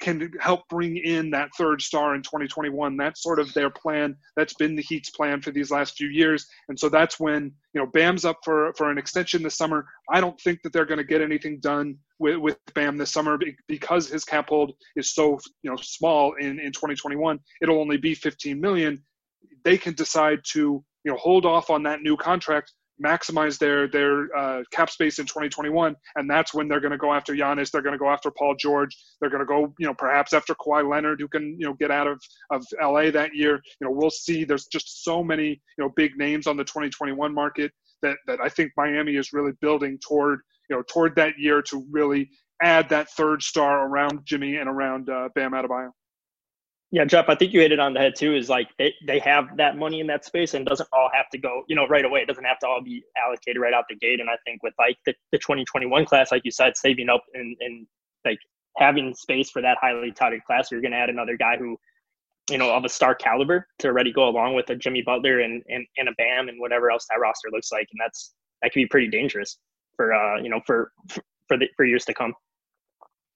can 0.03 0.31
help 0.41 0.69
bring 0.69 0.97
in 0.97 1.31
that 1.31 1.51
third 1.57 1.81
star 1.81 2.15
in 2.15 2.23
2021. 2.23 2.97
That's 2.97 3.23
sort 3.23 3.39
of 3.39 3.53
their 3.55 3.71
plan. 3.71 4.17
That's 4.37 4.55
been 4.55 4.75
the 4.75 4.83
Heat's 4.83 5.11
plan 5.11 5.41
for 5.41 5.53
these 5.53 5.71
last 5.71 5.97
few 5.97 6.09
years. 6.09 6.47
And 6.69 6.79
so 6.79 6.89
that's 6.89 7.21
when, 7.21 7.53
you 7.73 7.81
know, 7.81 7.87
Bam's 7.87 8.25
up 8.25 8.39
for, 8.45 8.75
for 8.77 8.91
an 8.91 8.99
extension 8.99 9.43
this 9.43 9.57
summer. 9.57 9.87
I 10.11 10.21
don't 10.21 10.39
think 10.41 10.61
that 10.63 10.73
they're 10.73 10.85
going 10.85 10.99
to 10.99 11.05
get 11.05 11.23
anything 11.23 11.61
done 11.61 11.97
with, 12.19 12.37
with 12.37 12.59
Bam 12.75 12.99
this 12.99 13.13
summer 13.13 13.39
because 13.69 14.09
his 14.09 14.25
cap 14.25 14.49
hold 14.49 14.73
is 14.97 15.15
so, 15.15 15.39
you 15.63 15.71
know, 15.71 15.77
small 15.81 16.35
in, 16.35 16.59
in 16.59 16.73
2021. 16.73 17.39
It'll 17.63 17.81
only 17.81 17.97
be 17.97 18.15
15 18.15 18.61
million. 18.61 19.03
They 19.65 19.79
can 19.79 19.95
decide 19.95 20.41
to, 20.51 20.85
you 21.05 21.13
know, 21.13 21.17
hold 21.17 21.47
off 21.47 21.71
on 21.71 21.85
that 21.85 22.03
new 22.03 22.17
contract 22.17 22.73
maximize 23.03 23.59
their 23.59 23.89
their 23.89 24.35
uh, 24.37 24.63
cap 24.71 24.91
space 24.91 25.19
in 25.19 25.27
2021, 25.27 25.95
and 26.17 26.31
that's 26.31 26.55
when 26.55 26.69
they're 26.69 26.81
going 26.81 26.93
to 26.93 26.99
go 26.99 27.13
after 27.13 27.35
Giannis. 27.35 27.71
They're 27.71 27.83
going 27.83 27.95
to 27.95 27.99
go 27.99 28.11
after 28.11 28.31
Paul 28.31 28.55
George. 28.57 28.97
They're 29.21 29.31
going 29.31 29.41
to 29.41 29.47
go, 29.47 29.73
you 29.79 29.87
know, 29.87 29.95
perhaps 29.95 30.33
after 30.33 30.55
Kawhi 30.55 30.89
Leonard, 30.89 31.21
who 31.21 31.29
can, 31.29 31.57
you 31.59 31.67
know, 31.67 31.75
get 31.75 31.91
out 31.91 32.07
of 32.07 32.21
of 32.51 32.65
LA 32.81 33.11
that 33.11 33.35
year. 33.35 33.61
You 33.81 33.87
know, 33.87 33.91
we'll 33.91 34.11
see. 34.11 34.45
There's 34.45 34.67
just 34.67 35.05
so 35.05 35.23
many, 35.23 35.49
you 35.49 35.85
know, 35.85 35.91
big 35.97 36.17
names 36.17 36.47
on 36.47 36.57
the 36.57 36.65
2021 36.65 37.35
market 37.35 37.73
that 38.03 38.17
that 38.27 38.41
I 38.41 38.49
think 38.49 38.73
Miami 38.77 39.17
is 39.17 39.33
really 39.33 39.53
building 39.61 39.99
toward, 39.99 40.41
you 40.69 40.77
know, 40.77 40.83
toward 40.89 41.17
that 41.17 41.39
year 41.39 41.63
to 41.63 41.87
really 41.91 42.31
add 42.63 42.89
that 42.91 43.11
third 43.11 43.43
star 43.43 43.87
around 43.87 44.21
Jimmy 44.25 44.57
and 44.57 44.69
around 44.69 45.09
uh, 45.11 45.29
Bam 45.35 45.53
Adebayo. 45.53 45.91
Yeah, 46.95 47.07
Jeff, 47.07 47.31
I 47.31 47.35
think 47.35 47.55
you 47.55 47.61
hit 47.61 47.73
it 47.73 47.81
on 47.81 47.95
the 47.95 48.01
head 48.01 48.15
too. 48.15 48.35
Is 48.35 48.51
like 48.51 48.69
they, 48.79 48.93
they 49.07 49.19
have 49.21 49.57
that 49.57 49.79
money 49.79 50.01
in 50.01 50.07
that 50.09 50.27
space 50.27 50.53
and 50.53 50.67
doesn't 50.67 50.89
all 50.93 51.09
have 51.15 51.31
to 51.31 51.39
go, 51.39 51.65
you 51.67 51.75
know, 51.75 51.87
right 51.89 52.05
away. 52.05 52.21
It 52.21 52.29
doesn't 52.29 52.45
have 52.45 52.59
to 52.59 52.67
all 52.67 52.83
be 52.83 53.03
allocated 53.17 53.61
right 53.63 53.73
out 53.73 53.87
the 53.89 53.97
gate. 53.97 54.21
And 54.21 54.29
I 54.29 54.37
think 54.45 54.63
with 54.63 54.75
like 54.79 54.99
the, 55.07 55.15
the 55.33 55.39
2021 55.39 56.05
class, 56.05 56.31
like 56.31 56.43
you 56.45 56.51
said, 56.51 56.77
saving 56.77 57.09
up 57.09 57.23
and, 57.33 57.57
and 57.61 57.87
like 58.27 58.39
having 58.77 59.15
space 59.15 59.51
for 59.51 59.63
that 59.63 59.79
highly 59.81 60.13
touted 60.13 60.45
class, 60.45 60.71
you're 60.71 60.83
going 60.83 60.93
to 60.93 60.99
add 60.99 61.09
another 61.09 61.35
guy 61.39 61.57
who, 61.57 61.79
you 62.51 62.59
know, 62.59 62.71
of 62.71 62.85
a 62.85 62.91
star 62.91 63.15
caliber 63.15 63.67
to 63.79 63.89
already 63.89 64.13
go 64.13 64.29
along 64.29 64.55
with 64.55 64.69
a 64.69 64.77
Jimmy 64.77 65.01
Butler 65.01 65.41
and, 65.41 65.63
and, 65.71 65.87
and 65.97 66.11
a 66.11 66.13
Bam 66.19 66.51
and 66.51 66.61
whatever 66.61 66.91
else 66.91 67.07
that 67.09 67.19
roster 67.19 67.49
looks 67.51 67.73
like. 67.73 67.89
And 67.91 68.01
that's, 68.05 68.35
that 68.61 68.71
could 68.71 68.81
be 68.81 68.87
pretty 68.87 69.09
dangerous 69.09 69.57
for, 69.97 70.13
uh, 70.13 70.43
you 70.43 70.51
know, 70.51 70.61
for, 70.67 70.93
for 71.49 71.57
the, 71.57 71.69
for 71.75 71.87
years 71.87 72.05
to 72.05 72.13
come. 72.13 72.35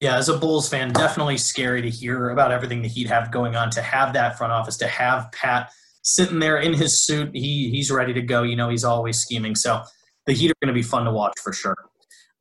Yeah, 0.00 0.16
as 0.16 0.28
a 0.28 0.36
Bulls 0.36 0.68
fan, 0.68 0.92
definitely 0.92 1.38
scary 1.38 1.80
to 1.80 1.88
hear 1.88 2.28
about 2.28 2.52
everything 2.52 2.82
the 2.82 2.88
Heat 2.88 3.06
have 3.06 3.32
going 3.32 3.56
on. 3.56 3.70
To 3.70 3.80
have 3.80 4.12
that 4.12 4.36
front 4.36 4.52
office, 4.52 4.76
to 4.78 4.86
have 4.86 5.32
Pat 5.32 5.70
sitting 6.02 6.38
there 6.38 6.58
in 6.58 6.74
his 6.74 7.02
suit, 7.02 7.30
he 7.34 7.70
he's 7.70 7.90
ready 7.90 8.12
to 8.12 8.20
go. 8.20 8.42
You 8.42 8.56
know, 8.56 8.68
he's 8.68 8.84
always 8.84 9.18
scheming. 9.18 9.54
So 9.54 9.82
the 10.26 10.34
Heat 10.34 10.50
are 10.50 10.54
going 10.62 10.74
to 10.74 10.78
be 10.78 10.82
fun 10.82 11.04
to 11.04 11.10
watch 11.10 11.32
for 11.42 11.52
sure. 11.52 11.76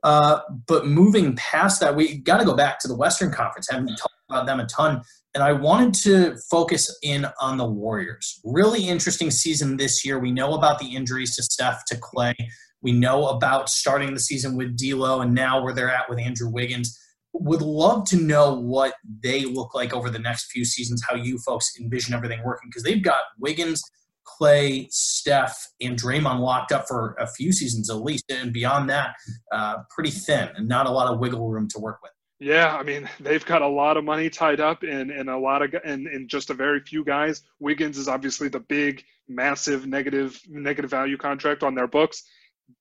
Uh, 0.03 0.39
but 0.67 0.85
moving 0.85 1.35
past 1.37 1.79
that, 1.79 1.95
we 1.95 2.17
got 2.17 2.39
to 2.39 2.45
go 2.45 2.55
back 2.55 2.77
to 2.79 2.89
the 2.89 2.95
Western 2.95 3.31
Conference. 3.31 3.69
Haven't 3.71 3.87
talked 3.95 4.13
about 4.29 4.45
them 4.45 4.59
a 4.59 4.65
ton, 4.65 5.01
and 5.33 5.41
I 5.41 5.53
wanted 5.53 5.93
to 6.03 6.35
focus 6.51 6.93
in 7.03 7.25
on 7.39 7.57
the 7.57 7.65
Warriors. 7.65 8.41
Really 8.43 8.85
interesting 8.85 9.31
season 9.31 9.77
this 9.77 10.05
year. 10.05 10.19
We 10.19 10.31
know 10.31 10.55
about 10.55 10.77
the 10.77 10.93
injuries 10.93 11.37
to 11.37 11.43
Steph, 11.43 11.85
to 11.85 11.95
Klay. 11.95 12.35
We 12.81 12.91
know 12.91 13.27
about 13.29 13.69
starting 13.69 14.13
the 14.13 14.19
season 14.19 14.57
with 14.57 14.77
D'Lo, 14.77 15.21
and 15.21 15.33
now 15.33 15.63
where 15.63 15.73
they're 15.73 15.89
at 15.89 16.09
with 16.09 16.19
Andrew 16.19 16.49
Wiggins 16.49 16.99
would 17.41 17.61
love 17.61 18.05
to 18.09 18.17
know 18.17 18.53
what 18.53 18.93
they 19.23 19.45
look 19.45 19.73
like 19.73 19.93
over 19.93 20.09
the 20.09 20.19
next 20.19 20.51
few 20.51 20.65
seasons, 20.65 21.03
how 21.07 21.15
you 21.15 21.37
folks 21.39 21.73
envision 21.79 22.13
everything 22.13 22.41
working, 22.43 22.69
because 22.69 22.83
they've 22.83 23.03
got 23.03 23.21
Wiggins, 23.39 23.81
Klay, 24.25 24.87
Steph, 24.91 25.55
and 25.81 25.99
Draymond 25.99 26.39
locked 26.39 26.71
up 26.71 26.87
for 26.87 27.15
a 27.19 27.27
few 27.27 27.51
seasons 27.51 27.89
at 27.89 27.97
least, 27.97 28.25
and 28.29 28.51
beyond 28.51 28.89
that, 28.89 29.15
uh, 29.51 29.77
pretty 29.89 30.11
thin 30.11 30.49
and 30.55 30.67
not 30.67 30.87
a 30.87 30.91
lot 30.91 31.11
of 31.11 31.19
wiggle 31.19 31.49
room 31.49 31.67
to 31.69 31.79
work 31.79 31.99
with. 32.01 32.11
Yeah, 32.39 32.75
I 32.75 32.83
mean 32.83 33.09
they've 33.21 33.45
got 33.45 33.61
a 33.61 33.67
lot 33.67 33.95
of 33.95 34.03
money 34.03 34.29
tied 34.29 34.59
up 34.59 34.83
in 34.83 35.09
in 35.09 35.29
a 35.29 35.37
lot 35.37 35.61
of 35.61 35.73
in, 35.85 36.05
in 36.07 36.27
just 36.27 36.49
a 36.49 36.53
very 36.53 36.81
few 36.81 37.03
guys. 37.03 37.41
Wiggins 37.59 37.97
is 37.97 38.09
obviously 38.09 38.49
the 38.49 38.59
big, 38.59 39.03
massive 39.29 39.87
negative 39.87 40.41
negative 40.49 40.91
value 40.91 41.17
contract 41.17 41.63
on 41.63 41.75
their 41.75 41.87
books 41.87 42.23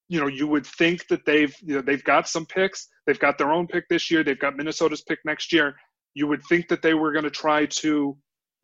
you 0.09 0.21
know, 0.21 0.27
you 0.27 0.47
would 0.47 0.67
think 0.67 1.09
that 1.09 1.25
they've 1.25 1.55
you 1.63 1.75
know 1.75 1.83
they've 1.83 2.05
got 2.05 2.29
some 2.29 2.47
picks. 2.47 2.89
They've 3.07 3.19
got 3.19 3.39
their 3.39 3.53
own 3.53 3.67
pick 3.67 3.89
this 3.89 4.11
year. 4.11 4.25
They've 4.25 4.39
got 4.39 4.57
Minnesota's 4.57 5.03
pick 5.03 5.19
next 5.25 5.53
year. 5.53 5.75
You 6.15 6.27
would 6.29 6.43
think 6.49 6.69
that 6.69 6.83
they 6.83 6.95
were 6.95 7.13
going 7.13 7.25
to 7.25 7.31
try 7.31 7.67
to, 7.67 8.17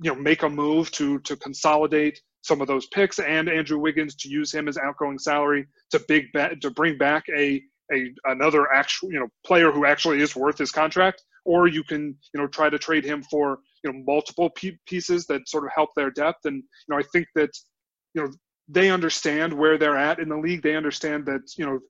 you 0.03 0.15
know, 0.15 0.15
make 0.15 0.43
a 0.43 0.49
move 0.49 0.91
to 0.93 1.19
to 1.21 1.37
consolidate 1.37 2.21
some 2.43 2.61
of 2.61 2.67
those 2.69 2.87
picks 2.87 3.19
and 3.19 3.49
Andrew 3.49 3.79
Wiggins 3.79 4.15
to 4.17 4.29
use 4.29 4.53
him 4.53 4.67
as 4.69 4.79
outgoing 4.79 5.19
salary 5.19 5.67
to 5.91 6.01
big 6.09 6.27
ba- 6.33 6.57
to 6.63 6.71
bring 6.71 6.97
back 6.97 7.25
a 7.37 7.63
a 7.93 8.13
another 8.27 8.71
actual 8.73 9.13
you 9.13 9.21
know 9.21 9.29
player 9.45 9.71
who 9.71 9.85
actually 9.85 10.21
is 10.21 10.35
worth 10.37 10.59
his 10.59 10.71
contract. 10.71 11.23
or 11.45 11.67
you 11.67 11.83
can 11.83 12.15
you 12.33 12.41
know 12.41 12.47
try 12.47 12.71
to 12.71 12.79
trade 12.79 13.05
him 13.05 13.23
for 13.31 13.59
you 13.85 13.93
know 13.93 14.03
multiple 14.07 14.51
pieces 14.87 15.27
that 15.27 15.49
sort 15.49 15.65
of 15.65 15.71
help 15.75 15.91
their 15.97 16.11
depth. 16.11 16.45
And 16.45 16.57
you 16.57 16.89
know 16.89 16.99
I 16.99 17.03
think 17.13 17.27
that 17.35 17.51
you 18.15 18.23
know 18.23 18.31
they 18.69 18.91
understand 18.91 19.53
where 19.53 19.77
they're 19.79 19.97
at 19.97 20.19
in 20.21 20.29
the 20.29 20.37
league. 20.39 20.63
They 20.63 20.77
understand 20.77 21.27
that 21.27 21.43
you 21.59 21.67
know 21.67 21.81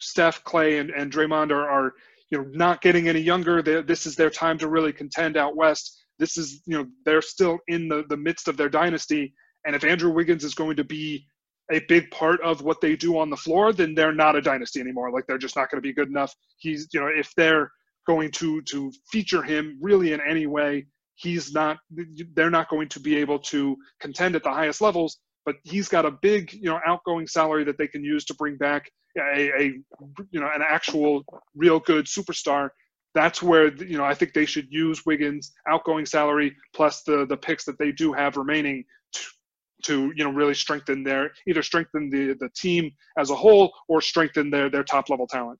Steph, 0.00 0.42
Klay, 0.44 0.80
and, 0.80 0.90
and 0.90 1.12
Draymond 1.12 1.50
are, 1.50 1.68
are 1.68 1.92
you 2.30 2.38
know 2.38 2.44
not 2.52 2.80
getting 2.80 3.08
any 3.08 3.20
younger. 3.20 3.62
They, 3.62 3.82
this 3.82 4.06
is 4.06 4.16
their 4.16 4.30
time 4.30 4.58
to 4.58 4.68
really 4.68 4.92
contend 4.92 5.36
out 5.36 5.56
west. 5.56 6.04
This 6.18 6.36
is 6.36 6.62
you 6.66 6.78
know 6.78 6.86
they're 7.04 7.22
still 7.22 7.58
in 7.68 7.88
the 7.88 8.04
the 8.08 8.16
midst 8.16 8.48
of 8.48 8.56
their 8.56 8.68
dynasty. 8.68 9.34
And 9.66 9.76
if 9.76 9.84
Andrew 9.84 10.10
Wiggins 10.10 10.44
is 10.44 10.54
going 10.54 10.76
to 10.76 10.84
be 10.84 11.26
a 11.70 11.80
big 11.88 12.10
part 12.10 12.40
of 12.40 12.62
what 12.62 12.80
they 12.80 12.96
do 12.96 13.18
on 13.18 13.30
the 13.30 13.36
floor, 13.36 13.72
then 13.72 13.94
they're 13.94 14.14
not 14.14 14.36
a 14.36 14.40
dynasty 14.40 14.80
anymore. 14.80 15.12
Like 15.12 15.26
they're 15.26 15.38
just 15.38 15.56
not 15.56 15.70
going 15.70 15.78
to 15.78 15.86
be 15.86 15.92
good 15.92 16.08
enough. 16.08 16.34
He's, 16.58 16.88
you 16.92 17.00
know, 17.00 17.06
if 17.06 17.32
they're 17.36 17.70
going 18.06 18.30
to 18.32 18.62
to 18.62 18.92
feature 19.10 19.42
him 19.42 19.78
really 19.80 20.12
in 20.12 20.20
any 20.26 20.46
way, 20.46 20.86
he's 21.14 21.52
not. 21.52 21.78
They're 22.34 22.50
not 22.50 22.68
going 22.68 22.88
to 22.88 23.00
be 23.00 23.16
able 23.16 23.38
to 23.40 23.76
contend 24.00 24.34
at 24.34 24.42
the 24.42 24.50
highest 24.50 24.80
levels. 24.80 25.18
But 25.46 25.56
he's 25.64 25.88
got 25.88 26.04
a 26.04 26.10
big, 26.10 26.52
you 26.52 26.64
know, 26.64 26.80
outgoing 26.86 27.26
salary 27.26 27.64
that 27.64 27.78
they 27.78 27.88
can 27.88 28.04
use 28.04 28.24
to 28.26 28.34
bring 28.34 28.56
back 28.56 28.90
a, 29.18 29.50
a 29.58 29.64
you 30.30 30.40
know, 30.40 30.50
an 30.54 30.62
actual, 30.66 31.24
real 31.54 31.80
good 31.80 32.06
superstar. 32.06 32.70
That's 33.14 33.42
where 33.42 33.74
you 33.74 33.98
know 33.98 34.04
I 34.04 34.14
think 34.14 34.34
they 34.34 34.46
should 34.46 34.68
use 34.70 35.04
Wiggins' 35.04 35.52
outgoing 35.68 36.06
salary 36.06 36.54
plus 36.74 37.02
the 37.02 37.26
the 37.26 37.36
picks 37.36 37.64
that 37.64 37.78
they 37.78 37.90
do 37.90 38.12
have 38.12 38.36
remaining 38.36 38.84
to 39.12 39.20
to, 39.84 40.12
you 40.14 40.24
know 40.24 40.30
really 40.30 40.54
strengthen 40.54 41.02
their 41.02 41.32
either 41.48 41.62
strengthen 41.62 42.08
the 42.10 42.36
the 42.38 42.50
team 42.54 42.90
as 43.18 43.30
a 43.30 43.34
whole 43.34 43.72
or 43.88 44.00
strengthen 44.00 44.50
their 44.50 44.70
their 44.70 44.84
top 44.84 45.10
level 45.10 45.26
talent. 45.26 45.58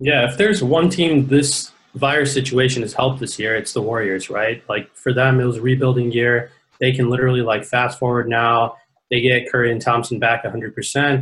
Yeah, 0.00 0.28
if 0.28 0.36
there's 0.36 0.64
one 0.64 0.90
team 0.90 1.28
this 1.28 1.70
virus 1.94 2.32
situation 2.32 2.82
has 2.82 2.92
helped 2.92 3.20
this 3.20 3.38
year, 3.38 3.54
it's 3.54 3.72
the 3.72 3.82
Warriors, 3.82 4.28
right? 4.28 4.62
Like 4.68 4.92
for 4.96 5.12
them, 5.12 5.40
it 5.40 5.44
was 5.44 5.60
rebuilding 5.60 6.10
year. 6.10 6.50
They 6.80 6.92
can 6.92 7.08
literally 7.08 7.40
like 7.40 7.64
fast 7.64 7.98
forward 7.98 8.28
now. 8.28 8.76
They 9.10 9.20
get 9.20 9.50
Curry 9.50 9.70
and 9.70 9.80
Thompson 9.80 10.18
back 10.18 10.44
100%. 10.44 10.72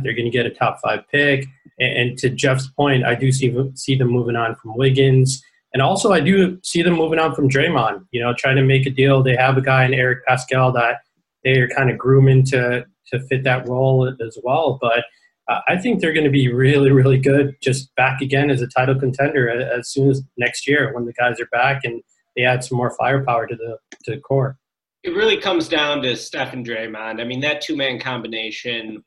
They're 0.03 0.13
going 0.13 0.25
to 0.25 0.29
get 0.29 0.45
a 0.45 0.49
top 0.49 0.79
five 0.81 1.01
pick. 1.11 1.45
And, 1.79 2.17
to 2.19 2.29
Jeff's 2.29 2.67
point, 2.67 3.03
I 3.03 3.15
do 3.15 3.31
see 3.31 3.53
see 3.75 3.95
them 3.95 4.09
moving 4.09 4.35
on 4.35 4.55
from 4.55 4.77
Wiggins. 4.77 5.43
And 5.73 5.81
also, 5.81 6.11
I 6.11 6.19
do 6.19 6.59
see 6.63 6.83
them 6.83 6.93
moving 6.93 7.19
on 7.19 7.33
from 7.33 7.49
Draymond. 7.49 8.05
You 8.11 8.21
know, 8.21 8.33
trying 8.37 8.57
to 8.57 8.63
make 8.63 8.85
a 8.85 8.91
deal. 8.91 9.23
They 9.23 9.35
have 9.35 9.57
a 9.57 9.61
guy 9.61 9.85
in 9.85 9.93
Eric 9.93 10.19
Paschall 10.27 10.73
that 10.75 11.01
they 11.43 11.59
are 11.59 11.67
kind 11.67 11.89
of 11.89 11.97
grooming 11.97 12.45
to 12.45 12.85
to 13.07 13.19
fit 13.27 13.43
that 13.43 13.67
role 13.67 14.07
as 14.07 14.37
well. 14.43 14.77
But 14.79 15.03
uh, 15.49 15.59
I 15.67 15.77
think 15.77 15.99
they're 15.99 16.13
going 16.13 16.25
to 16.25 16.31
be 16.31 16.51
really, 16.51 16.91
really 16.91 17.17
good. 17.17 17.55
Just 17.61 17.93
back 17.95 18.21
again 18.21 18.49
as 18.49 18.61
a 18.61 18.67
title 18.67 18.97
contender 18.97 19.49
as 19.49 19.91
soon 19.91 20.09
as 20.09 20.21
next 20.37 20.67
year 20.67 20.93
when 20.93 21.05
the 21.05 21.13
guys 21.13 21.39
are 21.39 21.47
back 21.51 21.83
and 21.83 22.01
they 22.35 22.43
add 22.43 22.63
some 22.63 22.77
more 22.77 22.95
firepower 22.97 23.47
to 23.47 23.55
the 23.55 23.77
to 24.05 24.11
the 24.11 24.21
core. 24.21 24.57
It 25.03 25.15
really 25.15 25.37
comes 25.37 25.67
down 25.67 26.01
to 26.03 26.15
Steph 26.15 26.53
and 26.53 26.65
Draymond. 26.65 27.19
I 27.19 27.23
mean, 27.23 27.41
that 27.41 27.61
two 27.61 27.75
man 27.75 27.99
combination 27.99 29.03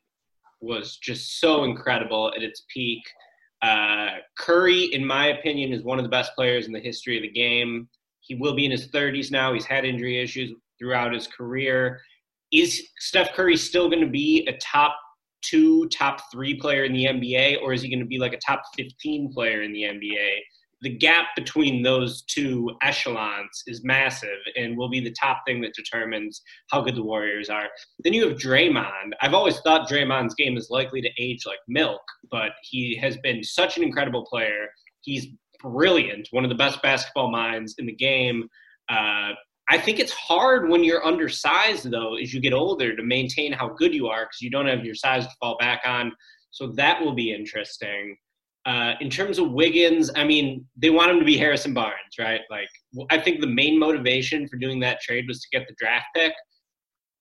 was 0.60 0.96
just 0.96 1.40
so 1.40 1.64
incredible 1.64 2.32
at 2.36 2.42
its 2.42 2.64
peak. 2.72 3.02
Uh, 3.62 4.08
Curry, 4.38 4.84
in 4.84 5.04
my 5.04 5.28
opinion, 5.28 5.72
is 5.72 5.82
one 5.82 5.98
of 5.98 6.04
the 6.04 6.10
best 6.10 6.34
players 6.34 6.66
in 6.66 6.72
the 6.72 6.80
history 6.80 7.16
of 7.16 7.22
the 7.22 7.30
game. 7.30 7.88
He 8.20 8.34
will 8.34 8.54
be 8.54 8.64
in 8.64 8.70
his 8.70 8.88
30s 8.88 9.30
now. 9.30 9.52
He's 9.54 9.64
had 9.64 9.84
injury 9.84 10.20
issues 10.22 10.52
throughout 10.78 11.12
his 11.12 11.26
career 11.26 12.00
is 12.52 12.88
Steph 12.98 13.32
Curry 13.34 13.56
still 13.56 13.88
going 13.88 14.02
to 14.02 14.10
be 14.10 14.46
a 14.48 14.56
top 14.58 14.96
two, 15.42 15.88
top 15.88 16.20
three 16.32 16.58
player 16.58 16.84
in 16.84 16.92
the 16.92 17.04
NBA, 17.04 17.62
or 17.62 17.72
is 17.72 17.82
he 17.82 17.88
going 17.88 18.00
to 18.00 18.06
be 18.06 18.18
like 18.18 18.32
a 18.32 18.38
top 18.38 18.62
15 18.76 19.32
player 19.32 19.62
in 19.62 19.72
the 19.72 19.82
NBA? 19.82 20.38
The 20.82 20.90
gap 20.90 21.28
between 21.34 21.82
those 21.82 22.22
two 22.22 22.70
echelons 22.82 23.62
is 23.66 23.82
massive 23.82 24.38
and 24.56 24.76
will 24.76 24.90
be 24.90 25.00
the 25.00 25.14
top 25.18 25.38
thing 25.46 25.60
that 25.62 25.74
determines 25.74 26.42
how 26.70 26.82
good 26.82 26.96
the 26.96 27.02
Warriors 27.02 27.48
are. 27.48 27.66
Then 28.04 28.12
you 28.12 28.28
have 28.28 28.38
Draymond. 28.38 29.12
I've 29.22 29.34
always 29.34 29.58
thought 29.60 29.88
Draymond's 29.88 30.34
game 30.34 30.56
is 30.56 30.68
likely 30.70 31.00
to 31.00 31.10
age 31.18 31.46
like 31.46 31.58
milk, 31.66 32.02
but 32.30 32.50
he 32.62 32.96
has 32.96 33.16
been 33.18 33.42
such 33.42 33.78
an 33.78 33.82
incredible 33.82 34.26
player. 34.26 34.66
He's 35.00 35.28
brilliant, 35.60 36.28
one 36.30 36.44
of 36.44 36.50
the 36.50 36.56
best 36.56 36.82
basketball 36.82 37.30
minds 37.30 37.74
in 37.78 37.86
the 37.86 37.94
game. 37.94 38.48
Uh, 38.88 39.32
I 39.68 39.78
think 39.78 39.98
it's 39.98 40.12
hard 40.12 40.68
when 40.68 40.84
you're 40.84 41.04
undersized, 41.04 41.90
though, 41.90 42.16
as 42.16 42.32
you 42.32 42.40
get 42.40 42.52
older 42.52 42.94
to 42.94 43.02
maintain 43.02 43.52
how 43.52 43.68
good 43.70 43.92
you 43.94 44.06
are 44.06 44.24
because 44.24 44.40
you 44.40 44.50
don't 44.50 44.66
have 44.66 44.84
your 44.84 44.94
size 44.94 45.26
to 45.26 45.32
fall 45.40 45.56
back 45.58 45.82
on. 45.84 46.12
So 46.50 46.68
that 46.76 47.00
will 47.00 47.14
be 47.14 47.34
interesting. 47.34 48.16
Uh, 48.66 48.94
in 49.00 49.08
terms 49.08 49.38
of 49.38 49.52
Wiggins, 49.52 50.10
I 50.16 50.24
mean, 50.24 50.66
they 50.76 50.90
want 50.90 51.12
him 51.12 51.20
to 51.20 51.24
be 51.24 51.36
Harrison 51.36 51.72
Barnes, 51.72 52.18
right? 52.18 52.40
Like, 52.50 52.68
I 53.10 53.18
think 53.18 53.40
the 53.40 53.46
main 53.46 53.78
motivation 53.78 54.48
for 54.48 54.56
doing 54.56 54.80
that 54.80 55.00
trade 55.00 55.26
was 55.28 55.40
to 55.40 55.48
get 55.56 55.68
the 55.68 55.74
draft 55.78 56.06
pick. 56.16 56.32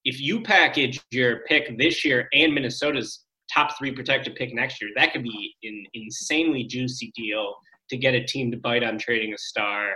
If 0.05 0.19
you 0.19 0.41
package 0.41 0.99
your 1.11 1.41
pick 1.47 1.77
this 1.77 2.03
year 2.03 2.27
and 2.33 2.51
Minnesota's 2.51 3.25
top 3.53 3.77
three 3.77 3.91
protected 3.91 4.35
pick 4.35 4.55
next 4.55 4.81
year, 4.81 4.89
that 4.95 5.13
could 5.13 5.21
be 5.21 5.55
an 5.63 5.85
insanely 5.93 6.63
juicy 6.63 7.11
deal 7.15 7.53
to 7.91 7.97
get 7.97 8.15
a 8.15 8.25
team 8.25 8.49
to 8.49 8.57
bite 8.57 8.83
on 8.83 8.97
trading 8.97 9.31
a 9.31 9.37
star. 9.37 9.91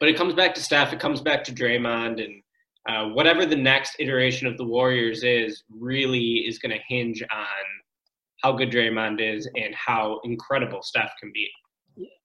But 0.00 0.08
it 0.08 0.16
comes 0.16 0.34
back 0.34 0.54
to 0.56 0.60
Steph. 0.60 0.92
It 0.92 0.98
comes 0.98 1.20
back 1.20 1.44
to 1.44 1.52
Draymond, 1.52 2.24
and 2.24 2.42
uh, 2.88 3.14
whatever 3.14 3.46
the 3.46 3.56
next 3.56 3.94
iteration 4.00 4.48
of 4.48 4.56
the 4.56 4.64
Warriors 4.64 5.22
is, 5.22 5.62
really 5.70 6.46
is 6.48 6.58
going 6.58 6.72
to 6.72 6.80
hinge 6.88 7.22
on 7.22 7.64
how 8.44 8.52
good 8.52 8.70
Draymond 8.70 9.20
is 9.20 9.48
and 9.56 9.74
how 9.74 10.20
incredible 10.22 10.82
Steph 10.82 11.12
can 11.18 11.32
be. 11.32 11.50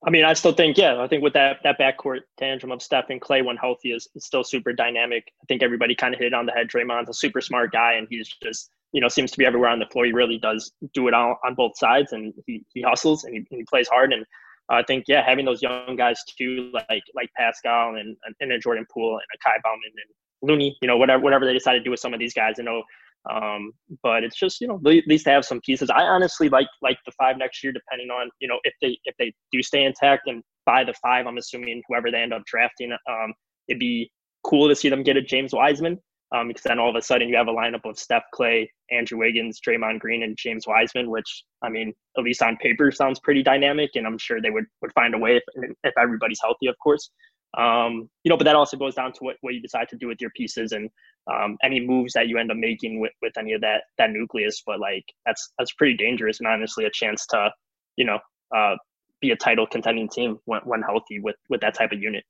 I 0.06 0.10
mean, 0.10 0.26
I 0.26 0.34
still 0.34 0.52
think, 0.52 0.78
yeah, 0.78 1.02
I 1.02 1.08
think 1.08 1.24
with 1.24 1.34
that 1.34 1.58
that 1.64 1.80
backcourt 1.80 2.22
tantrum 2.38 2.72
of 2.72 2.82
Steph 2.82 3.10
and 3.10 3.22
Klay 3.22 3.46
when 3.46 3.56
healthy 3.56 3.92
is, 3.94 4.08
is 4.16 4.26
still 4.26 4.44
super 4.44 4.74
dynamic. 4.74 5.24
I 5.42 5.46
think 5.48 5.64
everybody 5.64 5.96
kind 5.96 6.14
of 6.14 6.20
hit 6.20 6.28
it 6.28 6.34
on 6.34 6.46
the 6.46 6.52
head. 6.52 6.68
Draymond's 6.68 7.10
a 7.10 7.14
super 7.14 7.40
smart 7.40 7.72
guy, 7.72 7.94
and 7.94 8.08
he's 8.10 8.28
just 8.44 8.70
you 8.92 9.00
know 9.00 9.08
seems 9.08 9.32
to 9.32 9.38
be 9.38 9.46
everywhere 9.46 9.70
on 9.70 9.80
the 9.80 9.86
floor. 9.92 10.06
He 10.06 10.12
really 10.12 10.40
does 10.40 10.72
do 10.94 11.08
it 11.08 11.14
on, 11.14 11.36
on 11.46 11.56
both 11.56 11.78
sides, 11.78 12.12
and 12.12 12.34
he, 12.48 12.66
he 12.74 12.82
hustles 12.82 13.24
and 13.24 13.36
he, 13.36 13.46
he 13.58 13.64
plays 13.70 13.88
hard. 13.88 14.12
And 14.12 14.26
I 14.70 14.84
think 14.84 15.06
yeah, 15.08 15.24
having 15.24 15.46
those 15.46 15.62
young 15.62 15.96
guys 15.96 16.20
too, 16.38 16.72
like 16.74 17.04
like 17.16 17.30
Paschall 17.40 18.00
and 18.00 18.18
and 18.42 18.52
a 18.52 18.60
Jordan 18.60 18.88
Poole 18.92 19.14
and 19.14 19.22
a 19.36 19.38
Ky 19.48 19.56
Bowman 19.64 19.80
and 19.86 20.50
Looney, 20.50 20.76
you 20.82 20.88
know, 20.88 20.98
whatever 20.98 21.24
whatever 21.24 21.46
they 21.46 21.54
decide 21.54 21.74
to 21.74 21.84
do 21.84 21.92
with 21.92 22.00
some 22.00 22.14
of 22.14 22.20
these 22.20 22.34
guys, 22.34 22.56
you 22.58 22.64
know. 22.64 22.82
Um, 23.30 23.74
but 24.02 24.24
it's 24.24 24.38
just 24.38 24.62
you 24.62 24.68
know 24.68 24.76
at 24.76 25.08
least 25.08 25.28
have 25.28 25.46
some 25.46 25.62
pieces. 25.62 25.90
I 25.90 26.04
honestly 26.04 26.50
like 26.50 26.68
like 26.82 26.98
the 27.06 27.12
five 27.12 27.38
next 27.38 27.64
year, 27.64 27.74
depending 27.74 28.10
on 28.10 28.30
you 28.40 28.48
know 28.48 28.60
if 28.64 28.74
they 28.82 28.98
if 29.06 29.16
they 29.18 29.34
do 29.52 29.62
stay 29.62 29.84
intact 29.84 30.28
and 30.28 30.44
by 30.66 30.84
the 30.84 30.94
five, 31.02 31.26
I'm 31.26 31.38
assuming 31.38 31.82
whoever 31.88 32.12
they 32.12 32.22
end 32.22 32.34
up 32.34 32.44
drafting, 32.46 32.92
um, 32.92 33.34
it'd 33.68 33.80
be 33.80 34.12
cool 34.44 34.70
to 34.70 34.76
see 34.76 34.90
them 34.90 35.04
get 35.04 35.18
a 35.18 35.22
James 35.22 35.52
Wiseman 35.54 35.98
um, 36.36 36.48
because 36.48 36.64
then 36.64 36.80
all 36.80 36.90
of 36.90 36.96
a 36.96 37.02
sudden 37.02 37.28
you 37.28 37.36
have 37.36 37.48
a 37.48 37.54
lineup 37.54 37.90
of 37.90 37.98
Steph 37.98 38.24
Klay, 38.34 38.68
Andrew 38.92 39.18
Wiggins, 39.18 39.60
Draymond 39.66 40.00
Green, 40.00 40.24
and 40.24 40.38
James 40.38 40.66
Wiseman, 40.68 41.10
which 41.10 41.44
I 41.64 41.70
mean, 41.70 41.94
at 42.18 42.24
least 42.24 42.42
on 42.42 42.58
paper, 42.58 42.92
sounds 42.92 43.20
pretty 43.20 43.44
dynamic, 43.44 43.92
and 43.96 44.06
I'm 44.06 44.18
sure 44.18 44.42
they 44.42 44.50
would 44.50 44.66
would 44.82 44.94
find 44.94 45.16
a 45.16 45.18
way 45.18 45.38
if 45.38 45.44
if 45.84 45.94
everybody's 45.98 46.40
healthy, 46.42 46.68
of 46.68 46.76
course. 46.82 47.10
Um, 47.58 48.10
you 48.24 48.30
know, 48.30 48.38
but 48.38 48.44
that 48.44 48.56
also 48.56 48.78
goes 48.78 48.96
down 48.96 49.12
to 49.14 49.20
what, 49.22 49.38
what 49.42 49.54
you 49.54 49.62
decide 49.62 49.90
to 49.90 49.98
do 49.98 50.08
with 50.08 50.22
your 50.22 50.30
pieces 50.36 50.72
and 50.72 50.90
um, 51.32 51.58
any 51.64 51.80
moves 51.80 52.14
that 52.14 52.28
you 52.28 52.38
end 52.38 52.52
up 52.52 52.58
making 52.58 53.00
with, 53.00 53.12
with 53.22 53.34
any 53.38 53.54
of 53.54 53.62
that 53.62 53.84
that 53.98 54.12
nucleus. 54.12 54.62
But 54.66 54.80
like 54.80 55.04
that's 55.26 55.52
that's 55.58 55.74
pretty 55.74 55.98
dangerous 55.98 56.40
and 56.40 56.48
honestly 56.48 56.86
a 56.86 56.92
chance 56.92 57.26
to, 57.28 57.52
you 57.96 58.06
know, 58.06 58.20
uh, 58.56 58.76
be 59.22 59.32
a 59.32 59.36
title 59.36 59.66
contending 59.68 60.10
team 60.10 60.38
when, 60.46 60.62
when 60.62 60.82
healthy 60.82 61.20
with 61.20 61.36
with 61.50 61.62
that 61.62 61.74
type 61.74 61.92
of 61.92 62.02
unit. 62.02 62.24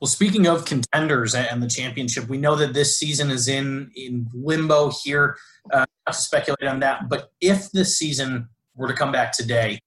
Well, 0.00 0.08
speaking 0.08 0.46
of 0.46 0.64
contenders 0.64 1.34
and 1.34 1.62
the 1.62 1.68
championship, 1.68 2.26
we 2.28 2.38
know 2.38 2.56
that 2.56 2.72
this 2.72 2.98
season 2.98 3.30
is 3.30 3.48
in 3.48 3.90
in 3.96 4.28
limbo 4.34 4.90
here. 5.02 5.36
Uh, 5.72 5.84
to 6.06 6.12
speculate 6.14 6.64
on 6.64 6.80
that, 6.80 7.08
but 7.08 7.30
if 7.40 7.70
this 7.70 7.98
season 7.98 8.48
were 8.74 8.88
to 8.88 8.94
come 8.94 9.12
back 9.12 9.32
today, 9.32 9.78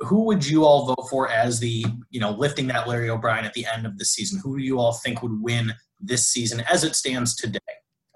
who 0.00 0.24
would 0.24 0.46
you 0.46 0.64
all 0.64 0.86
vote 0.86 1.08
for 1.10 1.28
as 1.28 1.60
the 1.60 1.84
you 2.10 2.20
know 2.20 2.30
lifting 2.30 2.68
that 2.68 2.88
Larry 2.88 3.10
O'Brien 3.10 3.44
at 3.44 3.54
the 3.54 3.66
end 3.66 3.86
of 3.86 3.98
the 3.98 4.04
season? 4.04 4.40
Who 4.42 4.58
do 4.58 4.64
you 4.64 4.78
all 4.78 4.92
think 4.92 5.22
would 5.22 5.42
win 5.42 5.72
this 6.00 6.26
season 6.26 6.60
as 6.70 6.84
it 6.84 6.94
stands 6.94 7.34
today? 7.34 7.58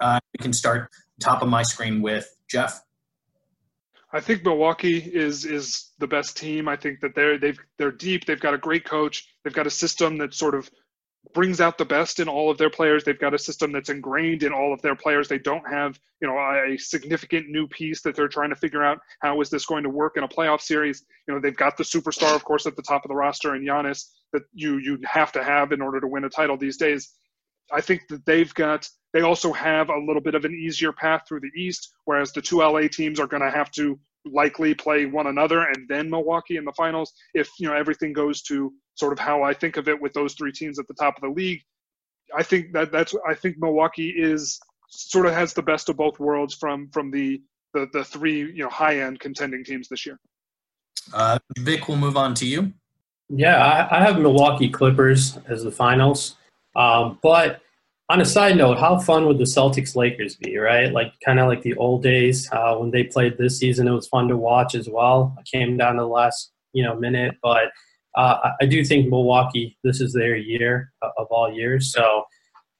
Uh, 0.00 0.20
we 0.32 0.42
can 0.42 0.52
start 0.52 0.90
top 1.20 1.42
of 1.42 1.48
my 1.48 1.62
screen 1.62 2.02
with 2.02 2.28
Jeff. 2.48 2.82
I 4.12 4.20
think 4.20 4.44
Milwaukee 4.44 4.98
is 4.98 5.44
is 5.44 5.90
the 5.98 6.06
best 6.06 6.36
team. 6.36 6.68
I 6.68 6.76
think 6.76 7.00
that 7.00 7.14
they're 7.14 7.38
they've 7.38 7.58
they're 7.78 7.92
deep. 7.92 8.26
They've 8.26 8.40
got 8.40 8.54
a 8.54 8.58
great 8.58 8.84
coach. 8.84 9.26
They've 9.42 9.54
got 9.54 9.66
a 9.66 9.70
system 9.70 10.18
that 10.18 10.34
sort 10.34 10.54
of 10.54 10.70
brings 11.34 11.60
out 11.60 11.78
the 11.78 11.84
best 11.84 12.20
in 12.20 12.28
all 12.28 12.50
of 12.50 12.58
their 12.58 12.70
players. 12.70 13.04
They've 13.04 13.18
got 13.18 13.34
a 13.34 13.38
system 13.38 13.72
that's 13.72 13.88
ingrained 13.88 14.42
in 14.42 14.52
all 14.52 14.72
of 14.72 14.82
their 14.82 14.94
players. 14.94 15.28
They 15.28 15.38
don't 15.38 15.66
have, 15.68 15.98
you 16.20 16.28
know, 16.28 16.36
a 16.36 16.76
significant 16.78 17.48
new 17.48 17.66
piece 17.68 18.02
that 18.02 18.14
they're 18.14 18.28
trying 18.28 18.50
to 18.50 18.56
figure 18.56 18.82
out 18.82 18.98
how 19.20 19.40
is 19.40 19.50
this 19.50 19.66
going 19.66 19.82
to 19.84 19.90
work 19.90 20.16
in 20.16 20.24
a 20.24 20.28
playoff 20.28 20.60
series. 20.60 21.04
You 21.26 21.34
know, 21.34 21.40
they've 21.40 21.56
got 21.56 21.76
the 21.76 21.84
superstar, 21.84 22.34
of 22.34 22.44
course, 22.44 22.66
at 22.66 22.76
the 22.76 22.82
top 22.82 23.04
of 23.04 23.08
the 23.08 23.14
roster, 23.14 23.54
and 23.54 23.66
Giannis 23.66 24.06
that 24.32 24.42
you 24.52 24.78
you 24.78 24.98
have 25.04 25.32
to 25.32 25.44
have 25.44 25.72
in 25.72 25.80
order 25.80 26.00
to 26.00 26.06
win 26.06 26.24
a 26.24 26.30
title 26.30 26.56
these 26.56 26.76
days. 26.76 27.12
I 27.72 27.80
think 27.80 28.02
that 28.08 28.24
they've 28.26 28.52
got. 28.54 28.88
They 29.12 29.20
also 29.20 29.52
have 29.52 29.90
a 29.90 29.98
little 29.98 30.22
bit 30.22 30.34
of 30.34 30.44
an 30.44 30.54
easier 30.54 30.92
path 30.92 31.22
through 31.28 31.40
the 31.40 31.60
East, 31.60 31.92
whereas 32.06 32.32
the 32.32 32.40
two 32.40 32.58
LA 32.58 32.88
teams 32.88 33.20
are 33.20 33.26
going 33.26 33.42
to 33.42 33.50
have 33.50 33.70
to 33.72 33.98
likely 34.24 34.74
play 34.74 35.06
one 35.06 35.26
another 35.26 35.62
and 35.62 35.88
then 35.88 36.08
Milwaukee 36.08 36.56
in 36.56 36.64
the 36.64 36.72
finals 36.72 37.12
if 37.34 37.50
you 37.58 37.68
know 37.68 37.74
everything 37.74 38.12
goes 38.12 38.42
to 38.42 38.72
sort 38.94 39.12
of 39.12 39.18
how 39.18 39.42
I 39.42 39.54
think 39.54 39.76
of 39.76 39.88
it 39.88 40.00
with 40.00 40.12
those 40.12 40.34
three 40.34 40.52
teams 40.52 40.78
at 40.78 40.86
the 40.86 40.94
top 40.94 41.16
of 41.16 41.22
the 41.22 41.28
league. 41.28 41.62
I 42.34 42.42
think 42.42 42.72
that 42.72 42.92
that's 42.92 43.14
I 43.28 43.34
think 43.34 43.56
Milwaukee 43.58 44.10
is 44.10 44.58
sort 44.88 45.26
of 45.26 45.32
has 45.32 45.54
the 45.54 45.62
best 45.62 45.88
of 45.88 45.96
both 45.96 46.18
worlds 46.20 46.54
from 46.54 46.88
from 46.90 47.10
the 47.10 47.42
the, 47.74 47.88
the 47.92 48.04
three 48.04 48.40
you 48.52 48.62
know 48.62 48.68
high 48.68 49.00
end 49.00 49.20
contending 49.20 49.64
teams 49.64 49.88
this 49.88 50.06
year. 50.06 50.18
Uh, 51.12 51.38
Vic, 51.58 51.88
we'll 51.88 51.96
move 51.96 52.16
on 52.16 52.34
to 52.34 52.46
you. 52.46 52.72
Yeah, 53.28 53.64
I, 53.64 53.98
I 53.98 54.04
have 54.04 54.18
Milwaukee 54.18 54.68
Clippers 54.68 55.38
as 55.48 55.64
the 55.64 55.72
finals. 55.72 56.36
Um, 56.76 57.18
but 57.22 57.60
on 58.08 58.20
a 58.20 58.24
side 58.24 58.56
note, 58.56 58.78
how 58.78 58.98
fun 58.98 59.26
would 59.26 59.38
the 59.38 59.44
Celtics 59.44 59.96
Lakers 59.96 60.36
be, 60.36 60.58
right? 60.58 60.92
Like 60.92 61.14
kind 61.24 61.40
of 61.40 61.48
like 61.48 61.62
the 61.62 61.74
old 61.74 62.02
days 62.02 62.48
uh, 62.52 62.76
when 62.76 62.90
they 62.90 63.04
played 63.04 63.38
this 63.38 63.58
season. 63.58 63.88
It 63.88 63.92
was 63.92 64.06
fun 64.08 64.28
to 64.28 64.36
watch 64.36 64.74
as 64.74 64.88
well. 64.88 65.34
I 65.38 65.42
came 65.42 65.76
down 65.76 65.94
to 65.94 66.02
the 66.02 66.08
last 66.08 66.52
you 66.72 66.82
know 66.82 66.94
minute, 66.94 67.36
but 67.42 67.70
uh, 68.14 68.50
I 68.60 68.66
do 68.66 68.84
think 68.84 69.08
Milwaukee. 69.08 69.76
This 69.82 70.00
is 70.00 70.12
their 70.12 70.36
year 70.36 70.92
of 71.02 71.26
all 71.30 71.52
years, 71.52 71.92
so 71.92 72.24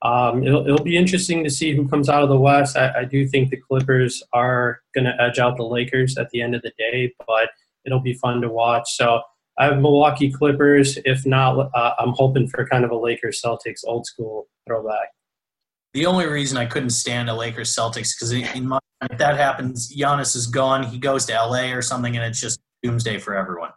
um, 0.03 0.45
it'll, 0.45 0.67
it'll 0.67 0.83
be 0.83 0.97
interesting 0.97 1.45
to 1.45 1.51
see 1.51 1.75
who 1.75 1.89
comes 1.89 2.09
out 2.09 2.23
of 2.23 2.29
the 2.29 2.39
West. 2.39 2.77
I, 2.77 3.01
I 3.01 3.05
do 3.05 3.27
think 3.27 3.51
the 3.51 3.57
Clippers 3.57 4.23
are 4.33 4.81
going 4.95 5.05
to 5.05 5.15
edge 5.21 5.39
out 5.39 5.57
the 5.57 5.63
Lakers 5.63 6.19
at 6.19 6.29
the 6.31 6.43
end 6.43 6.55
of 6.55 6.63
the 6.63 6.73
day, 6.77 7.15
but 7.27 7.49
it'll 7.85 8.01
be 8.01 8.15
fun 8.15 8.41
to 8.41 8.49
watch. 8.49 8.97
So 8.97 9.21
I 9.59 9.67
have 9.67 9.81
Milwaukee 9.81 10.31
Clippers. 10.31 10.99
If 11.05 11.25
not, 11.25 11.71
uh, 11.75 11.93
I'm 11.99 12.13
hoping 12.15 12.49
for 12.49 12.67
kind 12.67 12.85
of 12.85 12.91
a 12.91 12.97
Lakers 12.97 13.41
Celtics 13.45 13.81
old 13.85 14.07
school 14.07 14.49
throwback. 14.67 15.09
The 15.95 16.07
only 16.07 16.27
reason 16.27 16.57
I 16.57 16.67
couldn't 16.67 16.91
stand 16.91 17.29
a 17.29 17.35
Lakers 17.35 17.75
Celtics 17.75 18.15
because 18.19 18.33
if 18.33 19.19
that 19.19 19.37
happens, 19.37 19.95
Giannis 19.95 20.35
is 20.35 20.47
gone. 20.47 20.83
He 20.83 20.99
goes 20.99 21.27
to 21.27 21.35
LA 21.35 21.73
or 21.73 21.83
something, 21.83 22.17
and 22.17 22.25
it's 22.25 22.41
just 22.41 22.61
doomsday 22.83 23.19
for 23.19 23.35
everyone. 23.35 23.71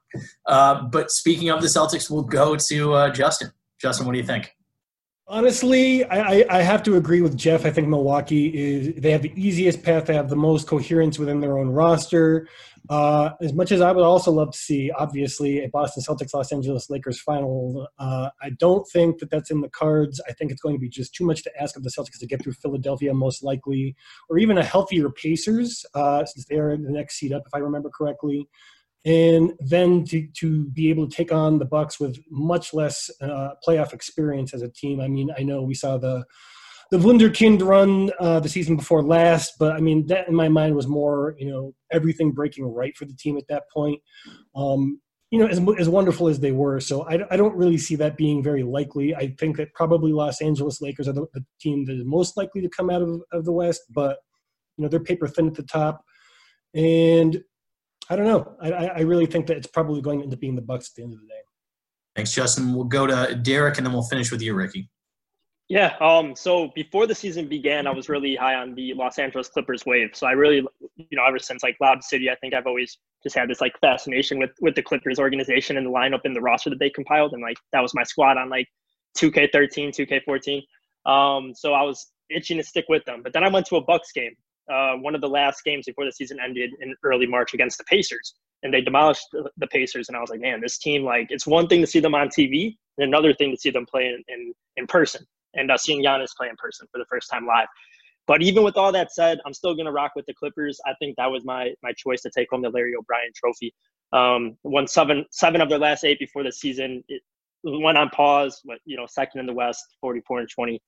Uh, 0.45 0.83
but 0.83 1.11
speaking 1.11 1.49
of 1.49 1.61
the 1.61 1.67
Celtics, 1.67 2.09
we'll 2.09 2.23
go 2.23 2.55
to 2.55 2.93
uh, 2.93 3.09
Justin. 3.09 3.51
Justin, 3.79 4.05
what 4.05 4.13
do 4.13 4.19
you 4.19 4.25
think? 4.25 4.55
Honestly, 5.27 6.05
I, 6.05 6.45
I 6.51 6.61
have 6.61 6.83
to 6.83 6.97
agree 6.97 7.21
with 7.21 7.35
Jeff. 7.35 7.65
I 7.65 7.71
think 7.71 7.87
Milwaukee 7.87 8.45
is 8.45 9.01
they 9.01 9.09
have 9.09 9.23
the 9.23 9.33
easiest 9.35 9.81
path 9.81 10.05
They 10.05 10.13
have 10.13 10.29
the 10.29 10.35
most 10.35 10.67
coherence 10.67 11.17
within 11.17 11.39
their 11.39 11.57
own 11.57 11.69
roster. 11.69 12.47
Uh, 12.89 13.31
as 13.41 13.51
much 13.51 13.71
as 13.71 13.81
I 13.81 13.91
would 13.91 14.03
also 14.03 14.31
love 14.31 14.51
to 14.51 14.57
see, 14.57 14.91
obviously, 14.91 15.63
a 15.63 15.69
Boston 15.69 16.03
Celtics 16.07 16.35
Los 16.35 16.51
Angeles 16.51 16.91
Lakers 16.91 17.19
final, 17.19 17.87
uh, 17.97 18.29
I 18.39 18.51
don't 18.51 18.87
think 18.93 19.17
that 19.17 19.31
that's 19.31 19.49
in 19.49 19.61
the 19.61 19.69
cards. 19.69 20.21
I 20.29 20.33
think 20.33 20.51
it's 20.51 20.61
going 20.61 20.75
to 20.75 20.79
be 20.79 20.89
just 20.89 21.15
too 21.15 21.25
much 21.25 21.41
to 21.45 21.51
ask 21.59 21.75
of 21.75 21.81
the 21.81 21.89
Celtics 21.89 22.19
to 22.19 22.27
get 22.27 22.43
through 22.43 22.53
Philadelphia, 22.53 23.11
most 23.11 23.43
likely, 23.43 23.95
or 24.29 24.37
even 24.37 24.59
a 24.59 24.63
healthier 24.63 25.09
Pacers, 25.09 25.83
uh, 25.95 26.23
since 26.25 26.45
they 26.45 26.57
are 26.57 26.69
in 26.69 26.83
the 26.83 26.91
next 26.91 27.15
seed 27.15 27.33
up, 27.33 27.41
if 27.47 27.55
I 27.55 27.57
remember 27.57 27.89
correctly 27.89 28.47
and 29.05 29.53
then 29.59 30.03
to, 30.05 30.27
to 30.33 30.65
be 30.65 30.89
able 30.89 31.07
to 31.07 31.15
take 31.15 31.31
on 31.31 31.59
the 31.59 31.65
bucks 31.65 31.99
with 31.99 32.17
much 32.29 32.73
less 32.73 33.09
uh, 33.21 33.49
playoff 33.65 33.93
experience 33.93 34.53
as 34.53 34.63
a 34.63 34.69
team. 34.69 34.99
I 34.99 35.07
mean 35.07 35.29
i 35.37 35.43
know 35.43 35.61
we 35.61 35.75
saw 35.75 35.97
the 35.97 36.25
the 36.91 36.97
wunderkind 36.97 37.63
run 37.63 38.11
uh, 38.19 38.39
the 38.39 38.49
season 38.49 38.75
before 38.75 39.03
last 39.03 39.53
but 39.59 39.73
i 39.73 39.79
mean 39.79 40.05
that 40.07 40.27
in 40.27 40.35
my 40.35 40.47
mind 40.47 40.75
was 40.75 40.87
more 40.87 41.35
you 41.39 41.49
know 41.49 41.73
everything 41.91 42.31
breaking 42.31 42.65
right 42.65 42.95
for 42.95 43.05
the 43.05 43.15
team 43.15 43.37
at 43.37 43.47
that 43.47 43.63
point. 43.73 43.99
Um, 44.55 44.99
you 45.31 45.39
know 45.39 45.47
as, 45.47 45.59
as 45.79 45.89
wonderful 45.89 46.27
as 46.27 46.39
they 46.39 46.51
were. 46.51 46.79
So 46.79 47.03
I, 47.03 47.19
I 47.31 47.37
don't 47.37 47.55
really 47.55 47.77
see 47.77 47.95
that 47.97 48.17
being 48.17 48.43
very 48.43 48.63
likely. 48.63 49.15
I 49.15 49.35
think 49.39 49.57
that 49.57 49.73
probably 49.73 50.11
los 50.11 50.41
angeles 50.41 50.81
lakers 50.81 51.07
are 51.07 51.13
the, 51.13 51.25
the 51.33 51.43
team 51.59 51.85
that 51.85 51.95
is 51.97 52.05
most 52.05 52.37
likely 52.37 52.61
to 52.61 52.69
come 52.69 52.89
out 52.89 53.01
of, 53.01 53.21
of 53.31 53.45
the 53.45 53.51
west 53.51 53.81
but 53.89 54.17
you 54.77 54.83
know 54.83 54.89
they're 54.89 54.99
paper 54.99 55.27
thin 55.27 55.47
at 55.47 55.55
the 55.55 55.63
top. 55.63 56.03
And 56.73 57.41
I 58.09 58.15
don't 58.15 58.25
know. 58.25 58.55
I, 58.61 58.87
I 58.87 58.99
really 59.01 59.25
think 59.25 59.47
that 59.47 59.57
it's 59.57 59.67
probably 59.67 60.01
going 60.01 60.19
to 60.19 60.23
end 60.25 60.33
up 60.33 60.39
being 60.39 60.55
the 60.55 60.61
Bucks 60.61 60.89
at 60.89 60.95
the 60.95 61.03
end 61.03 61.13
of 61.13 61.19
the 61.19 61.27
day. 61.27 61.41
Thanks, 62.15 62.31
Justin. 62.31 62.73
We'll 62.73 62.85
go 62.85 63.07
to 63.07 63.35
Derek, 63.35 63.77
and 63.77 63.85
then 63.85 63.93
we'll 63.93 64.03
finish 64.03 64.31
with 64.31 64.41
you, 64.41 64.53
Ricky. 64.53 64.89
Yeah. 65.67 65.95
Um. 65.99 66.35
So 66.35 66.69
before 66.75 67.07
the 67.07 67.15
season 67.15 67.47
began, 67.47 67.87
I 67.87 67.91
was 67.91 68.07
really 68.07 68.35
high 68.35 68.55
on 68.55 68.75
the 68.75 68.93
Los 68.93 69.17
Angeles 69.17 69.47
Clippers 69.47 69.83
wave. 69.85 70.11
So 70.13 70.27
I 70.27 70.31
really, 70.31 70.57
you 70.95 71.17
know, 71.17 71.23
ever 71.27 71.39
since 71.39 71.63
like 71.63 71.75
Lob 71.81 72.03
City, 72.03 72.29
I 72.29 72.35
think 72.35 72.53
I've 72.53 72.67
always 72.67 72.99
just 73.23 73.35
had 73.35 73.49
this 73.49 73.61
like 73.61 73.73
fascination 73.81 74.37
with 74.37 74.51
with 74.61 74.75
the 74.75 74.83
Clippers 74.83 75.17
organization 75.17 75.77
and 75.77 75.87
the 75.87 75.91
lineup 75.91 76.21
and 76.23 76.35
the 76.35 76.41
roster 76.41 76.69
that 76.69 76.79
they 76.79 76.91
compiled, 76.91 77.33
and 77.33 77.41
like 77.41 77.57
that 77.73 77.81
was 77.81 77.95
my 77.95 78.03
squad 78.03 78.37
on 78.37 78.49
like 78.49 78.67
2K13, 79.17 80.21
2K14. 80.29 81.11
Um. 81.11 81.53
So 81.55 81.73
I 81.73 81.81
was 81.81 82.11
itching 82.29 82.57
to 82.57 82.63
stick 82.63 82.85
with 82.87 83.03
them, 83.05 83.21
but 83.23 83.33
then 83.33 83.43
I 83.43 83.49
went 83.49 83.65
to 83.67 83.77
a 83.77 83.83
Bucks 83.83 84.11
game 84.11 84.35
uh, 84.71 84.93
one 84.95 85.15
of 85.15 85.21
the 85.21 85.29
last 85.29 85.63
games 85.63 85.85
before 85.85 86.05
the 86.05 86.11
season 86.11 86.39
ended 86.43 86.71
in 86.81 86.95
early 87.03 87.27
March 87.27 87.53
against 87.53 87.77
the 87.77 87.83
Pacers, 87.85 88.35
and 88.63 88.73
they 88.73 88.81
demolished 88.81 89.27
the, 89.31 89.67
Pacers. 89.67 90.07
And 90.07 90.17
I 90.17 90.21
was 90.21 90.29
like, 90.29 90.41
man, 90.41 90.61
this 90.61 90.77
team 90.77 91.03
like 91.03 91.27
it's 91.29 91.45
one 91.45 91.67
thing 91.67 91.81
to 91.81 91.87
see 91.87 91.99
them 91.99 92.15
on 92.15 92.29
TV, 92.29 92.75
and 92.97 93.07
another 93.07 93.33
thing 93.33 93.51
to 93.51 93.57
see 93.57 93.69
them 93.69 93.85
play 93.85 94.07
in 94.07 94.23
in, 94.27 94.53
in 94.77 94.87
person, 94.87 95.25
and 95.53 95.71
uh, 95.71 95.77
seeing 95.77 96.03
Giannis 96.03 96.35
play 96.35 96.49
in 96.49 96.55
person 96.57 96.87
for 96.91 96.97
the 96.97 97.05
first 97.05 97.29
time 97.29 97.45
live. 97.45 97.67
But 98.27 98.41
even 98.41 98.63
with 98.63 98.75
all 98.75 98.91
that 98.91 99.13
said, 99.13 99.39
I'm 99.45 99.53
still 99.53 99.75
to 99.75 99.91
rock 99.91 100.13
with 100.15 100.25
the 100.25 100.33
Clippers. 100.33 100.79
I 100.85 100.93
think 100.99 101.15
that 101.17 101.29
was 101.29 101.43
my 101.45 101.73
my 101.83 101.93
choice 101.93 102.21
to 102.21 102.31
take 102.31 102.49
home 102.49 102.61
the 102.61 102.69
Larry 102.69 102.95
O'Brien 102.95 103.31
Trophy. 103.35 103.73
Um, 104.13 104.57
won 104.63 104.87
seven 104.87 105.25
seven 105.31 105.61
of 105.61 105.69
their 105.69 105.79
last 105.79 106.03
eight 106.03 106.19
before 106.19 106.43
the 106.43 106.51
season. 106.51 107.03
It 107.07 107.21
went 107.63 107.97
on 107.97 108.09
pause, 108.09 108.61
but 108.65 108.79
you 108.85 108.97
know, 108.97 109.05
second 109.07 109.39
in 109.39 109.45
the 109.45 109.53
West, 109.53 109.83
44 110.01 110.39
and 110.39 110.49
20. 110.49 110.81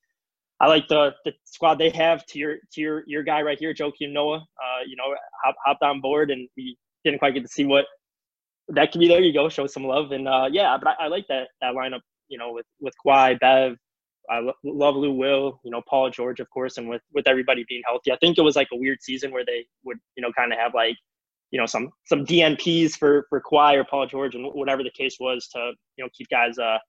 I 0.59 0.67
like 0.67 0.87
the 0.87 1.13
the 1.23 1.33
squad 1.43 1.75
they 1.75 1.89
have 1.91 2.25
to 2.27 2.39
your 2.39 2.55
to 2.73 2.81
your 2.81 3.03
your 3.05 3.23
guy 3.23 3.41
right 3.41 3.59
here, 3.59 3.73
Joakim 3.73 4.11
Noah. 4.11 4.37
Uh, 4.37 4.83
you 4.87 4.95
know, 4.95 5.15
hop, 5.43 5.55
hopped 5.65 5.83
on 5.83 6.01
board, 6.01 6.31
and 6.31 6.49
we 6.57 6.77
didn't 7.03 7.19
quite 7.19 7.33
get 7.35 7.43
to 7.43 7.47
see 7.47 7.65
what 7.65 7.85
that 8.69 8.91
could 8.91 8.99
be. 8.99 9.07
There 9.07 9.21
you 9.21 9.33
go, 9.33 9.49
show 9.49 9.67
some 9.67 9.83
love, 9.85 10.11
and 10.11 10.27
uh, 10.27 10.49
yeah, 10.51 10.75
but 10.81 10.95
I, 10.99 11.05
I, 11.05 11.07
like 11.07 11.25
that 11.29 11.49
that 11.61 11.73
lineup. 11.75 12.01
You 12.27 12.39
know, 12.39 12.53
with 12.53 12.65
with 12.81 12.93
Kawhi, 13.05 13.39
Bev, 13.39 13.77
I 14.29 14.39
lo- 14.39 14.53
love 14.63 14.95
Lou 14.95 15.11
Will. 15.11 15.59
You 15.63 15.71
know, 15.71 15.81
Paul 15.87 16.09
George, 16.09 16.39
of 16.39 16.49
course, 16.49 16.77
and 16.77 16.89
with 16.89 17.01
with 17.13 17.27
everybody 17.27 17.63
being 17.69 17.83
healthy, 17.85 18.11
I 18.11 18.17
think 18.17 18.37
it 18.37 18.41
was 18.41 18.55
like 18.55 18.67
a 18.73 18.77
weird 18.77 19.01
season 19.01 19.31
where 19.31 19.45
they 19.45 19.65
would 19.85 19.97
you 20.15 20.23
know 20.23 20.31
kind 20.35 20.51
of 20.51 20.57
have 20.59 20.73
like 20.73 20.97
you 21.51 21.59
know 21.59 21.67
some 21.67 21.91
some 22.05 22.25
DNPs 22.25 22.93
for 22.97 23.27
for 23.29 23.41
Kawhi 23.41 23.75
or 23.75 23.83
Paul 23.83 24.07
George 24.07 24.33
and 24.33 24.45
whatever 24.53 24.83
the 24.83 24.91
case 24.91 25.17
was 25.19 25.47
to 25.49 25.73
you 25.97 26.03
know 26.03 26.09
keep 26.17 26.27
guys 26.29 26.57
uh 26.57 26.79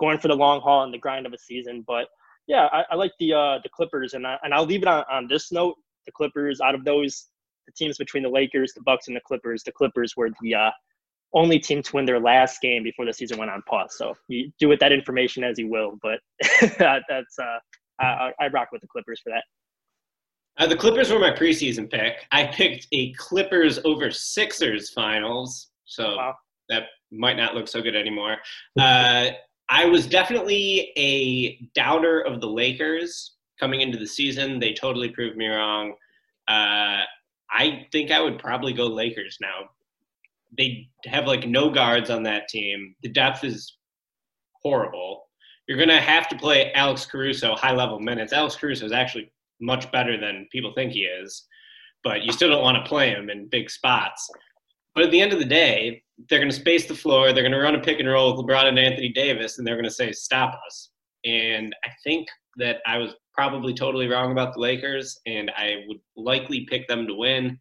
going 0.00 0.18
for 0.18 0.28
the 0.28 0.34
long 0.34 0.60
haul 0.60 0.82
and 0.82 0.92
the 0.92 0.98
grind 0.98 1.26
of 1.26 1.32
a 1.32 1.38
season, 1.38 1.84
but 1.86 2.08
yeah, 2.46 2.68
I, 2.72 2.84
I 2.90 2.94
like 2.96 3.12
the 3.18 3.32
uh, 3.32 3.58
the 3.62 3.68
Clippers, 3.68 4.14
and 4.14 4.26
I, 4.26 4.36
and 4.42 4.52
I'll 4.52 4.66
leave 4.66 4.82
it 4.82 4.88
on, 4.88 5.04
on 5.10 5.26
this 5.28 5.52
note. 5.52 5.76
The 6.06 6.12
Clippers, 6.12 6.60
out 6.60 6.74
of 6.74 6.84
those 6.84 7.28
the 7.66 7.72
teams 7.76 7.96
between 7.96 8.22
the 8.22 8.28
Lakers, 8.28 8.72
the 8.74 8.82
Bucks, 8.82 9.08
and 9.08 9.16
the 9.16 9.20
Clippers, 9.20 9.62
the 9.62 9.72
Clippers 9.72 10.14
were 10.16 10.30
the 10.40 10.54
uh, 10.54 10.70
only 11.34 11.58
team 11.58 11.82
to 11.82 11.96
win 11.96 12.04
their 12.04 12.20
last 12.20 12.60
game 12.60 12.82
before 12.82 13.06
the 13.06 13.12
season 13.12 13.38
went 13.38 13.50
on 13.50 13.62
pause. 13.68 13.96
So 13.96 14.14
you 14.28 14.50
do 14.58 14.68
with 14.68 14.80
that 14.80 14.92
information 14.92 15.44
as 15.44 15.58
you 15.58 15.68
will, 15.68 15.98
but 16.02 16.20
that's 16.78 17.38
uh, 17.38 17.58
I, 18.00 18.32
I 18.40 18.48
rock 18.48 18.68
with 18.72 18.80
the 18.80 18.88
Clippers 18.88 19.20
for 19.22 19.30
that. 19.30 19.44
Uh, 20.58 20.66
the 20.66 20.76
Clippers 20.76 21.10
were 21.10 21.18
my 21.18 21.30
preseason 21.30 21.90
pick. 21.90 22.26
I 22.30 22.46
picked 22.46 22.86
a 22.92 23.12
Clippers 23.14 23.78
over 23.84 24.10
Sixers 24.10 24.90
finals, 24.90 25.70
so 25.86 26.16
wow. 26.16 26.34
that 26.68 26.84
might 27.10 27.36
not 27.36 27.54
look 27.54 27.68
so 27.68 27.80
good 27.80 27.96
anymore. 27.96 28.36
Uh, 28.78 29.30
I 29.68 29.86
was 29.86 30.06
definitely 30.06 30.92
a 30.96 31.56
doubter 31.74 32.20
of 32.20 32.40
the 32.40 32.48
Lakers 32.48 33.36
coming 33.58 33.80
into 33.80 33.98
the 33.98 34.06
season. 34.06 34.58
They 34.58 34.72
totally 34.72 35.10
proved 35.10 35.36
me 35.36 35.46
wrong. 35.46 35.94
Uh, 36.48 37.02
I 37.50 37.86
think 37.92 38.10
I 38.10 38.20
would 38.20 38.38
probably 38.38 38.72
go 38.72 38.86
Lakers 38.86 39.38
now. 39.40 39.70
They 40.56 40.88
have 41.06 41.26
like 41.26 41.46
no 41.46 41.70
guards 41.70 42.10
on 42.10 42.22
that 42.24 42.48
team. 42.48 42.94
The 43.02 43.08
depth 43.08 43.44
is 43.44 43.76
horrible. 44.62 45.28
You're 45.66 45.78
going 45.78 45.88
to 45.88 46.00
have 46.00 46.28
to 46.28 46.36
play 46.36 46.72
Alex 46.72 47.06
Caruso 47.06 47.54
high 47.54 47.72
level 47.72 48.00
minutes. 48.00 48.32
Alex 48.32 48.56
Caruso 48.56 48.84
is 48.84 48.92
actually 48.92 49.30
much 49.60 49.90
better 49.92 50.18
than 50.20 50.48
people 50.50 50.72
think 50.74 50.92
he 50.92 51.04
is, 51.04 51.46
but 52.02 52.22
you 52.22 52.32
still 52.32 52.50
don't 52.50 52.62
want 52.62 52.82
to 52.82 52.88
play 52.88 53.10
him 53.10 53.30
in 53.30 53.48
big 53.48 53.70
spots. 53.70 54.28
But 54.94 55.04
at 55.04 55.10
the 55.10 55.20
end 55.20 55.32
of 55.32 55.38
the 55.38 55.44
day, 55.44 56.02
they're 56.28 56.38
going 56.38 56.50
to 56.50 56.56
space 56.56 56.86
the 56.86 56.94
floor. 56.94 57.32
They're 57.32 57.42
going 57.42 57.52
to 57.52 57.58
run 57.58 57.74
a 57.74 57.80
pick 57.80 57.98
and 57.98 58.08
roll 58.08 58.36
with 58.36 58.44
LeBron 58.44 58.66
and 58.66 58.78
Anthony 58.78 59.12
Davis, 59.12 59.58
and 59.58 59.66
they're 59.66 59.76
going 59.76 59.84
to 59.84 59.90
say, 59.90 60.12
"Stop 60.12 60.58
us." 60.66 60.90
And 61.24 61.74
I 61.84 61.90
think 62.04 62.28
that 62.56 62.78
I 62.86 62.98
was 62.98 63.14
probably 63.34 63.72
totally 63.74 64.08
wrong 64.08 64.32
about 64.32 64.54
the 64.54 64.60
Lakers, 64.60 65.18
and 65.26 65.50
I 65.56 65.84
would 65.88 65.98
likely 66.16 66.66
pick 66.68 66.86
them 66.88 67.06
to 67.06 67.14
win. 67.14 67.58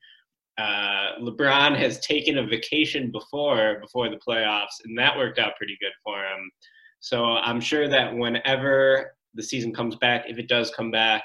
Uh, 0.58 1.18
LeBron 1.22 1.78
has 1.78 2.00
taken 2.02 2.38
a 2.38 2.46
vacation 2.46 3.12
before 3.12 3.80
before 3.80 4.10
the 4.10 4.20
playoffs, 4.28 4.84
and 4.84 4.98
that 4.98 5.18
worked 5.18 5.40
out 5.40 5.56
pretty 5.58 5.78
good 5.80 5.94
for 6.04 6.20
him. 6.20 6.52
So 7.00 7.24
I'm 7.24 7.62
sure 7.62 7.88
that 7.88 8.16
whenever 8.16 9.16
the 9.34 9.42
season 9.42 9.74
comes 9.74 9.96
back, 9.96 10.26
if 10.28 10.38
it 10.38 10.50
does 10.50 10.72
come 10.72 10.92
back, 10.92 11.24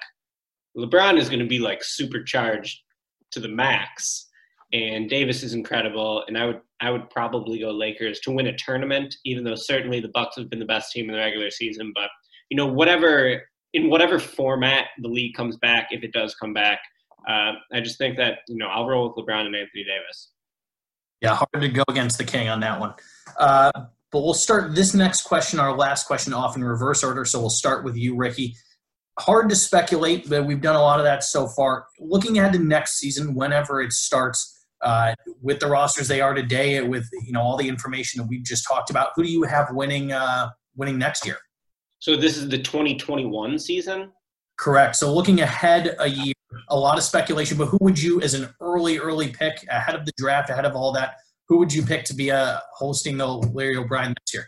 LeBron 0.77 1.19
is 1.19 1.29
going 1.29 1.41
to 1.41 1.47
be 1.47 1.59
like 1.59 1.83
supercharged 1.83 2.81
to 3.33 3.41
the 3.41 3.49
max 3.49 4.26
and 4.73 5.09
Davis 5.09 5.43
is 5.43 5.55
incredible. 5.55 6.25
And 6.27 6.37
I 6.37 6.47
would 6.47 6.61
I 6.81 6.91
would 6.91 7.09
probably 7.11 7.61
go 7.61 7.71
Lakers 7.71 8.21
to 8.21 8.31
win 8.31 8.49
a 8.49 8.57
tournament, 8.57 9.15
even 9.25 9.45
though 9.45 9.55
certainly 9.55 10.01
the 10.01 10.09
Bucks 10.09 10.37
have 10.37 10.51
been 10.51 10.59
the 10.59 10.67
best 10.67 10.93
team 10.93 11.07
in 11.07 11.13
the 11.13 11.19
regular 11.19 11.51
season. 11.51 11.93
But 11.95 12.11
you 12.51 12.57
know, 12.57 12.67
whatever 12.67 13.43
in 13.73 13.91
whatever 13.91 14.19
format 14.19 14.87
the 15.01 15.09
league 15.09 15.35
comes 15.35 15.57
back, 15.57 15.89
if 15.91 16.03
it 16.03 16.13
does 16.13 16.35
come 16.35 16.53
back, 16.53 16.81
uh, 17.29 17.53
I 17.73 17.81
just 17.81 17.99
think 17.99 18.17
that 18.17 18.41
you 18.49 18.57
know 18.57 18.69
I'll 18.69 18.87
roll 18.87 19.09
with 19.09 19.27
LeBron 19.27 19.47
and 19.47 19.57
Anthony 19.57 19.85
Davis. 19.85 20.33
Yeah, 21.21 21.35
hard 21.35 21.63
to 21.63 21.69
go 21.69 21.83
against 21.89 22.19
the 22.19 22.25
king 22.25 22.49
on 22.49 22.61
that 22.61 22.79
one. 22.79 22.95
Uh, 23.39 23.71
But 24.13 24.23
we'll 24.23 24.35
start 24.35 24.75
this 24.75 24.95
next 24.95 25.23
question, 25.23 25.59
our 25.59 25.77
last 25.77 26.07
question, 26.07 26.33
off 26.33 26.57
in 26.57 26.65
reverse 26.65 27.03
order. 27.03 27.25
So 27.25 27.41
we'll 27.41 27.51
start 27.51 27.85
with 27.85 27.97
you, 27.97 28.15
Ricky. 28.15 28.55
Hard 29.19 29.49
to 29.49 29.57
speculate, 29.57 30.29
but 30.29 30.47
we've 30.47 30.61
done 30.61 30.77
a 30.77 30.81
lot 30.81 31.01
of 31.01 31.05
that 31.05 31.25
so 31.25 31.49
far. 31.49 31.87
Looking 31.99 32.39
ahead 32.39 32.53
to 32.53 32.59
next 32.59 32.99
season, 32.99 33.35
whenever 33.35 33.81
it 33.81 33.93
starts, 33.93 34.56
uh, 34.83 35.15
with 35.43 35.61
the 35.61 35.67
rosters 35.67 36.09
they 36.09 36.21
are 36.21 36.35
today, 36.35 36.81
with 36.83 37.09
you 37.25 37.33
know 37.33 37.41
all 37.41 37.57
the 37.57 37.69
information 37.69 38.21
that 38.21 38.29
we've 38.29 38.45
just 38.45 38.67
talked 38.67 38.91
about, 38.91 39.11
who 39.15 39.23
do 39.23 39.31
you 39.31 39.43
have 39.45 39.69
winning 39.73 40.13
uh, 40.13 40.49
winning 40.77 40.99
next 40.99 41.27
year? 41.27 41.39
So 41.99 42.17
this 42.17 42.37
is 42.37 42.49
the 42.49 42.59
2021 42.59 43.59
season. 43.59 44.13
Correct. 44.59 44.97
So 44.97 45.13
looking 45.15 45.41
ahead 45.41 45.97
a 45.99 46.09
year, 46.09 46.35
a 46.69 46.79
lot 46.79 46.97
of 46.99 47.05
speculation, 47.05 47.59
but 47.59 47.67
who 47.67 47.79
would 47.81 48.01
you, 48.01 48.21
as 48.23 48.35
an 48.35 48.49
early, 48.61 48.99
early 48.99 49.29
pick 49.29 49.65
ahead 49.69 49.95
of 49.95 50.07
the 50.07 50.13
draft, 50.17 50.51
ahead 50.51 50.65
of 50.65 50.75
all 50.75 50.93
that, 50.93 51.17
who 51.49 51.59
would 51.59 51.73
you 51.73 51.83
pick 51.83 52.05
to 52.05 52.15
be 52.15 52.31
uh, 52.31 52.59
hosting 52.75 53.17
the 53.17 53.27
Larry 53.27 53.77
O'Brien 53.77 54.09
next 54.09 54.35
year? 54.35 54.47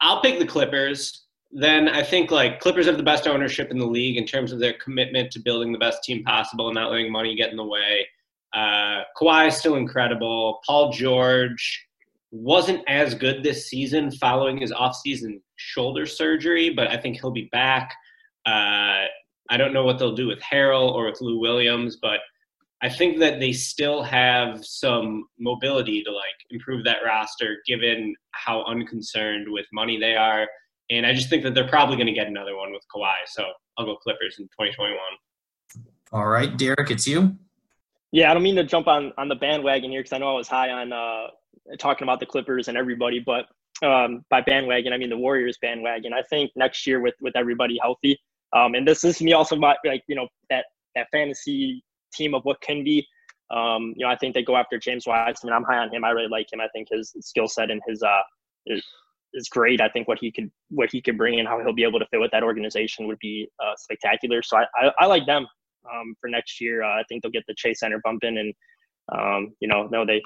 I'll 0.00 0.20
pick 0.20 0.38
the 0.38 0.46
Clippers. 0.46 1.26
Then 1.50 1.88
I 1.88 2.02
think 2.02 2.30
like 2.30 2.60
Clippers 2.60 2.86
have 2.86 2.96
the 2.96 3.02
best 3.02 3.26
ownership 3.26 3.70
in 3.70 3.78
the 3.78 3.86
league 3.86 4.16
in 4.16 4.26
terms 4.26 4.52
of 4.52 4.58
their 4.58 4.74
commitment 4.74 5.30
to 5.32 5.40
building 5.40 5.72
the 5.72 5.78
best 5.78 6.04
team 6.04 6.22
possible 6.22 6.68
and 6.68 6.74
not 6.74 6.90
letting 6.90 7.10
money 7.10 7.34
get 7.34 7.50
in 7.50 7.56
the 7.56 7.64
way. 7.64 8.06
Uh, 8.54 9.02
Kawhi 9.16 9.48
is 9.48 9.56
still 9.56 9.76
incredible. 9.76 10.60
Paul 10.66 10.92
George 10.92 11.86
wasn't 12.30 12.82
as 12.88 13.14
good 13.14 13.42
this 13.42 13.68
season 13.68 14.10
following 14.12 14.58
his 14.58 14.72
offseason 14.72 15.40
shoulder 15.56 16.06
surgery, 16.06 16.70
but 16.70 16.88
I 16.88 16.96
think 16.96 17.20
he'll 17.20 17.30
be 17.30 17.48
back. 17.52 17.90
Uh, 18.46 19.04
I 19.50 19.56
don't 19.56 19.72
know 19.72 19.84
what 19.84 19.98
they'll 19.98 20.14
do 20.14 20.26
with 20.26 20.40
Harrell 20.40 20.92
or 20.92 21.06
with 21.06 21.20
Lou 21.20 21.38
Williams, 21.38 21.98
but 22.00 22.20
I 22.82 22.88
think 22.88 23.18
that 23.18 23.40
they 23.40 23.52
still 23.52 24.02
have 24.02 24.64
some 24.64 25.24
mobility 25.38 26.02
to 26.04 26.12
like 26.12 26.24
improve 26.50 26.84
that 26.84 26.98
roster 27.04 27.56
given 27.66 28.14
how 28.32 28.64
unconcerned 28.64 29.46
with 29.50 29.66
money 29.72 29.98
they 29.98 30.14
are. 30.14 30.46
And 30.90 31.04
I 31.04 31.12
just 31.12 31.28
think 31.28 31.42
that 31.42 31.54
they're 31.54 31.68
probably 31.68 31.96
going 31.96 32.06
to 32.06 32.12
get 32.12 32.28
another 32.28 32.56
one 32.56 32.72
with 32.72 32.82
Kawhi. 32.94 33.14
So 33.26 33.44
I'll 33.76 33.86
go 33.86 33.96
Clippers 33.96 34.36
in 34.38 34.44
2021. 34.44 34.96
All 36.12 36.26
right, 36.26 36.56
Derek, 36.56 36.90
it's 36.90 37.06
you. 37.06 37.36
Yeah, 38.12 38.30
I 38.30 38.34
don't 38.34 38.42
mean 38.42 38.56
to 38.56 38.64
jump 38.64 38.86
on 38.86 39.12
on 39.18 39.28
the 39.28 39.34
bandwagon 39.34 39.90
here 39.90 40.00
because 40.00 40.12
I 40.14 40.18
know 40.18 40.30
I 40.30 40.34
was 40.36 40.48
high 40.48 40.70
on 40.70 40.92
uh, 40.92 41.26
talking 41.78 42.04
about 42.04 42.20
the 42.20 42.26
Clippers 42.26 42.68
and 42.68 42.76
everybody, 42.76 43.20
but 43.20 43.46
um, 43.86 44.24
by 44.30 44.40
bandwagon 44.40 44.92
I 44.92 44.96
mean 44.96 45.10
the 45.10 45.18
Warriors 45.18 45.58
bandwagon. 45.60 46.12
I 46.12 46.22
think 46.30 46.50
next 46.56 46.86
year 46.86 47.00
with 47.00 47.14
with 47.20 47.36
everybody 47.36 47.78
healthy, 47.80 48.18
um, 48.54 48.74
and 48.74 48.86
this 48.88 49.04
is 49.04 49.20
me 49.20 49.34
also 49.34 49.56
about 49.56 49.76
like 49.84 50.02
you 50.08 50.16
know 50.16 50.26
that 50.48 50.64
that 50.94 51.08
fantasy 51.12 51.84
team 52.14 52.34
of 52.34 52.44
what 52.44 52.60
can 52.62 52.82
be. 52.82 53.06
Um, 53.50 53.94
you 53.96 54.04
know, 54.04 54.10
I 54.10 54.16
think 54.16 54.34
they 54.34 54.42
go 54.42 54.56
after 54.56 54.78
James 54.78 55.06
Wiseman. 55.06 55.52
I'm 55.52 55.64
high 55.64 55.78
on 55.78 55.92
him. 55.92 56.04
I 56.04 56.10
really 56.10 56.28
like 56.28 56.52
him. 56.52 56.60
I 56.60 56.68
think 56.68 56.88
his 56.90 57.14
skill 57.20 57.48
set 57.48 57.70
and 57.70 57.80
his 57.86 58.02
uh 58.02 58.22
is, 58.66 58.84
is 59.34 59.48
great. 59.48 59.80
I 59.82 59.88
think 59.90 60.08
what 60.08 60.18
he 60.18 60.32
could 60.32 60.50
what 60.70 60.90
he 60.90 61.02
could 61.02 61.18
bring 61.18 61.38
and 61.38 61.48
how 61.48 61.60
he'll 61.60 61.74
be 61.74 61.84
able 61.84 61.98
to 61.98 62.06
fit 62.06 62.20
with 62.20 62.30
that 62.32 62.42
organization 62.42 63.06
would 63.06 63.18
be 63.18 63.48
uh, 63.62 63.72
spectacular. 63.76 64.42
So 64.42 64.58
I, 64.58 64.64
I, 64.80 64.92
I 65.00 65.06
like 65.06 65.26
them 65.26 65.46
um, 65.92 66.14
for 66.20 66.28
next 66.28 66.60
year. 66.60 66.82
Uh, 66.82 67.00
I 67.00 67.02
think 67.08 67.22
they'll 67.22 67.32
get 67.32 67.44
the 67.48 67.54
Chase 67.56 67.80
Center 67.80 68.00
bump 68.02 68.24
in, 68.24 68.38
and 68.38 68.54
um, 69.12 69.54
you 69.60 69.68
know, 69.68 69.88
no, 69.90 70.04
they 70.06 70.22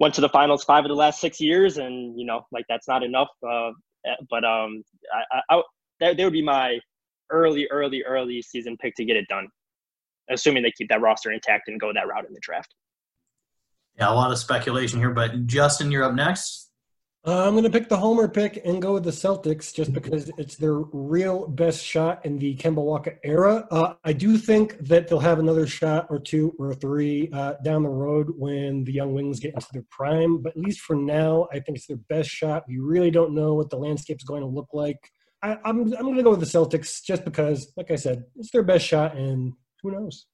went 0.00 0.14
to 0.14 0.20
the 0.20 0.28
finals 0.28 0.64
five 0.64 0.84
of 0.84 0.88
the 0.88 0.94
last 0.94 1.20
six 1.20 1.40
years, 1.40 1.78
and 1.78 2.18
you 2.18 2.26
know, 2.26 2.42
like 2.52 2.64
that's 2.68 2.88
not 2.88 3.02
enough. 3.02 3.28
Uh, 3.46 3.70
but 4.30 4.44
um, 4.44 4.82
I, 5.12 5.42
I, 5.50 5.56
I 5.56 5.62
that 6.00 6.18
would 6.18 6.32
be 6.32 6.42
my 6.42 6.78
early, 7.30 7.66
early, 7.70 8.02
early 8.04 8.42
season 8.42 8.76
pick 8.80 8.94
to 8.96 9.04
get 9.04 9.16
it 9.16 9.26
done, 9.28 9.48
assuming 10.30 10.62
they 10.62 10.72
keep 10.76 10.88
that 10.88 11.00
roster 11.00 11.32
intact 11.32 11.68
and 11.68 11.80
go 11.80 11.92
that 11.92 12.06
route 12.06 12.26
in 12.26 12.34
the 12.34 12.40
draft. 12.40 12.74
Yeah, 13.98 14.12
a 14.12 14.14
lot 14.14 14.30
of 14.30 14.38
speculation 14.38 14.98
here, 14.98 15.10
but 15.10 15.46
Justin, 15.46 15.90
you're 15.90 16.04
up 16.04 16.14
next. 16.14 16.65
Uh, 17.26 17.44
I'm 17.44 17.54
going 17.54 17.64
to 17.64 17.70
pick 17.70 17.88
the 17.88 17.96
homer 17.96 18.28
pick 18.28 18.64
and 18.64 18.80
go 18.80 18.92
with 18.92 19.02
the 19.02 19.10
Celtics 19.10 19.74
just 19.74 19.92
because 19.92 20.30
it's 20.38 20.54
their 20.54 20.74
real 20.74 21.48
best 21.48 21.84
shot 21.84 22.24
in 22.24 22.38
the 22.38 22.54
Kemba 22.54 22.76
Walker 22.76 23.18
era. 23.24 23.66
Uh, 23.68 23.94
I 24.04 24.12
do 24.12 24.38
think 24.38 24.78
that 24.86 25.08
they'll 25.08 25.18
have 25.18 25.40
another 25.40 25.66
shot 25.66 26.06
or 26.08 26.20
two 26.20 26.54
or 26.56 26.72
three 26.72 27.28
uh, 27.32 27.54
down 27.64 27.82
the 27.82 27.88
road 27.88 28.28
when 28.38 28.84
the 28.84 28.92
young 28.92 29.12
wings 29.12 29.40
get 29.40 29.54
into 29.54 29.66
their 29.72 29.84
prime. 29.90 30.40
But 30.40 30.50
at 30.50 30.62
least 30.62 30.82
for 30.82 30.94
now, 30.94 31.48
I 31.50 31.58
think 31.58 31.78
it's 31.78 31.88
their 31.88 31.96
best 31.96 32.30
shot. 32.30 32.62
We 32.68 32.78
really 32.78 33.10
don't 33.10 33.34
know 33.34 33.54
what 33.54 33.70
the 33.70 33.76
landscape's 33.76 34.22
going 34.22 34.42
to 34.42 34.46
look 34.46 34.68
like. 34.72 35.10
I, 35.42 35.58
I'm 35.64 35.80
I'm 35.94 36.04
going 36.04 36.18
to 36.18 36.22
go 36.22 36.30
with 36.30 36.38
the 36.38 36.46
Celtics 36.46 37.02
just 37.02 37.24
because, 37.24 37.72
like 37.76 37.90
I 37.90 37.96
said, 37.96 38.22
it's 38.36 38.52
their 38.52 38.62
best 38.62 38.86
shot, 38.86 39.16
and 39.16 39.52
who 39.82 39.90
knows. 39.90 40.26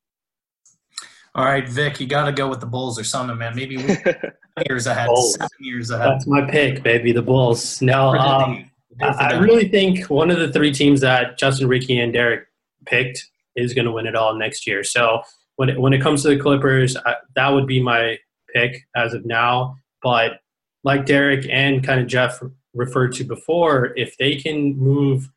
All 1.35 1.47
right, 1.47 1.67
Vic, 1.67 1.99
you 1.99 2.07
got 2.07 2.27
to 2.27 2.33
go 2.33 2.49
with 2.49 2.61
the 2.61 2.67
Bulls 2.67 2.99
or 2.99 3.05
something, 3.05 3.39
man. 3.39 3.57
Maybe 3.57 3.79
we, 3.79 3.97
years 4.69 4.87
ahead, 4.87 5.07
Bulls. 5.07 5.35
seven 5.35 5.49
years 5.61 5.91
ahead. 5.91 6.09
That's 6.11 6.27
my 6.27 6.43
pick, 6.43 6.83
baby. 6.83 7.13
The 7.13 7.23
Bulls. 7.23 7.81
No, 7.81 8.11
um, 8.11 8.71
they 8.91 9.07
go 9.07 9.13
for 9.13 9.23
I 9.23 9.31
I 9.31 9.39
really 9.39 9.69
think 9.69 10.11
one 10.11 10.31
of 10.31 10.39
the 10.39 10.53
three 10.53 10.73
teams 10.73 11.01
that 11.01 11.39
Justin, 11.39 11.69
Ricky, 11.69 11.99
and 11.99 12.13
Derek 12.13 12.47
picked 12.85 13.27
is 13.57 13.73
going 13.73 13.87
to 13.87 13.93
win 13.93 14.07
it 14.07 14.15
all 14.15 14.35
next 14.35 14.67
year. 14.67 14.85
So 14.85 15.23
when 15.57 15.71
it, 15.71 15.81
when 15.81 15.95
it 15.95 16.03
comes 16.03 16.23
to 16.23 16.29
the 16.29 16.39
Clippers, 16.39 16.97
I, 17.07 17.17
that 17.35 17.49
would 17.49 17.67
be 17.67 17.83
my 17.83 18.19
pick 18.55 18.83
as 18.95 19.15
of 19.15 19.25
now. 19.25 19.77
But 20.03 20.41
like 20.85 21.07
Derek 21.07 21.47
and 21.51 21.83
kind 21.83 22.01
of 22.01 22.09
Jeff 22.09 22.43
referred 22.75 23.13
to 23.15 23.25
before, 23.25 23.93
if 23.97 24.17
they 24.19 24.37
can 24.37 24.77
move 24.77 25.31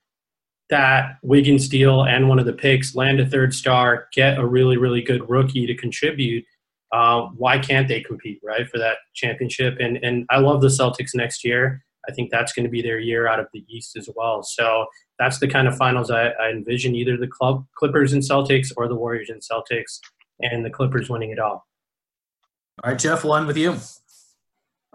that 0.69 1.17
Wiggins 1.21 1.69
deal 1.69 2.03
and 2.03 2.27
one 2.27 2.39
of 2.39 2.45
the 2.45 2.53
picks, 2.53 2.95
land 2.95 3.19
a 3.19 3.25
third 3.25 3.53
star, 3.53 4.07
get 4.13 4.37
a 4.37 4.45
really 4.45 4.77
really 4.77 5.01
good 5.01 5.29
rookie 5.29 5.65
to 5.67 5.75
contribute. 5.75 6.45
Uh, 6.91 7.27
why 7.35 7.59
can't 7.59 7.87
they 7.87 8.01
compete 8.01 8.39
right 8.43 8.69
for 8.69 8.77
that 8.77 8.97
championship? 9.13 9.77
And 9.79 9.97
and 10.03 10.25
I 10.29 10.39
love 10.39 10.61
the 10.61 10.67
Celtics 10.67 11.13
next 11.13 11.43
year. 11.43 11.83
I 12.07 12.11
think 12.11 12.29
that's 12.29 12.53
going 12.53 12.65
to 12.65 12.69
be 12.69 12.81
their 12.81 12.99
year 12.99 13.27
out 13.27 13.39
of 13.39 13.47
the 13.53 13.65
East 13.67 13.95
as 13.97 14.07
well. 14.15 14.43
So 14.43 14.85
that's 15.17 15.39
the 15.39 15.47
kind 15.47 15.67
of 15.67 15.75
finals 15.75 16.11
I, 16.11 16.29
I 16.29 16.49
envision: 16.49 16.95
either 16.95 17.17
the 17.17 17.27
club 17.27 17.65
Clippers 17.75 18.13
and 18.13 18.21
Celtics, 18.21 18.71
or 18.77 18.87
the 18.87 18.95
Warriors 18.95 19.29
and 19.29 19.41
Celtics, 19.41 19.99
and 20.41 20.63
the 20.63 20.69
Clippers 20.69 21.09
winning 21.09 21.31
it 21.31 21.39
all. 21.39 21.65
All 22.83 22.91
right, 22.91 22.99
Jeff, 22.99 23.23
one 23.23 23.47
with 23.47 23.57
you. 23.57 23.77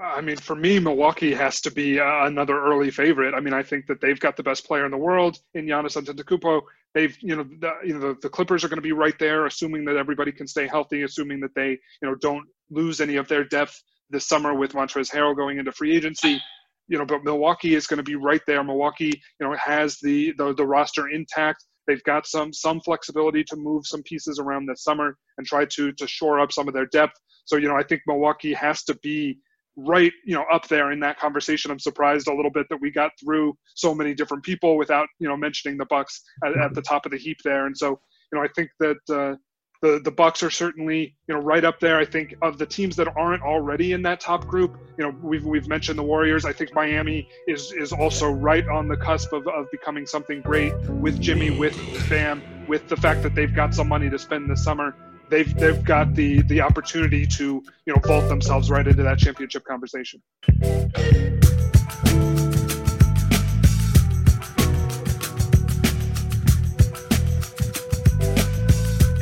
I 0.01 0.23
mean, 0.23 0.37
for 0.37 0.57
me, 0.57 0.79
Milwaukee 0.79 1.35
has 1.35 1.61
to 1.61 1.71
be 1.71 2.01
uh, 2.01 2.27
another 2.27 2.59
early 2.59 2.91
favorite. 2.91 3.35
I 3.35 3.41
mean, 3.41 3.53
I 3.53 3.63
think 3.63 3.87
that 3.87 4.01
they've 4.01 4.19
got 4.19 4.37
the 4.37 4.43
best 4.43 4.67
player 4.67 4.87
in 4.87 4.91
the 4.91 4.97
world 4.97 5.39
in 5.55 5.67
Giannis 5.67 6.01
Antetokounmpo. 6.01 6.63
They've, 6.95 7.17
you 7.21 7.37
know, 7.37 7.43
the, 7.43 7.73
you 7.85 7.95
know, 7.95 8.01
the, 8.01 8.19
the 8.23 8.29
Clippers 8.31 8.65
are 8.65 8.69
going 8.69 8.79
to 8.79 8.83
be 8.83 8.93
right 8.93 9.19
there, 9.19 9.45
assuming 9.45 9.85
that 9.85 9.97
everybody 9.97 10.33
can 10.33 10.47
stay 10.47 10.67
healthy, 10.67 11.03
assuming 11.03 11.41
that 11.41 11.55
they, 11.55 11.71
you 11.71 12.09
know, 12.09 12.15
don't 12.15 12.47
lose 12.71 13.01
any 13.01 13.17
of 13.17 13.29
their 13.29 13.45
depth 13.45 13.83
this 14.09 14.27
summer 14.27 14.55
with 14.55 14.73
Montrezl 14.73 15.11
Harrell 15.11 15.37
going 15.37 15.59
into 15.59 15.71
free 15.73 15.95
agency. 15.95 16.41
You 16.89 16.99
know, 16.99 17.05
but 17.05 17.23
Milwaukee 17.23 17.75
is 17.75 17.87
going 17.87 17.99
to 17.99 18.03
be 18.03 18.17
right 18.17 18.41
there. 18.47 18.65
Milwaukee, 18.65 19.23
you 19.39 19.47
know, 19.47 19.55
has 19.55 19.99
the, 20.03 20.33
the 20.39 20.55
the 20.55 20.67
roster 20.67 21.09
intact. 21.09 21.65
They've 21.87 22.03
got 22.05 22.27
some 22.27 22.53
some 22.53 22.81
flexibility 22.81 23.45
to 23.45 23.57
move 23.57 23.87
some 23.87 24.03
pieces 24.03 24.39
around 24.41 24.67
this 24.67 24.83
summer 24.83 25.17
and 25.37 25.47
try 25.47 25.67
to 25.67 25.93
to 25.93 26.07
shore 26.09 26.41
up 26.41 26.53
some 26.53 26.69
of 26.69 26.75
their 26.75 26.87
depth. 26.87 27.15
So, 27.45 27.57
you 27.57 27.69
know, 27.69 27.77
I 27.77 27.85
think 27.85 28.03
Milwaukee 28.07 28.55
has 28.55 28.83
to 28.85 28.95
be 29.03 29.39
right 29.77 30.13
you 30.25 30.35
know 30.35 30.45
up 30.53 30.69
there 30.69 30.93
in 30.93 31.01
that 31.01 31.19
conversation. 31.19 31.71
I'm 31.71 31.79
surprised 31.79 32.29
a 32.29 32.35
little 32.35 32.51
bit 32.51 32.67
that 32.71 32.79
we 32.81 32.91
got 32.91 33.13
through 33.23 33.57
so 33.75 33.95
many 33.95 34.15
different 34.15 34.43
people 34.43 34.77
without 34.77 35.09
you 35.19 35.29
know 35.29 35.37
mentioning 35.37 35.79
the 35.79 35.87
bucks 35.87 36.23
at, 36.45 36.57
at 36.57 36.75
the 36.75 36.83
top 36.83 37.07
of 37.07 37.13
the 37.13 37.19
heap 37.19 37.39
there. 37.45 37.67
And 37.67 37.77
so 37.77 38.01
you 38.33 38.39
know 38.39 38.45
i 38.45 38.49
think 38.55 38.71
that 38.79 38.97
uh, 39.09 39.37
the 39.83 40.01
the 40.05 40.11
bucks 40.11 40.43
are 40.43 40.51
certainly 40.51 41.17
you 41.27 41.35
know 41.35 41.41
right 41.41 41.65
up 41.65 41.81
there. 41.81 41.99
I 41.99 42.05
think 42.05 42.35
of 42.43 42.59
the 42.59 42.67
teams 42.67 42.97
that 42.97 43.09
aren't 43.17 43.43
already 43.43 43.93
in 43.93 44.03
that 44.03 44.21
top 44.21 44.47
group 44.47 44.77
you 44.99 45.05
know 45.05 45.17
we've 45.23 45.45
we've 45.45 45.69
mentioned 45.69 45.99
the 45.99 46.03
warriors. 46.03 46.45
I 46.45 46.53
think 46.53 46.75
miami 46.75 47.29
is 47.49 47.73
is 47.73 47.93
also 47.93 48.31
right 48.31 48.67
on 48.69 48.89
the 48.89 48.97
cusp 48.97 49.33
of, 49.33 49.47
of 49.49 49.71
becoming 49.71 50.07
something 50.07 50.43
great 50.43 50.75
with 50.89 51.21
jimmy 51.21 51.51
with 51.51 51.77
bam 52.09 52.43
with 52.69 52.89
the 52.89 52.97
fact 52.97 53.23
that 53.23 53.35
they've 53.35 53.55
got 53.55 53.75
some 53.75 53.89
money 53.89 54.11
to 54.11 54.19
spend 54.19 54.51
this 54.51 54.63
summer 54.63 54.95
they've 55.31 55.55
they've 55.55 55.83
got 55.85 56.15
the 56.15 56.43
the 56.43 56.61
opportunity 56.61 57.27
to 57.27 57.63
you 57.87 57.95
know 57.95 58.01
vault 58.05 58.29
themselves 58.29 58.71
right 58.71 58.87
into 58.87 59.03
that 59.03 59.19
championship 59.19 59.65
conversation. 59.65 60.21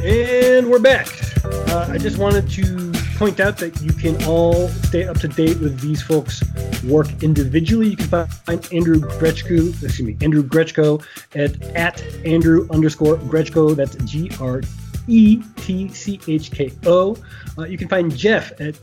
And 0.00 0.70
we're 0.70 0.78
back. 0.78 1.06
Uh, 1.44 1.88
I 1.90 1.98
just 1.98 2.16
wanted 2.16 2.48
to 2.50 2.92
point 3.18 3.40
out 3.40 3.58
that 3.58 3.80
you 3.82 3.92
can 3.92 4.22
all 4.24 4.68
stay 4.68 5.06
up 5.06 5.18
to 5.18 5.28
date 5.28 5.58
with 5.60 5.80
these 5.80 6.00
folks' 6.00 6.42
work 6.84 7.08
individually. 7.22 7.88
You 7.88 7.96
can 7.96 8.06
find 8.26 8.72
Andrew 8.72 9.00
Gretchko, 9.00 9.70
excuse 9.82 10.00
me, 10.00 10.16
Andrew 10.22 10.42
Gretchko 10.42 11.04
at 11.34 11.60
at 11.76 12.02
Andrew 12.24 12.66
underscore 12.70 13.16
Gretchko. 13.16 13.76
That's 13.76 13.96
G 14.04 14.30
R 14.40 14.62
E 15.08 15.42
T 15.56 15.88
C 15.88 16.20
H 16.28 16.50
K 16.50 16.72
O. 16.86 17.16
Uh, 17.56 17.64
you 17.64 17.76
can 17.76 17.88
find 17.88 18.14
Jeff 18.16 18.52
at 18.60 18.78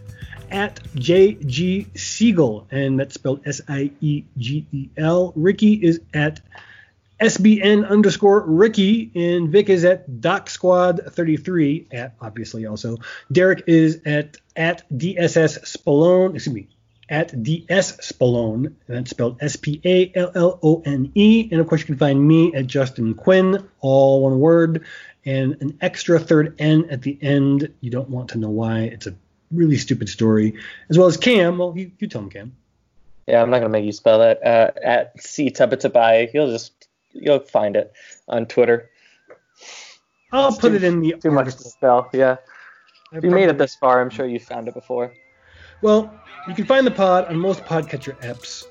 at 0.51 0.83
JG 0.95 1.97
Siegel, 1.97 2.67
and 2.71 2.99
that's 2.99 3.15
spelled 3.15 3.41
S 3.45 3.61
I 3.67 3.91
E 4.01 4.23
G 4.37 4.65
E 4.71 4.89
L. 4.97 5.33
Ricky 5.35 5.73
is 5.73 6.01
at 6.13 6.41
SBN 7.19 7.87
underscore 7.89 8.41
Ricky, 8.41 9.11
and 9.15 9.49
Vic 9.49 9.69
is 9.69 9.85
at 9.85 10.19
Doc 10.19 10.49
Squad 10.49 10.99
33 11.07 11.87
at 11.91 12.13
obviously 12.19 12.65
also. 12.65 12.97
Derek 13.31 13.63
is 13.67 14.01
at 14.05 14.37
at 14.55 14.83
DSS 14.97 15.63
Spallone, 15.63 16.35
excuse 16.35 16.53
me, 16.53 16.67
at 17.09 17.41
DS 17.41 17.97
Spallone, 17.97 18.65
and 18.65 18.97
that's 18.97 19.11
spelled 19.11 19.37
S 19.41 19.55
P 19.55 19.79
A 19.85 20.11
L 20.15 20.31
L 20.35 20.59
O 20.61 20.81
N 20.85 21.11
E. 21.15 21.47
And 21.51 21.61
of 21.61 21.67
course, 21.67 21.81
you 21.81 21.87
can 21.87 21.97
find 21.97 22.27
me 22.27 22.53
at 22.53 22.67
Justin 22.67 23.13
Quinn, 23.13 23.65
all 23.79 24.23
one 24.23 24.39
word, 24.39 24.83
and 25.25 25.57
an 25.61 25.77
extra 25.81 26.19
third 26.19 26.55
N 26.59 26.87
at 26.89 27.01
the 27.01 27.17
end. 27.21 27.71
You 27.81 27.91
don't 27.91 28.09
want 28.09 28.29
to 28.29 28.37
know 28.37 28.49
why. 28.49 28.79
It's 28.81 29.07
a 29.07 29.15
really 29.51 29.77
stupid 29.77 30.09
story. 30.09 30.53
As 30.89 30.97
well 30.97 31.07
as 31.07 31.17
Cam. 31.17 31.57
Well, 31.57 31.73
you, 31.75 31.91
you 31.99 32.07
tell 32.07 32.21
him, 32.21 32.29
Cam. 32.29 32.55
Yeah, 33.27 33.41
I'm 33.41 33.49
not 33.49 33.57
gonna 33.59 33.69
make 33.69 33.85
you 33.85 33.91
spell 33.91 34.19
that. 34.19 34.45
Uh, 34.45 34.71
at 34.83 35.19
C 35.21 35.49
Tabatabai, 35.49 36.31
you'll 36.33 36.51
just 36.51 36.87
you'll 37.11 37.39
find 37.39 37.75
it 37.75 37.91
on 38.27 38.45
Twitter. 38.45 38.89
I'll 40.31 40.49
It's 40.49 40.57
put 40.57 40.69
too- 40.69 40.75
it 40.75 40.83
in 40.83 40.99
the 40.99 41.13
Too 41.21 41.31
much 41.31 41.55
to 41.55 41.63
spell. 41.63 42.09
Yeah. 42.13 42.37
I 43.13 43.17
If 43.17 43.23
you 43.23 43.31
made 43.31 43.49
it 43.49 43.57
this 43.57 43.75
far, 43.75 44.01
I'm 44.01 44.09
sure 44.09 44.25
you 44.27 44.39
found 44.39 44.67
it 44.67 44.73
before. 44.73 45.13
Well, 45.81 46.13
you 46.47 46.53
can 46.55 46.65
find 46.65 46.85
the 46.85 46.91
pod 46.91 47.25
on 47.25 47.37
most 47.37 47.63
podcatcher 47.65 48.15
apps. 48.21 48.65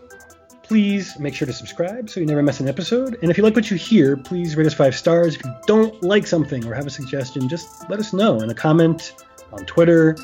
Please 0.64 1.18
make 1.18 1.34
sure 1.34 1.46
to 1.46 1.52
subscribe 1.52 2.08
so 2.08 2.20
you 2.20 2.26
never 2.26 2.42
miss 2.42 2.58
an 2.58 2.68
episode. 2.68 3.18
And 3.20 3.30
if 3.30 3.36
you 3.36 3.44
like 3.44 3.54
what 3.54 3.70
you 3.70 3.76
hear, 3.76 4.16
please 4.16 4.56
rate 4.56 4.66
us 4.66 4.72
five 4.72 4.96
stars. 4.96 5.36
If 5.36 5.44
you 5.44 5.54
don't 5.66 6.02
like 6.02 6.26
something 6.26 6.66
or 6.66 6.74
have 6.74 6.86
a 6.86 6.90
suggestion, 6.90 7.48
just 7.48 7.88
let 7.90 8.00
us 8.00 8.14
know 8.14 8.40
in 8.40 8.48
a 8.48 8.54
comment 8.54 9.14
on 9.52 9.66
Twitter 9.66 10.16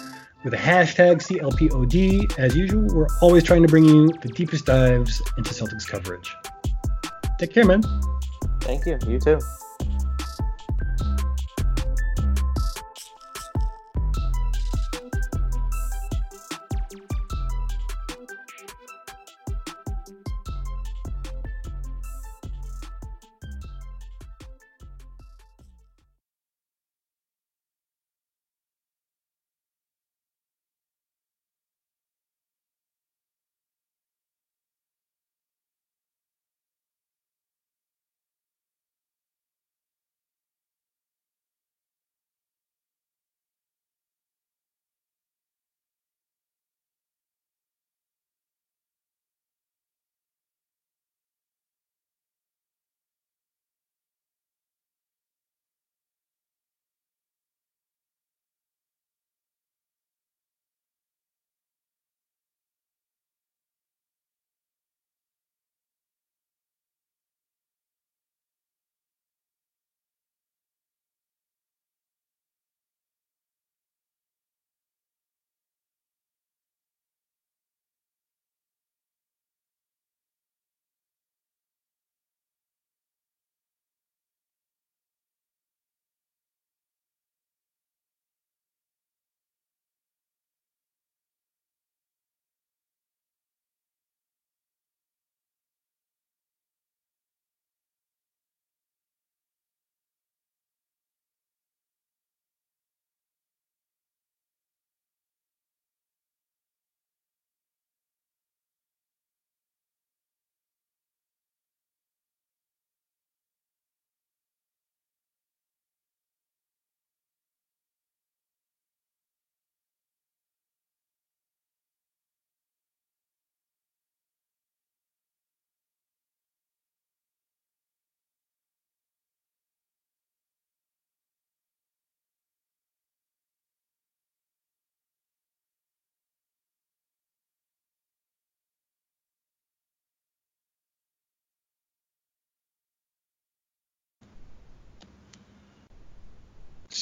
with 0.42 0.52
the 0.52 0.56
hashtag 0.56 1.16
CLPOD. 1.16 2.38
As 2.38 2.56
usual, 2.56 2.86
we're 2.94 3.06
always 3.20 3.44
trying 3.44 3.62
to 3.62 3.68
bring 3.68 3.84
you 3.84 4.08
the 4.22 4.28
deepest 4.28 4.64
dives 4.64 5.20
into 5.36 5.50
Celtics 5.50 5.86
coverage. 5.86 6.34
Take 7.38 7.52
care, 7.52 7.66
man. 7.66 7.82
Thank 8.62 8.86
you. 8.86 8.98
You 9.06 9.20
too. 9.20 9.38